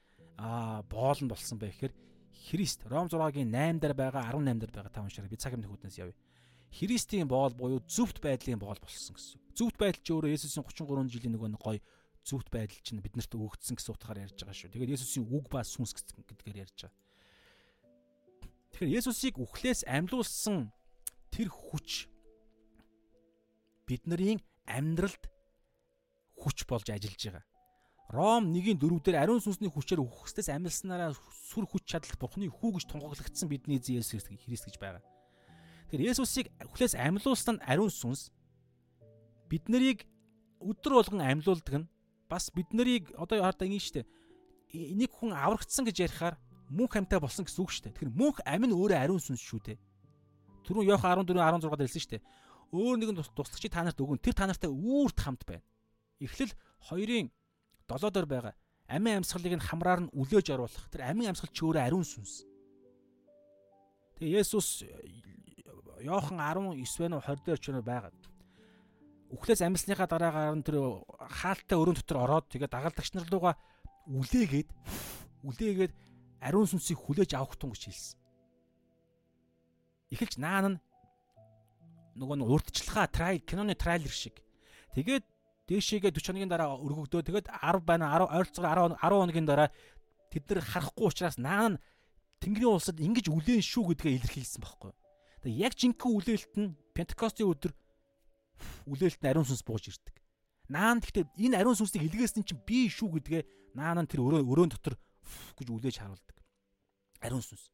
[0.88, 1.94] боолн болсон бэ гэхээр
[2.32, 5.30] Христ Ром 6-гийн 8 дээр байгаа 18 дээр байгаа та уншаарай.
[5.30, 6.16] Би цаг өмнөх үднээс явъя.
[6.72, 9.36] Христийн боол буюу зөвхт байдлын боол болсон гэсэн.
[9.52, 11.78] Зөвхт байдал ч өөрөө Есүсийн 33 жилийн нөгөө гой
[12.24, 14.72] зөвхт байдал чинь биднэрт өгөгдсөн гэсэн утгаар ярьж байгаа шүү.
[14.72, 16.96] Тэгээд Есүсийн үг ба сүнс гэдгээр ярьж байгаа.
[18.72, 20.72] Тэгэхээр Есүсийг үхлээс амьлуулсан
[21.28, 22.08] тэр хүч
[23.86, 25.28] бидний амьдралд
[26.36, 27.44] хүч болж ажиллаж байгаа.
[28.12, 32.84] Ром 1-ийн 4 дээр ариун сүнсний хүчээр үхэхстээс амьлснараа сүр хүч чадал Бурхны хүү гэж
[32.92, 35.00] тунгаглагдсан бидний эзэн Есүс Христ гэж байгаа.
[35.88, 38.28] Тэгэхээр Есүсийг үхлээс амьлуулсан ариун сүнс
[39.48, 40.04] биднийг
[40.60, 41.90] өдөр болгон амьлуулдаг нь
[42.28, 44.02] бас биднийг одоо хардаа ингэ штэ
[44.72, 46.36] нэг хүн аврагдсан гэж ярихаар
[46.72, 47.94] мөнх амьтаа болсон гэсэн үг шүү дээ.
[47.94, 49.78] Тэгэхээр мөнх амь нь өөрөө ариун сүнс шүү дээ.
[50.64, 52.24] Түрүүн Йох 14 16 дээр хэлсэн шүү дээ.
[52.72, 55.64] Өөр нэгэн туслагчийг та нарт өгөн тэр та нартай үүрт хамт байна.
[56.24, 56.56] Эхлэл
[56.88, 57.28] хоёрын
[57.84, 58.54] долоо дээр байгаа
[58.88, 60.88] амийн амьсгалыг нь хамраар нь үлээж оруулах.
[60.92, 62.44] Тэр амийн амьсгал чи өөрөө ариун сүнс.
[64.20, 64.84] Тэгээ Есүс
[66.02, 68.12] Йохан 19 байна уу 20 дээр ч байгаа.
[69.32, 70.76] Үхлээс амьсныхаа дараагаар нь тэр
[71.16, 73.54] хаалттай өрөөнд дотор ороод тэгээ дагалдагч нар руугаа
[74.12, 74.68] үлээгээд
[75.46, 75.92] үлээгээд
[76.42, 78.18] ариун сүнсийг хүлээж авах тун гэж хэлсэн.
[80.12, 80.78] Эхэлж наан нь
[82.18, 84.42] нөгөө нь урдчлахаа трай киноны трейлер шиг.
[84.92, 85.24] Тэгээд
[85.70, 87.22] дээшээгээ 40 хоногийн дараа өргөгдөө.
[87.24, 89.68] Тэгээд 10 байна 10 ойролцоогоор 10 10 хоногийн дараа
[90.28, 91.80] тэд нар харахгүй учраас наан
[92.42, 94.92] Тэнгэрийн улсад ингэж үлээн шүү гэдгээ илэрхийлсэн байхгүй.
[95.46, 97.72] Тэгээд яг жинхэнэ үлээлт нь Пентекостийн өдөр
[98.90, 100.18] үлээлт нь ариун сүнс бууж ирдэг.
[100.66, 103.42] Наан гэхдээ энэ ариун сүнсийг илгээсэн чинь би шүү гэдгээ
[103.78, 104.98] наан нь тэр өрөө өрөөнд дотор
[105.58, 106.36] гэж үлээж харуулдаг.
[107.22, 107.70] Ариун сүнс.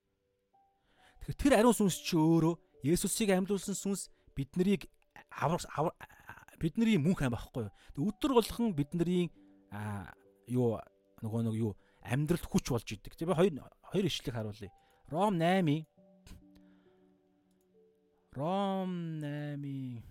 [1.24, 2.54] Тэгэхээр тэр ариун сүнс чи өөрөө
[2.86, 4.06] Есүсийг амьдуулсан сүнс
[4.38, 4.86] биднийг
[5.34, 5.66] аврах
[6.60, 8.10] бидний мөнх ам байхгүй юу.
[8.10, 9.30] Өдөр болгон бидний
[10.46, 10.78] юу
[11.22, 11.72] нөгөө нэг юу
[12.02, 13.18] амьдралд хүч болж идэг.
[13.18, 14.70] Би хоёр хоёр ишлэг харуулъя.
[15.10, 15.86] Ром 8-ийн
[18.36, 20.02] Ром 8-ийн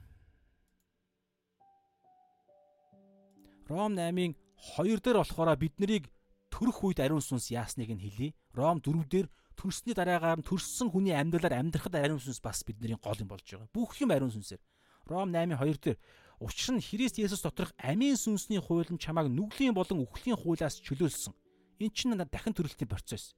[3.69, 4.35] Ром 8-ийн
[4.76, 6.11] 2 дээр болохоор биднийг
[6.49, 8.34] төрөх үед ариун сүнс яасныг нь хэлье.
[8.53, 13.19] Ром 4 дээр төрсний дараагаар нь төрсөн хүний амьдралаар амьдрахад ариун сүнс бас бидний гол
[13.19, 13.69] юм болж байгаа.
[13.74, 14.61] Бүх юм ариун сүнсээр.
[15.07, 15.98] Ром 8-ийн 2 дээр
[16.40, 21.34] учир нь Христ Есүс доторх амийн сүнсний хууль нь чамайг нүглийн болон үхлийн хуулиас чөлөөлсөн.
[21.82, 23.34] Эн чинь дахин төрөлтийн процесс.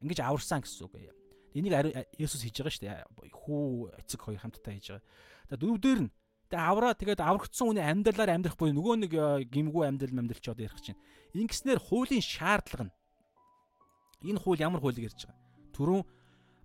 [0.00, 1.12] Ингэж аварсан гэсэн үг.
[1.52, 1.74] Энийг
[2.16, 3.04] Есүс хийж байгаа шүү дээ.
[3.34, 5.04] Хүү эцэг хоёр хамтдаа хийж байгаа.
[5.50, 6.10] За дөрөвдөр нь
[6.50, 10.50] Тэгээ авраа тэгээд аврагдсан хүний амьдралаар амьдрах буюу нөгөө нэг э, гимгүү амьдрал амьдрал ч
[10.50, 10.98] одоо ярих чинь.
[11.30, 12.94] Ингэснээр хуулийн шаардлага нь
[14.34, 15.38] энэ хууль ямар хуулийг ярьж байгаа.
[15.78, 16.02] Түрүүн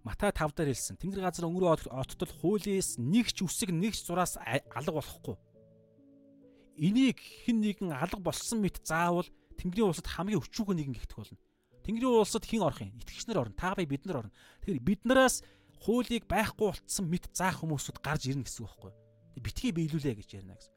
[0.06, 0.98] Матай 5 дээр хэлсэн.
[1.02, 5.34] Тэнгэр газар өнгөрөө оттол хуулиэс нэг ч үсэг нэг ч зураас алга болохгүй.
[6.78, 9.26] Энийг хэн нэгэн алга болсон мэт заавал
[9.58, 11.42] Тэнгэрийн улсад хамгийн өчүүхэн нэгэн гихтэх болно.
[11.86, 12.94] Тэнгэрийн улсад хэн орох юм?
[13.02, 13.58] Итгэгч нар орно.
[13.58, 14.34] Та бай бид нар орно.
[14.62, 15.42] Тэгэхээр биднээс
[15.82, 19.05] хуулийг байхгүй болцсон мэт заах хүмүүсүүд гарч ирнэ гэсэн үг байхгүй юу?
[19.42, 20.74] Битгий биелүүлээ гэж ярина гэсэн.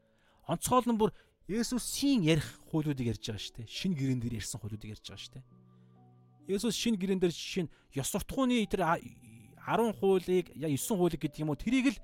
[0.47, 1.11] Онцгойл нь бүр
[1.49, 3.67] Есүсийн ярих хуулиудыг ярьж байгаа шүү дээ.
[3.67, 5.45] Шинэ гэрэн дээр ярьсан хуулиудыг ярьж байгаа шүү дээ.
[6.53, 11.49] Есүс шинэ гэрэн дээр нь ёс суртахууны тэр 10 хуулийг я 9 хуулийг гэдэг юм
[11.49, 11.99] уу тэрийг л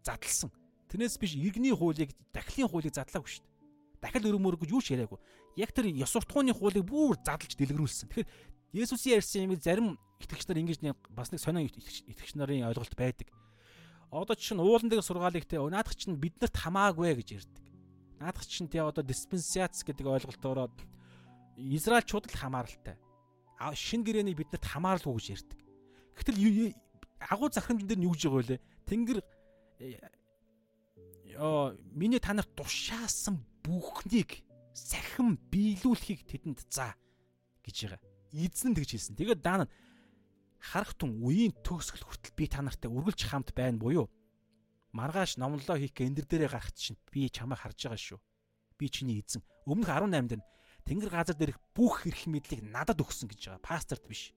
[0.00, 0.48] задлсан.
[0.88, 4.00] Тэрнээс биш иргэний хуулийг дахлын хуулийг задлаагүй шүү дээ.
[4.00, 5.20] Дахил өрөмөр гэж юу ч яриаггүй.
[5.60, 8.08] Яг тэр ёс суртахууны хуулийг бүр задлж дэлгэрүүлсэн.
[8.08, 8.28] Тэгэхээр
[8.72, 10.80] Есүсийн ярьсан юм зарим итгэгч нар ингэж
[11.12, 13.28] бас нэг сонио итгэгч нарын ойлголт байдаг
[14.16, 17.64] одоо чинь уулан дээр сургаалыг те наадах чинь биднэрт хамаагүй гэж ярьдаг.
[18.20, 20.72] Наадах чинь те одоо диспенсац гэдэг ойлголтоор
[21.56, 22.96] Израильчууд л хамааралтай.
[23.76, 25.60] Шин гэрээний биднэрт хамааралгүй гэж ярьдаг.
[26.16, 26.72] Гэтэл
[27.20, 28.58] агуу захирамжн дээр нь юу гэж байгаа вэ?
[28.88, 29.18] Тэнгэр
[31.36, 36.96] ёо миний танарт тушаасан бүхнийг сахин биелүүлэхийг тэдэнд заа
[37.64, 38.00] гэж байгаа.
[38.32, 39.16] Эзэн тэгж хэлсэн.
[39.16, 39.68] Тэгээд даана
[40.60, 44.10] харах тун үеийн төгсгөл хүртэл би та нартай үргэлж хамт байна буюу
[44.96, 48.20] маргааш номлоо хийх эндэр дээрээ гарах чинь би чамайг харж байгаа шүү.
[48.80, 49.44] Би чиний эзэн.
[49.68, 50.44] Өмнөх 18-нд нь
[50.86, 53.66] Тэнгэр газар дээрх бүх эрх мэдлийг надад өгсөн гэж байгаа.
[53.66, 54.32] Пасторт биш.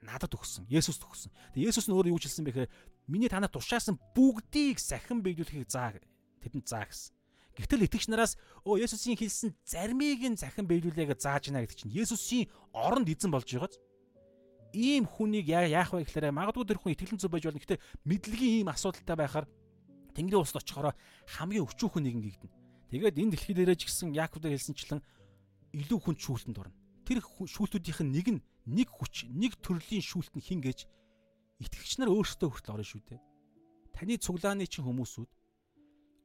[0.00, 0.64] Надад өгсөн.
[0.70, 1.34] Есүст өгсөн.
[1.52, 2.70] Тэгээ Есүс нь өөрөө юу хэлсэн бэхээр
[3.10, 5.98] миний танад тушаасан бүгдийг сахин биелүүлэхийг заа
[6.40, 7.12] тэдэнд заа гэсэн.
[7.58, 12.46] Гэвтэл итгэгч нараас өө Есүсийн хэлсэн заримыг нь захин биелүүлээгээ зааж гинэ гэдэг чинь Есүсийн
[12.76, 13.80] оронд эзэн болж байгааз
[14.76, 17.60] ийм хүнийг яах вэ гэхээр магадгүй тэр хүн итгэлэн зүв байж болно.
[17.64, 19.46] Гэхдээ мэдлэгийн ийм асуудалтай байхаар
[20.12, 20.92] Тэнгэрийн улсад очихороо
[21.32, 22.54] хамгийн өчүүхэн нэгэн гэгдэнэ.
[22.92, 25.00] Тэгээд энэ дэлхий дээрээ ч гэсэн Яаков дээр хэлсэнчлэн
[25.80, 26.76] илүү хүн шүүлтэнд орно.
[27.08, 30.84] Тэр шүүлтүүдийнх нь нэг нь нэг хүч, нэг төрлийн шүүлт нь хин гэж
[31.62, 33.20] итгэгч нар өөрсдөө хүртэл орно шүү дээ.
[33.94, 35.30] Таны цуглааны чинь хүмүүсүүд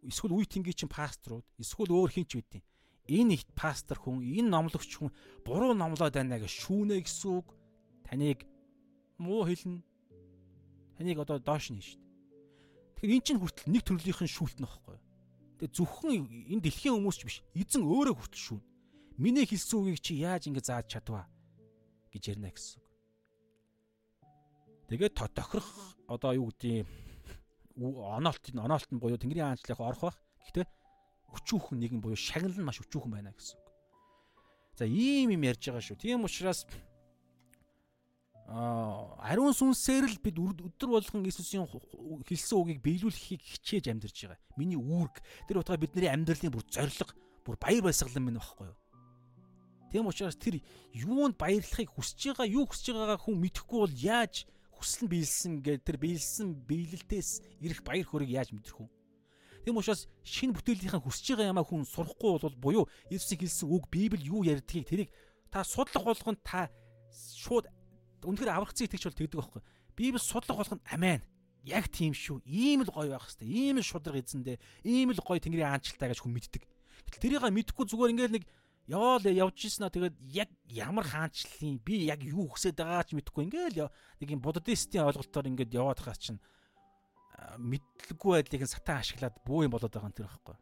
[0.09, 2.63] эсвэл үе тэнгийн чинь пасторууд, эсвэл өөр хин ч үдیں۔
[3.11, 5.13] Энэ их пастор хүн, энэ номлогч хүн
[5.45, 7.47] буруу номлоод байна гэж шүүнэ гэсэн үг
[8.11, 8.43] таныг
[9.15, 9.79] муу хэлнэ.
[10.99, 12.11] Таныг одоо доош нь шүү дээ.
[12.99, 14.99] Тэгэхээр эн чинь хүртэл нэг төрлийнхэн шүүлт нөхгүй.
[15.63, 17.37] Тэгээ зөвхөн энэ дэлхийн хүмүүс ч биш.
[17.55, 18.61] Эзэн өөрөө хүртэл шүүн.
[19.15, 21.31] Миний хэлсэн үгийг чи яаж ингэ зааж чадваа
[22.11, 22.89] гэж ярина гэсэн үг.
[24.91, 25.71] Тэгээд тохирох
[26.11, 26.83] одоо юу гэдгийг
[27.79, 30.17] оноолт нь оноолт нь буюу Тэнгэрийн хаанчлах орох бах.
[30.43, 30.67] Гэхдээ
[31.31, 33.67] өчүүхэн нэгэн буюу шагнал нь маш өчүүхэн байна гэсэн үг.
[34.75, 35.95] За ийм юм ярьж байгаа шүү.
[35.95, 36.67] Тийм учраас
[38.51, 41.63] ариун сүнсээр л бид өдөр болгон Иесусийн
[42.27, 44.39] хэлсэн үгийг биелүүлэхийг хичээж амьдарч байгаа.
[44.59, 47.15] Миний үүрэг тэр утгаа бидний амьдралын бүр зориг,
[47.47, 48.77] бүр баяр баясгалан минь багхгүй юу?
[49.91, 50.59] Тийм учраас тэр
[50.91, 54.43] юунд баярлахыг хүсэж байгаа, юу хүсэж байгаагаа хүн мэдэхгүй бол яаж
[54.75, 58.91] хүсэл нь биелсэн гэдэг тэр биелсэн биелэлтээс ирэх баяр хөөргийг яаж мэдрэх вэ?
[59.63, 64.27] Тийм учраас шинэ бүтээлийнхаа хүсэж байгаа ямаа хүн сурахгүй бол буюу Иесусийн хэлсэн үг Библи
[64.27, 65.09] юу ярьдгийг тэрийг
[65.53, 66.71] та судлах болгонд та
[67.11, 67.67] шууд
[68.23, 69.61] үнэхээр аврагцсан итгэж бол тэгдэг байхгүй.
[69.95, 71.21] Библи судлах болгоно амен.
[71.63, 72.41] Яг тийм шүү.
[72.45, 73.49] Ийм л гоё байх хэвээр.
[73.49, 74.57] Ийм л шудраг эзэндээ.
[74.85, 76.63] Ийм л гоё Тэнгэрийн аанчлалтай гэж хүн мэддэг.
[77.05, 78.45] Гэтэл тэрийг мэдэхгүй зүгээр ингээл нэг
[78.89, 83.43] яваал явж ирсэн аа тэгээд яг ямар хаанчлалын би яг юу хүсэж байгаа ч мэдэхгүй
[83.45, 86.41] ингээл нэг юм буддистийн ойлголтоор ингээд яваад байгаа чинь
[87.61, 90.57] мэдлэггүй байдлыг сатан ашиглаад бүү юм болоод байгаа юм тэр байхгүй.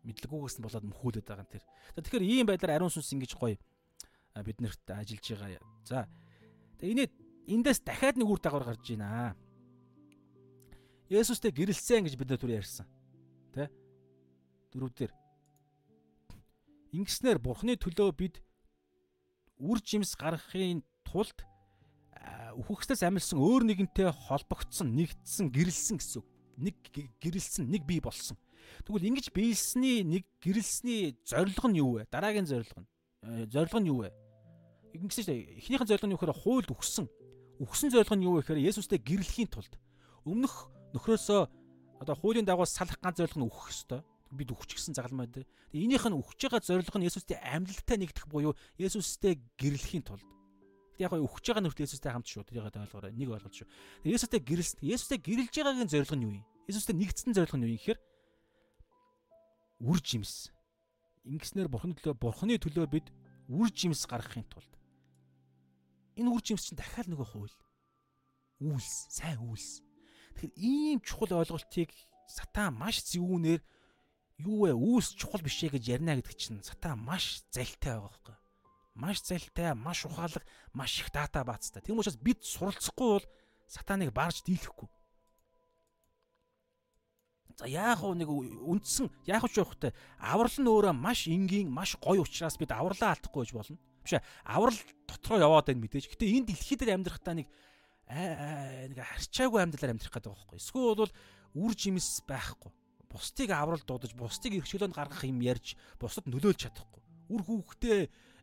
[0.00, 1.64] мэдлэггүйгээс нь болоод мөхүүлээд байгаа юм тэр.
[1.96, 3.56] Тэгэхээр ийм байдлаар ариун сүнс ингэж гоё
[4.32, 5.60] биднэрт ажиллаж байгаа.
[5.84, 6.08] За
[6.80, 7.08] энэ
[7.48, 9.36] эндээс дахиад нэг үр дагавар гарч байна.
[11.10, 12.86] Есүстэй гэрэлсэн гэж бид нар түр ярьсан.
[13.54, 13.66] Тэ?
[14.70, 15.10] Дөрөвдөр.
[16.94, 18.42] Ингэснээр Бурхны төлөө бид
[19.58, 21.42] үр жимс гаргахын тулд
[22.58, 26.22] үхэгчдээс амилсан өөр нэгэнтэй холбогдсон, нэгдсэн, гэрэлсэн гэсэн.
[26.60, 26.76] Нэг
[27.22, 28.36] гэрэлсэн, нэг бий болсон.
[28.84, 32.10] Тэгвэл ингэж биелсний нэг гэрэлсний зорилго нь юу вэ?
[32.10, 32.88] Дараагийн зорилго нь.
[33.22, 34.10] Э, зорилго нь юу вэ?
[34.94, 37.06] Ингэсэн чинь эхнийхэн зорилго нь юу гэхээр хуйлд өгсөн.
[37.62, 39.72] Өгсөн зорилго нь юу гэхээр Есүстэй гэрлэхийн тулд
[40.26, 41.40] өмнөх нөхрөөсөө
[42.02, 44.02] одоо хуулийн дагуу салах ганц зорилго нь өгөх ёстой.
[44.30, 45.46] Бид өгчихсэн загалмай дээр.
[45.74, 50.26] Энийх нь өгч байгаа зорилго нь Есүстэй амьдлалтай нэгдэх буюу Есүстэй гэрлэхийн тулд
[50.98, 52.46] яг гоо өгч байгаа нүрт Есүстэй хамт шүү.
[52.46, 53.12] Тэрийг ойлгоорой.
[53.14, 53.68] Нэг ойлголт шүү.
[54.06, 54.80] Есүстэй гэрэлсэн.
[54.86, 56.44] Есүстэй гэрэлж байгаагийн зорилго нь юу юм?
[56.68, 57.98] Есүстэй нэгдсэн зорилго нь юу юм гэхээр
[59.80, 60.52] үр жимс.
[61.24, 63.06] Ингэснээр бурхны төлөө бурхны төлөө бид
[63.48, 64.79] үр жимс гаргахын тулд
[66.20, 67.56] энэ үр жимс чинь дахиад нөгөө хууль.
[68.60, 69.80] Үйлс, сайн үйлс.
[70.36, 71.90] Тэгэхээр ийм чухал ойлголтыг
[72.28, 73.60] сатан маш зөвүүнээр
[74.44, 74.76] юу вэ?
[74.76, 78.36] Үйлс чухал биш ээ гэж ярина гэдэг чинь сатан маш залтай байгаа байхгүй
[79.00, 81.82] маш залтай, маш ухаалаг, маш их дата баацтай.
[81.82, 83.26] Тийм учраас бид суралцахгүй бол
[83.66, 84.88] сатаныг барж дийлэхгүй.
[87.56, 92.24] За яах вэ нэг үндсэн яах вэ явахтай аврал нь өөрөө маш энгийн, маш гоё
[92.24, 93.78] учраас бид авралаа алдахгүй гэж болно.
[94.04, 94.20] Биш.
[94.44, 96.10] Аврал дотроо яваад байна мэдээж.
[96.10, 97.48] Гэтэ энэ дэлхий дээр амьдрахтаа нэг
[98.10, 100.58] нэг харчаагүй амьдралаар амьдрах гэдэг байхгүй.
[100.58, 101.12] Эсвэл бол
[101.54, 102.72] үр жимс байхгүй.
[103.10, 107.02] Бусдыг аврал дуудаж, бусдыг эрхчлөөнд гаргах юм ярьж, бусдад нөлөөлж чадахгүй.
[107.30, 108.00] Үр хүүхдээ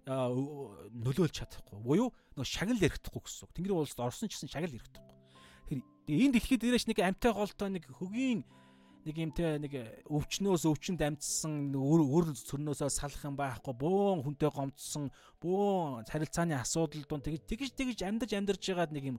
[0.08, 1.80] нөлөөлж чадахгүй.
[1.84, 3.52] Буюу нөгөө шагнал ярихдаггүй гэсэн.
[3.56, 5.16] Тэнгэр улсад орсон ч гэсэн шагнал ярихдаггүй.
[5.68, 8.48] Тэгэхээр энэ дэлхийд дээрээс нэг амтай голтой нэг хөгийн
[9.08, 9.74] нэг юмтэй нэг
[10.12, 15.08] өвчнөөс өвчнөд амжсан өр цөрнөөсөө салах юм байхгүй бөөн хүнтэй гомдсон
[15.40, 19.18] бөөн царилцааны асуудал дунд тэгж тэгж тэгж амьдарч амьдарч байгаад нэг юм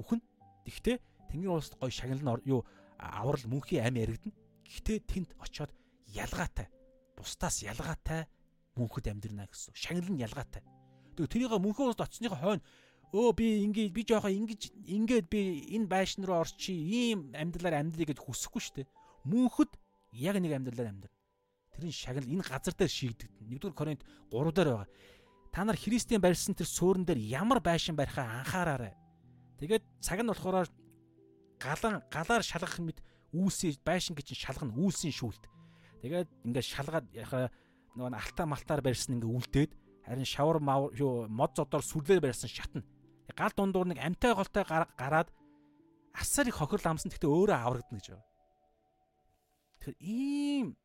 [0.00, 0.20] үхэн
[0.64, 0.96] тэгтээ
[1.28, 2.64] тэнгэр улсад гоё шагнал нь юу
[2.96, 4.32] аврал мөнхийн ам яригдана
[4.64, 5.70] гэхдээ тэнд очиод
[6.08, 6.72] ялгаатай
[7.16, 8.26] бусдаас ялгаатай
[8.76, 9.76] мөнхөд амьдрна гэсэн.
[9.76, 10.62] Шагнал нь ялгаатай.
[11.16, 12.64] Тэгээ тэрийг мөнхөө уст очсныхоо хойно
[13.12, 15.40] өө би ингээ би жоохоо ингэж ингээд би
[15.76, 18.88] энэ байшин руу орчи ийм амьдралаар амьдрий гэж хүсэхгүй шүү дээ.
[19.24, 19.70] Мөнхөд
[20.12, 21.18] яг нэг амьдралаар амьдрна.
[21.72, 23.48] Тэр нь шагнал энэ газар дээр шийдэгдэнэ.
[23.48, 24.90] Нэгдүгээр Коринт 3 дээр байгаа.
[25.52, 28.94] Та нар Христийн барьсан тэр суурин дээр ямар байшин барихаа анхаараарай.
[29.60, 30.68] Тэгээд цаг нь болохоор
[31.62, 32.98] галан галаар шалгах мэд
[33.32, 35.44] үүсээ байшин гэж шалгана үүсийн шүүлт.
[36.02, 37.48] Тэгээд ингээд шалгаад яхаа
[37.96, 39.72] нөгөө алтаа малтаар барьсан ингээ үлдээд
[40.02, 40.58] харин шавар
[40.98, 42.82] юу мод зодоор сүрлээр барьсан шатна.
[43.32, 45.30] Гал дундуур нэг амтай голтой гараад
[46.12, 48.31] асар их хохирол амсан гэхдээ өөрөө аврагдана гэж байна.
[49.82, 50.78] Тэгэхээр ийм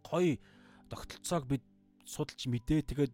[0.00, 0.40] гоё
[0.88, 1.62] тогтолцоог бид
[2.08, 3.12] судалж мэдээ тэгээд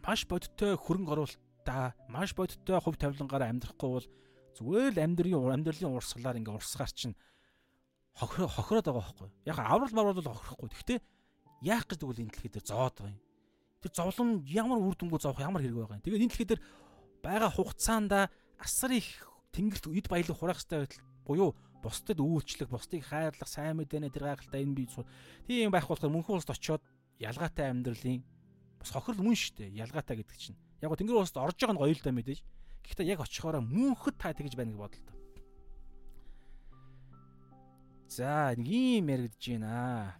[0.00, 4.08] маш бодиттой хөрөнгө оруулалтаа маш бодиттой хувь тавилангаар амьдрахгүй бол
[4.56, 7.12] зүгээр л амьдрын амьдралын урсгалаар ингээ урсгаар чинь
[8.16, 9.28] хохироод байгаа байхгүй.
[9.44, 10.72] Яг аврал марвал бол хохирохгүй.
[10.72, 10.98] Гэхдээ
[11.68, 13.20] яах гэж тэгвэл энэ дэлхий дээр зовоод байгаа юм.
[13.84, 16.04] Тэр зовлон ямар үр дүнгүй зовох ямар хэрэг байгаа юм.
[16.08, 16.62] Тэгээд энэ дэлхий дээр
[17.20, 19.20] байгаа хугацаанда асар их
[19.52, 21.50] тэнгэрт эд баялаг хураах хэрэгтэй байтал буюу
[21.86, 24.88] бусдад үйлчлэх, бусдыг хайрлах, сайн мэдэнэ тэр гайхалтай энэ бий
[25.46, 26.82] тийм байх болохоор мөнхөн улсад очиод
[27.22, 28.26] ялгаатай амьдралын
[28.82, 29.78] бас хохирол мөн шүү дээ.
[29.86, 30.58] Ялгаатай гэдэг чинь.
[30.82, 32.40] Яг го тэнгэр улсад орж байгаа нь гоё л да мэдээж.
[32.86, 35.14] Гэхдээ яг очихоороо мөнхөд та тэгж байна гэж бодлоо.
[38.06, 40.18] За нэг юм яригдж байна.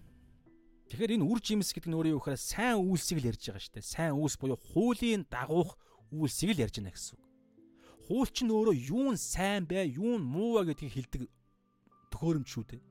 [0.90, 3.74] Тэгэхээр энэ үр жимс гэдэг нь өөрөө юу гэхээр сайн үйлсийг л ярьж байгаа шүү
[3.74, 3.86] дээ.
[3.86, 5.78] Сайн үйлс буюу хуулийн дагуух
[6.10, 7.26] үйлсийг л ярьж байна гэсэн үг.
[8.06, 11.22] Хууль чинь өөрөө юу нь сайн бай, юу нь муу вэ гэдгийг хэлдэг
[12.16, 12.82] төхөөрөмж шүү дээ.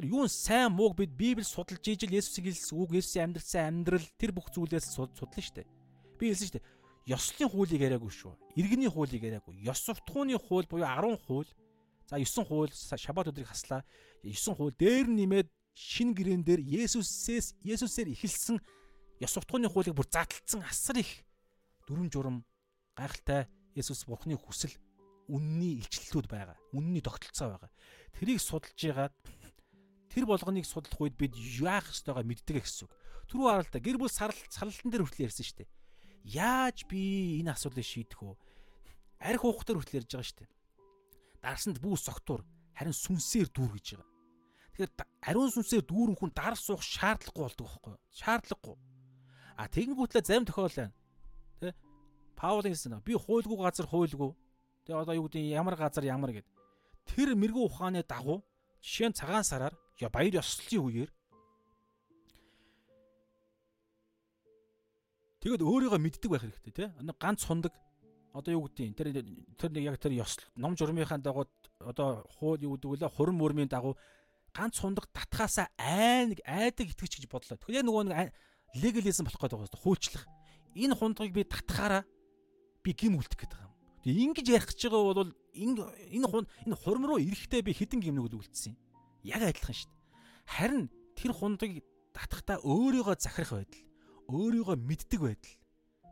[0.00, 4.06] Тэгэхээр юу нь сайн мууг бид Библи судалж ижил Есүсийг хэлсэн үг, Есүсийн амьдрсан амьдрал
[4.16, 5.68] тэр бүх зүйлээс судлаа шүү дээ.
[6.16, 6.68] Би хэлсэн шүү дээ.
[7.10, 8.32] Ёслолын хуулийг яриаггүй шүү.
[8.56, 9.60] Иргэний хуулийг яриаггүй.
[9.66, 11.50] Ёс суртахууны хууль буюу 10 хууль.
[12.08, 13.84] За 9 хууль шабат өдрийг хаслаа.
[14.22, 18.60] 9 хууль дээр нэмээд шин гэрэн дээр Есүсээс Есүсээр эхэлсэн
[19.20, 21.24] ёс суртахууны хуулийг бүр задлцсан асар их
[21.88, 22.44] дүрм журам
[22.96, 24.76] гайхалтай Есүс Бурхны хүсэл
[25.30, 26.58] үнний илчлэлүүд байгаа.
[26.74, 27.70] Үнний тогтолцоо байгаа.
[28.18, 29.14] Тэрийг судалж ягаад
[30.10, 32.92] тэр болгоныг судлах үед бид яах ёстойгоо мэддэг гэсэн үг.
[33.30, 35.70] Түрүү харалтаа гэр бүл сарлалтан дээр хүртэл ярьсан шүү дээ.
[36.34, 38.34] Яаж би энэ асуудлыг шийдэх вэ?
[39.22, 40.50] Арх уух дээр хүртэл ярьж байгаа шүү дээ.
[41.40, 42.42] Дарсанд бүү согтуур
[42.74, 44.10] харин сүнсээр дүүр гэж байгаа.
[44.74, 44.92] Тэгэхээр
[45.30, 48.00] ариун сүнсээр дүүрэн хүн дар суух шаардлагагүй болдог байхгүй юу?
[48.16, 48.76] Шаардлагагүй.
[49.60, 50.94] А тэгэнгүүтлээ зарим тохиол байна.
[51.60, 51.76] Тэ?
[52.36, 54.32] Паулын хэлсэн би хуйлгүй газар хуйлгүй.
[54.90, 56.46] Тэгээ одоо юу гэдэг ямар газар ямар гэд.
[57.06, 58.42] Тэр мэрэгүү ухааны дагуу
[58.82, 59.78] жишээ нь цагаан сараар
[60.10, 61.10] баяр ёслолын үеэр
[65.46, 66.88] Тэгэд өөрийгөө мэддэг байх хэрэгтэй тий.
[67.06, 67.70] Нэг ганц сундаг
[68.34, 69.08] одоо юу гэдэг юм тэр
[69.62, 71.46] тэр нэг яг тэр ёсл ном журмынхаа дагуу
[71.78, 73.94] одоо хууль юу гэдэг вэ хурим мөрмийн дагуу
[74.50, 77.62] ганц сундаг татхаасаа айн нэг айдаг итгэж гэж бодлоо.
[77.62, 78.34] Тэгэхээр нөгөө нэг
[78.74, 79.82] легализм болох гэдэг байна.
[79.86, 80.26] Хуульчлах.
[80.74, 82.02] Энэ хундгийг би татхаараа
[82.82, 83.69] би гим үлдэх гэдэг юм
[84.04, 88.36] Тэгээ ингэж ярих гэж байгаа бол энэ хун энэ хурим руу ирэхдээ би хідэн гимнүүд
[88.36, 88.74] үлдсэн.
[89.24, 90.00] Яг адилхан шүү дээ.
[90.48, 90.84] Харин
[91.16, 91.84] тэр хундагыг
[92.16, 93.84] татахтаа өөрийгөө захирах байдал,
[94.32, 95.54] өөрийгөө мэддэг байдал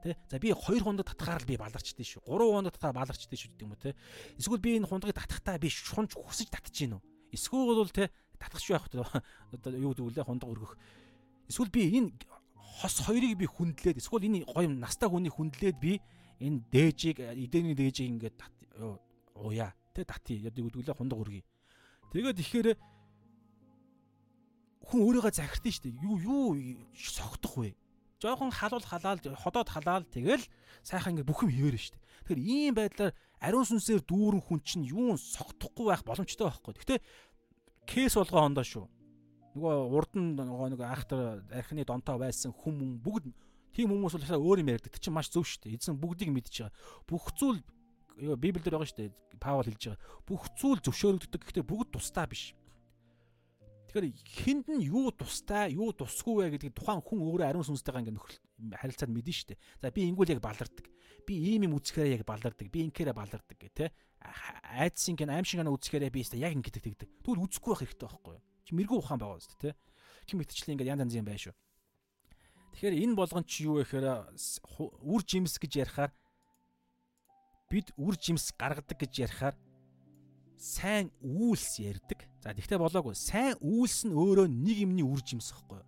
[0.03, 0.15] Тэ?
[0.31, 2.23] За би хоёр хундаг татхаар л би баларчдээ шүү.
[2.23, 3.99] Гурван хундаг татхаар баларчдээ шүү гэдэг юм уу те.
[4.39, 7.35] Эсвэл би энэ хундагыг татахтаа би шунж хүсэж татж гин үү?
[7.35, 10.79] Эсвэл бол те татах шүү явах одоо юу гэдэг вэ хундаг өргөх.
[11.51, 12.15] Эсвэл би энэ
[12.55, 15.99] хос хоёрыг би хүндлээд эсвэл энэ гоё настай хүний хүндлээд би
[16.41, 18.39] энэ дээжийг эдэний дээжийг ингээд
[19.35, 21.45] ууя тэ тати яд гэдэг вэ хундаг өргөе.
[22.15, 22.69] Тэгээд ихээр
[24.89, 26.01] хүн өөрийгөө захирдсан шүү дээ.
[26.03, 26.47] Юу юу
[26.95, 27.77] согдох вэ?
[28.19, 30.43] жоохон халуул халаал ходоод халаал тэгэл
[30.83, 31.99] сайхан ингэ бүх юм хിവэрэн штэ.
[32.27, 36.75] Тэгэхээр ийм байдлаар ариун сүнсээр дүүрэн хүн чинь юун согтохгүй байх боломжтой байхгүй.
[36.83, 36.97] Гэтэ
[37.87, 38.87] кейс болгоо хондоо шүү.
[39.55, 43.31] Нөгөө урд нь нөгөө нэг айхтар архины донтоо байсан хүм бүгд
[43.75, 44.93] тийм хүмүүс бол өөр юм ярьдаг.
[44.93, 45.73] Тэг чинь маш зөв штэ.
[45.73, 46.75] Эзэн бүгдийг мэдж байгаа.
[47.09, 47.61] Бүх зүйл
[48.19, 49.13] Библиэлд байгаа штэ.
[49.39, 50.03] Паул хэлж байгаа.
[50.27, 51.43] Бүх зүйл зөвшөөрөгддөг.
[51.43, 52.57] Гэхдээ бүгд тусдаа биш.
[53.89, 54.13] Тэгэхээр
[54.45, 58.41] хүнд нь юу тустай, юу тусгүй вэ гэдгийг тухайн хүн өөрөө ариун сүнстэйгээ ингээд нөхрөл
[58.77, 59.57] харилцаад мэдэн штэ.
[59.81, 60.85] За би ингүүл яг балардаг.
[61.25, 62.69] Би ийм юм үзэхээрээ яг балардаг.
[62.69, 63.97] Би инкээрээ балардаг гэх тэ.
[64.77, 67.09] Айдсын гэн аимшиг ана үзэхээрээ би яг ингээд тэгдэг.
[67.25, 68.45] Тэгвэл үзэхгүй байх хэрэгтэй байхгүй юу?
[68.69, 69.73] Чи мэрэгүү ухаан байгаа үст тэ.
[70.29, 71.57] Хим мэтчлэн ингээд янз янзын байш шүү.
[72.79, 74.07] Тэгэхээр энэ болгон чи юу вэ гэхээр
[75.03, 76.15] үр жимс гэж ярихаар
[77.67, 79.59] бид үр жимс гаргадаг гэж ярихаар
[80.55, 82.23] сайн үйлс ярьдаг.
[82.39, 83.19] За тэгтээ болоогүй.
[83.19, 85.83] Сайн үйлс нь өөрөө нэг юмний үр жимс хэвгүй.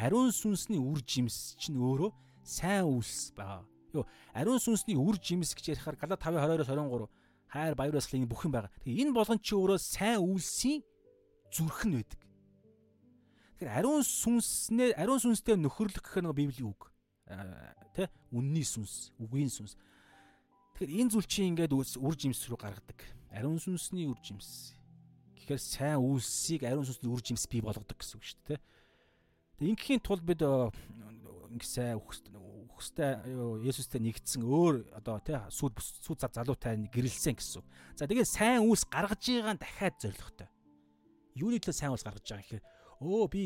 [0.00, 2.08] Ариун сүнсний үр жимс чинь өөрөө
[2.40, 3.68] сайн үйлс байгаа.
[3.92, 7.04] Йоо, ариун сүнсний үр жимс гэж ярихаар Галат 5:22-оос 23
[7.52, 8.72] хайр баяр баясгалын бүх юм байгаа.
[8.80, 10.80] Тэгээ энэ болгон чи өөрөө сайн үйлсийн
[11.52, 12.29] зүрх нь байдаг.
[13.60, 16.88] Тэгэхээр ариун сүнснээ ариун сүнстэй нөхөрлөх гэх нэг библийн үг.
[17.92, 18.08] Тэ?
[18.32, 19.76] Үнний сүнс, үгийн сүнс.
[20.80, 24.74] Тэгэхээр энэ зүйл чи ингээд үр жимс рүү гаргадаг ариун сүнсний үр жимс.
[25.38, 28.60] Гэхдээ сайн үйлсийг ариун сүнсний үр жимс бий болгодог гэсэн үг шүү дээ.
[29.58, 33.12] Тэгээ ингээхийн тулд бид ингэсээ үхстэй
[33.60, 37.62] Есүстэй нэгдсэн өөр одоо тий сүд сүд залуутай гэрэлсэн гэсэн.
[37.92, 40.48] За тэгээ сайн үйлс гаргаж байгаа нь дахиад зоригтой.
[41.36, 42.64] Юуны төлөө сайн үйлс гаргаж байгаа гэхээр
[43.00, 43.44] өө би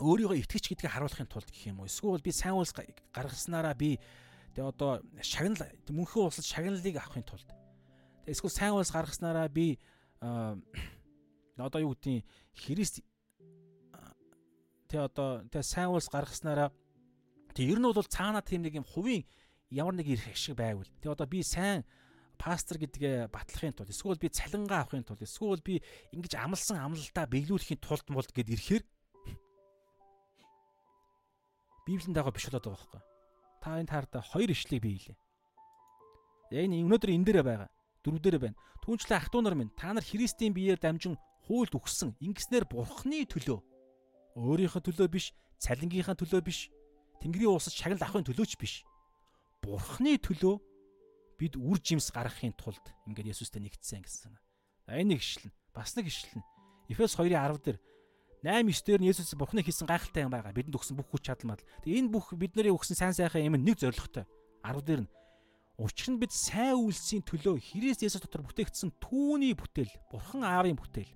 [0.00, 1.88] өөрийгөө итгэж гэдгийг харуулахын тулд гэх юм уу?
[1.88, 2.72] Эсвэл би сайн үйлс
[3.12, 4.00] гаргаснараа би
[4.56, 5.60] тэгээ одоо шагнал
[5.92, 7.48] мөнхөө улсад шагналыг авахын тулд.
[8.24, 9.76] Эсвэл сайн улс гаргаснараа би
[11.60, 12.24] одоо юу гэдгийг
[12.56, 13.04] Христ
[14.88, 16.72] тэ одоо тэ сайн улс гаргаснараа
[17.54, 19.28] тэг ер нь бол цаанаа тийм нэг юм хувийн
[19.70, 21.84] ямар нэг ирэх шиг байвал тэг одоо би сайн
[22.40, 25.84] пастор гэдгээ батлахын тулд эсвэл би цалингаа авахын тулд эсвэл би
[26.16, 28.84] ингэж амлсан амлалтаа биелүүлэхийн тулд мулд гэд ирэхээр
[31.84, 33.02] Библийн дагаа биш болоод байгаа байхгүй.
[33.60, 35.16] Та энэ таарда хоёр ишлийг биелээ.
[36.56, 37.68] Яг энэ өнөөдөр энэ дээр байгаа
[38.04, 38.56] дөрвдөр байна.
[38.80, 43.58] Түүнчлэн ах トゥ нар минь та нар Христийн биеэр дамжин хуульд өгсөн ингэснээр бурхны төлөө
[44.40, 46.70] өөрийнхөө төлөө биш, цалингийнхаа төлөө биш,
[47.20, 48.86] Тэнгэрийн уусад шагнал авахын төлөөч биш.
[49.60, 50.56] Бурхны төлөө
[51.40, 54.42] бид үр жимс гаргахын тулд ингээд Есүстэй нэгдсэн гэсэн санаа.
[54.84, 56.44] За энэ нэг ишлэн, бас нэг ишлэн.
[56.92, 57.80] Эфес 2:10 дээр
[58.44, 60.52] 8 9 дээр нь Есүс Бурхны хийсэн гайхалтай юм байгаа.
[60.52, 61.64] Бидэнд өгсөн бүх хүч чадал мадал.
[61.80, 64.28] Тэгээ энэ бүх бидний өгсөн сайн сайхан юм нэг зоригтой.
[64.60, 65.10] 10 дээр нь
[65.80, 71.08] Учир нь бид сайн үйлсийн төлөө Христ Есүс дотор бүтээгдсэн түүний бүтээл, Бурхан Аавын бүтээл.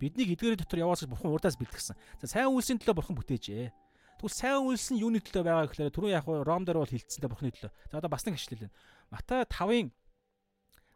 [0.00, 1.92] Биднийг эдгээрийн дотор яваасаж Бурхан урдаас бэлтгэсэн.
[1.92, 3.68] За сайн үйлсийн төлөө Бурхан бүтээжээ.
[4.16, 7.52] Тэгвэл сайн үйлс нь юуны төлөө байгаа гэхээр түрүү яг Ром дээр бол хилцсэнтэй Бурханы
[7.52, 7.72] төлөө.
[7.92, 8.76] За одоо бас нэг хэвчлэл байна.
[9.10, 9.90] Матай 5-ын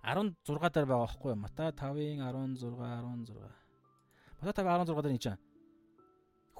[0.04, 1.40] 16 дээр байгаа байхгүй юу?
[1.42, 3.34] Матай 5-ын 16 16.
[4.38, 5.42] Матай 5 16 дээр энэ чинь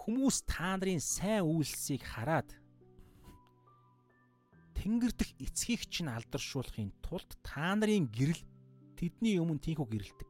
[0.05, 2.51] хүмүүс та нарын сайн үйлсийг хараад
[4.74, 8.43] Тэнгэр дэх эцгийг чинь алдаршуулахын тулд та нарын гэрэл
[8.98, 10.28] тэдний өмнө тийхүү гэрэлдэг.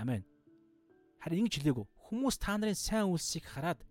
[0.00, 0.24] Амен.
[1.20, 1.86] Харин ингэж хэлээгүү.
[2.08, 3.84] Хүмүүс та нарын сайн үлсийг хараад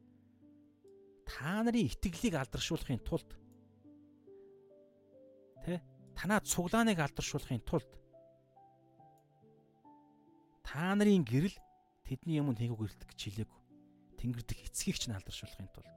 [1.28, 3.30] та нарын итгэлийг алдаршуулахын тулд
[5.66, 5.82] тэ
[6.20, 7.90] танаа цуглааныг алдаршуулахын тулд
[10.68, 11.58] та нарын гэрэл
[12.04, 13.60] тэдний өмнө тийхүү гэрэлдэг гэж хэлээгүү.
[14.20, 15.94] Тэнгэр дэх эцгийг чинь алдаршуулахын тулд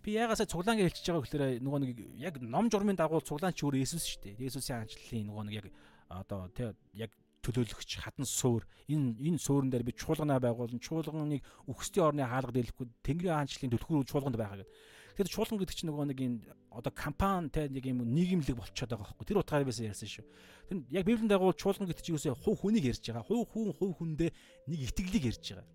[0.00, 3.84] Би ягаасаа цуглаан хэлчихэж байгаа гэхээр нөгөө нэг яг ном журмын дагуу цуглаан ч өөр
[3.84, 4.48] Есүс шүү дээ.
[4.48, 5.66] Есүсийн анчлалын нөгөө нэг яг
[6.08, 7.12] одоо тий яг
[7.44, 12.86] төлөөлөгч хатан суур энэ энэ суурин дээр би чуулганаа байгуулна чуулганыг үхсдийн орны хаалга дэлэхгүй
[13.04, 14.72] тэнгэрийн хаанчлалын төлхөр чуулганд байгаа гэдэг.
[15.20, 16.38] Тэгэхээр чуулган гэдэг чинь нөгөө нэг энэ
[16.72, 19.28] одоо компанитай нэг юм нийгэмлэг болчиход байгаа байхгүй.
[19.28, 20.24] Тэр утгаараа бисаа ярьсан шүү.
[20.64, 23.28] Тэр яг библийн дагуу чуулган гэдэг чинь юусаа хувь хүнийг ярьж байгаа.
[23.28, 24.32] Хувь хүн хувь хүндээ
[24.64, 25.68] нэг итгэлийг ярьж байгаа.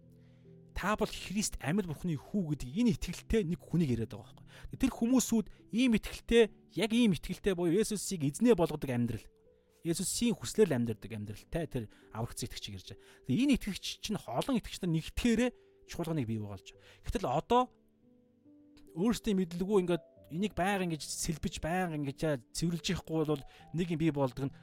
[0.73, 4.77] Та бол Христ амьд бурхны хүү гэдэг энэ итгэлтэй нэг хүнийг яриад байгаа байхгүй.
[4.81, 5.45] Тэр хүмүүсүүд
[5.77, 6.43] ийм итгэлтэй
[6.81, 9.25] яг ийм итгэлтэй буюу Есүсийг эзнээ болгодог амьдрал
[9.85, 11.85] Есүсийн хүслээр амьдрдаг амьдралтай тэр
[12.17, 13.29] аврагц итгэгч ярьж байгаа.
[13.29, 15.49] Энэ итгэгч чинь олон итгэгч нар нэгтгэхээрээ
[15.85, 16.73] чуулганыг бий болгож.
[17.05, 17.69] Гэтэл одоо
[18.95, 22.19] өөрсдийн мэдлэггүй ингээд энийг байнга ингэж сэлбэж байнга ингэж
[22.55, 23.43] цэвэрлж явахгүй бол
[23.75, 24.55] нэг юм бий болдог нь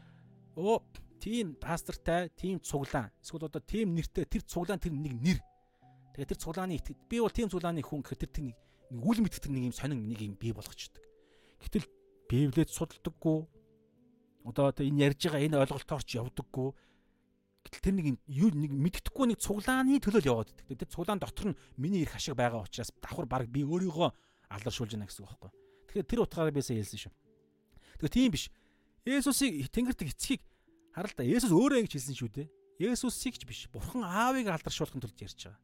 [0.57, 0.83] оо
[1.23, 3.15] тийм пастортай, тийм цуглаан.
[3.23, 5.39] Эсвэл одоо тийм нэртэй тэр цуглаан тэр нэг нэр.
[6.19, 8.57] Тэгээ тэр цуглааны итгэж би бол тийм цуглааны хүн гэхээр тэр нэг
[8.91, 10.99] үл мэддэг нэг юм сонин нэг юм бий болгочдөг.
[11.63, 11.87] Гэтэл
[12.27, 13.39] Библиэд судалдаггүй
[14.45, 16.75] одоо энэ ярьж байгаа энэ ойлголтоор ч явдаггүй.
[17.63, 20.83] Гэтэл тэр нэг юу нэг мэддэхгүй нэг цуглааны төлөөл яваад байдаг.
[20.83, 24.11] Тэр цуглаан дотор нь миний ирэх ашиг байгаа учраас давхар баг би өөрийгөө
[24.51, 25.51] алдаршуулж байна гэсэн үг байхгүй.
[25.93, 27.13] Тэгэхээр тэр утгаараа бисаа хэлсэн шүү.
[28.03, 28.45] Тэгэхээр тийм биш.
[29.07, 30.43] Есүсийг тэнгэрт эцгийг
[30.91, 31.23] хараа л да.
[31.23, 32.49] Есүс өөрөө ингэж хэлсэн шүү дээ.
[32.83, 33.71] Есүсийг ч биш.
[33.71, 35.61] Бурхан аавыг алдаршуулахын тулд ярьж байгаа.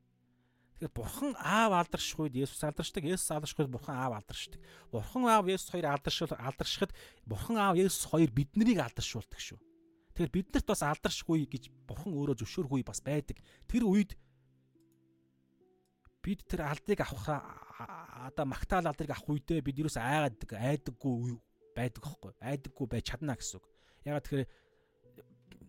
[0.79, 4.63] Тэгэхээр бурхан аав алдарших үед Есүс алдаршдаг, Есүс алдарших үед бурхан аав алдаршдаг.
[4.95, 6.95] Бурхан аав Есүс хоёр алдаршуул алдаршихад
[7.27, 9.59] бурхан аав Есүс хоёр биднийг алдаршуулдаг шүү.
[10.19, 13.39] Тэгэхээр биднэрт бас алдаршихгүй гэж бурхан өөрөө зөвшөөргүй бас байдаг.
[13.71, 14.19] Тэр үед
[16.27, 17.39] бид тэр алдыг авах
[18.27, 21.39] одоо магтаал алдрыг авах үедээ бид юус айгадаг, айдаггүй
[21.71, 22.35] байдаг хөөхгүй.
[22.43, 23.67] Айдаггүй байж чадна гэсэн үг.
[24.03, 24.51] Ягаад тэгэхээр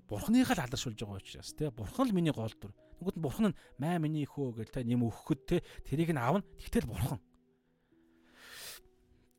[0.09, 2.73] бурханыхаа л алдаршуулж байгаа учраас тий бурхан л миний гол дүр.
[2.97, 6.41] Тэгвэл бурхан нь маа миний хөө гэж та нэм өгөхөд те тэрийг нь авна.
[6.57, 7.21] Тэгтэл бурхан.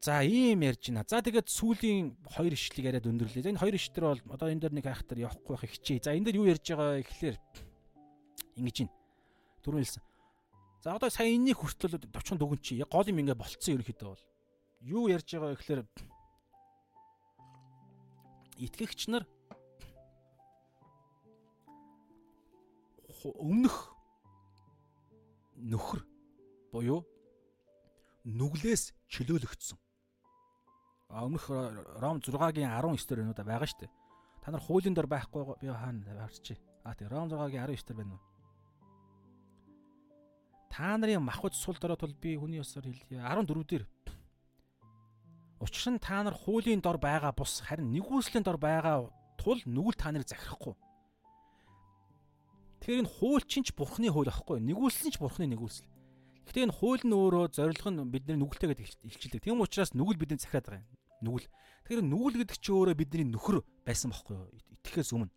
[0.00, 1.04] За ийм ярьж байна.
[1.04, 3.52] За тэгээд сүүлийн хоёр ишлэг яриад өндөрлөө.
[3.52, 6.00] Энэ хоёр ишлэр бол одоо энэ дээр нэг хайхтар явахгүй байх хичээ.
[6.00, 7.36] За энэ дээр юу ярьж байгаа ихлээр
[8.56, 8.96] ингэж байна.
[9.60, 10.04] Түрүүн хэлсэн.
[10.80, 12.80] За одоо сая энэний хүртэл товчхон дүгэн чи.
[12.80, 14.24] Яг гол юм ингээ болцсон ерөнхийдөө бол.
[14.80, 15.84] Юу ярьж байгаа ихлээр
[18.56, 19.28] итгэгч нар
[23.20, 23.92] өмнөх
[25.60, 26.00] нөхөр
[26.72, 27.04] буюу
[28.24, 29.76] нүглээс чөлөөлөгдсөн.
[31.10, 31.50] Өмнөх
[31.98, 33.92] Ром 6-гийн 19 дээр энэ удаа байгаа шүү дээ.
[34.42, 36.58] Та нар хуулийн дор байхгүй би хаана харчих.
[36.86, 38.22] А тий Ром 6-гийн 19 дээр байна уу?
[40.70, 43.18] Та нарын махбод сул дорой тул би хүний ёсоор хэлье.
[43.18, 43.84] 14 дээр
[45.60, 50.08] Учир нь та нар хуулийн дор байгаа бус харин нэгүслийн дор байгаа тул нүгэл та
[50.08, 50.72] нарыг захирахгүй.
[52.80, 54.56] Тэгэхээр энэ хууль чинь ч бурхны хууль аахгүй.
[54.64, 55.84] Нэгүүлсэн ч бурхны нэгүүлсэл.
[56.48, 59.44] Гэхдээ энэ хууль нь өөрөө зорилго нь бидний нүгэлтэй гэдэг илчилдэг.
[59.44, 60.99] Тийм учраас нүгэл бидний захиад байгаа юм.
[61.20, 61.48] Нүгэл.
[61.84, 64.48] Тэгэхээр нүгэл гэдэг чинь өөрөө бидний нөхөр байсан байхгүй юу?
[64.80, 65.32] Итгэхээс өмнө.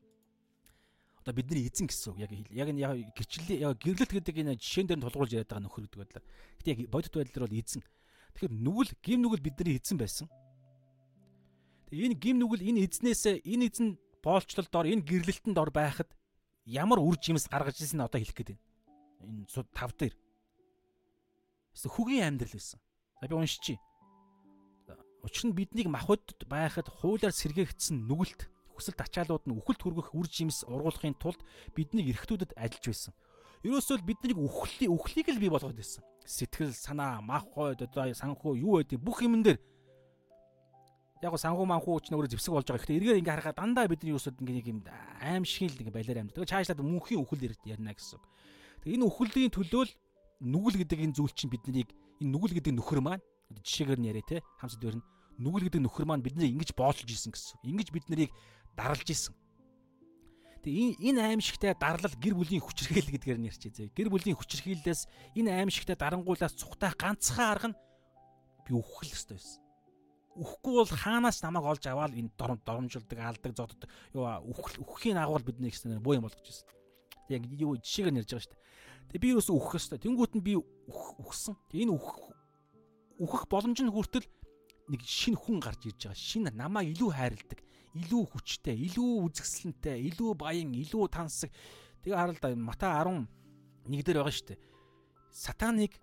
[1.23, 2.19] Одоо бидний эзэн гэсэн үг.
[2.23, 5.83] Яг яг яг гэрчлэл яг гэрлэлт гэдэг энэ жишээн дээр нь тулгуурлаж яриад байгаа нөхөр
[5.87, 6.23] гэдэг байлаа.
[6.59, 7.81] Гэтэ яг бодит байдлаар бол эзэн.
[8.35, 10.27] Тэгэхээр нүгэл гим нүгэл бидний эзэн байсан.
[11.91, 13.87] Тэгээ энэ гим нүгэл энэ эзнээс энэ эзэн
[14.23, 16.09] боолчлолд ор энэ гэрлэлтэнд ор байхад
[16.65, 18.63] ямар үр жимс гаргаж ирсэн нь одоо хэлэх гээд байна.
[19.23, 20.15] Энэ тав дээр.
[21.75, 22.79] Эсвэл хүгийн амьдрал байсан.
[23.19, 23.79] За би уншчихъя.
[25.23, 30.67] Учир нь биднийг махбод байхад хуулиар сэргээгдсэн нүгэлт хүсэлт ачаалууд нь үхэлд хүргэх үр жимс
[30.67, 31.39] ургуулахын тулд
[31.71, 33.13] биднийг эргэтүүдэд ажиллаж байсан.
[33.63, 36.03] Ерөөсөө биднийг үхлийн үхлийг л бий болгоод байсан.
[36.27, 39.59] Сэтгэл, санаа, мах хойд одоо санхүү юу байдгийг бүх юмн дээр
[41.23, 42.83] яг санхүү манхүү ч нөөрэ зэвсэг болж байгаа.
[42.83, 44.79] Гэхдээ эргээр ингээ харахад дандаа бидний юусод ингээ нэг юм
[45.23, 46.35] аим шиг л ингээ балиар амьд.
[46.35, 48.19] Тэгээ чаашлаад мөнхийн үхэл ярина гэсэн.
[48.83, 49.91] Тэгээ энэ үхэлдийн төлөө л
[50.43, 53.23] нүгэл гэдэг энэ зүйл чинь биднийг энэ нүгэл гэдэг нөхөр маань
[53.63, 55.05] жишээгээр нь яриа те хамсад дээр нь
[55.37, 57.61] нүгэл гэдэг нөхөр маань биднийг ингэж боолж исэн гэсэн.
[57.63, 58.31] Ингэж бид нарыг
[58.77, 59.33] дарлж исэн.
[60.63, 63.91] Тэгээ энэ аимшигтай дарлал гэр бүлийн хүчрхийлэл гэдгээр нь ярьчих зэ.
[63.91, 67.79] Гэр бүлийн хүчрхийллээс энэ аимшигтай дарангуулаас цухтах ганцхан арга нь
[68.63, 69.63] би үхэх л ёстой байсан
[70.33, 75.45] үхэхгүй бол хаанаас намайг олж аваад энэ дором доромжилдаг алдаг зоддог юу үхэх үхэхийн агуул
[75.45, 76.67] бидний гэсэн боо юм болгож байсан.
[77.29, 78.61] Яг юу жишээг нь ярьж байгаа шүү дээ.
[79.13, 79.99] Тэгээ би юус үхэх ёстой.
[80.01, 81.53] Тэнгүүт нь би үхсэн.
[81.69, 82.17] Энэ үхэх
[83.21, 84.25] үхэх боломж нь хүртэл
[84.89, 86.17] нэг шинэ хүн гарч ирж байгаа.
[86.17, 87.59] Шинэ намайг илүү хайрладаг,
[87.93, 91.51] илүү хүчтэй, илүү үзэсгэлэнтэй, илүү баян, илүү тансаг.
[92.03, 93.27] Тэгээ харал да Матай 11
[94.03, 94.59] дээр байгаа шүү дээ.
[95.31, 95.93] Сатаныг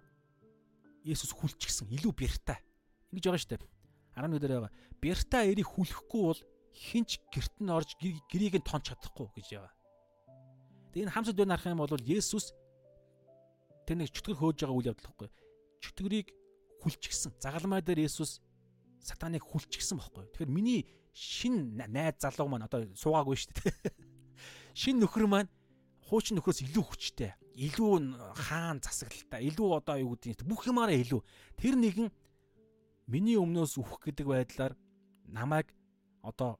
[1.05, 2.60] Есүс хүлчихсэн илүү бэртай.
[3.12, 3.70] Ингэж байгаа шүү дээ
[4.17, 4.73] 11 дээр байгаа.
[5.00, 6.41] Бярта эрийг хүлэхгүй бол
[6.75, 9.75] хинч герт нь орж гэрийг нь тонч чадахгүй гэж байгаа.
[10.92, 12.52] Тэгээ энэ хамсад байна харах юм бол Есүс
[13.86, 15.31] тэр нэг чөтгөр хөөж байгаа үйл явдал гэхгүй.
[15.81, 16.28] Чөтгөрийг
[16.83, 17.33] хүлчихсэн.
[17.41, 18.42] Загалмай дээр Есүс
[19.01, 20.25] сатаныг хүлчихсэн байхгүй.
[20.31, 23.93] Тэгэхээр миний шин найз залуу маань одоо суугаагүй шүү дээ.
[24.81, 25.51] Шин нөхөр маань
[26.07, 27.35] хуучин нөхрөөс илүү хүчтэй.
[27.55, 27.93] Илүү
[28.35, 29.47] хаан засаглалтай.
[29.51, 31.20] Илүү одоо юу гэдэг бүх юмараа илүү.
[31.59, 32.09] Тэр нэгэн
[33.11, 34.75] миний өмнөөс үхэх гэдэг байдлаар
[35.27, 35.75] намайг
[36.23, 36.59] одоо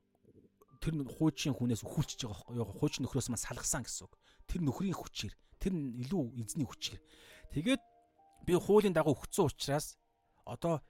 [0.81, 2.67] тэр хуучин хүнээс өхүүлчихэж байгаа байхгүй юу?
[2.67, 4.15] Хуучин нөхрөөс маань салгасан гэсэн үг.
[4.49, 7.01] Тэр нөхрийн хүчээр, тэр илүү эзний хүчээр.
[7.55, 7.83] Тэгээд
[8.49, 10.01] би хуулийн дагуу өгцөн учраас
[10.49, 10.81] одоо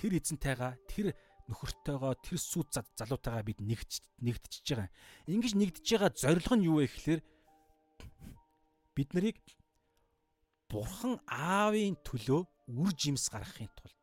[0.00, 1.12] тэр эзэнтэйгаа тэр
[1.52, 4.90] нөхөртөөгөө тэр сүд залуутайгаа бид нэгж нэгдчихэж байгаа.
[5.28, 7.20] Ингиж нэгдэж байгаа зорилго нь юу вэ гэхээр
[8.96, 9.36] бид нарыг
[10.70, 12.40] бурхан аавын төлөө
[12.80, 14.00] үр жимс гаргахын тулд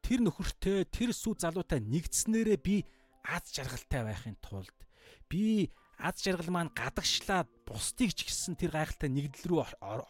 [0.00, 2.82] тэр нөхөртэй тэр сүд залуутай нэгдснээрээ би
[3.28, 4.78] аз жаргалтай байхын тулд
[5.28, 5.68] би
[6.00, 9.60] аз жаргал маань гадагшлаад бусдыг ч гэсэн тэр гайхалтай нэгдэл рүү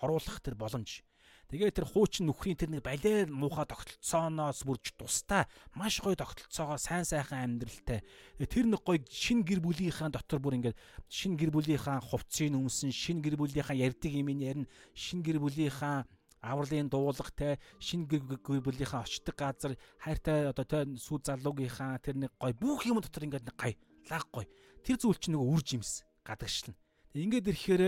[0.05, 1.03] оруулах тэр боломж
[1.47, 5.47] Тэгээ тэр хуучин нүхрийн тэр нэг балер муухай тогтолцооноос бүрж тустай
[5.79, 8.03] маш гоё тогтолцоогоо сайн сайхан амьдралтай.
[8.51, 13.23] Тэр нэг гоё шин гэр бүлийнхаа дотор бүр ингээд шин гэр бүлийнхаа хувцсыг өмсөн, шин
[13.23, 16.03] гэр бүлийнхаа ярьдаг юм ярина, шин гэр бүлийнхаа
[16.43, 22.53] авралын дуулахтай шин гэр бүлийнхаа очдог газар хайртай одоо тэ сүү залуугийнхаа тэр нэг гой
[22.55, 23.79] бүх юм дотор ингээд нэг гай
[24.11, 24.47] лаг гой
[24.87, 26.79] тэр зүйл чинь нөгөө үр жимс гадагшлна.
[27.17, 27.83] Ингээд ирэхээр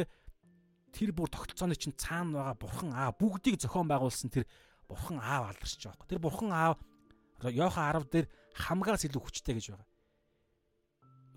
[0.93, 4.45] тэр бүр тогтолцооны чинь цаана байгаа бурхан аа бүгдийг зохион байгуулсан тэр
[4.89, 6.09] бурхан аав алдарч байгаа байхгүй.
[6.09, 6.77] Тэр бурхан аав
[7.39, 9.87] Йохан 10 дээр хамгаас илүү хүчтэй гэж байгаа.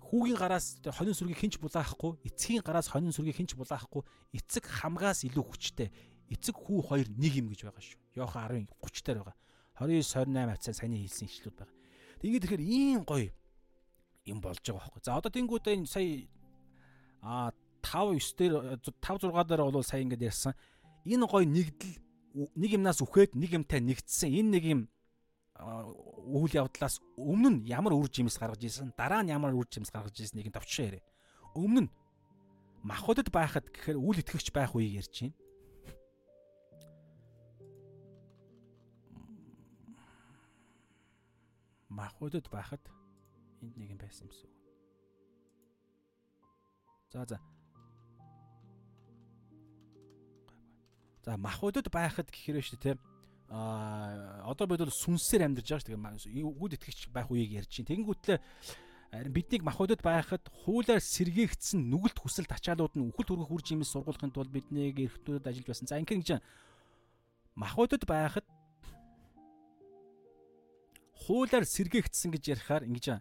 [0.02, 4.02] Хүүгийн гараас хонин сүргийг хинч булаахгүй, эцгийн гараас хонин сүргийг хинч булаахгүй,
[4.34, 5.88] эцэг хамгаас илүү хүчтэй.
[6.28, 8.00] Эцэг хүү хоёр нэг юм гэж байгаа шүү.
[8.18, 9.36] Йохан 10-ын 30 дээр байгаа.
[9.78, 11.76] 29 28 хавцаа саяны хэлсэн ишлүүд байгаа.
[12.22, 13.30] Ингээд тэгэхээр ийм гоё
[14.26, 15.02] юм болж байгаа байхгүй.
[15.02, 16.28] За одоо тэнгуүдээ сая
[17.22, 17.50] а
[17.82, 20.54] 5 9 дээр 5 6 дээр бол сая ингэж ярьсан.
[21.04, 21.98] Энэ гой нэгдэл
[22.56, 24.30] нэг юмнаас үхээд нэг юмтай нэгдсэн.
[24.30, 24.80] Энэ нэг юм
[25.62, 30.16] үйл явдлаас өмнө нь ямар үр жимс гаргаж ийсэн, дараа нь ямар үр жимс гаргаж
[30.18, 31.04] ийснийг нь товчшоо яриа.
[31.54, 31.90] Өмнө нь
[32.82, 35.36] махбодод байхад гэхээр үл итгэгч байх үеийг ярьж байна.
[41.92, 42.82] Махбодод байхад
[43.60, 44.50] энд нэг юм байсан юмсан.
[47.12, 47.51] За за
[51.22, 53.00] За махбодод байхад гэхээр шүү дээ тийм
[53.52, 56.48] а одоо бид бол сүнсээр амьдарч байгаа шүү дээ.
[56.48, 58.40] Үгүүд итгэгч байх үеийг ярьж чинь тэгэнгүүтлээ
[59.12, 64.32] харин биднийг махбодод байхад хуулиар сэргээгдсэн нүгэлт хүсэл тачаалууд нь үхэл төрөх үр жимс сургуулахын
[64.32, 65.86] тулд биднийг эрхтнүүдэд ажиллаж байсан.
[65.86, 66.40] За ингэн гэж
[67.52, 68.48] махбодод байхад
[71.28, 73.20] хуулиар сэргээгдсэн гэж ярихаар ингэж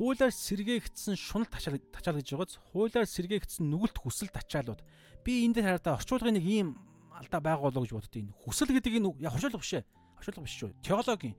[0.00, 4.80] хуулиар сэргээгдсэн шунал тачаал тачаал гэж байгааз хуулиар сэргээгдсэн нүгэлт хүсэл тачаалууд
[5.20, 6.68] би энэ дээр хараад орчуулгын нэг ийм
[7.12, 9.84] алдаа байгуулах гэж боддоо энэ хүсэл гэдэг энэ яг орчуулга биш ээ.
[10.16, 10.72] Орчуулга биш шүү.
[10.80, 11.36] Теологийн.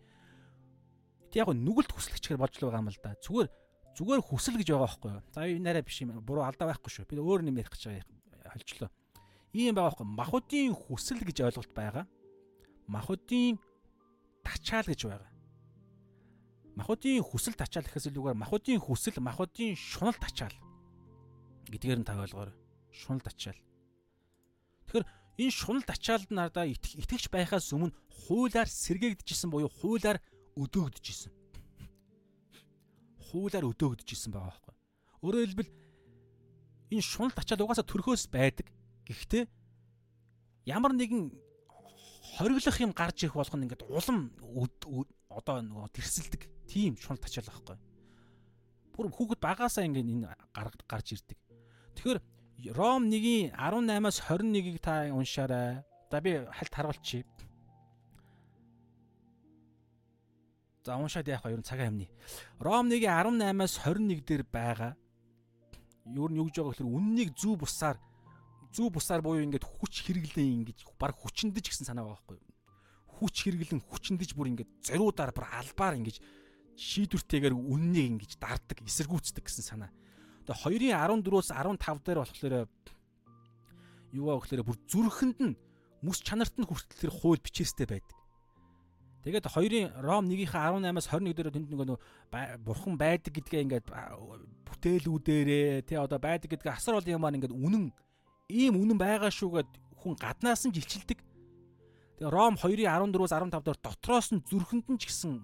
[1.33, 3.17] Яг нүгэлт хүсэлчгээр болж л байгаа юм л да.
[3.17, 3.49] Зүгээр
[3.97, 5.21] зүгээр хүсэл гэж байгаа байхгүй юу?
[5.33, 6.21] За энэ арай биш юм.
[6.21, 7.09] Буруу алдаа байхгүй шүү.
[7.09, 8.05] Би өөр юм ярих гэж
[8.45, 8.93] холчлоо.
[9.57, 10.05] Ийм байгаа байхгүй.
[10.05, 12.05] Махуудын хүсэл гэж ойлголт байгаа.
[12.85, 13.57] Махуудын
[14.45, 15.30] тачаал гэж байгаа.
[16.75, 20.55] Махуудын хүсэл тачаал гэхээс илүүгээр махуудын хүсэл, махуудын шунал тачаал
[21.71, 22.55] гэдгээр нь та ойлгоорой.
[22.91, 23.59] Шунал тачаал.
[24.87, 25.07] Тэгэхээр
[25.39, 27.95] энэ шунал ачаалд надаа итгэгч байхаас өмнө
[28.27, 30.19] хуулаар сэргээгдэжсэн буюу хуулаар
[30.59, 31.31] өдөөгдөжсэн.
[33.31, 34.75] Хуулаар өдөөгдөжсэн байгаа байхгүй.
[35.23, 35.71] Өөрөөр хэлбэл
[36.91, 38.67] энэ шунал ачаал угаасаа төрхөөс байдаг.
[39.07, 39.47] Гэхдээ
[40.67, 41.31] ямар нэгэн
[42.35, 44.35] хориглох юм гарч ирэх болгоно ингээд улам
[45.31, 46.41] одоо нөгөө тэрсэлдэг
[46.71, 47.77] тийм шунал ачаал байхгүй.
[48.95, 50.31] Бүр хүүхэд багаасаа ингээд энэ
[50.87, 51.39] гарч ирдэг.
[51.95, 52.19] Тэгэхээр
[52.77, 55.83] Ром 1-ийн 18-аас 21-ийг та уншаарай.
[56.11, 57.25] За би хальт харуулчих.
[60.85, 61.57] За уншаад яах вэ?
[61.57, 62.09] Ер нь цагаан хэмнээ.
[62.61, 64.93] Ром 1-ийн 18-аас 21 дээр байгаа.
[66.05, 67.97] Юу нь юу гэж байгаа гэхээр үннийг зүү бусаар
[68.71, 72.51] зүү бусаар буюу ингээд хүч хэрэглэн ингэж баг хүчнэдэж гэсэн санаа байгаа байхгүй юу?
[73.19, 76.17] Хүч хэрэглэн хүчнэдэж бүр ингээд зориудаар бүр албаар ингэж
[76.81, 79.93] шийдвэртэйгээр үннийг ингэж дарддаг, эсэргүүцдэг гэсэн санаа.
[80.49, 82.65] Тэгээ 2-ын 14-өөс 15 дээр болохоор
[84.17, 85.55] юу аа гэхээр бүр зүрхэнд нь
[86.01, 88.17] мэс чанарт нь хүртэл тэр хууль бичээстэй байдаг.
[89.21, 91.97] Тэгээд 2-ын Ром 1-ийнхээ 18-аас 21 дээр тэнд нөгөө
[92.65, 93.87] бурхан байдаг гэдгээ ингээд
[94.65, 97.93] бүтээлүүдээрээ тий одоо байдаг гэдгээ асар олон юмар ингээд үнэн
[98.49, 99.69] ийм үнэн байгаа шүүгээд
[100.01, 101.21] хүн гаднаас нь жилчилдэг.
[102.17, 105.37] Тэгээ Ром 2-ын 14-өөс 15 дээр дотроос нь зүрхэнд нь ч гэсэн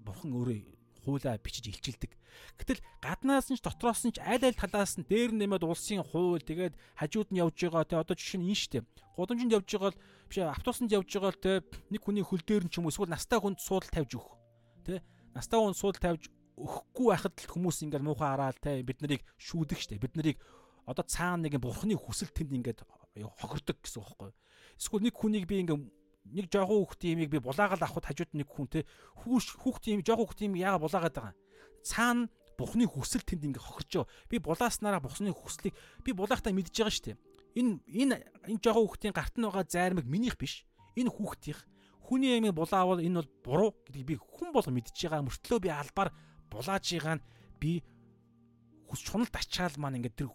[0.00, 0.56] бурхан өөрөө
[1.00, 2.12] хуулаа бичиж илчилдэг.
[2.60, 6.44] Гэтэл гаднаас нь ч дотроос нь ч аль аль талаас нь дээр нэмээд улсын хууль
[6.44, 8.78] тэгээд хажууд нь явж байгаа те одоо жишээ нь энэ штэ.
[9.16, 11.52] Гудамжинд явж байгаа л биш автобусанд явж байгаа л те
[11.90, 14.36] нэг хүний хөл дээр нь ч юм уу эсвэл настай хүнд суудал тавьж өгөх.
[14.86, 15.02] Тэ
[15.34, 16.30] настай хүнд суудал тавьж
[16.60, 20.00] өгөхгүй байхад л хүмүүс ингээд муухай хараал те бид нарыг шүүдэг штэ.
[20.00, 20.36] Бид нарыг
[20.84, 22.84] одоо цаана нэг бурхны хүсэл тэнд ингээд
[23.40, 24.32] хохирдог гэсэн үг байхгүй.
[24.76, 25.82] Эсвэл нэг хүнийг би ингээд
[26.32, 28.86] нэг жоохон хүүхдийн имийг би булаагаад авахд хажууд нэг хүн те
[29.22, 31.34] хүүш хүүхдийн им жоохон хүүхдийн им яага булаагаад байгаа.
[31.82, 32.28] Цаана
[32.60, 34.12] бурхны хүсэл тэнд ингээ хохирч байгаа.
[34.28, 37.18] Би булааснараа бурхны хүслийг би булаахтаа мэдж байгаа шүү дээ.
[37.56, 38.16] Энэ энэ
[38.52, 40.68] энэ жоохон хүүхдийн гарт нь байгаа зайрмаг минийх биш.
[40.94, 41.60] Энэ хүүхдийнх
[42.04, 46.10] хүний имийг булаавал энэ бол буруу гэдгийг би хүн болго мэдж байгаа мөртлөө би албаар
[46.50, 47.24] булааж байгаа нь
[47.62, 47.72] би
[48.90, 50.30] хүс чуналд ачаал маань ингээд тэр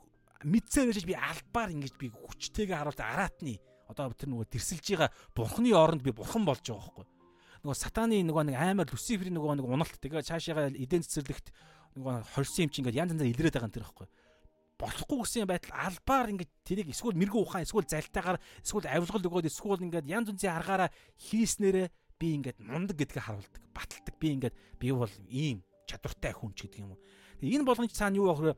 [0.48, 5.72] мэдсээр байж би албаар ингэж би хүчтэйгээ харуулт араатны одоо тэр нөгөө тэрсэлж байгаа бурхны
[5.73, 7.05] оронд би бурхан болж байгаа байхгүй.
[7.65, 11.49] Нөгөө сатаны нөгөө нэг аймаар люциферийн нөгөө нэг уналт тэгээ цаашаага эдэн цэцэрлэгт
[11.97, 14.07] нөгөө хорьсон юм чи ингээд янз янзаар илрээд байгаа тэр байхгүй
[14.75, 19.85] болохгүй гэсэн байтал албаар ингээд тэрийг эсвэл мэрэгүү ухаан эсвэл залтайгаар эсвэл авилгал өгөөд эсвэл
[19.88, 21.88] ингээд янз бүрийн аргаараа хийснээрээ
[22.19, 24.15] би ингээд мундаг гэдгийг харуулдаг баталдаг.
[24.19, 26.99] Би ингээд би бол ийм чадвартай хүн ч гэдэг юм уу.
[27.39, 28.55] Энэ болгонд цаана юу вэ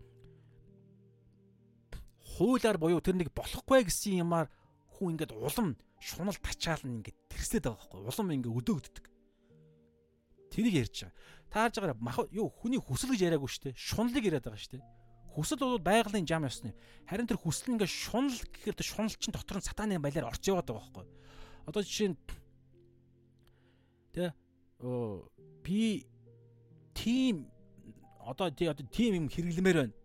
[2.37, 4.49] хуулиар буюу тэр нэг болохгүй гэсэн юмар
[4.97, 8.01] хүн ингээд улам шунал тачаална ингээд тэрслээд байгаа байхгүй.
[8.09, 9.05] Улам ингээд өдөөгддөг
[10.51, 11.15] тэрийг ярьж байгаа.
[11.49, 13.75] Та харж байгаараа мах юу хүний хүсэл гэж яриаггүй шүү дээ.
[13.77, 14.85] Шуналыг яриад байгаа шүү дээ.
[15.37, 16.73] Хүсэл бол байгалийн жам ёсны.
[17.05, 20.65] Харин тэр хүсэл ингээд шунал гэхээр тэр шунал чинь дотор нь сатааны баялаар орж яваад
[20.65, 21.05] байгаа байхгүй.
[21.69, 22.17] Одоо жишээ нь
[24.17, 24.33] тэ
[24.81, 25.29] оо
[25.61, 26.09] би
[26.97, 27.47] тим
[28.25, 29.95] одоо тий одоо тим юм хэрэглэмээр байна.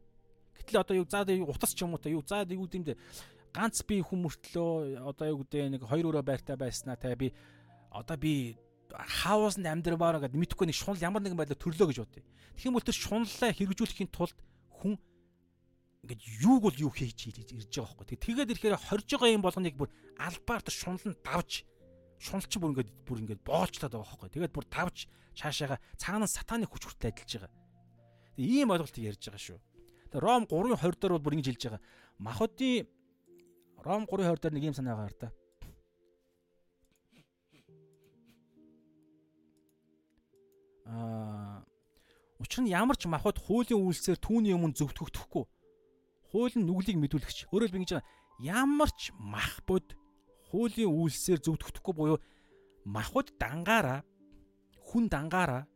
[0.60, 2.94] Гэтэл одоо юу заа утас ч юм уу та юу заа юу гэмдэ
[3.52, 7.32] ганц би хүмүүртлөө одоо юу гэдэг нэг хоёр өрөө байртай байснаа те би
[7.92, 8.56] одоо би
[8.92, 12.24] хаусанд амьдрмаар гэдэг мэдхгүй нэг шунал ямар нэгэн байдлаар төрлөө гэж бодъё.
[12.56, 14.36] Тэгэх юм бол тэр шуналлаа хэрэгжүүлэхийн тулд
[14.80, 14.96] хүн
[16.04, 18.18] ингээд юуг бол юу хийж ирж байгаа байхгүй.
[18.20, 21.64] Тэгээд ирэхээр хорж байгаа юм болгоныг бүр албаар тэр шунал нь давж
[22.18, 24.30] шунал чи бүр ингээд бүр ингээд боолчлаад байгаа байхгүй.
[24.34, 25.06] Тэгээд бүр давж
[25.38, 27.52] цаашаага цаана сатаны хүч хүртэл ажиллаж байгаа.
[28.36, 29.58] Тэг ийм ойлголтыг ярьж байгаа шүү.
[30.12, 31.82] Тэг Ром 3:20 дээр бол бүр ингэж хэлж байгаа.
[32.18, 32.86] Махуудын
[33.82, 35.28] Ром 3:20 дээр нэг юм санаа гараа та.
[40.86, 41.62] Аа
[42.42, 45.44] Учир нь ямар ч махбод хуулийн үйлсээр түүний өмнө зөвтгөгдөхгүй.
[46.34, 47.54] Хууль нь нүглийг мэдүүлэгч.
[47.54, 48.02] Өөрөөр би ингэж
[48.42, 49.94] ямар ч махбод
[50.50, 52.18] хуулийн үйлсээр зөвтгөгдөхгүй буюу
[52.82, 54.02] махбод дангаараа
[54.90, 55.70] хүн дангаараа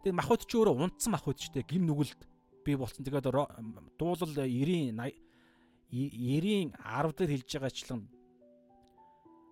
[0.00, 2.20] Тэгээ махбод ч өөрөө унтсан махбод ч тийм гим нүгэлд
[2.64, 3.04] би болсон.
[3.04, 3.30] Тэгээд
[4.00, 5.29] дуулал 90 80
[5.90, 8.00] 90-ийн 10 дээр хэлж байгаачлан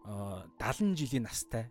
[0.08, 1.68] а 70 жилийн настай.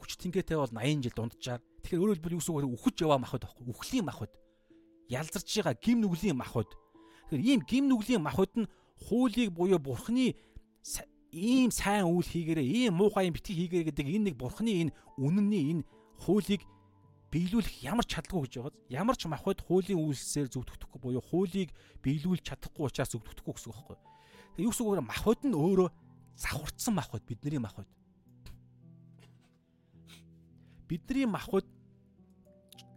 [0.00, 1.60] Хүч тэнгээтэй бол 80 жил дунджаар.
[1.82, 3.68] Тэгэхээр өөрөөр хэлбэл юу гэсэн үг үхэж яваа махад байхгүй.
[3.68, 4.32] Үхлийн махад
[5.08, 6.70] ялзарч байгаа гим нүглийн махад
[7.30, 8.70] тэгэхээр ийм гим нүглийн махад нь
[9.06, 10.34] хуулийг буюу бурхны
[11.32, 15.64] ийм сайн үйл хийгээрээ ийм муухай юм битгий хийгээрээ гэдэг энэ нэг бурхны энэ үнэнний
[15.72, 15.82] энэ
[16.22, 16.62] хуулийг
[17.36, 21.68] биелүүлэх ямар чадлагүй гэж байгааз ямар ч махбод хуулийн үйлсээр зөвтгөхгүй буюу хуулийг
[22.00, 23.96] биелүүлж чадахгүй учраас зөвтгөхгүй гэсэн үг байхгүй.
[24.56, 25.04] Тэгээ юу гэсэн үг вэ?
[25.04, 25.88] Махбод нь өөрөө
[26.40, 27.84] завхурцсан махбод бидний махбод.
[30.88, 31.68] Бидний махбод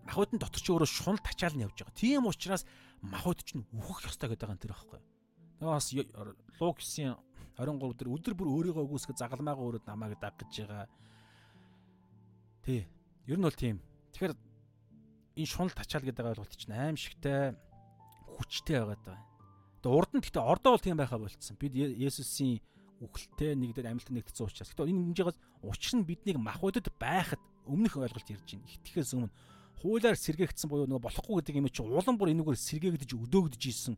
[0.08, 2.00] махбод нь дотор ч өөрөө шунал тачаал нь явж байгаа.
[2.00, 2.64] Тийм учраас
[3.04, 5.04] махбод ч үхэх ёстой гэдэг юм тэр байхгүй.
[5.60, 5.92] Тэгээ бас
[6.64, 7.12] луг 9
[7.60, 10.88] 23 дээр өдөр бүр өөрийгөө өгөөсгө загалмаагаа өөрөө намайг даггаж байгаа.
[12.64, 12.88] Тий.
[13.28, 13.84] Ер нь бол тийм
[14.20, 14.36] Тэгэхээр
[15.40, 17.56] энэ шунал тачаал гэдэг ойлголт чинь аимшигтай
[18.36, 19.24] хүчтэй байгаад байгаа.
[19.80, 21.56] Тэгээ урд нь гэхдээ ордоо бол тийм байхаа болцсон.
[21.56, 22.60] Бид Есүсийн
[23.00, 24.76] үхэлтэй нэг дээр амьлтад нэгдсэн учраас.
[24.76, 28.68] Гэхдээ энэ хэмжээгээс учир нь биднийг махбодод байхад өмнөх ойлголт ярьж байна.
[28.68, 29.32] Итгэхээс өмнө
[29.80, 33.96] хуулиар сэргээгдсэн буюу нөгөө болохгүй гэдэг юм чи улам бүр энэгээр сэргээгдэж өдөөгдөж исэн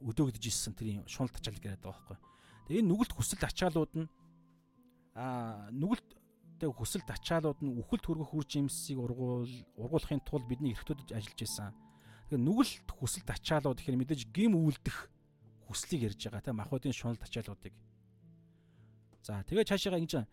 [0.00, 2.16] өдөөгдөж исэн тэр шунал тачаал гэдэг байгаа байхгүй.
[2.72, 4.08] Тэгээ энэ нүгэлт хүсэл ачаалууд нь
[5.12, 6.08] аа нүгэлт
[6.56, 11.76] Тэг хүсэлт ачаалууд нь үхэлд хүргэх үр жимсийг ургуул ургуулахын тулд бидний эрхтүүд ажиллаж байсан.
[12.32, 15.12] Тэгэхээр нүгэлт хүсэлт ачаалууд гэхээр мэдээж гим үйлдэх
[15.68, 17.74] хүслийг ярьж байгаа те махбодын шунал ачаалуудыг.
[19.20, 20.24] За тэгээ цаашаа ингэж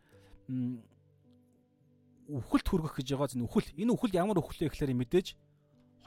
[2.32, 3.76] үхэлд хүргэх гэж байгаа зэн үхэл.
[3.76, 5.28] Энэ үхэл ямар үхэл вэ гэхээр мэдээж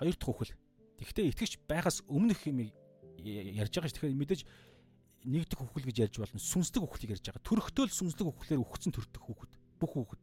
[0.00, 0.56] хоёр дахь үхэл.
[0.96, 2.72] Тэгвэл итгэж байхаас өмнөх юм
[3.20, 3.94] ярьж байгаа ш.
[4.00, 4.40] Тэгэхээр мэдээж
[5.28, 6.40] нэг дэх үхэл гэж ярьж болно.
[6.40, 7.44] Сүнслэг үхлийг ярьж байгаа.
[7.44, 10.22] Төрөхтөөл сүнслэг үхлээр үхсэн төртөх хүүхэд бүх хүүхэд.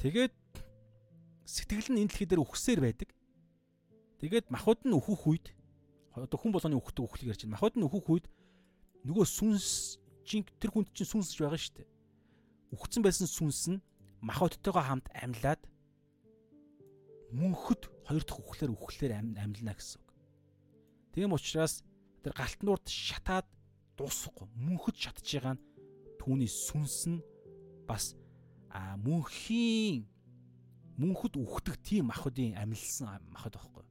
[0.00, 0.34] Тэгээд
[1.44, 3.10] сэтгэл нь энэ дэлхий дээр үхсээр байдаг.
[4.22, 5.46] Тэгээд махуд нь өөхөх үед
[6.14, 7.56] одоо хүн болгоны өөхдөг өөхлийг ярьж байна.
[7.56, 8.26] Махуд нь өөхөх үед
[9.06, 11.88] нөгөө сүнс чинь тэр хүнд чинь сүнсж байгаа шүү дээ.
[12.76, 13.82] Үхсэн байсан сүнс нь
[14.20, 15.62] махуудтайгаа хамт амьлаад
[17.32, 20.08] мөнхөд хоёр дахь үхлээр үхлээр амьлна гэсэн үг.
[21.14, 21.82] Тийм учраас
[22.22, 23.46] тэр галтнуурд шатаад
[23.96, 25.64] дуусахгүй мөнхөд шатж байгаа нь
[26.20, 27.24] түүний сүнс нь
[27.88, 28.14] бас
[28.70, 30.06] а мөнхийн
[30.96, 33.84] мөнхөд үхдэг тийм махуудын амилсан махад байхгүй.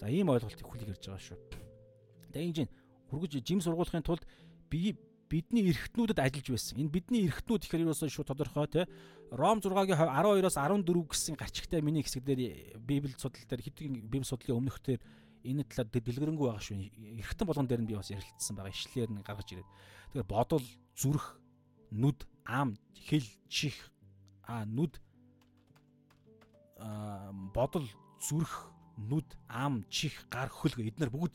[0.00, 1.38] За ийм ойлголтыг хүлээж ирж байгаа шүү.
[2.34, 2.68] Тэгж
[3.10, 4.26] хүргэж жим сургуулахын тулд
[4.70, 4.96] би
[5.30, 6.78] бидний эргэтнүүдэд ажиллаж байсан.
[6.78, 8.86] Энэ бидний эргэтнүүд ихээр юусоо шууд тодорхой те.
[9.30, 14.62] Ром 6-гийн 12-оос 14 гэсэн гарчигтай миний хэсэг дээр Библи судал дээр хэдийн Библи судлалын
[14.62, 15.02] өмнөх дээр
[15.42, 16.78] энэ талаар дэлгэрэнгүй байгаа шүү.
[17.22, 18.70] Эргэтэн болгон дээр нь би бас ярилцсан байгаа.
[18.70, 19.70] Ишлэлээр нь гаргаж ирээд.
[20.14, 21.26] Тэгэхээр бодол, зүрх,
[21.90, 23.74] нүд, ам, хэл, чих,
[24.46, 24.98] а нүд
[26.78, 27.86] а бодол,
[28.22, 31.34] зүрх, нүд, ам, чих, гар, хөл эднэр бүгд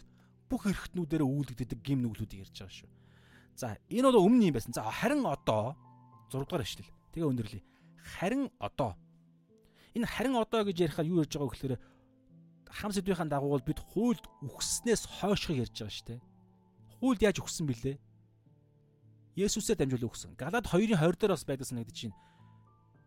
[0.52, 2.90] бүх эргэтнүүдээр үүлэгддэг гим нүглүүдийг ярьж байгаа шүү.
[3.56, 4.76] За энэ бол өмнө юм байсан.
[4.76, 5.76] За харин одоо
[6.28, 6.92] 6 дугаар эшлэл.
[7.16, 7.64] Тэгээ өндөрлөе.
[8.20, 9.00] Харин одоо
[9.96, 11.76] энэ харин одоо гэж ярихаар юу ярьж байгаа вэ гэхээр
[12.72, 16.22] хам сэдвийн дагуу бол бид хуульд үхснээс хойшхыг ярьж байгаа шүү дээ.
[17.00, 17.96] Хуульд яаж үхсэн бэлээ?
[19.42, 20.32] Есүсээр дамжуулан үхсэн.
[20.38, 22.18] Галаад 2-ын 20 дээр бас байдаг санагдаж байна.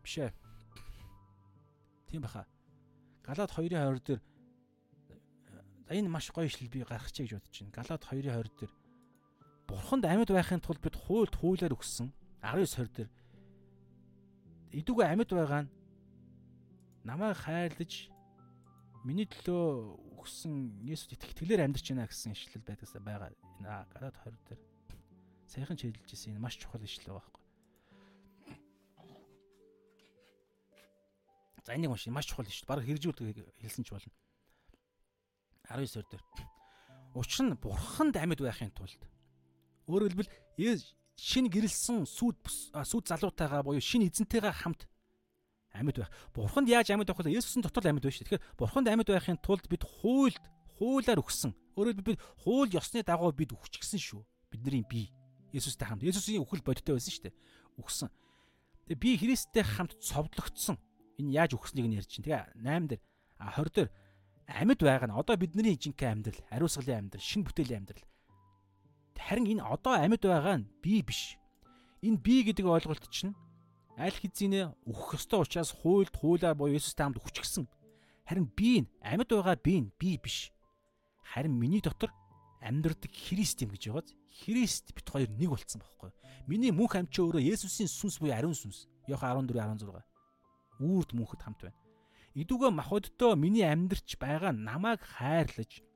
[0.02, 0.32] Биш ээ.
[2.10, 2.46] Тийм баха.
[3.22, 4.20] Галаад 2-ын 20 дээр
[5.94, 7.76] энэ маш гоё ишлэл би гаргачих гэж бодож байна.
[7.78, 8.72] Галаад 2-ын 20 дээр
[9.68, 12.12] Бурханд амьд байхын тулд бид хуульд хуулиар өгсөн
[12.44, 13.10] 19 20 дээр
[14.76, 15.72] идүүгээ амьд байгаа нь
[17.04, 18.12] намайг хайрлаж
[19.04, 19.64] миний төлөө
[20.20, 23.32] өгсөн Есүс итгэлээр амьдарч байна гэсэн ишлэл байдагсаа байгаа.
[23.92, 24.60] Галаад 20 дээр
[25.54, 27.42] саяхан чийлж ирсэн энэ маш чухал ишлэл байгаа байхгүй.
[31.62, 32.66] За энийг уншия маш чухал ишлэл.
[32.66, 34.10] Бараг хэрэгжүүлдэг хэлсэн ч болно.
[35.70, 36.22] 19 дээр.
[37.14, 38.98] Учир нь бурханд амьд байхын тулд
[39.86, 40.82] Өөрөөр хэлбэл
[41.14, 42.34] шин гэрэлсэн сүд
[42.74, 44.90] сүд залуутайгаа буюу шин эзэнтэйгээ хамт
[45.70, 46.10] амьд байх.
[46.34, 47.38] Бурханд яаж амьд байх вэ?
[47.38, 48.26] Есүсийн дотор амьд байна шүү.
[48.26, 50.42] Тэгэхээр бурханд амьд байхын тулд бид хуульд
[50.82, 51.54] хуулаар өгсөн.
[51.78, 54.26] Өөрөөр хэлбэл бид хууль ёсны дагуу бид өгчихсэн шүү.
[54.50, 55.14] Бидний бие
[55.54, 56.02] Есүстэй хамт.
[56.02, 57.38] Есүсийн үхэл бодиттой байсан шүү дээ.
[57.78, 58.10] Үхсэн.
[58.90, 60.76] Тэгээ би Христтэй хамт цовдлогдсон.
[61.22, 62.26] Энэ яаж үхснийг нь ярьж чинь.
[62.26, 63.02] Тэгээ 8 дээр
[63.38, 63.90] а 20 дээр
[64.50, 68.04] амьд байгаа нь одоо бидний жинхэнэ амьдрал, ариусгалын амьдрал, шин бүтээлийн амьдрал
[69.18, 71.38] Харин энэ одоо амьд байгаа нь би биш.
[72.04, 73.32] Энэ би гэдэг ойлголт чинь
[73.96, 77.64] аль хэзээ өөхөх ёстой учраас хуульд хуулаар буюу Есүстэй хамт өчгсөн.
[78.28, 80.52] Харин би нь амьд байгаа би нь би биш.
[81.24, 82.12] Харин миний дотор
[82.60, 86.10] амьдрдаг Христ юм гэж байгааз Христ бит хоёр нэг болцсон байхгүй.
[86.50, 88.90] Миний мөнх амч өөрөө Есүсийн сүнс буюу ариун сүнс.
[89.06, 90.02] Йохан 14 16.
[90.82, 91.78] Үрд мөнхөд хамт байна.
[92.34, 95.86] Идүгэ махбодтой миний амьдрч байгаа намайг хайрлаж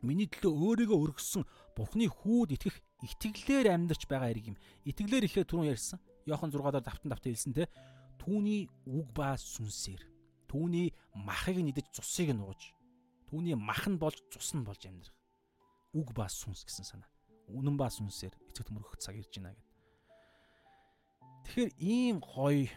[0.00, 1.44] миний төлөө өөрийгөө өргөссөн
[1.76, 4.56] Бурхны хүүд итгэх итгэлээр амьдарч байгаа хэрэг юм.
[4.88, 6.00] Итгэлээр ихээр түрүүн ярьсан.
[6.24, 7.68] Йохан 6-аар давтан давтан хэлсэн те.
[8.16, 10.00] Түүний үг ба сүнсээр.
[10.48, 12.72] Түүний махыг нэгдэж цусыг нууж.
[13.28, 15.16] Түүний мах нь болж цус нь болж амьдрах.
[15.92, 17.10] Үг ба сүнс гэсэн санаа.
[17.48, 19.68] Үнэн ба сүнсээр эцэг төмөрөх цаг ирж байна гэд.
[21.42, 22.70] Тэгэхээр ийм гоё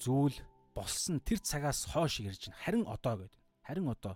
[0.00, 0.36] зүйл
[0.74, 2.62] болсон тэр цагаас хойш ирж байна.
[2.62, 3.34] Харин одоо гэд.
[3.62, 4.14] Харин одоо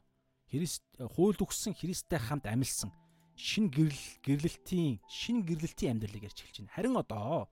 [0.50, 2.92] Христ хуйлд өгсөн Христтэй хамт амилсан
[3.36, 6.74] шин гэрэл гэрлэлтийн шин гэрлэлтийн амьдралыг ярьж эхэлж байна.
[6.76, 7.48] Харин одоо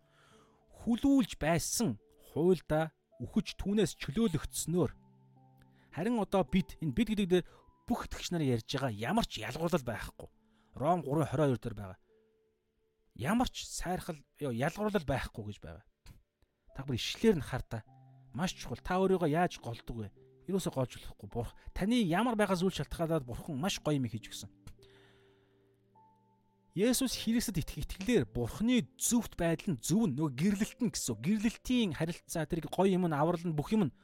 [0.84, 1.96] хүлүүлж байсан
[2.32, 2.92] хуйлда
[3.24, 4.92] үхэж түүнээс чөлөөлөгдснөөр
[5.92, 7.46] харин одоо бид энэ бид гэдэг дээр
[7.88, 10.28] бүх итгэгч нарыг ярьж байгаа ямар ч ялгуурлал байхгүй.
[10.78, 11.98] Ром 3:22 дээр байгаа.
[13.14, 15.84] Ямар ч сайрхал ялгуурлал байхгүй гэж байгаа.
[16.74, 17.84] Та бүр ишлэлээр нь хар та.
[18.32, 18.78] Маш чухал.
[18.78, 20.08] Та өөрийгөө яаж голдог вэ?
[20.46, 21.28] Юусоо гоож болохгүй.
[21.30, 24.50] Бурх таны ямар байгаа зүйл шалтгаалаад бурхан маш гоё юм хийж өгсөн.
[26.78, 31.18] Есүс Христэд итгэх итгэлээр Бурхны зөвхт байдал нь зөв нөгөө гэрлэлт нь гэсэн.
[31.18, 33.96] Гэрлэлтийн харилцаа тэр гоё юм нь аврал нь бүх юм нь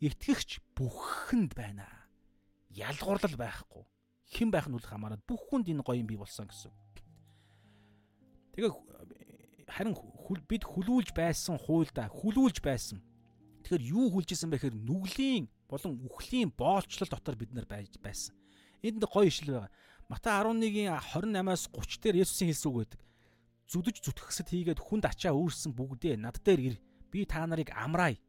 [0.00, 1.84] итгэгч бүхэнд байна.
[2.72, 3.84] Ялгуурлал байхгүй.
[4.32, 6.72] Хэн байх нь үл хамааран бүх хүнд энэ гоё юм бий болсон гэсэн.
[8.54, 8.72] Тэгээ
[9.66, 9.94] харин
[10.46, 13.02] бид хүлүүлж байсан хуйлда хүлүүлж байсан.
[13.66, 18.36] Тэгэхээр юу хүлжсэн бэ гэхээр нүглийн болон үхлийн боолчлол дотор бид нар байж байсан.
[18.84, 19.72] Энд гоё ишл байгаа.
[20.06, 23.00] Матай 11-ийн 28-аас 30 дээр Есүсийн хэлсэн үг байдаг.
[23.72, 26.76] Зүдэж зүтгэхсэд хийгээд хүнд ачаа өөрсөн бүгдээ над дээр ир.
[27.08, 28.20] Би та нарыг амраая.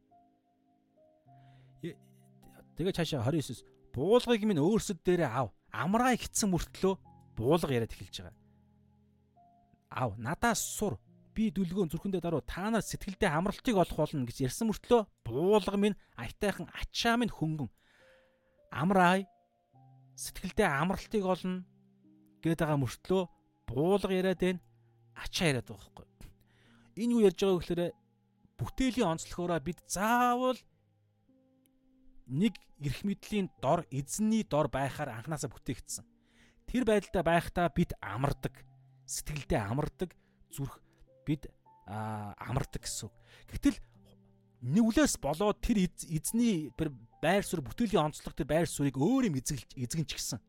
[1.84, 3.60] Тэгээ цаашаа 29-с
[3.92, 5.52] буулгыг минь өөрсөд дээрээ ав.
[5.68, 6.96] Амраая гитсэн мөртлөө
[7.36, 8.45] буулга яриад эхэлж байгаа.
[9.96, 11.00] Ав надаас сур.
[11.32, 16.00] Би дүлгөөн зүрхэндээ даруу та нар сэтгэлдээ амралтыг олох болно гэж ярьсан мөртлөө буулга минь
[16.16, 17.68] аятайхан ачаа минь хөнгөн.
[18.72, 19.28] Амраай
[20.16, 21.64] сэтгэлдээ амралтыг олно
[22.40, 23.22] гээд байгаа мөртлөө
[23.68, 24.64] буулга яриад байна
[25.12, 26.06] ачаа яриад байгаа байхгүй
[26.96, 27.82] энэ юу ярьж байгаа гэхээр
[28.56, 30.56] бүтээлийн онцлогоороо бид заавал
[32.26, 36.04] нэг эрх мэдлийн дор эзэнний дор байхаар анханасаа бүтээгдсэн.
[36.64, 38.64] Тэр байдлаа байхдаа бид амардаг
[39.06, 40.10] сэтгэлдээ амардаг
[40.50, 40.82] зүрх
[41.26, 41.46] бид
[41.86, 43.10] амардаг гэсэн.
[43.50, 43.78] Гэтэл
[44.66, 46.70] нүглээс болоод тэр эзний
[47.22, 50.40] байр суурь бүтээлийн онцлог тэр байр суурийг өөр юм эзэглэж эзэгэн ч гэсэн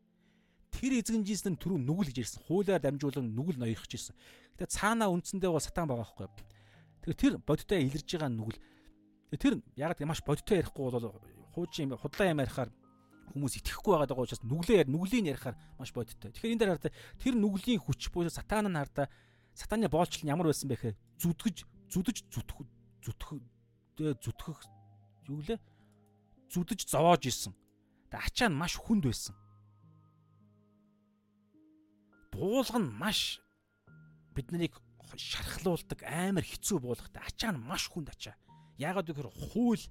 [0.78, 2.42] тэр Jesus нь түрүү нүгэл гэж ирсэн.
[2.46, 4.14] Хуулиар дамжуулан нүгэл ноёрхож ирсэн.
[4.54, 6.28] Гэтэ цаанаа үндсэндээ бол сатан байгаа байхгүй.
[7.02, 8.60] Тэгэхээр тэр бодиттой илэрж байгаа нүгэл.
[9.34, 11.18] Тэр яг маш бодиттой ярихгүй бол
[11.56, 12.70] хуучин худлаа юм ярихаар
[13.32, 16.32] хүмүүс итгэхгүй байгаа учраас нүглээ яар нүглийн ярихаар маш бодиттой.
[16.32, 19.08] Тэгэхээр энэ дээр хараа тэр нүглийн хүч буюу сатан нь хараа
[19.54, 21.56] сатаны боолчлол нь ямар байсан бэ гэхээр зүтгэж
[21.90, 22.58] зүдэж зүтх
[23.02, 23.28] зүтх
[23.98, 24.58] зүтгэх
[25.28, 25.58] юу лээ
[26.52, 27.54] зүдэж зовоож исэн.
[28.10, 29.34] Тэгээ ачаа нь маш хүнд байсан.
[32.32, 33.40] Буулга нь маш
[34.34, 34.78] биднийг
[35.16, 37.22] шархлуулдаг амар хэцүү буулгатай.
[37.24, 38.36] Ачаа нь маш хүнд ачаа.
[38.78, 39.84] Яагаад гэхээр хууль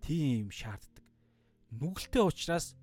[0.00, 1.04] тийм шаарддаг.
[1.72, 2.76] Нүгэлтэй учраас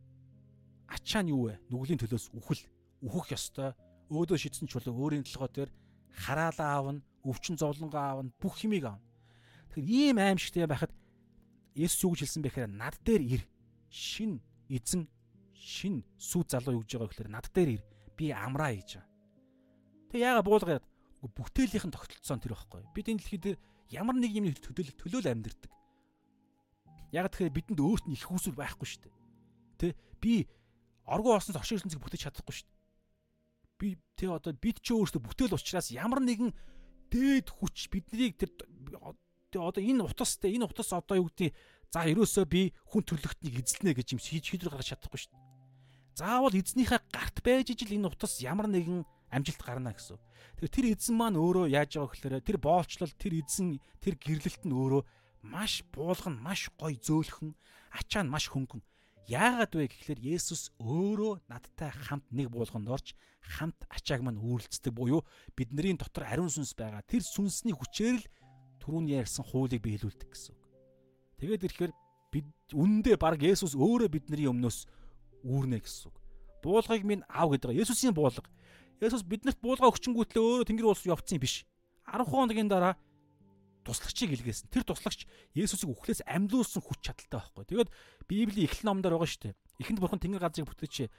[0.85, 1.59] ачаа нь юу вэ?
[1.73, 2.61] Нүглийн төлөөс үхэл,
[3.01, 3.73] үхэх ёстой.
[4.13, 5.71] Өөдөө шийдсэн чулуу өөрийн толгой дээр
[6.13, 9.01] хараалаа аавна, өвчин зовлонгоо аавна, бүх химийг аавна.
[9.73, 10.93] Тэгэхээр ийм аимшигтэй байхад
[11.75, 13.41] Есүс юу гэж хэлсэн бэ гэхээр над дээр ир.
[13.91, 14.39] Шин
[14.71, 15.09] эзэн
[15.51, 17.83] шин сүү залуу юу гэж байгаа гэхээр над дээр ир.
[18.15, 19.03] Би амраа гэж.
[20.07, 20.85] Тэг яага буулгаад
[21.19, 22.85] бүтээлийнхэн тогтолцоон тэр байхгүй.
[22.95, 23.57] Бид энэ дэлхий дээр
[23.91, 25.71] ямар нэг юмны төлөөлөл төлөөл амьдэрдэг.
[27.11, 29.13] Яг тэгэхээр бидэнд өөрт нь их хүсэл байхгүй шүү дээ.
[29.81, 29.87] Тэ
[30.21, 30.47] би
[31.05, 32.79] оргуу олсноос оршин ертөнцийг бүтээж чадахгүй шүү дээ.
[33.75, 36.55] Би тэ одоо бид ч өөртөө бүтээл учраас ямар нэгэн
[37.11, 38.51] дээд хүч биднийг тэр
[39.55, 41.53] одоо энэ утастай энэ утас одоо юу гэдэг
[41.93, 45.43] за ерөөсөө би хүн төрлөختнийг эзэлнэ гэж юм шийдвэр гаргаж чадахгүй шүү дээ.
[46.15, 50.19] Заавал эзнийхээ гарт байж ижил энэ утас ямар нэгэн амжилт гарна гэсэн.
[50.59, 54.75] Тэгэхээр тэр эзэн маань өөрөө яаж байгаа гэхээр тэр боолчлол тэр эзэн тэр гэрлэлт нь
[54.75, 55.01] өөрөө
[55.45, 57.53] маш буулган маш гой зөөлхөн
[57.93, 58.81] ачаа нь маш хөнгөн.
[59.25, 65.25] Яагаад вэ гэхээр Есүс өөрөө надтай хамт нэг буулганд орж хамт ачааг маань үүрлцдэг буюу
[65.57, 67.01] бидний дотор ариун сүнс байгаа.
[67.09, 68.25] Тэр сүнсний хүчээр л
[68.85, 70.63] түрүүний ярьсан хуулийг биелүүлдэг гэсэн үг.
[71.41, 71.93] Тэгээд ирэхээр
[72.29, 74.85] бид үнэндээ баг Есүс өөрөө бидний өмнөөс
[75.41, 76.15] үүрнэ гэсэн үг.
[76.61, 77.73] Буулгыг минь аав гэдэг.
[77.81, 78.45] Есүсийн буулга.
[79.01, 81.65] Есүс биднэрт буулга өгчөнгүүтлээ өөрөө Тэнгэр улс явцсан биш.
[82.05, 82.93] 10 хоногийн дараа
[83.85, 84.73] туслагчийг илгээсэн.
[84.73, 87.63] Тэр туслагч Есүсийг үхлээс амьлуулсан хүч чадалтай байхгүй.
[87.69, 87.89] Тэгээд
[88.25, 89.55] Библийн эхлэл номдор байгаа шүү дээ.
[89.85, 91.13] Эхэнд бурхан Тэнгэр газрыг бүтээч.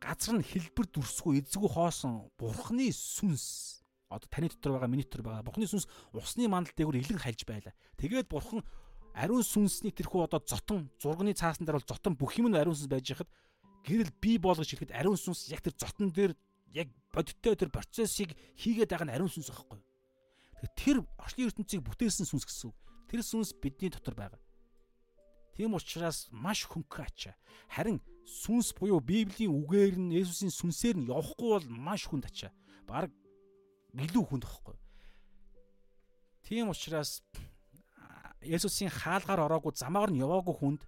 [0.00, 5.42] Газар нь хэлбэр дүрсгүй эзэгүү хоосон бурханы сүнс одоо таны дотор байгаа миний дотор байгаа
[5.42, 7.72] бурхны сүнс усны мандал дээгүүр илэн хальж байла.
[7.98, 8.62] Тэгээд бурхан
[9.16, 12.92] ариун сүнсний тэрхүү одоо зотон зурганы цаасан дээр бол зотон бүх юм нь ариун сүнс
[12.92, 13.30] байж хахад
[13.82, 16.36] гэрэл бий болгож ирэхэд ариун сүнс яг тэр зотон дээр
[16.76, 19.80] яг бодиттой тэр процессыг хийгээд байгаа нь ариун сүнс байхгүй.
[20.76, 22.76] Тэр орчны ертөнцийг бүтээсэн сүнс гэсэн үг.
[23.10, 24.40] Тэр сүнс бидний дотор байгаа.
[25.56, 27.34] Тийм учраас маш хөнгөн ачаа.
[27.68, 32.52] Харин сүнс буюу Библийн үгээр нь Есүсийн сүнсээр нь явахгүй бол маш хүнд ачаа.
[32.84, 33.12] Бараг
[33.96, 34.76] илүү хүнд واخхой.
[36.44, 37.24] Тийм учраас
[38.44, 40.82] Есүсийн хаалгаар ороогүй замаар нь яваагүй хүнд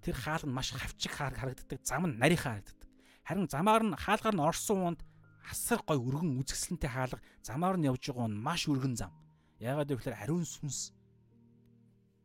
[0.00, 2.88] тэр хаал нь маш хавчиг харагддаг, зам нь нарийн харагддаг.
[3.28, 5.00] Харин замаар нь хаалгаар нь орсон хүнд
[5.48, 9.12] асар гой өргөн үзэсгэлэнтэй хаалга замаар нь явж байгаа нь маш өргөн зам.
[9.60, 10.92] Яагаад гэвэл ариун сүнс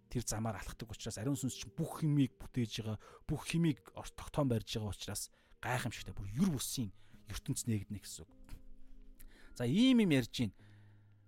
[0.09, 3.79] тэр замаар алхдаг учраас ариун сүнс чинь бүх химийг бүтээж байгаа, бүх химийг
[4.15, 6.91] тогтоон барьж байгаа учраас гайхамшигтай бүр юр бусын
[7.27, 8.31] ертөнц нэгднэ гэсэн үг.
[9.55, 10.53] За ийм юм ярьж байна.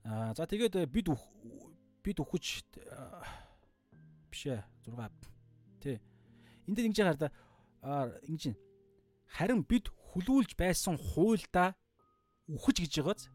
[0.03, 1.07] Аа за тэгээд э, бид
[2.03, 2.63] бид өгч
[4.31, 5.11] биш ээ 6
[5.83, 5.99] тий.
[6.67, 7.29] Энд дээр ингэж хараа да
[8.27, 8.55] ингэж
[9.35, 11.77] харин бид хүлүүлж байсан хуйлда
[12.49, 13.29] үхэж гэж байгааз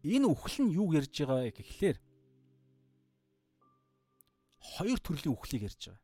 [0.00, 1.98] энэ үхэл нь юу ярьж байгаа гэхлээр
[4.60, 6.00] хоёр төрлийн үхлийг ярьж байгаа.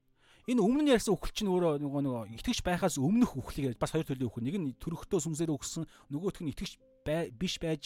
[0.47, 3.97] Энэ өмнө нь ярьсан үхэл чинь өөрөө нөгөө нөгөө итгэж байхаас өмнөх үхлийг ярьж бас
[3.97, 4.47] хоёр төрлийн үхэл.
[4.47, 6.73] Нэг нь төрөхтөө сүнсээр өгсөн, нөгөөх нь итгэж
[7.35, 7.83] биш байж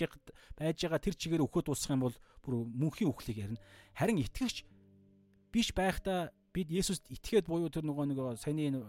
[0.58, 3.60] байж байгаа тэр чигээр өгөхөд дуусах юм бол бүр мөнхийн үхлийг ярина.
[3.94, 4.66] Харин итгэгч
[5.54, 8.82] биш байхдаа бид Есүст итгээд буюу тэр нөгөө нэг саяны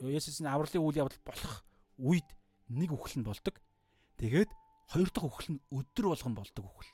[0.00, 1.65] Есүсийн авралын үйл явдал болох
[1.98, 2.28] үед
[2.68, 3.56] нэг үхэл нь болдог.
[4.16, 4.50] Тэгээд
[4.92, 6.92] хоёр дахь үхэл нь өдөр болгон болдог үхэл.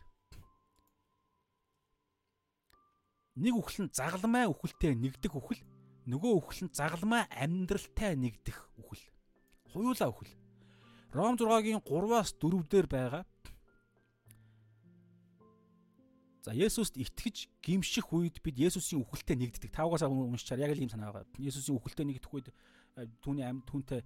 [3.36, 5.64] Нэг үхэл нь загалмай үхэлтэй нэгдэх үхэл,
[6.05, 9.05] нөгөө үхэл нь загалмай амьдралтай нэгдэх үхэл.
[9.72, 10.36] Хуйлаа үхэл.
[11.16, 13.24] Ром 6-гийн 3-аас 4 дээр байгаа.
[16.42, 19.70] За Есүст итгэж гимших үед бид Есүсийн үхэлтэд нэгддэг.
[19.70, 21.39] Тавгаас уншчаар яг л ийм санаа байгаа.
[21.39, 24.02] Есүсийн үхэлтэд нэгдэх үед э, түүний амьд түүнтэй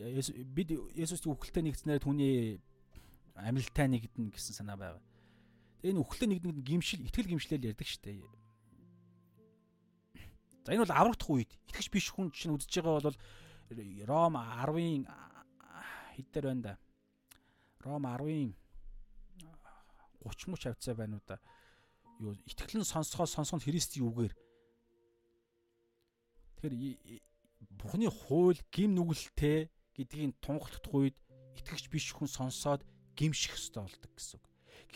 [0.00, 2.60] бид Есүсийн үхэлтэд нэгдснээр түүний
[3.36, 5.02] амьлалтай нэгдэнэ гэсэн санаа байгаа.
[5.80, 8.20] Тэгээ энэ үхэлтэд нэгдэх гимшил, итгэл гимшлэл ярьдаг шүү дээ.
[10.64, 13.18] За энэ бол аврагдах үед итгэж биш хүн чинь үдсэж байгаа бол
[14.08, 15.04] Ром 10-ын
[16.16, 16.74] хэд дээр байна да.
[17.84, 18.52] Ром 10-ын
[20.20, 21.40] 30 мөч хавцаа байна уу да.
[22.20, 24.34] Юу итгэлэн сонсгоо сонсгонд Христийн үгээр.
[26.60, 27.20] Тэгэхээр
[27.80, 31.16] Бурхны хууль гим нүгэлтэй гэдгийг тунхаглах үед
[31.60, 32.82] итгэгч биш хүн сонсоод
[33.14, 34.44] гимших ёстой болдог гэсэн үг.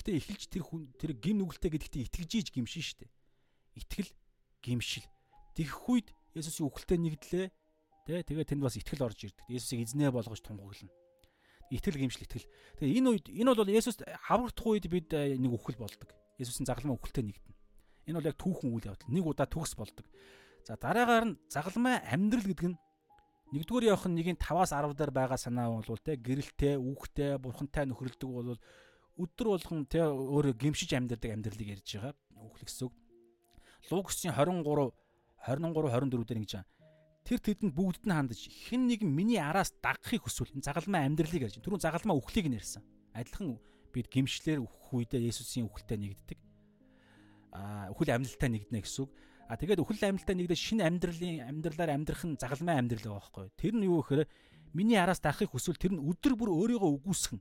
[0.01, 3.07] Гэтэ эхэлж тэр хүн тэр гим нүгэлтэй гэдэгт итгэж ийж гимшин штэ.
[3.77, 4.11] Итгэл
[4.65, 5.07] гимшил.
[5.55, 7.47] Тэгэх үед Есүсийн үхэлтэд нэгдлээ.
[8.09, 9.47] Тэ тэгээ тэнд бас итгэл орж ирдэг.
[9.47, 10.91] Есүсийг эзнээ болгож тунхаглана.
[11.71, 12.49] Итгэл гимшил итгэл.
[12.81, 16.11] Тэгээ энэ үед энэ бол Есүс хаврагдах үед бид э, нэг үхэл болдог.
[16.43, 17.55] Есүсийн загалмай үхэлтэд нэгдэнэ.
[18.11, 19.15] Энэ бол яг түүхэн үйл явдал.
[19.15, 20.07] Нэг удаа төгс болдог.
[20.67, 22.79] За дараагаар нь загалмай амьдрал гэдэг нь
[23.53, 28.31] нэгдүгээр явах нь нэгийн 5-аас 10 дээр байгаа санаа бол те гэрэлтэй, үхтэй, бурхантай нөхрөлдөг
[28.31, 28.57] бол
[29.21, 32.15] өдөр болгон те өөрөө гимшиж амьдардаг амьдралыг ярьж байгаа.
[32.35, 32.95] Үхэл гэсэн үг.
[33.91, 34.91] Лугсын 23
[35.45, 36.73] 23 24 дээр ингэж байгаа.
[37.25, 41.57] Тэр тэдэнд бүгдд нь хандаж хэн нэгэн миний араас дагахыг хүсвэл энэ загалмай амьдралыг ярьж.
[41.63, 42.83] Түрүүн загалмай үхлийг нь ярьсан.
[43.15, 43.57] Адилхан
[43.95, 46.39] бид гимшлэр үхэх үедээ Есүсийн үхэлтэй нэгддэг.
[47.55, 49.11] Аа үхэл амьдлалтай нэгднэ гэсэн үг.
[49.49, 53.47] А тэгээд үхэл амьдлалтай нэгдээ шинэ амьдралын амьдралаар амьдрах нь загалмай амьдрал байгаа байхгүй.
[53.61, 54.25] Тэр нь юу гэхээр
[54.73, 57.41] миний араас дахахыг хүсвэл тэр нь өдөр бүр өөрийгөө үгүйсгэн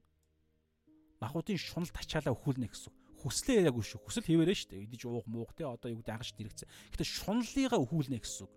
[1.23, 2.91] махуудын шунал тачаалаа өхүүлнэ гэсэн.
[3.23, 4.03] Хүслээ яг шүү.
[4.03, 4.83] Хүсэл хിവэрэ шүү дээ.
[4.91, 6.67] Идэж уух муух те одоо юу гэдэг агаш дэрэгцэн.
[6.91, 8.47] Гэтэ шунлыгаа өхүүлнэ гэсэн.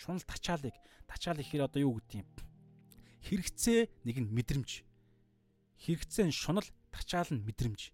[0.00, 0.72] Шунал тачаалыг
[1.04, 2.28] тачаал ихээр одоо юу гэдэг юм.
[3.28, 4.70] Хэрэгцээ нэг нь мэдрэмж.
[5.84, 7.92] Хэрэгцээ нь шунал тачаал нь мэдрэмж.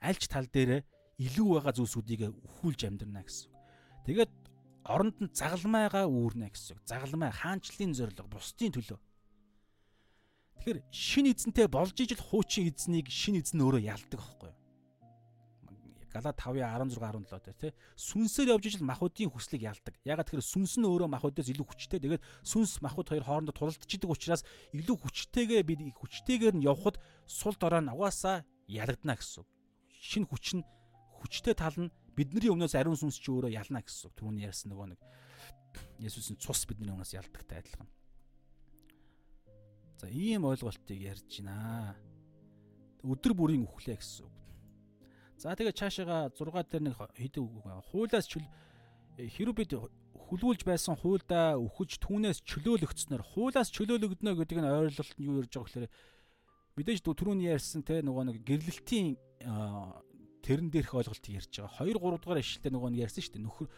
[0.00, 0.88] Альч тал дээр
[1.20, 3.51] илүү байгаа зүйлсүүдийг өхүүлж амьдрна гэсэн.
[4.06, 4.32] Тэгээд
[4.84, 6.82] оронд нь загалмайгаа үүрнэ гэсэн.
[6.86, 8.98] Загалмай хаанчлалын зориг, бусдын төлөө.
[10.62, 14.58] Тэгэхээр шин эзэнтэй болж ижил хуучин эзнийг шин эзэн өөрөө ялдаг байхгүй юу?
[16.12, 19.96] Галаа 5:16 17 дээр тий сүнсээр явж ижил махуудын хүслийг ялдаг.
[20.04, 22.04] Ягаад тэгэхээр сүнс нь өөрөө махуудаас илүү хүчтэй.
[22.04, 24.44] Тэгээд сүнс махууд хоёр хоорондоо тулалдчихдаг учраас
[24.76, 29.48] илүү хүчтэйгээ бид хүчтэйгээр нь явхад сул дорой нь угаасаа ялагдана гэсэн.
[29.88, 30.66] Шин хүч нь
[31.16, 34.14] хүчтэй тал нь бидний өмнөөс ариун сүнс чи өөрөө ялна гэсэн үг.
[34.18, 35.00] Түүний ярьсан нөгөө нэг
[36.02, 37.88] Есүсийн цус бидний өмнөөс ялдагтай адилхан.
[40.02, 41.94] За ийм ойлголтыг ярьж байна.
[43.06, 44.34] Өдөр бүрийн үхлээ гэсэн үг.
[45.38, 47.82] За тэгээ цаашаага 6 дээр нэг хэдэг үг байна.
[47.90, 48.46] Хуулиас чөл
[49.16, 49.72] хэрэг бид
[50.32, 55.68] хүлүүлж байсан хуйлдаа үхэж түүнээс чөлөөлөгдснөр хуулиас чөлөөлөгднө гэдэг нь ойлголт нь юу ярьж байгаа
[55.68, 55.92] гэхээр
[56.72, 59.12] мэдээж түрүүний ярьсан те нөгөө нэг гэрлэлтийн
[60.42, 61.86] тэрэн дээрх ойлголтыг ярьж байгаа.
[61.86, 63.46] 2 3 дугаар ишлэлтэй нөгөө нэг ярьсан шүү дээ.
[63.46, 63.68] Нөхөр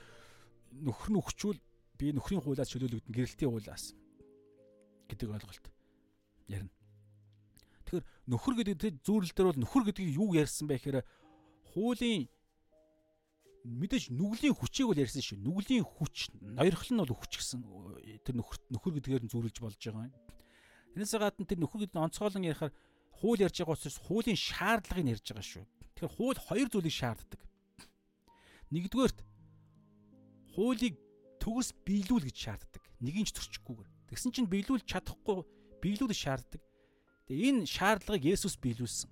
[0.80, 1.60] нөхөр нь өгчүүл
[2.00, 3.84] би нөхрийн хуулиас чөлөөлөгдөн гэрэлтийн хуулиас
[5.06, 5.66] гэдэг ойлголт
[6.48, 6.72] ярина.
[7.84, 11.04] Тэгэхээр нөхөр гэдэг тэр зүйрэл дээр бол нөхөр гэдгийг юу ярьсан бэ гэхээр
[11.76, 12.26] хуулийн
[13.64, 15.40] мэдээж нүглийн хүчийг бол ярьсан шүү.
[15.40, 17.60] Нүглийн хүч, ноёрхол нь бол хүч гэсэн
[18.24, 20.16] тэр нөхөр нөхөр гэдгээр нь зүйрлж болж байгаа юм.
[20.92, 22.72] Тэрнээс гадна тэр нөхөр гэдэг нь онцгойлон ярихаар
[23.20, 25.64] хууль ярьж байгаа учраас хуулийн шаардлагыг ярьж байгаа шүү.
[26.04, 27.40] Тэгэхээр хууль хоёр зүйлийг шаарддаг.
[28.68, 29.18] Нэгдүгээрт
[30.52, 31.00] хуулийг
[31.40, 32.82] төгс биелүүл гэж шаарддаг.
[33.00, 33.88] Нэгийн ч төрчихгүйгээр.
[34.12, 35.48] Тэгсэн чинь биелүүлж чадахгүй
[35.80, 36.60] биелүүлэх шаарддаг.
[37.28, 39.08] Тэгээ энэ шаардлагыг Есүс биелүүлсэн.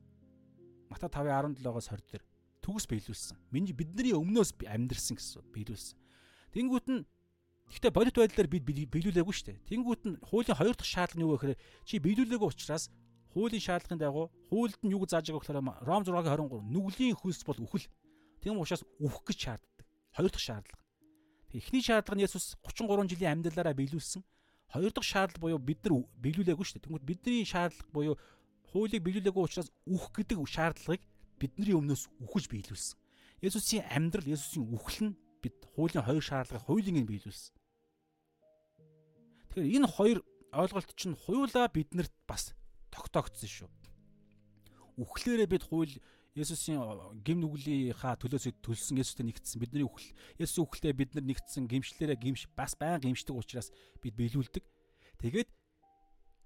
[0.92, 2.24] Мата 5:17-оос 20 дээр
[2.60, 3.36] төгс биелүүлсэн.
[3.48, 5.96] Миний бидний өмнөөс амьдрсан гэсэн биелүүлсэн.
[6.52, 7.00] Тэнгүүт нь
[7.72, 9.64] Гэхдээ бодит байдлаар бид биелүүлээгүй шүү дээ.
[9.64, 12.92] Тэнгүүт нь хуулийн хоёр дахь шаардлага нь юу вэ гэхээр чи биелүүлээгүй учраас
[13.32, 17.60] хуулийн шаардлагын дагуу хуульд нь юу зааж байгаа гэхээр Ром 6-гийн 23 нүглийн хөлс бол
[17.64, 17.88] үхэл.
[18.40, 19.86] Тийм учраас үхэх гэж шаарддаг.
[20.12, 20.84] Хоёр дахь шаардлага.
[21.52, 24.22] Эхний шаардлага нь Есүс 33 жилийн амьдралаараа биелүүлсэн.
[24.72, 26.84] Хоёр дахь шаардлага буюу бид нар биелүүлээгүй шүү дээ.
[26.88, 28.16] Тэгмэд бидний шаардлага буюу
[28.72, 31.02] хуулийг биелүүлээгүй учраас үхэх гэдэг шаардлагыг
[31.40, 32.96] бидний өмнөөс үхэж биелүүлсэн.
[33.44, 37.52] Есүсийн амьдрал, Есүсийн үхэл нь бид хуулийн хоёр шаардлагыг хуулийн нь биелүүлсэн.
[39.52, 40.18] Тэгэхээр энэ хоёр
[40.52, 42.56] ойлголт чинь хуйлаа биднэрт бас
[42.92, 43.70] тогтоогдсон шүү.
[45.00, 45.96] Үхлээрээ бид хууль
[46.32, 46.80] Есүсийн
[47.20, 52.48] гим нүглийнхаа төлөөс төлсөн Есүстэй нэгдсэн бидний үхэл Есүс үхэлтэй бид нар нэгдсэн гимшлэрээ гимш
[52.56, 53.68] бас баян гимшдэг учраас
[54.00, 54.64] бид биелүүлдэг.
[55.20, 55.48] Тэгээд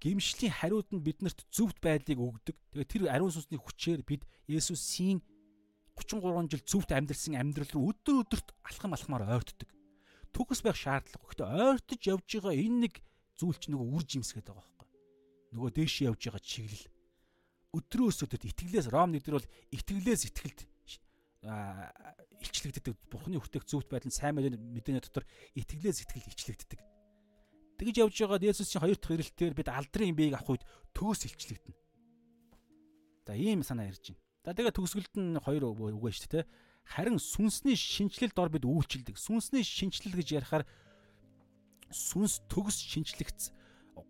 [0.03, 2.55] гимшлийн хариуд нь биднэрт зөвхт байдлыг өгдөг.
[2.75, 5.23] Тэгээд тэр ариун сүнсний хүчээр бид Есүсийн
[5.95, 9.71] 33 жил зөвхт амьдрсан амьдрал руу өдөр өдөрт алхам алхмаар ойртдог.
[10.35, 11.23] Төгс байх шаардлага.
[11.31, 12.93] Гэхдээ ойртож явж байгаа энэ нэг
[13.39, 14.76] зүйл чинь нөгөө үр жимсгээд байгаа
[15.55, 16.85] нөгөө дээш явж байгаа чиглэл
[17.77, 20.59] өдрөөс өдөрт итгэлээс ром нэгдэр бол итгэлээс итгэлд
[22.41, 26.79] илчлэгддэг бурхны хүртэх зөвхт байдал сайн мэдээний дотор итгэлээс итгэл илчлэгддэг.
[27.77, 30.63] Тэгж явж байгаа Есүсийн хоёр дахь ирэлтээр бид алдрын биеийг авах үед
[30.97, 31.77] төгс илчлэгдэнэ.
[33.25, 34.21] За ийм санаа ярьж байна.
[34.45, 36.45] За тэгээ төгсгөлд нь хоёр үгээ шүү дээ.
[36.87, 39.19] Харин сүнсний шинчлэл дор бид үйлчилдэг.
[39.19, 40.65] Сүнсний шинчлэл гэж ярихаар
[41.91, 43.56] сүнс төгс шинчлэгдсэн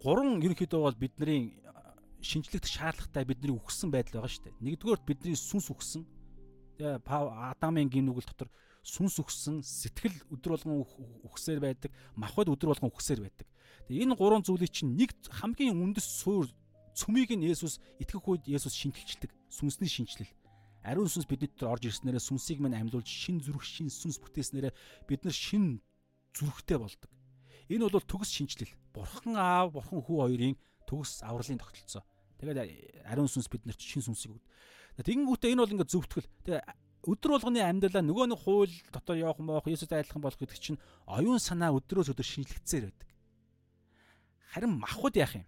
[0.01, 1.57] гурван ерөнхийдөө бол бидний
[2.21, 4.59] шинжлэхт шаардлагатай бидний үхсэн байдал байгаа шүү дээ.
[4.59, 6.03] Нэгдүгээр бидний сүнс үхсэн.
[6.77, 8.49] Тэгээ Адамын гин нүгэл дотор
[8.87, 10.87] сүнс өгсөн, сэтгэл өдөр болгон
[11.27, 13.47] өгсээр байдаг, махбод өдөр болгон өгсээр байдаг.
[13.87, 16.47] Тэгээ энэ гурван зүйлийг чинь нэг хамгийн үндэс суур
[16.95, 19.29] цөмийг нь Есүс итгэх үед Есүс шинжилдэг.
[19.51, 20.31] Сүнсний шинжилэл.
[20.87, 24.73] Ариун сүнс бидний дотор орж ирснээрээ сүнсийг мань амьлуулж шин зүрх шин сүнс бүтээснээрээ
[25.05, 25.83] бид нар шин
[26.31, 27.11] зүрхтэй болдог.
[27.67, 28.73] Энэ бол төгс шинжилэл.
[28.95, 30.55] Бурхан аав, бурхан хүү хоёрын
[30.87, 32.03] төгс авралын тогтолцоо.
[32.39, 34.45] Тэгээд ариун сүнс биднэрт шин сүнсийг өгд.
[35.03, 36.29] Тэгэнгүүтээ энэ бол ингээд зөвтгөл.
[36.47, 36.61] Тэгээ
[37.07, 41.39] өдөр болгоны амьдралаа нөгөө нэг хууль дотор явах моох Есүс айлхан болох гэдэг чинь оюун
[41.39, 43.09] санаа өдрөөс өдөр шинжлэгдсээр байдаг.
[44.51, 45.45] Харин махбод яах юм?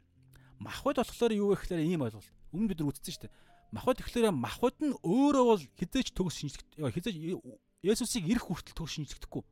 [0.60, 2.30] Махбод болохоор юу вэ гэхээр ийм ойлголт.
[2.54, 3.34] Өмнө бид нар үзсэн шүү дээ.
[3.76, 6.94] Махбод тэгэхээр махбод нь өөрөө бол хизээч төгс шинжлэгдэх.
[6.96, 7.16] Хизээч
[7.84, 9.44] Есүсийг ирэх хүртэл төгс шинжлэгдэхгүй.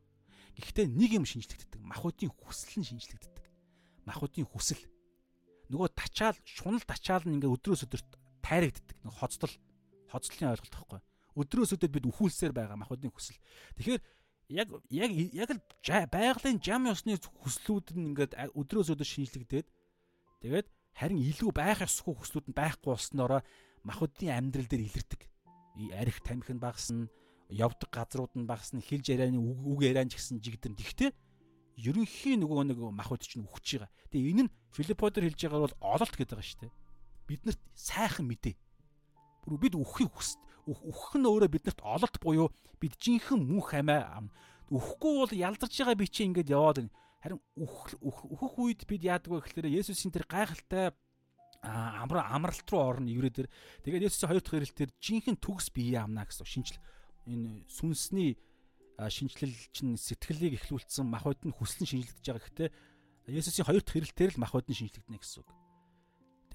[0.58, 1.80] Гэхдээ нэг юм шинжлэгддэг.
[1.80, 3.44] Махбодын хүсэл нь шинжлэгддэг.
[4.04, 4.82] Махбодын хүсэл.
[5.70, 8.08] Нөгөө тачаал, шунал тачаал нь ингээ өдрөөс өдөрт
[8.42, 8.96] тайрагддаг.
[9.06, 9.54] Нэг хоцтол
[10.10, 11.00] хоцлын ойлголт тахгүй.
[11.38, 13.38] Өдрөөс өдөрт бид үхүүлсээр байгаа махбодын хүсэл.
[13.78, 14.02] Тэгэхээр
[14.48, 15.60] яг яг яг л
[16.08, 19.68] байгалийн жам ёсны хүслүүд нь ингээд өдрөөс өдөр шинжлэгдээд
[20.40, 23.44] тэгээд харин илүү байх ёсгүй хүслүүд нь байхгүй болсноороо
[23.84, 25.20] махбодын амьдрал дээр илэрдэг.
[25.94, 27.06] Арих тамхи нь багасна,
[27.48, 30.76] явдаг газрууд нь багасна, хилж ярианы үг яриан ч гэсэн жигдэн.
[30.76, 31.10] Тэгтээ
[31.80, 33.90] ерөнхий нөгөө нэг махбод чинь үхэж байгаа.
[34.12, 36.72] Тэгээ энэ нь Филипподор хэлж байгаагаар бол ололт гэдэг байгаа шүү дээ.
[37.28, 38.54] Биднэрт сайхан мэдээ.
[39.46, 40.36] Бүр бид үххийг хүс
[40.68, 44.28] үхэх нь өөрөө биднэрт ололт буюу бид жинхэнэ мөнх амиа
[44.68, 46.92] үхэхгүй бол ялдарч байгаа би чи ингээд яваад
[47.24, 50.92] харин үхэх үед бид яадаг вэ гэхээр Есүсийн тэр гайхалтай
[51.64, 53.48] амралт руу орно еврей дээр
[53.80, 56.78] тэгээд Есүсийн хоёр дахь ирэлтээр жинхэнэ төгс бие амнаа гэсэн шинжил
[57.28, 58.40] энэ сүнсний
[58.98, 62.70] шинжилэл чинь сэтгэлийг эхлүүлсэн махбод нь хүслэн шинжилэгдэж байгаа гэхдээ
[63.28, 65.50] Есүсийн хоёр дахь ирэлтээр л махбод нь шинжилэгдэнэ гэсэн үг.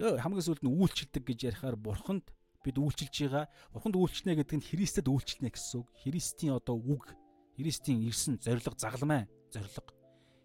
[0.02, 2.26] Тэгээ хамгийн сүүлд нь үйлчлдэг гэж ярихаар бурханд
[2.66, 3.46] бид үйлчилж байгаа.
[3.70, 5.88] Бурханд үйлчлэнэ гэдэг нь Христэд үйлчлэнэ гэсэн үг.
[6.02, 7.14] Христийн одоо үг,
[7.54, 9.94] Христийн ирсэн зориг загламай зориг.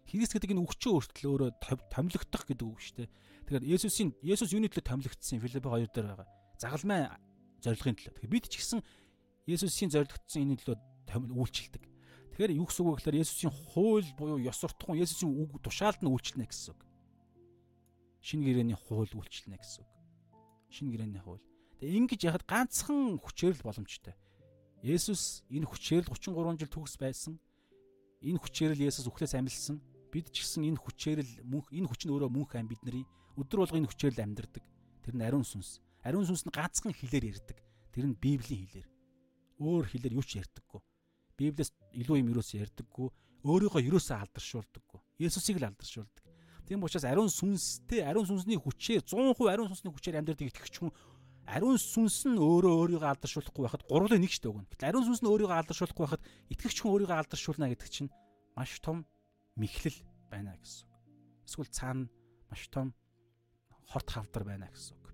[0.09, 1.49] Христ гэдэг энэ үгчээ өөртөл өөрөө
[1.93, 3.09] томилогдох гэдэг үг шүү дээ.
[3.45, 6.29] Тэгэхээр Есүсийн Есүс юуны төлөө томилогдсон Филипп 2 дээр байгаа.
[6.57, 7.01] Загалмай
[7.61, 8.13] зорилгын төлөө.
[8.17, 8.81] Тэгэхээр бид ч гэсэн
[9.49, 10.77] Есүсийн зорилгдсон энэ төлөө
[11.33, 11.83] үйлчилдэг.
[12.39, 16.11] Тэгэхээр юу гэсэн үг вэ гэхээр Есүсийн хууль буюу ёс суртахуун Есүсийн үг тушаалд нь
[16.13, 16.81] үйлчлэнэ гэсэн үг.
[18.21, 19.91] Шинэ гэрээний хууль үйлчлэнэ гэсэн үг.
[20.69, 21.43] Шинэ гэрээний хууль.
[21.81, 24.15] Тэгээ ингэж яхад ганцхан хүчээр л боломжтой.
[24.83, 27.35] Есүс энэ хүчээр л 33 жил төгс байсан.
[28.23, 29.83] Энэ хүчээр л Есүс үхлээс амьдсан.
[30.11, 33.03] Бид ч гэсэн энэ хүчээр л мөнх энэ хүч нь өөрөө мөнх ам бидний
[33.39, 34.63] өдөр болго энэ хүчээр л амьдардаг.
[35.03, 35.79] Тэр нь ариун сүнс.
[36.03, 37.57] Ариун сүнс нь ганцхан хэлээр ярьдаг.
[37.95, 38.98] Тэр нь Библийн хэлээр.
[39.59, 40.81] Өөр хэлээр юу ч ярьдаггүй.
[41.35, 43.07] Библиэс илүү юм юусоо ярьдаггүй.
[43.43, 44.99] Өөрийгөө юусоо алдаршуулдаггүй.
[45.19, 46.23] Есүсийг л алдаршуулдаг.
[46.67, 50.91] Тийм учраас ариун сүнстэй ариун сүнсний хүчээр 100% ариун сүнсний хүчээр амьдардаг итгэгч хүн
[51.49, 54.77] ариун сүнс нь өөрөө өөрийгөө алдаршуулахгүй байхад гурван нэг шүү дээ.
[54.77, 56.23] Гэтэл ариун сүнс нь өөрийгөө алдаршуулахгүй байхад
[56.53, 58.13] итгэгч хүн өөрийгөө алдаршуулна гэдэг чинь
[58.53, 59.01] маш том
[59.57, 59.97] мэхлэл
[60.29, 60.93] байна гэсэн үг.
[61.49, 62.05] Эсвэл цаана
[62.53, 62.93] маш том
[63.89, 65.05] хорт хавдар байна гэсэн үг.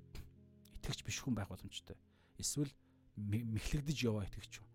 [0.84, 1.96] Итгэгч биш хүн байх боломжтой.
[2.36, 2.74] Эсвэл
[3.16, 4.68] мэхлэгдэж яваа хүн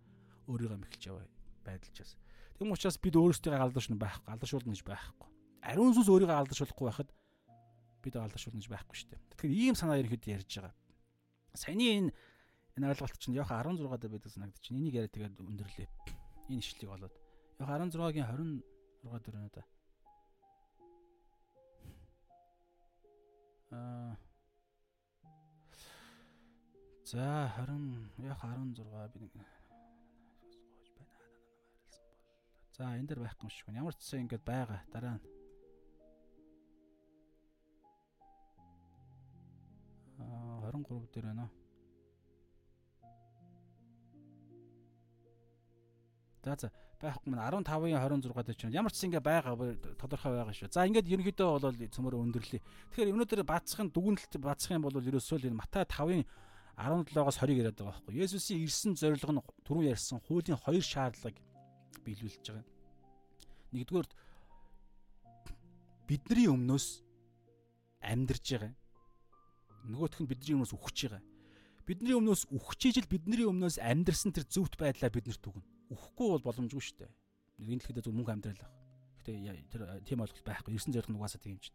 [0.48, 1.26] өөрийгөө мэхэлж яваа
[1.64, 2.16] байдалчаас.
[2.58, 5.28] Тэм учраас бид өөрсдөө алдаршуулна байхгүй, алдаршуулна гэж байхгүй.
[5.64, 7.08] Ариун сүнс өөрийгөө алдаршуулахгүй байхад
[8.04, 9.20] бид алдаршуулна гэж байхгүй шүү дээ.
[9.36, 10.74] Тэгэхээр ийм санаа ерөнхийдөө ярьж байгаа
[11.54, 12.10] саяны энэ
[12.76, 15.88] энэ ойлголт чинь яг 16 дээр байдаг санагдаж чинь энийг яриа тэгээд өндөрлөө.
[16.50, 17.14] Энэ ишлийг болоод
[17.58, 19.50] яг 16-гийн 26 дээр байна
[27.10, 29.50] За 20 яг 16 би нэг гоож байна.
[32.70, 33.78] За энэ дэр байхгүй байна.
[33.82, 34.80] Ямар ч гэсэн ингэж байгаа.
[34.94, 35.22] Дараа нь
[40.22, 41.50] Аа 23 дээр байна.
[46.46, 46.70] За за
[47.02, 49.58] байхгүй мань 15-ын 26 дээр чинь ямар ч ингэ байгаа
[49.98, 50.70] тодорхой байгаа шүү.
[50.70, 52.62] За ингээд ерөнхийдөө бол цөмөр өндөрлөе.
[52.94, 56.22] Тэгэхээр өнөөдөр бацхын дүгнэлт бацх юм бол ерөөсөө л энэ Матай 5-ын
[56.80, 58.14] 17-оос 20-ыг яриад байгаа байхгүй.
[58.24, 61.36] Есүсийн ирсэн зорилго нь түрүү ярьсан хуулийн хоёр шаардлагыг
[62.04, 62.66] биелүүлж байгаа.
[63.76, 64.08] Нэгдүгээр
[66.08, 66.86] бидний өмнөөс
[68.00, 68.72] амьдарж байгаа
[69.88, 71.22] нөгөөх нь бидний өмнөөс үхэж байгаа.
[71.88, 75.64] Бидний өмнөөс үхчихэж л бидний өмнөөс амьдрсан тэр зөвхт байдлаа бид нарт түгнэ.
[75.90, 77.12] Үхэхгүй бол боломжгүй шүү дээ.
[77.64, 78.74] Энэ дэлхийд зөв мөнгө амьдрал байх.
[79.24, 79.32] Гэтэ
[79.72, 80.76] тэр тийм ойлголт байхгүй.
[80.76, 81.74] Ирсэн зорилго нь угаасаа тийм чинь.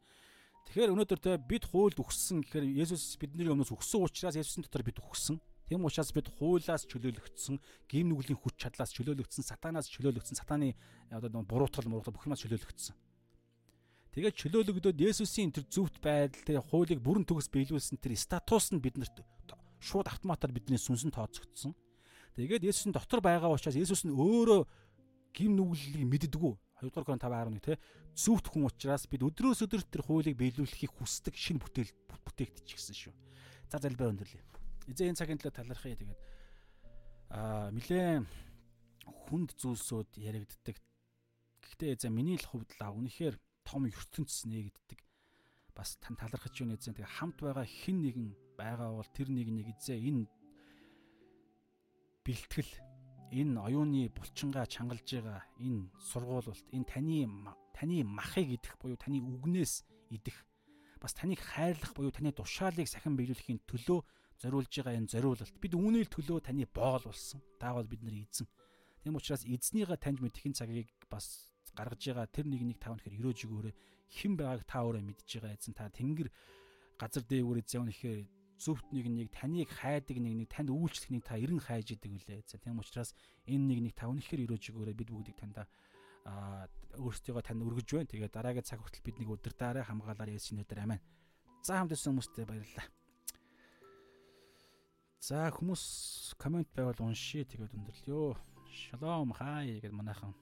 [0.65, 4.99] Тэгэхээр өнөөдөр те бид хуульд үхсэн гэхээр Есүс бидний өмнөөс үхсэн учраас Есүсийн дотор бид
[4.99, 5.37] үхсэн.
[5.65, 7.57] Тийм учраас бид хуулаас чөлөөлөгдсөн,
[7.89, 10.77] гим нүглийн хүч чадлаас чөлөөлөгдсөн, сатанаас чөлөөлөгдсөн, сатаны
[11.09, 12.93] одоо буруутгал муруутгал бүх юмас чөлөөлөгдсөн.
[14.13, 19.25] Тэгээд чөлөөлөгдөөд Есүсийн тэр зөвхт байдал тэр хуулийг бүрэн төгс биелүүлсэн тэр статус нь биднэрт
[19.81, 21.75] шууд автоматар бидний сүнсэн тооцогдсон.
[22.39, 24.63] Тэгээд Есүсийн дотор байгаа учраас Есүс нь өөрөө
[25.35, 26.53] гим нүглэлийг мэддэггүй.
[26.81, 27.73] 2 дугаар Коринт 5:11 те
[28.15, 33.13] зүвт хүн учраас бид өдрөөс өдөрт тэр хуулийг биелүүлэхийг хүсдэг шинэ бүтээл бүтээгдчих гэсэн шүү.
[33.71, 34.43] За залбираа өндөрлөе.
[34.91, 36.21] Эзэн энэ цагийн төлөө талархъя тэгээд
[37.31, 38.27] аа нилээн
[39.07, 40.77] хүнд зүйлсүүд яригддаг.
[41.63, 44.99] Гэхдээ эзэн миний л хувьд л үнэхээр том ертөнц нээгддэг.
[45.73, 46.93] Бас тань талархаж байна эзэн.
[46.93, 48.27] Тэгээ хамт байгаа хэн нэгэн
[48.59, 50.23] байгаа бол тэр нэг нэг эзэн энэ
[52.23, 52.71] бэлтгэл
[53.31, 57.17] энэ оюуны булчингаа чангалж байгаа энэ сургуулалт энэ таны
[57.73, 60.37] таны махыг идэх буюу таны үгнээс идэх
[61.01, 63.99] бас таныг хайрлах буюу таны тушаалыг сахин биелүүлэхийн төлөө
[64.41, 67.39] зориулж байгаа энэ зориулалт бид үүний төлөө таны боол болсон.
[67.59, 68.47] Таавал бид нар эзэн.
[69.03, 73.39] Тийм учраас эзнийгээ таньж мэдхийн цагийг бас гаргаж байгаа тэр нэг нэг тав нэхэр өрөөж
[73.47, 73.75] өгөөрэй.
[74.11, 76.29] Хэн байгааг та өөрөө мэдж байгаа эзэн та тэнгэр
[76.99, 78.19] газар дээгүүр эзэн нэхэр
[78.57, 82.47] зөвхт нэг нэг таныг хайдаг нэг нэг танд үйлчлэх нэг та эрен хайж идэг үлээ.
[82.47, 83.11] За тийм учраас
[83.45, 85.67] энэ нэг нэг та үнэхээр өрөөж өгөөрэй бид бүгдийг танда
[86.25, 88.09] а өөрсдийгөө танд өргөж байна.
[88.09, 91.03] Тэгээ дараагийн цаг хүртэл биднийг өдөртөөрэ хамгаалаар Есүсийн нэрээр амин.
[91.61, 92.87] За хамт ирсэн хүмүүстээ баярлалаа.
[95.19, 95.83] За хүмүүс
[96.37, 98.37] комент байвал уншия тэгээд өндөрлөё.
[98.71, 100.33] Шалом хай гэд манайхан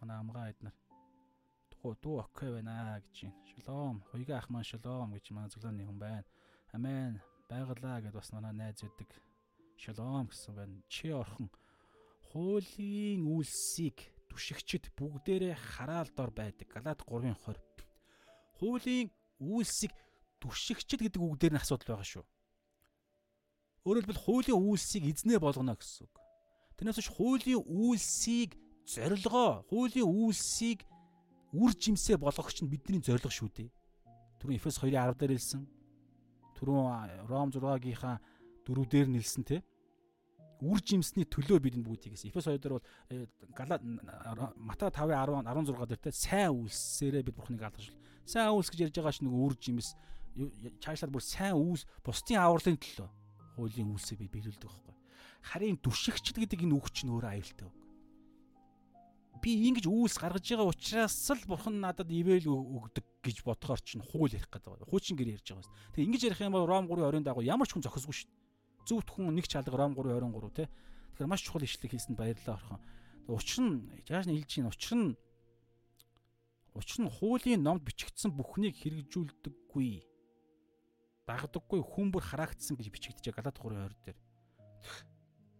[0.00, 0.74] манай амгаа эднэр
[1.70, 3.38] дуу дуу окей байна гэж байна.
[3.50, 3.96] Шалом.
[4.10, 6.26] Хуйга ах маань шалом гэж манай зөвлөний хүн байна.
[6.74, 9.10] Амен байгалаа гэд бас манай найз өгдөг
[9.76, 10.80] шалом гэсэн байна.
[10.88, 11.52] Чи орхон
[12.32, 14.00] хуулийн үйлсийг
[14.32, 16.68] түшигчд бүгдээрээ хараал дор байдаг.
[16.72, 17.60] Галаад 3:20.
[18.56, 19.92] Хуулийн үйлсийг
[20.40, 22.24] түшигчд гэдэг үг дээр нь асуудал байгаа шүү.
[23.84, 26.14] Өөрөөр хэлбэл хуулийн үйлсийг эзнээ болгоно гэсэн үг.
[26.78, 28.56] Тэрнээс биш хуулийн үйлсийг
[28.86, 30.86] зорилгоо, хуулийн үйлсийг
[31.52, 33.70] үр жимсээ болгогч нь бидний зорилго шүү дээ.
[34.40, 35.81] Түрүүн Эфес 2:10 дээр хэлсэн
[36.62, 38.22] түрүүн Ром 6-гийнхаа
[38.62, 39.58] дөрөв дээр нэлсэн те
[40.62, 42.30] үр жимсний төлөө бидэнд бүгдийг гэсэн.
[42.30, 42.86] Эфес 2 дээр бол
[44.54, 47.90] Мата 5:10 16 дээр те сайн үйлсээрээ бид Бурхныг алгаж.
[48.22, 49.98] Сайн үйлс гэж ярьж байгаа ш нэг үр жимс
[50.78, 53.08] чаашлаад бүр сайн үйлс бусдын авралын төлөө
[53.58, 54.94] хуулийн үйлсээ би биелүүлдэг байхгүй.
[55.42, 57.66] Харин дүшигчд гэдэг энэ үг чинь өөрөө аюултай
[59.42, 64.30] би ингэж үйлс гаргаж байгаа учраас л бурхан надад ивэл өгдөг гэж бодохоор чинь хууль
[64.30, 64.86] ярих гэдэг байна.
[64.86, 65.74] Хуучин гэр ярьж байгаа юм.
[65.98, 68.86] Тэгээ ингэж ярих юм бол Ром 3:20 дагуу ямар ч хүн зохисгүй шүү дээ.
[68.86, 70.70] Зөвхт хүн нэг чалга Ром 3:23 те.
[70.70, 72.80] Тэгэхээр маш чухал ишлэг хийсэнд баярлалаа орхон.
[73.26, 73.74] Учир нь
[74.06, 75.10] яаж нь хэлж чинь учир нь
[76.78, 80.06] учир нь хуулийн номд бичигдсэн бүхнийг хэрэгжүүлдэггүй.
[81.26, 84.18] Дагдаггүй хүмүүр хараагдсан гэж бичигдэж байгаа Галат 3:20 дээр.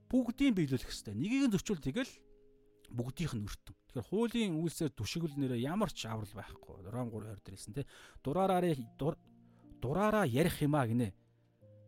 [0.07, 1.15] Бүгдийг биелүүлэх хэрэгтэй.
[1.15, 2.12] Нэгийг нь зөрчүүл тэгэл
[2.93, 3.75] бүгдийнх нь өртөн.
[3.89, 6.89] Тэгэхээр хуулийн үйлсээр түшигвэл нэрээ ямар ч аврал байхгүй.
[6.93, 7.87] Ром 3:20 дээрсэн тий.
[8.23, 8.62] Дураараа
[9.83, 11.12] дураараа ярих юмаа гинэ.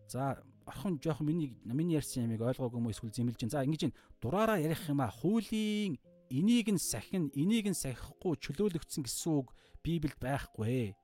[0.08, 3.52] За орхон жоохон миний миний ярьсан ямиг ойлгоогүй юм эсвэл зэмлэж чинь.
[3.52, 6.00] За ингэж ин дураараа ярих юмаа хуулийн
[6.30, 10.96] энийг нь сахин энийг нь сахихгүй чөлөөлөгдсөн гэсэн үг Библиэд байхгүй.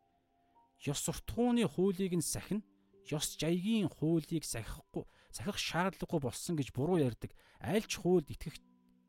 [0.80, 2.64] Ёс суртахууны хуулийг нь сахин,
[3.12, 7.36] ёс жаягийн хуулийг сахихгүй, сахих шаардлагагүй болсон гэж буруу ярьдаг.
[7.60, 8.56] Аль ч хуульд итгэх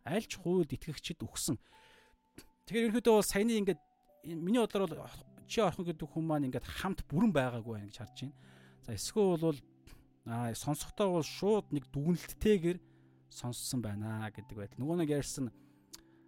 [0.05, 1.57] аль ч хуульд итгэгчид өгсөн.
[2.65, 3.81] Тэгэхээр ерөнхийдөө бол саяны ингээд
[4.25, 8.17] миний бодлоор бол чи орхон гэдэг хүн маань ингээд хамт бүрэн байгаагүй байх гэж харж
[8.23, 8.35] байна.
[8.85, 9.59] За эсвэл бол
[10.25, 12.79] аа сонсохдоо бол шууд нэг дүгнэлттэйгээр
[13.29, 14.79] сонссон байна гэдэг байдал.
[14.79, 15.51] Нөгөө нэг ярьсан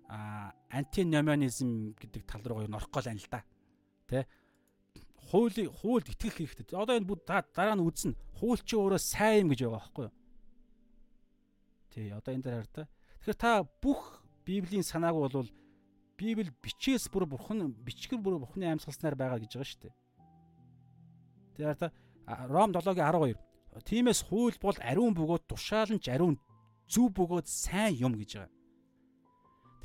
[0.10, 3.44] аа антиномианизм гэдэг тал руу норох гол байна л да.
[4.08, 4.28] Тэ?
[5.32, 6.76] Хуулийн хуульд итгэх хэрэгтэй.
[6.76, 8.18] Одоо энэ бүгд дараа нь үзнэ.
[8.38, 10.16] Хууль чи өөрөө сайн юм гэж байгаа байхгүй юу?
[11.94, 12.84] Тий, одоо энэ дээр хар та.
[13.24, 15.48] Тэгэхээр та бүх Библийн санааг бол
[16.20, 19.96] Библи бичээс бүр бурхан бичгэр бүр бурханы амьсгалснаар байгаа гэж байгаа шүү дээ.
[21.56, 21.88] Тэгэхээр та
[22.52, 23.40] Ром 7-гийн 12.
[23.88, 26.36] Тиймээс хууль бол ариун бөгөөд тушаал нь ч ариун
[26.92, 28.52] зөв бөгөөд сайн юм гэж байгаа.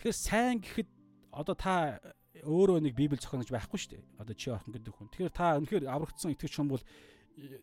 [0.02, 0.90] Тэгэхээр сайн гэхэд
[1.30, 2.02] одоо та
[2.42, 4.04] өөрөө нэг Библи зохино гэж байхгүй шүү дээ.
[4.18, 5.08] Одоо чи орхон гэдэг хүн.
[5.14, 6.82] Тэгэхээр та үнэхээр аврагдсан итгэж хүн бол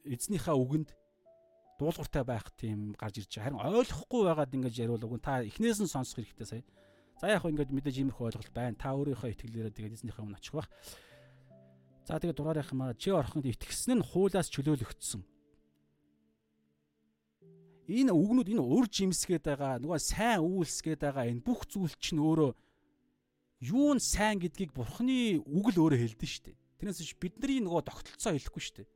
[0.08, 0.90] эзнийхээ үгэнд
[1.80, 3.60] дуулууртай байх тийм гарч ирж байгаа.
[3.60, 6.64] Харин ойлгохгүй байгаад ингэж яриул уг та эхнээс нь сонсох хэрэгтэй сая.
[7.20, 8.80] За яг хөө ингэж мэдээж иймэрхүү ойлголт байна.
[8.80, 10.70] Та өөрийнхөө итгэлээрээ тэгээд эзнийхээ өмнө очих бах.
[12.08, 15.24] За тэгээд дураарах юм аа чи орхонд итгэсэн нь хуулаас чөлөөлөгдсөн.
[17.86, 22.52] Энэ үгнүүд энэ өр жимсгээд байгаа нөгөө сайн үйлсгээд байгаа энэ бүх зүйл чинь өөрөө
[23.62, 26.58] юу нь сайн гэдгийг бурхны үг л өөрөө хэлдэг шүү дээ.
[26.82, 28.88] Тэрнээс бидний нөгөө тогтолцоо хэлэхгүй шүү дээ.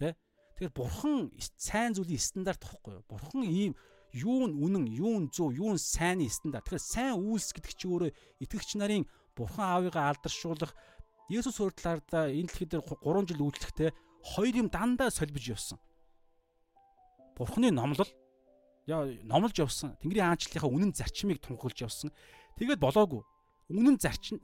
[0.00, 0.08] Тэ?
[0.56, 3.04] Тэгэхээр бурхан сайн зүйлийн стандарт тохгүй юу?
[3.04, 3.76] Бурхан ийм
[4.16, 6.64] юу нь үнэн, юу нь зөв, юу нь сайнны стандарт.
[6.64, 8.10] Тэгэхээр сайн үйлс гэдэг чи өөрөө
[8.40, 9.04] итгэгч нарын
[9.36, 10.72] бурхан аавыгаа алдаршуулах
[11.28, 13.90] Есүс урдлаарда энэ дэлхий дээр 3 жил үйлчлэхдээ
[14.32, 15.76] хоёр юм дандаа сольбиж явсан.
[17.36, 18.08] Бурханы номлол
[18.86, 19.98] яа номлож явсан.
[20.00, 22.14] Тэнгэрийн хаанчлалынхаа үнэн зарчмыг тунхаглаж явсан.
[22.56, 23.26] Тэгээд болоогүй.
[23.74, 24.38] Үнэн зарчим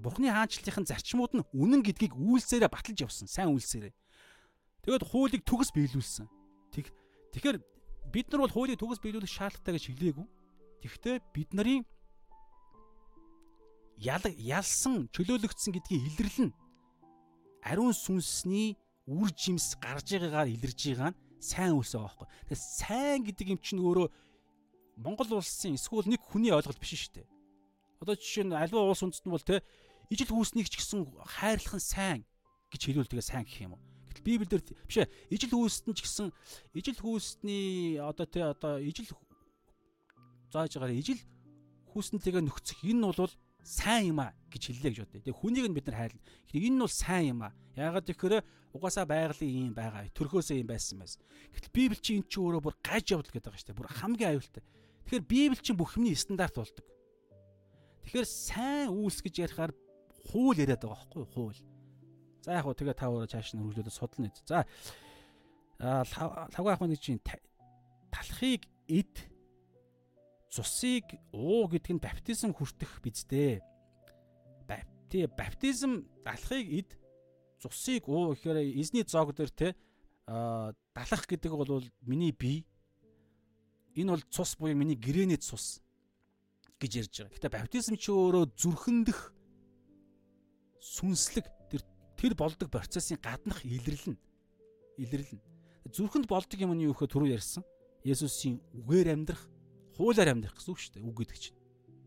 [0.00, 3.28] Бурханы хаанчлалынхын зарчмууд нь үнэн гэдгийг үйлсээрээ баталж явсан.
[3.28, 3.92] Сайн үйлсээрээ.
[4.84, 6.28] Тэгээд хуулийг төгс биелүүлсэн.
[6.72, 6.92] Тэг
[7.32, 7.58] тэгэхээр
[8.12, 10.26] бид нар бол хуулийг төгс биелүүлэх шаардлагатай гэж хэлээгүй.
[10.84, 11.82] Тэгэхдээ бид нарын
[13.96, 16.50] ял ялсан чөлөөлөгдсөн гэдгийг илэрлэн
[17.64, 18.76] ариун сүнсний
[19.08, 22.28] үр жимс гарч байгаагаар илэрж байгаа нь сайн үйлс байгаа байхгүй.
[22.28, 24.08] Тэгэхээр сайн гэдэг юм чинь өөрөө
[25.00, 27.26] Монгол улсын эсвэл нэг хүний ойлголт биш шүү дээ.
[28.04, 29.64] Одоо жишээ нь альва улс үндэстэн бол те
[30.12, 31.08] ижил хүүснийг ч гэсэн
[31.40, 32.20] хайрлах нь сайн
[32.68, 33.93] гэж хэлвэл тэгээ сайн гэх юм уу.
[34.14, 36.30] Гэтэл Библиэлд биш ээ ижил хүүст нь ч гэсэн
[36.78, 39.10] ижил хүүстний одоо те одоо ижил
[40.54, 41.18] зааж байгаараа ижил
[41.90, 43.34] хүүснэлтэйгээ нөхцөх энэ бол
[43.64, 45.22] сайн юм а гэж хэллээ гэж бодъё.
[45.24, 46.22] Тэгээ хүнийг нь бид нар хайрлаа.
[46.46, 47.50] Тэгэхээр энэ нь бол сайн юм а.
[47.74, 48.34] Яагаад гэхээр
[48.76, 50.06] угаасаа байгалийн юм байгаа.
[50.12, 51.20] Төрхөөсөө юм байсан байсан.
[51.50, 53.80] Гэтэл Библи чи эн чи өөрөө бүр гаж явдал гэдэг байгаа шүү дээ.
[53.80, 54.62] Бүр хамгийн аюултай.
[55.08, 56.84] Тэгэхээр Библи чи бүх юмний стандарт болдог.
[58.04, 59.72] Тэгэхээр сайн үйлс гэж ярихаар
[60.28, 61.60] хууль яриад байгаа байхгүй хууль.
[62.44, 64.28] За яг хөө тэгээ та өөрөө цааш нь хөргөлөөд судлана.
[64.44, 64.68] За
[65.80, 67.24] лавга ах нэг чинь
[68.12, 69.16] талхыг эд
[70.52, 73.64] цусыг уу гэдэг нь баптизм хүртэх биздээ.
[74.68, 76.90] Бапти баптизм далахыг эд
[77.64, 79.68] цусыг уу гэхээр эзний зоог дээр те
[80.28, 82.68] далах гэдэг бол миний бие
[83.96, 85.80] энэ бол цус буюу миний гэрээний цус
[86.76, 87.34] гэж ярьж байгаа.
[87.40, 89.32] Гэтэ баптизм чи өөрөө зүрхэндх
[90.84, 91.46] сүнслэг
[92.24, 94.16] тэр болдог процессын гаднах илэрлэн
[94.96, 95.40] илэрлэн.
[95.92, 97.64] Зүрхэнд болдог юм нь юу гэхээр түрүү ярьсан.
[98.08, 99.44] Есүсийн үгээр амьдрах,
[100.00, 101.04] хуулиар амьдрах гэсэн үг шүү дээ.
[101.04, 101.58] Үг гэдэг чинь.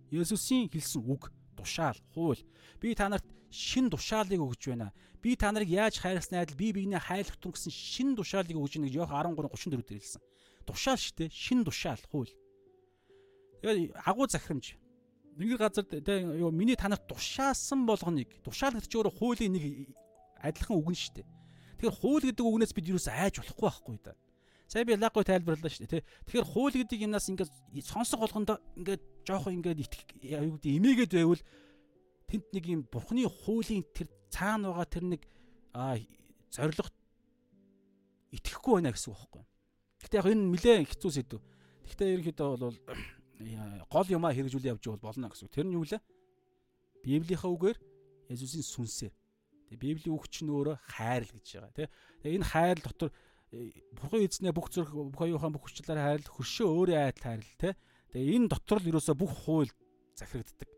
[0.10, 2.42] Есүсийн хэлсэн үг, тушаал, хууль.
[2.82, 4.94] Би та нарт шин тушаалыг өгж байна.
[5.22, 8.90] Би та нарыг яаж хайрласнаа адил би биенээ хайрлах тун гэсэн шин тушаалыг өгж байна
[8.90, 10.22] гэж Йох 13:34 дээр хэлсэн.
[10.66, 11.30] Тушаал шүү дээ.
[11.30, 12.34] Шин тушаал, хууль.
[13.62, 14.78] Тэгээд агуу захирамж.
[15.38, 19.64] Нэг газар тэгээ юу миний танарт тушаасан болгоныг тушаал чинь өөрөө хуулийн нэг
[20.42, 21.28] адилхан үг нь шүү дээ.
[21.78, 24.14] Тэгэхээр хууль гэдэг үгнээс бид юус айж болохгүй байхгүй да.
[24.68, 26.04] Сая би лаггүй тайлбарлаа шүү дээ.
[26.26, 27.52] Тэгэхээр хууль гэдэг юмнаас ингээд
[27.86, 31.44] сонсох болгондоо ингээд жоохон ингээд итгэх юу гэдэг имээгээд байвал
[32.28, 35.22] тэнд нэг юм бурхны хуулийн тэр цаана байгаа тэр нэг
[36.52, 36.76] зориг
[38.34, 39.44] итгэхгүй байна гэсэн үг байхгүй.
[40.04, 41.40] Гэтэ яг энэ нэлээд хэцүү сэдв.
[41.88, 42.78] Гэхдээ ерөнхийдөө бол
[43.94, 45.48] гол юмаа хэрэгжүүлээ явж бол болно гэсэн.
[45.48, 46.02] Тэр нь юу лээ?
[47.04, 47.78] Библийнхаа үгээр
[48.28, 49.14] Есүсийн сүнсээр.
[49.68, 51.88] Тэгээ Библийн үг чинь өөрөө хайр л гэж байгаа тий.
[52.24, 53.10] Тэгээ энэ хайр дотор
[53.52, 57.74] э, Бурхан эзнээ бүх зүрх бүх оюухан бүх хүчлээр хайрлах хөршөө өөрийн айдал хайрлал тий.
[58.16, 59.72] Тэгээ энэ дотор л ерөөсө бүх хууль
[60.16, 60.70] захирагддаг.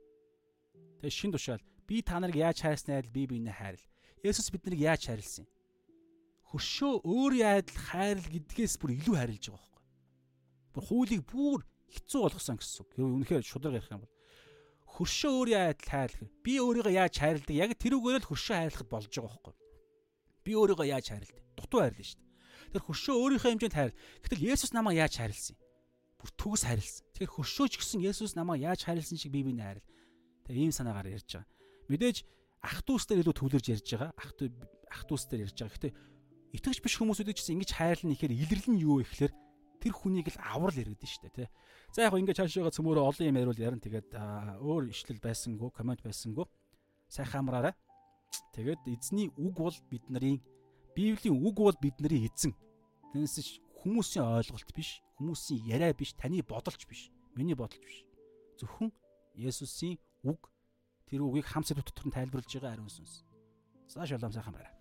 [1.06, 3.86] Тэгээ шин тушаал би та нарыг яаж хайрснаа адил би биенээ хайрл.
[4.26, 5.54] Есүс биднийг яаж хайрлсан юм?
[6.50, 9.86] Хөршөө өөрийн айдал хайрл гэдгээс бүр илүү хайрлаж байгаа байхгүй.
[10.74, 11.62] Бүр хуулийг бүр
[11.94, 12.90] хэцүү болгосон гэсэн үг.
[12.98, 14.19] Үнэхээр шудраг ярих юм бол
[15.00, 16.32] хөршөө өөрийн айдал хайрлах.
[16.44, 17.56] Би өөрийгөө яаж хайрладаг?
[17.56, 19.56] Яг тэрүүгээр л хөршөө хайрлахад болж байгаа байхгүй.
[20.44, 21.40] Би өөрийгөө яаж хайрладаг?
[21.56, 22.28] Дутуу хайрлаа шүү дээ.
[22.76, 23.92] Тэр хөршөө өөрийнхөө хэмжээнд хайр.
[24.28, 25.60] Гэтэл Есүс намайг яаж хайрлсан юм?
[26.20, 27.04] Бүр төгс хайрлсан.
[27.16, 29.88] Тэгэхээр хөршөөч гэсэн Есүс намайг яаж хайрлсан шиг би биний хайрл.
[30.46, 31.48] Тэгээ ийм санаагаар ярьж байгаа.
[31.88, 32.18] Мэдээж
[32.60, 34.12] ах дүүсээр илүү төвлөрж ярьж байгаа.
[34.20, 34.48] Ах дүү
[34.92, 35.76] ах дүүсээр ярьж байгаа.
[35.80, 35.90] Гэтэ
[36.60, 39.34] итгэж биш хүмүүсүүд ч гэсэн ингэж хайрлна ихээр илэрлэл нь юу вэ гэхээр
[39.80, 41.48] тэр хүнийг л аврал иргэдэн шүү дээ тий.
[41.96, 44.10] За яг ингээд цаашаага цөмөрөө олон юм яриул ярина тэгээд
[44.62, 46.46] өөр ишлэл байсангүй комент байсангүй
[47.10, 47.74] сайхан амраарай.
[48.54, 50.38] Тэгээд эзний үг бол бид нарын
[50.96, 52.54] Библийн үг бол бидний эзэн.
[53.14, 58.04] Тэрнээс хүмүүсийн ойлголт биш, хүмүүсийн яриа биш, таны бодолч биш, миний бодолч биш.
[58.60, 58.92] Зөвхөн
[59.34, 60.52] Есүсийн үг
[61.08, 63.24] тэр үгийг хам сэдв дотор нь тайлбарлаж байгаа ариун сүнс.
[63.88, 64.79] За шалом сайхан байна.